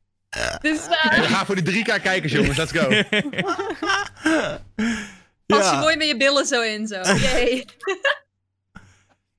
[0.60, 2.56] Dus eh, We gaan voor die 3K kijkers, jongens.
[2.56, 2.88] Let's go.
[5.46, 7.00] pas je mooi met je billen zo in zo.
[7.00, 7.66] Yay.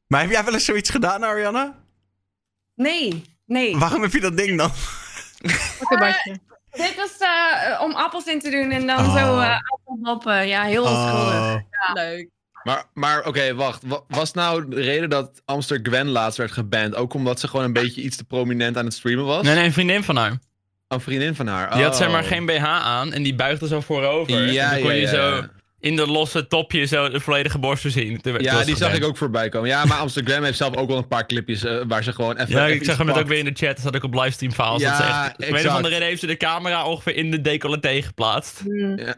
[0.07, 1.75] Maar heb jij wel eens zoiets gedaan, Ariana?
[2.75, 3.77] Nee, nee.
[3.77, 4.71] Waarom heb je dat ding dan?
[5.79, 6.39] Pottenbadje.
[6.71, 9.15] Dit was eh, om appels in te doen en dan Oh.
[9.17, 10.47] zo eh appelmoppen.
[10.47, 11.61] Ja, heel onschuldig.
[11.93, 12.29] Leuk.
[12.63, 13.81] Maar, maar oké, wacht.
[13.85, 17.65] Wa- Was nou de reden dat Amster Gwen laatst werd geband ook omdat ze gewoon
[17.65, 19.43] een beetje iets te prominent aan het streamen was?
[19.43, 20.37] Nee, nee, een vriendin van haar.
[20.87, 21.73] Een vriendin van haar.
[21.73, 22.27] Die had zeg maar Oh.
[22.27, 24.51] geen BH aan en die buigde zo voorover.
[24.51, 25.49] Ja, en dan kon ja, je ja, zo ja.
[25.81, 28.21] In de losse topje zo de volledige zien.
[28.21, 29.69] Toen werd- toen Ja, die zag ik ook voorbij komen.
[29.69, 32.55] Ja, maar Amsterdam heeft zelf ook wel een paar clipjes eh, waar ze gewoon even.
[32.55, 33.75] Ja, even ik zag hem net ook weer in de chat.
[33.75, 34.81] Dat zat ik op livestream files.
[34.81, 35.75] Ja, dat ze echt, op een of exact.
[35.75, 38.61] andere reden heeft ze de camera ongeveer in de decolleté geplaatst.
[38.95, 39.15] Ja.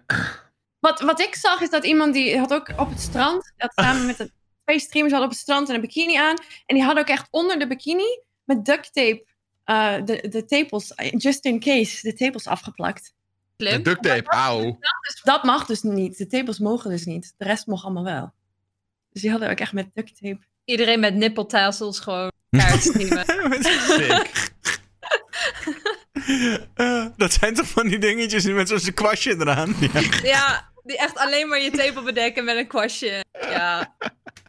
[0.80, 4.06] Wat, wat ik zag is dat iemand die had ook op het strand, dat samen
[4.06, 4.32] met de
[4.64, 6.36] twee streamers hadden op het strand een bikini aan.
[6.66, 9.26] En die hadden ook echt onder de bikini met duct tape
[9.64, 13.14] eh, de, de tepels, eh, just in case, de tepels afgeplakt.
[13.58, 14.62] Met duct tape, auw.
[15.02, 16.18] Dus dat mag dus niet.
[16.18, 17.34] De tepels mogen dus niet.
[17.38, 18.34] De rest mocht allemaal wel.
[19.10, 20.40] Dus die hadden ook echt met duct tape.
[20.66, 22.32] Iedereen met nippeltassels gewoon.
[23.88, 24.52] Sick.
[26.74, 29.76] Eh, dat zijn toch van die dingetjes met zo'n kwastje eraan?
[29.80, 30.02] Ja.
[30.24, 33.24] ja, die echt alleen maar je tepel bedekken met een kwastje.
[33.32, 33.96] Ja,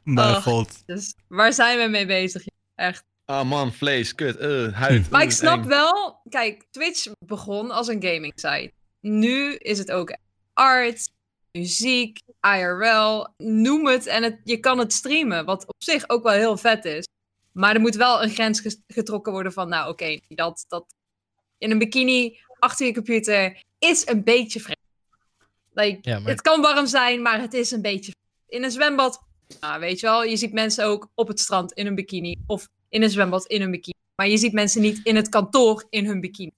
[0.02, 0.42] Mijn Oh.
[0.42, 0.82] god.
[0.86, 2.44] dus waar zijn we mee bezig?
[2.74, 3.04] Echt.
[3.26, 5.10] Oh man, vlees, kut, eh, huid.
[5.10, 5.68] Maar ik oeh, snap eng.
[5.68, 8.72] wel, kijk, Twitch begon als een gaming site.
[9.04, 10.16] Nu is het ook
[10.52, 11.10] art,
[11.52, 14.06] muziek, IRL, noem het.
[14.06, 17.06] En het, je kan het streamen, wat op zich ook wel heel vet is.
[17.52, 20.94] Maar er moet wel een grens getrokken worden van, nou oké, dat, dat
[21.58, 24.78] in een bikini achter je computer is een beetje vreemd.
[25.72, 28.22] Like, Ja, maar- Het kan warm zijn, maar het is een beetje vreemd.
[28.48, 29.20] In een zwembad,
[29.60, 32.36] nou, weet je wel, je ziet mensen ook op het strand in een bikini.
[32.46, 33.96] Of in een zwembad in een bikini.
[34.16, 36.50] Maar je ziet mensen niet in het kantoor in hun bikini.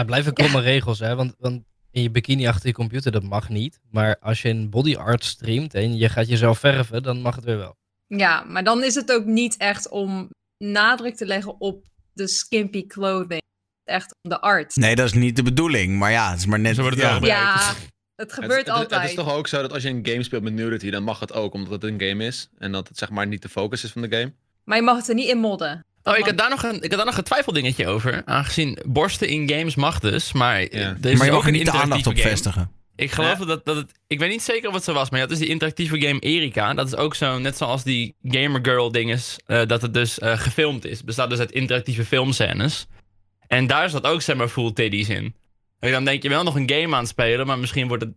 [0.00, 1.14] Ja, blijven kromme regels, hè?
[1.14, 3.78] Want, want in je bikini achter je computer, dat mag niet.
[3.90, 7.44] Maar als je een body art streamt en je gaat jezelf verven, dan mag het
[7.44, 7.76] weer wel.
[8.06, 12.86] Ja, maar dan is het ook niet echt om nadruk te leggen op de skimpy
[12.86, 13.42] clothing.
[13.84, 14.76] Echt om de art.
[14.76, 15.98] Nee, dat is niet de bedoeling.
[15.98, 16.74] Maar ja, het is maar net...
[16.74, 17.20] Zo wordt het ja.
[17.20, 17.28] wel.
[17.28, 17.74] Ja,
[18.14, 19.00] het gebeurt het, het- altijd.
[19.00, 21.20] Het is toch ook zo dat als je een game speelt met nudity, dan mag
[21.20, 22.48] het ook, omdat het een game is.
[22.58, 24.32] En dat het zeg maar niet de focus is van de game.
[24.64, 25.84] Maar je mag het er niet in modden.
[26.02, 28.22] Oh, ik had, daar nog een, ik had daar nog een twijfeldingetje over.
[28.24, 31.64] Aangezien borsten in games mag dus, maar er is Maar je mag ook er niet
[31.64, 32.28] de aandacht op game.
[32.28, 32.70] vestigen.
[32.96, 33.92] Ik geloof dat, dat het...
[34.06, 36.18] Ik weet niet zeker of het zo was, maar je had dus die interactieve game
[36.18, 36.74] Erika.
[36.74, 40.38] Dat is ook zo, net zoals die Gamer Girl dinges, eh, dat het dus eh,
[40.38, 40.96] gefilmd is.
[40.96, 42.86] Het bestaat dus uit interactieve filmscènes.
[43.46, 45.34] En daar zat ook, zeg maar, full titties in.
[45.78, 48.12] En dan denk je wel nog een game aan het spelen, maar misschien wordt het...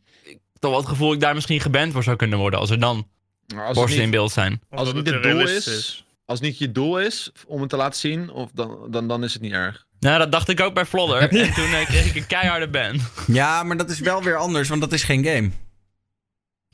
[0.59, 2.79] Toch wel het gevoel dat ik daar misschien geband voor zou kunnen worden als er
[2.79, 3.07] dan
[3.47, 4.61] het borsten niet- in beeld zijn.
[4.69, 6.05] Als het niet het het doel is, is.
[6.33, 9.23] Als het niet je doel is om het te laten zien, of dan, dan, dan
[9.23, 9.85] is het niet erg.
[9.99, 11.21] Nou, dat dacht ik ook bij Flodder.
[11.29, 12.99] en toen eh, kreeg ik een keiharde ban.
[13.27, 15.49] Ja, maar dat is wel weer anders, want dat is geen game.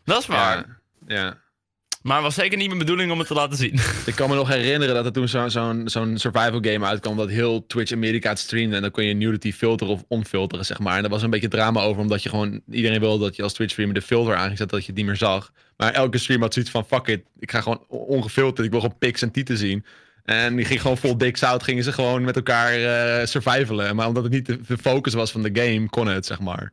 [0.04, 0.82] Dat is waar.
[1.08, 1.16] Ja.
[1.16, 1.38] ja.
[2.02, 3.74] Maar het was zeker niet mijn bedoeling om het te laten zien.
[4.06, 7.30] Ik kan me nog herinneren dat er toen zo- zo'n zo'n survival game uitkwam dat
[7.30, 8.76] heel Twitch Amerika het streamde.
[8.76, 10.96] En dan kon je nudity filteren of onfilteren, zeg maar.
[10.96, 12.62] En daar was een beetje drama over, omdat je gewoon...
[12.72, 15.16] Iedereen wilde dat je als Twitch streamer de filter aangezet, dat je het niet meer
[15.16, 15.52] zag.
[15.78, 18.66] Maar elke streamer had zoiets van, fuck it, ik ga gewoon ongefilterd.
[18.66, 19.86] Ik wil gewoon pics en tieten zien.
[20.24, 23.96] En die ging gewoon vol dicks out, gingen ze gewoon met elkaar eh, survivalen.
[23.96, 26.72] Maar omdat het niet de, de focus was van de game, kon het, zeg maar.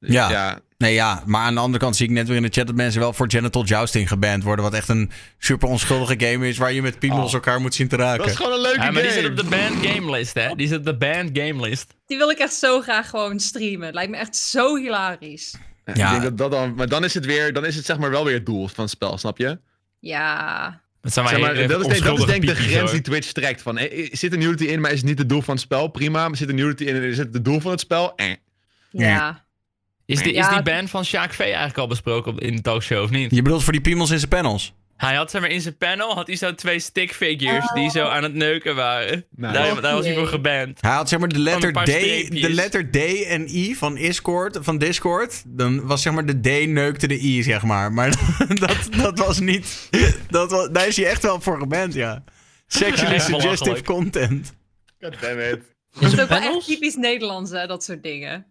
[0.00, 0.30] Dus Ja.
[0.30, 0.60] ja.
[0.78, 1.22] Nee, ja.
[1.26, 3.12] Maar aan de andere kant zie ik net weer in de chat dat mensen wel
[3.12, 4.64] voor genital jousting geband worden.
[4.64, 7.96] Wat echt een super onschuldige game is waar je met piemels elkaar moet zien te
[7.96, 8.18] raken.
[8.18, 9.22] Dat is gewoon een leuke Ja, maar die game.
[9.22, 10.54] zit op de banned game list, hè?
[10.54, 11.94] Die zit op de banned game list.
[12.06, 13.86] Die wil ik echt zo graag gewoon streamen.
[13.86, 15.54] Het lijkt me echt zo hilarisch.
[15.84, 16.04] Ja, Ja.
[16.06, 18.10] Ik denk dat dat dan, maar dan is het weer, dan is het zeg maar
[18.10, 19.58] wel weer het doel van het spel, snap je?
[20.00, 20.80] Ja.
[21.00, 22.68] Dat zijn Zeg maar, maar, hele dat, is denk, dat is onschuldige denk ik de
[22.68, 22.90] grens hoor.
[22.90, 23.62] die Twitch trekt.
[23.62, 25.88] Van, eh, zit er nudity in, maar is het niet het doel van het spel?
[25.88, 26.28] Prima.
[26.28, 28.12] Maar zit er nudity in en is het het doel van het spel?
[28.16, 28.26] Eh.
[28.90, 29.44] Ja.
[30.06, 33.02] Is, die, is die ban van Sjaak V eigenlijk al besproken op- in de talkshow
[33.02, 33.34] of niet?
[33.34, 34.74] Je bedoelt voor die piemels in zijn panels?
[34.96, 38.06] Hij had zeg maar in zijn panel had hij zo twee stick figures die zo
[38.06, 39.24] aan het neuken waren.
[39.30, 40.78] Daar, daar was hij voor geband.
[40.80, 42.40] Hij had zeg maar de letter, D, streepjes.
[42.40, 45.42] de letter D en I van Discord, van Discord.
[45.46, 47.92] Dan was zeg maar de D neukte de I, zeg maar.
[47.92, 48.10] Maar
[48.66, 49.88] dat, dat was niet...
[50.28, 52.24] Dat was, daar is hij echt wel voor geband, ja.
[52.66, 54.54] Sexually Ja, suggestive content.
[55.00, 55.60] Goddammit.
[56.00, 58.46] Dat is ook wel echt typisch Nederlands, hè, dat soort dingen.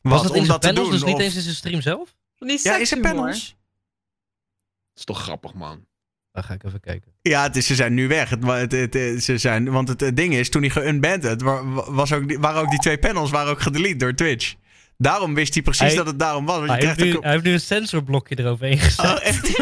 [0.00, 0.94] Was het om zijn dat te panels, doen?
[0.98, 2.14] dus niet of- eens in zijn stream zelf?
[2.38, 3.10] Die Ja, is er sekshumor.
[3.14, 3.46] panels?
[3.48, 5.86] Dat is toch grappig, man.
[6.32, 7.12] Dan ga ik even kijken.
[7.22, 8.30] Ja, het is, ze zijn nu weg.
[8.30, 11.64] Het, het, het- het- ze zijn, want het, ding is, toen hij geunband het, wa-
[11.92, 14.54] was ook, waren ook die twee panels waren ook gedelete door Twitch.
[14.96, 16.56] Daarom wist hij precies Hij- dat het daarom was.
[16.56, 19.04] Want je Hij heeft, krijgt nu, ook- hij heeft nu een sensorblokje eroverheen gezet.
[19.04, 19.46] Oh, echt?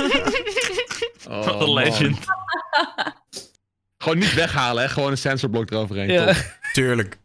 [1.29, 2.19] Oh, Wat een legend.
[3.99, 4.89] Gewoon niet weghalen, hè?
[4.89, 6.13] Gewoon een sensorblok eroverheen.
[6.13, 6.35] Ja.
[6.73, 7.19] Tuurlijk.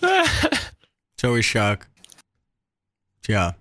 [1.20, 1.88] Zo is Sjaak.
[3.24, 3.56] Tja.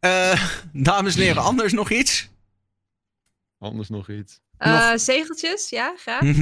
[0.00, 0.42] Eh,
[0.72, 2.28] dames en heren, anders nog iets?
[3.58, 4.40] Anders nog iets.
[4.58, 6.22] Eh, zegeltjes, ja, graag.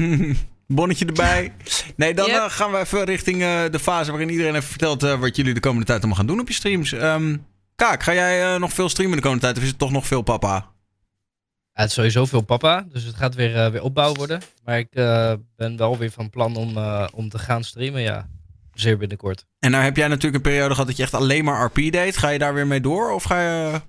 [0.66, 1.52] Bonnetje erbij.
[1.97, 2.36] Nee, dan Yep.
[2.36, 5.55] eh, gaan we even richting eh, de fase waarin iedereen even vertelt eh, wat jullie
[5.55, 6.92] de komende tijd allemaal gaan doen op je streams.
[6.92, 7.36] Ehm,
[7.75, 10.07] Kaak, ga jij eh, nog veel streamen de komende tijd of is het toch nog
[10.07, 10.55] veel papa?
[11.73, 14.41] Ja, het is sowieso veel papa, dus het gaat weer, eh, weer opbouwen worden.
[14.65, 18.28] Maar ik eh, ben wel weer van plan om, eh, om te gaan streamen, ja.
[18.78, 19.46] Zeer binnenkort.
[19.58, 22.16] En nou heb jij natuurlijk een periode gehad dat je echt alleen maar RP deed.
[22.16, 23.80] Ga je daar weer mee door of ga je...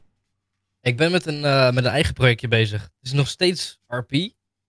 [0.81, 2.81] Ik ben met een, eh, met een eigen projectje bezig.
[2.81, 4.11] Het is nog steeds RP.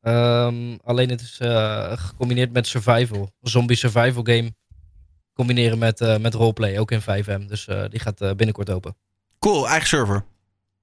[0.00, 3.20] Ehm, alleen het is eh, gecombineerd met survival.
[3.40, 4.54] Een zombie survival game.
[5.32, 7.46] Combineren met, eh, met roleplay, ook in 5M.
[7.46, 8.96] Dus die gaat binnenkort open.
[9.38, 10.24] Cool, eigen server.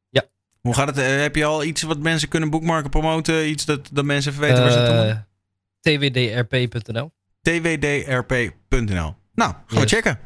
[0.09, 0.23] Ja.
[0.61, 1.21] Hoe gaat het?
[1.21, 3.49] Heb je al iets wat mensen kunnen bookmarken, promoten?
[3.49, 5.17] Iets dat, dat mensen even weten waar ze het?
[5.81, 7.11] Eh, twdrp.nl
[7.45, 9.15] twdrp.nl.
[9.35, 10.19] Nou, gaan we checken.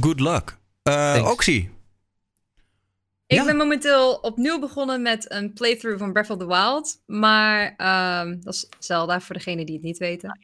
[0.00, 0.56] Good luck.
[0.82, 1.30] Eh Thanks.
[1.30, 1.68] Oxy.
[3.26, 3.44] Ik Ja.
[3.44, 7.02] ben momenteel opnieuw begonnen met een playthrough van Breath of the Wild.
[7.06, 10.38] Maar ehm, dat is Zelda, voor degenen die het niet weten.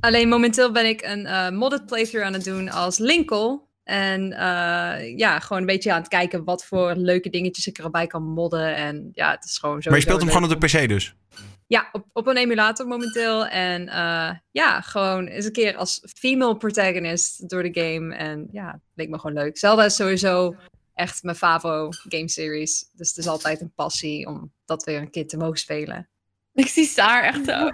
[0.00, 3.60] Alleen momenteel ben ik een eh, modded playthrough aan het doen als Linkle.
[3.84, 8.06] En eh, ja, gewoon een beetje aan het kijken wat voor leuke dingetjes ik erbij
[8.06, 8.74] kan modden.
[8.76, 9.90] En ja, het is gewoon zo.
[9.90, 11.14] Maar je speelt hem gewoon op de PC dus?
[11.66, 13.46] Ja, op, op een emulator momenteel.
[13.46, 18.14] En eh, ja, gewoon eens een keer als female protagonist door de game.
[18.14, 19.58] En ja, leek me gewoon leuk.
[19.58, 20.56] Zelda is sowieso
[20.94, 22.90] echt mijn favo game series.
[22.92, 26.08] Dus het is altijd een passie om dat weer een keer te mogen spelen.
[26.52, 27.58] Ik zie Saar echt zo.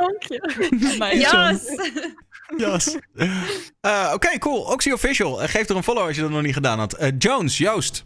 [0.00, 1.16] Dank je.
[1.18, 1.66] Yes!
[2.56, 2.96] Yes.
[3.80, 4.60] Eh, Oké, cool.
[4.60, 5.42] Oxy Official.
[5.42, 6.94] Eh, geef er een follow als je dat nog niet gedaan had.
[6.94, 8.04] Eh, Jones, Joost.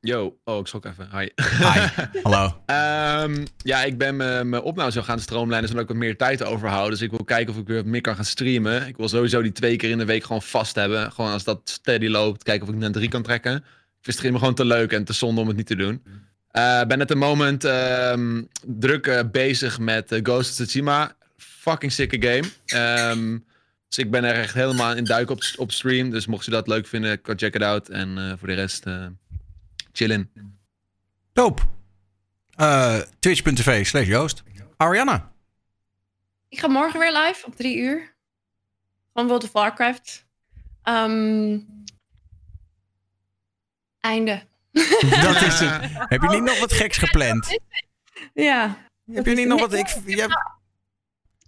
[0.00, 1.08] Yo, oh, ik schrok even.
[1.12, 1.28] Hi.
[1.58, 1.80] Hi.
[2.22, 2.62] Hallo.
[2.66, 6.44] Ehm, ja, ik ben mijn mijn opname zo gaan stroomlijnen, zodat ik wat meer tijd
[6.44, 6.90] overhoud.
[6.90, 8.86] Dus ik wil kijken of ik weer wat meer kan gaan streamen.
[8.86, 11.12] Ik wil sowieso die twee keer in de week gewoon vast hebben.
[11.12, 13.56] Gewoon als dat steady loopt, kijken of ik naar drie kan trekken.
[13.56, 13.62] Ik
[14.02, 16.02] vind streamen gewoon te leuk en te zonde om het niet te doen.
[16.50, 21.16] Eh ben at the moment ehm, druk bezig met Ghost of Tsushima.
[21.36, 22.44] Fucking sicke game.
[22.66, 23.38] Ehm,
[23.88, 26.10] dus ik ben er echt helemaal in duik op, op stream.
[26.10, 27.88] Dus mocht je dat leuk vinden, go check it out.
[27.88, 29.06] En eh, voor de rest, eh
[29.92, 30.30] chillin.
[31.32, 31.66] Doop.
[32.50, 34.42] Eh, Twitch.tv slash Joost.
[34.76, 35.32] Ariana.
[36.48, 38.14] Ik ga morgen weer live op drie uur.
[39.12, 40.26] Van World of Warcraft.
[40.82, 41.58] Ehm,
[44.00, 44.42] einde.
[45.22, 45.90] Dat is het.
[45.92, 47.58] Heb je niet nog wat geks gepland?
[48.34, 48.88] Ja.
[49.12, 49.72] Heb je niet nog wat...
[49.72, 50.55] Ik, je hebt-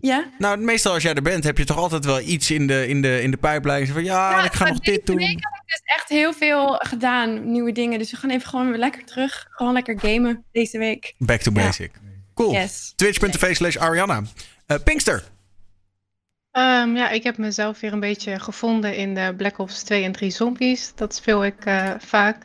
[0.00, 0.30] Ja?
[0.38, 3.02] nou, meestal als jij er bent, heb je toch altijd wel iets in de, in
[3.02, 3.86] de, in de pijplijn.
[3.86, 5.16] Van ja, ik ga nog dit doen.
[5.16, 7.50] Deze week heb ik dus echt heel veel gedaan.
[7.50, 7.98] Nieuwe dingen.
[7.98, 9.46] Dus we gaan even gewoon weer lekker terug.
[9.50, 11.14] Gewoon lekker gamen deze week.
[11.18, 11.62] Back to Ja.
[11.64, 11.90] basic.
[12.34, 12.52] Cool.
[12.52, 12.92] Yes.
[12.96, 14.22] Twitch.tv slash Ariana.
[14.66, 15.24] Eh, Pinkster.
[16.50, 20.12] Ehm, ja, ik heb mezelf weer een beetje gevonden in de Black Ops 2 en
[20.12, 20.92] 3 zombies.
[20.94, 22.36] Dat speel ik eh, vaak.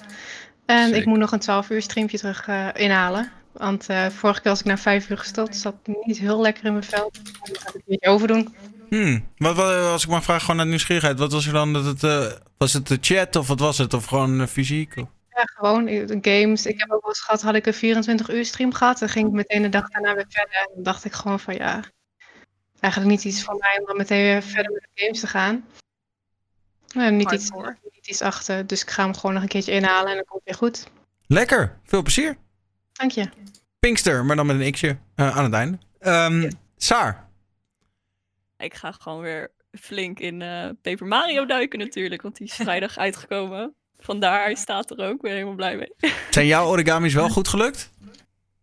[0.66, 3.32] En ik moet nog een 12 uur streampje terug eh, inhalen.
[3.54, 5.56] Want eh, vorige keer was ik na 5 uur gestopt.
[5.56, 7.12] Zat niet heel lekker in mijn vel.
[7.44, 8.56] Ik ga het een beetje overdoen.
[8.90, 9.28] Hmm.
[9.38, 11.20] Wat, wat, als ik mag vragen, gewoon uit nieuwsgierigheid.
[11.20, 11.74] Wat was er dan?
[11.74, 13.94] Dat het, eh, was het de chat of wat was het?
[13.94, 14.98] Of gewoon eh, fysiek?
[14.98, 15.88] Of- Ja, gewoon
[16.22, 16.66] games.
[16.66, 19.00] Ik heb ook wel eens gehad, had ik een 24 uur stream gehad.
[19.00, 20.56] Dan ging ik meteen de dag daarna weer verder.
[20.56, 21.84] En dan dacht ik gewoon van ja,
[22.80, 25.66] eigenlijk niet iets voor mij om dan meteen weer verder met de games te gaan.
[26.94, 27.78] Nou, niet, iets, Hardcore.
[27.94, 28.68] niet iets achter.
[28.68, 30.88] Dus ik ga hem gewoon nog een keertje inhalen en dan komt het weer goed.
[31.28, 31.80] Lekker.
[31.84, 32.38] Veel plezier.
[33.04, 33.30] Dank je.
[33.80, 35.78] Pinkster, maar dan met een x'je eh, aan het einde.
[36.00, 37.30] Ehm Saar.
[38.58, 42.98] Ik ga gewoon weer flink in eh Paper Mario duiken natuurlijk, want die is vrijdag
[42.98, 43.76] uitgekomen.
[44.00, 46.12] Vandaar, hij staat er ook, ben helemaal blij mee.
[46.30, 47.90] Zijn jouw origamis wel goed gelukt?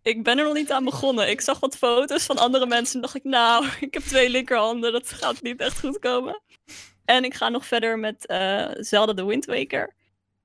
[0.03, 1.31] Ik ben er nog niet aan begonnen.
[1.31, 4.93] Ik zag wat foto's van andere mensen en dacht ik, nou, ik heb twee linkerhanden,
[4.93, 6.41] dat gaat niet echt goed komen.
[7.05, 9.95] En ik ga nog verder met eh Zelda The Wind Waker.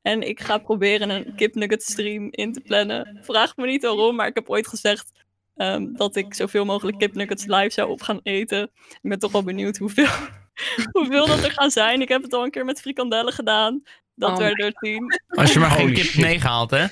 [0.06, 3.20] En ik ga proberen een kipnugget stream in te plannen.
[3.22, 5.12] Vraag me niet waarom, maar ik heb ooit gezegd
[5.56, 8.72] ehm, dat ik zoveel mogelijk kipnuggets live zou op gaan eten.
[8.90, 10.08] Ik ben toch wel benieuwd hoeveel,
[10.92, 12.02] hoeveel dat er gaan zijn.
[12.02, 13.84] Ik heb het al een keer met frikandellen gedaan.
[14.16, 15.22] Dat Oh werden er tien.
[15.28, 16.22] Als je maar geen Holy kip shit.
[16.22, 16.86] 9 haalt, hè?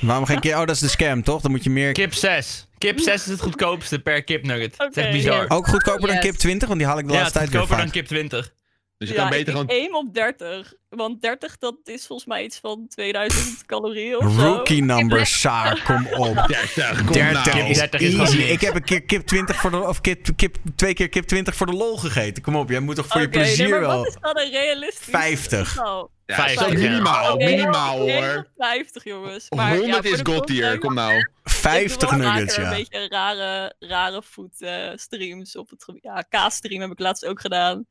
[0.00, 0.52] Waarom geen keer?
[0.52, 1.40] Oh, dat is de scam, toch?
[1.40, 1.92] Dan moet je meer...
[1.92, 2.66] Kip 6.
[2.78, 4.76] Kip 6 is het goedkoopste per kipnugget.
[4.76, 5.16] Dat is echt Oké.
[5.16, 5.44] bizar.
[5.48, 7.84] Ook goedkoper dan kip 20, want die haal ik de Ja, laatste tijd weer goedkoper
[7.84, 8.52] dan kip 20.
[8.98, 9.68] Dus je ja, kan beter ik, gewoon...
[9.68, 10.74] ik aim op 30.
[10.88, 14.40] Want 30 dat is volgens mij iets van 2000 calorieën of zo.
[14.40, 16.34] Rookie number, Saar, kom op.
[16.46, 17.68] 30, kom 30 nou.
[17.68, 18.38] is 30 is easy.
[18.38, 21.56] Ik heb een keer kip 20 voor de, of kip, kip, twee keer kip 20
[21.56, 22.42] voor de lol gegeten.
[22.42, 23.98] Kom op, jij moet toch voor je plezier nee, maar wel.
[23.98, 25.68] wat is dan een realistisch 50.
[25.68, 26.10] getal?
[26.26, 26.88] Ja, dat is ook 50, ja.
[26.88, 28.46] minimaal, minimaal hoor.
[28.56, 29.46] 50 jongens.
[29.50, 31.14] Maar, ja, 100 voor is god context, kom nou.
[31.14, 32.62] ik doe 50 wel nuggets, ja.
[32.62, 36.02] Een beetje rare, rare food eh, streams op het gebied.
[36.02, 37.86] Ja, kaasstream heb ik laatst ook gedaan.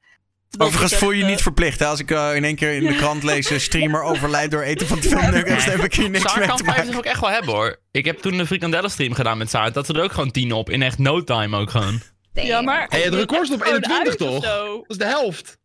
[0.57, 1.79] Overigens voel je je niet eh, verplicht.
[1.79, 1.85] Hè?
[1.85, 3.49] Als ik eh, in één keer in de krant lees...
[3.49, 5.65] een streamer overlijdt door eten van te veel nuggets...
[5.65, 6.99] dan heb ik hier niks Saar mee kan te 50 maken.
[6.99, 7.79] ook echt wel hebben hoor.
[7.91, 9.71] Ik heb toen de frikandellenstream gedaan met Saar.
[9.71, 10.69] Dat ze er ook gewoon 10 op.
[10.69, 12.01] In echt no time ook gewoon.
[12.33, 14.81] Ja, maar Hey, het je record is op rekt gewoon 21 uit of toch?
[14.81, 15.57] Dat is de helft.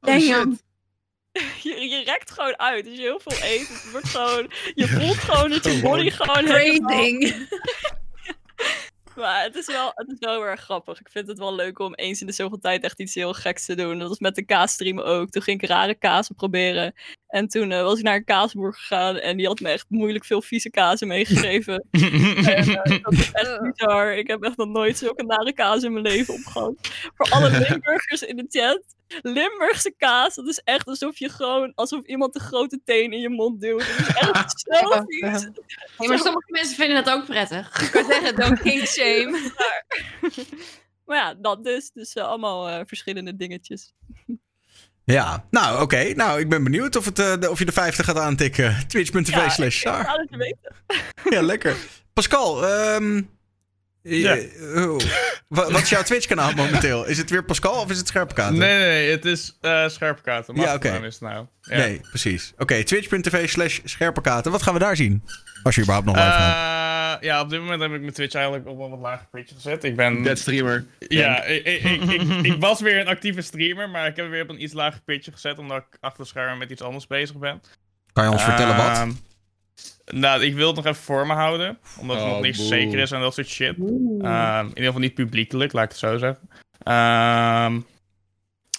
[0.00, 0.58] Oh Damn.
[1.62, 2.86] Je, je rekt gewoon uit.
[2.86, 4.50] Als je heel veel eet, het wordt gewoon...
[4.74, 6.90] Je voelt gewoon dat je body gewoon helemaal...
[6.90, 7.34] Craving.
[9.18, 11.00] Maar het is, wel, het is wel heel erg grappig.
[11.00, 13.64] Ik vind het wel leuk om eens in de zoveel tijd echt iets heel geks
[13.64, 13.98] te doen.
[13.98, 15.28] Dat was met de kaasstream ook.
[15.28, 16.94] Toen ging ik rare kazen proberen.
[17.28, 19.16] En toen eh, was ik naar een kaasboer gegaan.
[19.16, 21.86] En die had me echt moeilijk veel vieze kazen meegegeven.
[21.90, 24.16] en, eh, dat is echt bizar.
[24.16, 26.74] Ik heb echt nog nooit zulke nare kaas in mijn leven opgehad.
[27.14, 28.82] Voor alle Limburgers in de chat.
[29.22, 31.72] Limburgse kaas, dat is echt alsof je gewoon...
[31.74, 33.78] Alsof iemand de grote teen in je mond duwt.
[33.96, 35.48] Dat is echt zo vies.
[36.08, 37.80] Maar sommige mensen vinden dat ook prettig.
[37.86, 39.50] Ik wou zeggen, don't king shame.
[41.04, 41.90] Maar ja, dat dus.
[41.90, 43.92] Dus eh, allemaal eh, verschillende dingetjes.
[45.04, 46.12] Ja, nou oké.
[46.14, 48.76] Nou, ik ben benieuwd of, het, eh, de- of je de 50 gaat aantikken.
[48.88, 49.82] Twitch.tv Ja, slash.
[49.82, 51.76] Ja, lekker.
[52.12, 53.22] Pascal, ehm
[54.02, 54.36] Ja.
[54.36, 54.98] eh, oh,
[55.48, 57.06] wa- wat is jouw Twitch-kanaal momenteel?
[57.06, 58.58] Is het weer Pascal of is het Scherpkater?
[58.58, 60.56] Nee, nee, nee, het is eh Scherpkater.
[60.56, 60.88] Ja, Ja, oké.
[60.88, 61.46] is het nou.
[61.60, 61.76] Ja.
[61.76, 62.52] Nee, precies.
[62.58, 64.50] Oké, twitch.tv slash Scherpkater.
[64.50, 65.22] Wat gaan we daar zien?
[65.62, 67.16] Als je überhaupt nog live gaat.
[67.20, 69.54] Eh, ja, op dit moment heb ik mijn Twitch eigenlijk op een wat lager pitje
[69.54, 69.84] gezet.
[69.84, 70.22] Ik ben...
[70.22, 70.86] Dead streamer.
[70.98, 74.34] Ja, ik, ik, ik, ik, ik was weer een actieve streamer, maar ik heb het
[74.34, 77.06] weer op een iets lager pitje gezet, omdat ik achter de schermen met iets anders
[77.06, 77.62] bezig ben.
[78.12, 79.06] Kan je ons vertellen wat?
[80.10, 82.66] Nou, ik wil het nog even voor me houden, omdat er Oh, nog niks boe.
[82.66, 83.76] zeker is en dat soort shit.
[84.20, 86.48] Ehm, in ieder geval niet publiekelijk, laat ik het zo zeggen.
[86.82, 87.80] Ehm,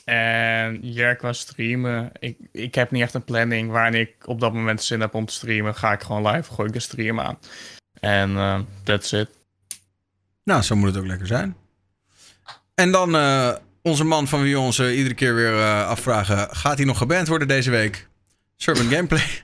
[0.05, 4.53] en ja, qua streamen, ik, ik heb niet echt een planning waarin ik op dat
[4.53, 5.75] moment zin heb om te streamen.
[5.75, 7.39] Ga ik gewoon live, gooi ik de stream aan.
[7.99, 9.29] En eh, that's it.
[10.43, 11.55] Nou, zo moet het ook lekker zijn.
[12.75, 13.51] En dan eh,
[13.81, 16.55] onze man van wie we ons eh, iedere keer weer eh, afvragen...
[16.55, 18.07] gaat hij nog geband worden deze week?
[18.57, 19.43] Servant Gameplay.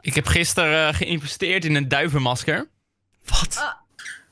[0.00, 2.68] Ik heb gisteren eh, geïnvesteerd in een duivenmasker.
[3.24, 3.80] Wat?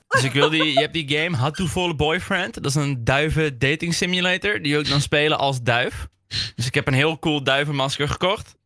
[0.08, 2.54] Dus ik wil die, je hebt die game How to Follow Boyfriend.
[2.54, 4.62] Dat is een duiven dating simulator.
[4.62, 6.08] Die je ook dan spelen als duif.
[6.54, 8.58] Dus ik heb een heel cool duivenmasker gekocht.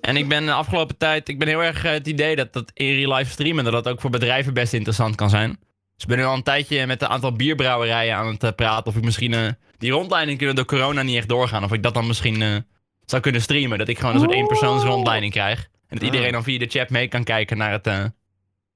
[0.00, 2.70] En ik ben de afgelopen tijd, ik ben heel erg eh, het idee dat dat
[2.74, 5.50] in real life streamen, dat dat ook voor bedrijven best interessant kan zijn.
[5.94, 8.86] Dus ik ben nu al een tijdje met een aantal bierbrouwerijen aan het eh, praten
[8.86, 11.64] of ik misschien die rondleiding kunnen door corona niet echt doorgaan.
[11.64, 12.56] Of ik dat dan misschien eh,
[13.04, 13.78] zou kunnen streamen.
[13.78, 15.68] Dat ik gewoon een soort éénpersoons rondleiding krijg.
[15.96, 17.86] En dat iedereen dan via de chat mee kan kijken naar het...
[17.86, 18.04] eh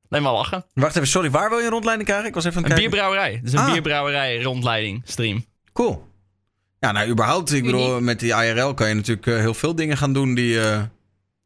[0.09, 0.65] Alleen maar lachen.
[0.75, 1.31] Wacht even, sorry.
[1.31, 2.29] Waar wil je een rondleiding krijgen?
[2.29, 2.99] Ik was even aan het Een kijken.
[3.01, 3.41] bierbrouwerij.
[3.43, 3.73] Dus een Ah.
[3.73, 5.45] bierbrouwerij rondleiding stream.
[5.73, 6.09] Cool.
[6.81, 9.97] Ja, nou überhaupt, ik bedoel, met die IRL kan je natuurlijk eh, heel veel dingen
[9.97, 10.61] gaan doen die...
[10.61, 10.83] eh,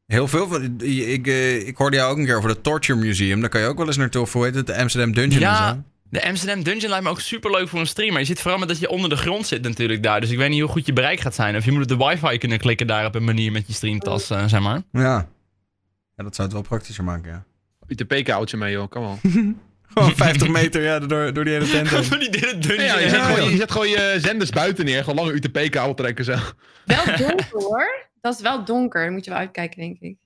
[0.07, 0.81] heel veel van...
[0.81, 1.27] Ik,
[1.67, 3.41] ik hoorde jou ook een keer over het Torture Museum.
[3.41, 4.27] Daar kan je ook wel eens naartoe.
[4.33, 4.67] Hoe heet het?
[4.67, 5.83] De Amsterdam Dungeon Ja, zo.
[6.11, 8.19] de Amsterdam Dungeon lijkt me ook super leuk voor een streamer.
[8.19, 10.21] Je zit vooral met dat je onder de grond zit natuurlijk daar.
[10.21, 11.57] Dus ik weet niet hoe goed je bereik gaat zijn.
[11.57, 14.31] Of je moet op de wifi kunnen klikken daar op een manier met je streamtas,
[14.31, 14.83] eh, zeg maar.
[14.93, 15.29] Ja.
[16.17, 17.45] Ja, dat zou het wel praktischer maken, ja.
[17.87, 18.89] UTP-koudje mee, joh.
[18.91, 19.19] Kom al.
[19.95, 22.05] Gewoon 50 meter ja, door, door die hele tent heen.
[22.15, 22.81] Van die dungeon.
[22.85, 25.05] Ja, je, zet Ja, gewoon, je zet gewoon je zenders buiten neer.
[25.05, 26.37] Gewoon lange UTP-kabel trekken zo.
[26.85, 28.07] Wel donker hoor.
[28.21, 29.03] Dat is wel donker.
[29.03, 30.17] Daar moet je wel uitkijken, denk ik.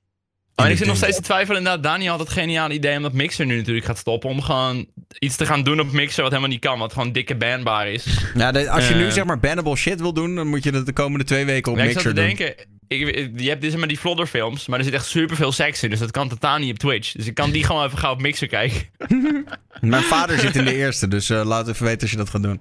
[0.54, 1.58] Oh, en ik zit nog steeds te twijfelen.
[1.58, 4.30] Inderdaad, Daniel had het geniale idee omdat Mixer nu natuurlijk gaat stoppen.
[4.30, 4.86] Om gewoon
[5.18, 6.78] iets te gaan doen op Mixer wat helemaal niet kan.
[6.78, 8.06] Wat gewoon dikke banbaar is.
[8.34, 9.12] Ja, als je nu Eh.
[9.12, 11.78] zeg maar bannable shit wil doen, dan moet je dat de komende twee weken op
[11.78, 12.36] Ja, ik zat Mixer te doen.
[12.36, 15.82] denken, ik, je hebt dus maar die flodderfilms, maar er zit echt super veel seks
[15.82, 15.90] in.
[15.90, 17.12] Dus dat kan totaal niet op Twitch.
[17.12, 18.82] Dus ik kan die gewoon even gauw op Mixer kijken.
[19.80, 22.42] Mijn vader zit in de eerste, dus eh, laat even weten als je dat gaat
[22.42, 22.60] doen.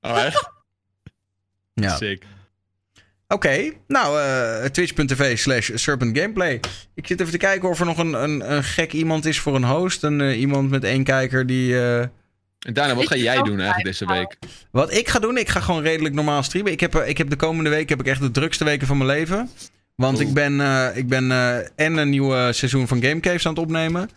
[0.00, 0.50] Oh, echt?
[1.74, 1.96] Ja.
[1.96, 2.24] Sick.
[3.28, 6.60] Oké, nou, eh, twitch.tv slash serpent gameplay.
[6.94, 9.54] Ik zit even te kijken of er nog een, een, een gek iemand is voor
[9.54, 10.02] een host.
[10.02, 11.74] Een, eh, iemand met één kijker die...
[12.62, 14.36] En daarna, wat ga jij doen eigenlijk deze week?
[14.70, 16.72] Wat ik ga doen, ik ga gewoon redelijk normaal streamen.
[16.72, 18.96] Ik heb, eh, ik heb de komende week heb ik echt de drukste weken van
[18.96, 19.50] mijn leven.
[19.94, 20.28] Want Oeh.
[20.28, 23.62] ik ben, eh, ik ben eh, en een nieuwe seizoen van Game Caves aan het
[23.62, 24.10] opnemen.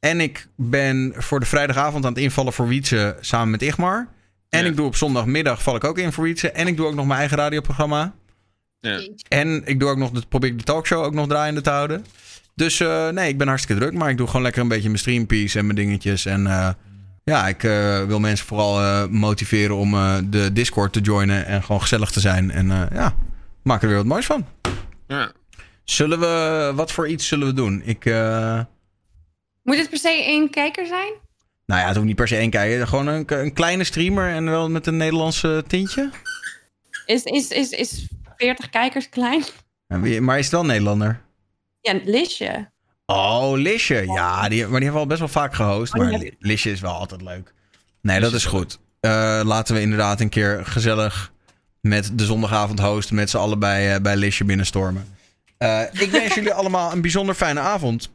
[0.00, 4.08] En ik ben voor de vrijdagavond aan het invallen voor Wietse samen met Igmar.
[4.48, 4.70] En Ja.
[4.70, 6.50] ik doe op zondagmiddag val ik ook in voor Wietse.
[6.50, 8.14] En ik doe ook nog mijn eigen radioprogramma.
[8.80, 9.08] Ja.
[9.28, 12.04] En ik doe ook nog de, probeer ik de talkshow ook nog draaiende te houden.
[12.54, 13.94] Dus eh, nee, ik ben hartstikke druk.
[13.94, 16.26] Maar ik doe gewoon lekker een beetje mijn streampiece en mijn dingetjes.
[16.26, 16.68] En eh,
[17.28, 21.46] ja, ik eh, wil mensen vooral eh, motiveren om eh, de Discord te joinen.
[21.46, 22.50] En gewoon gezellig te zijn.
[22.50, 23.14] En eh, ja,
[23.62, 24.46] maak er weer wat moois van.
[25.06, 25.32] Ja.
[25.84, 27.82] Zullen we, wat voor iets zullen we doen?
[27.84, 28.60] Ik, eh,
[29.62, 31.12] Moet het per se één kijker zijn?
[31.66, 32.88] nou ja, het hoeft niet per se één kijken.
[32.88, 36.10] Gewoon een, een kleine streamer en wel met een Nederlandse tintje.
[37.06, 39.42] Is, is, is, is 40 kijkers klein?
[39.86, 41.20] Wie- Maar is het wel een Nederlander?
[41.80, 42.70] Ja, een Lisje.
[43.10, 44.06] Oh, Lisje.
[44.06, 45.94] Ja, die, maar die hebben we al best wel vaak gehost.
[45.94, 47.54] Oh, Maar Lisje is wel altijd leuk.
[48.02, 48.78] Nee, dat is goed.
[49.00, 51.32] Eh, laten we inderdaad een keer gezellig
[51.80, 53.14] met de zondagavond hosten...
[53.14, 55.16] met z'n allen bij, eh, bij Lisje binnenstormen.
[55.58, 58.10] Eh, ik wens jullie allemaal een bijzonder fijne avond.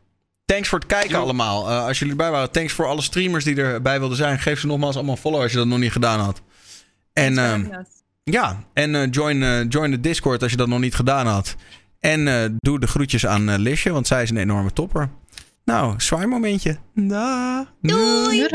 [0.45, 1.69] Thanks voor het kijken allemaal.
[1.69, 4.39] Eh, als jullie erbij waren, thanks voor alle streamers die erbij wilden zijn.
[4.39, 6.41] Geef ze nogmaals allemaal follow als je dat nog niet gedaan had.
[7.13, 7.65] En ehm,
[8.23, 11.55] ja, en eh, join, eh, join de Discord als je dat nog niet gedaan had.
[12.03, 15.09] En eh, doe de groetjes aan eh, Lisje, want zij is een enorme topper.
[15.65, 16.77] Nou, zwaai momentje.
[16.93, 17.67] Da.
[17.81, 18.47] Doei.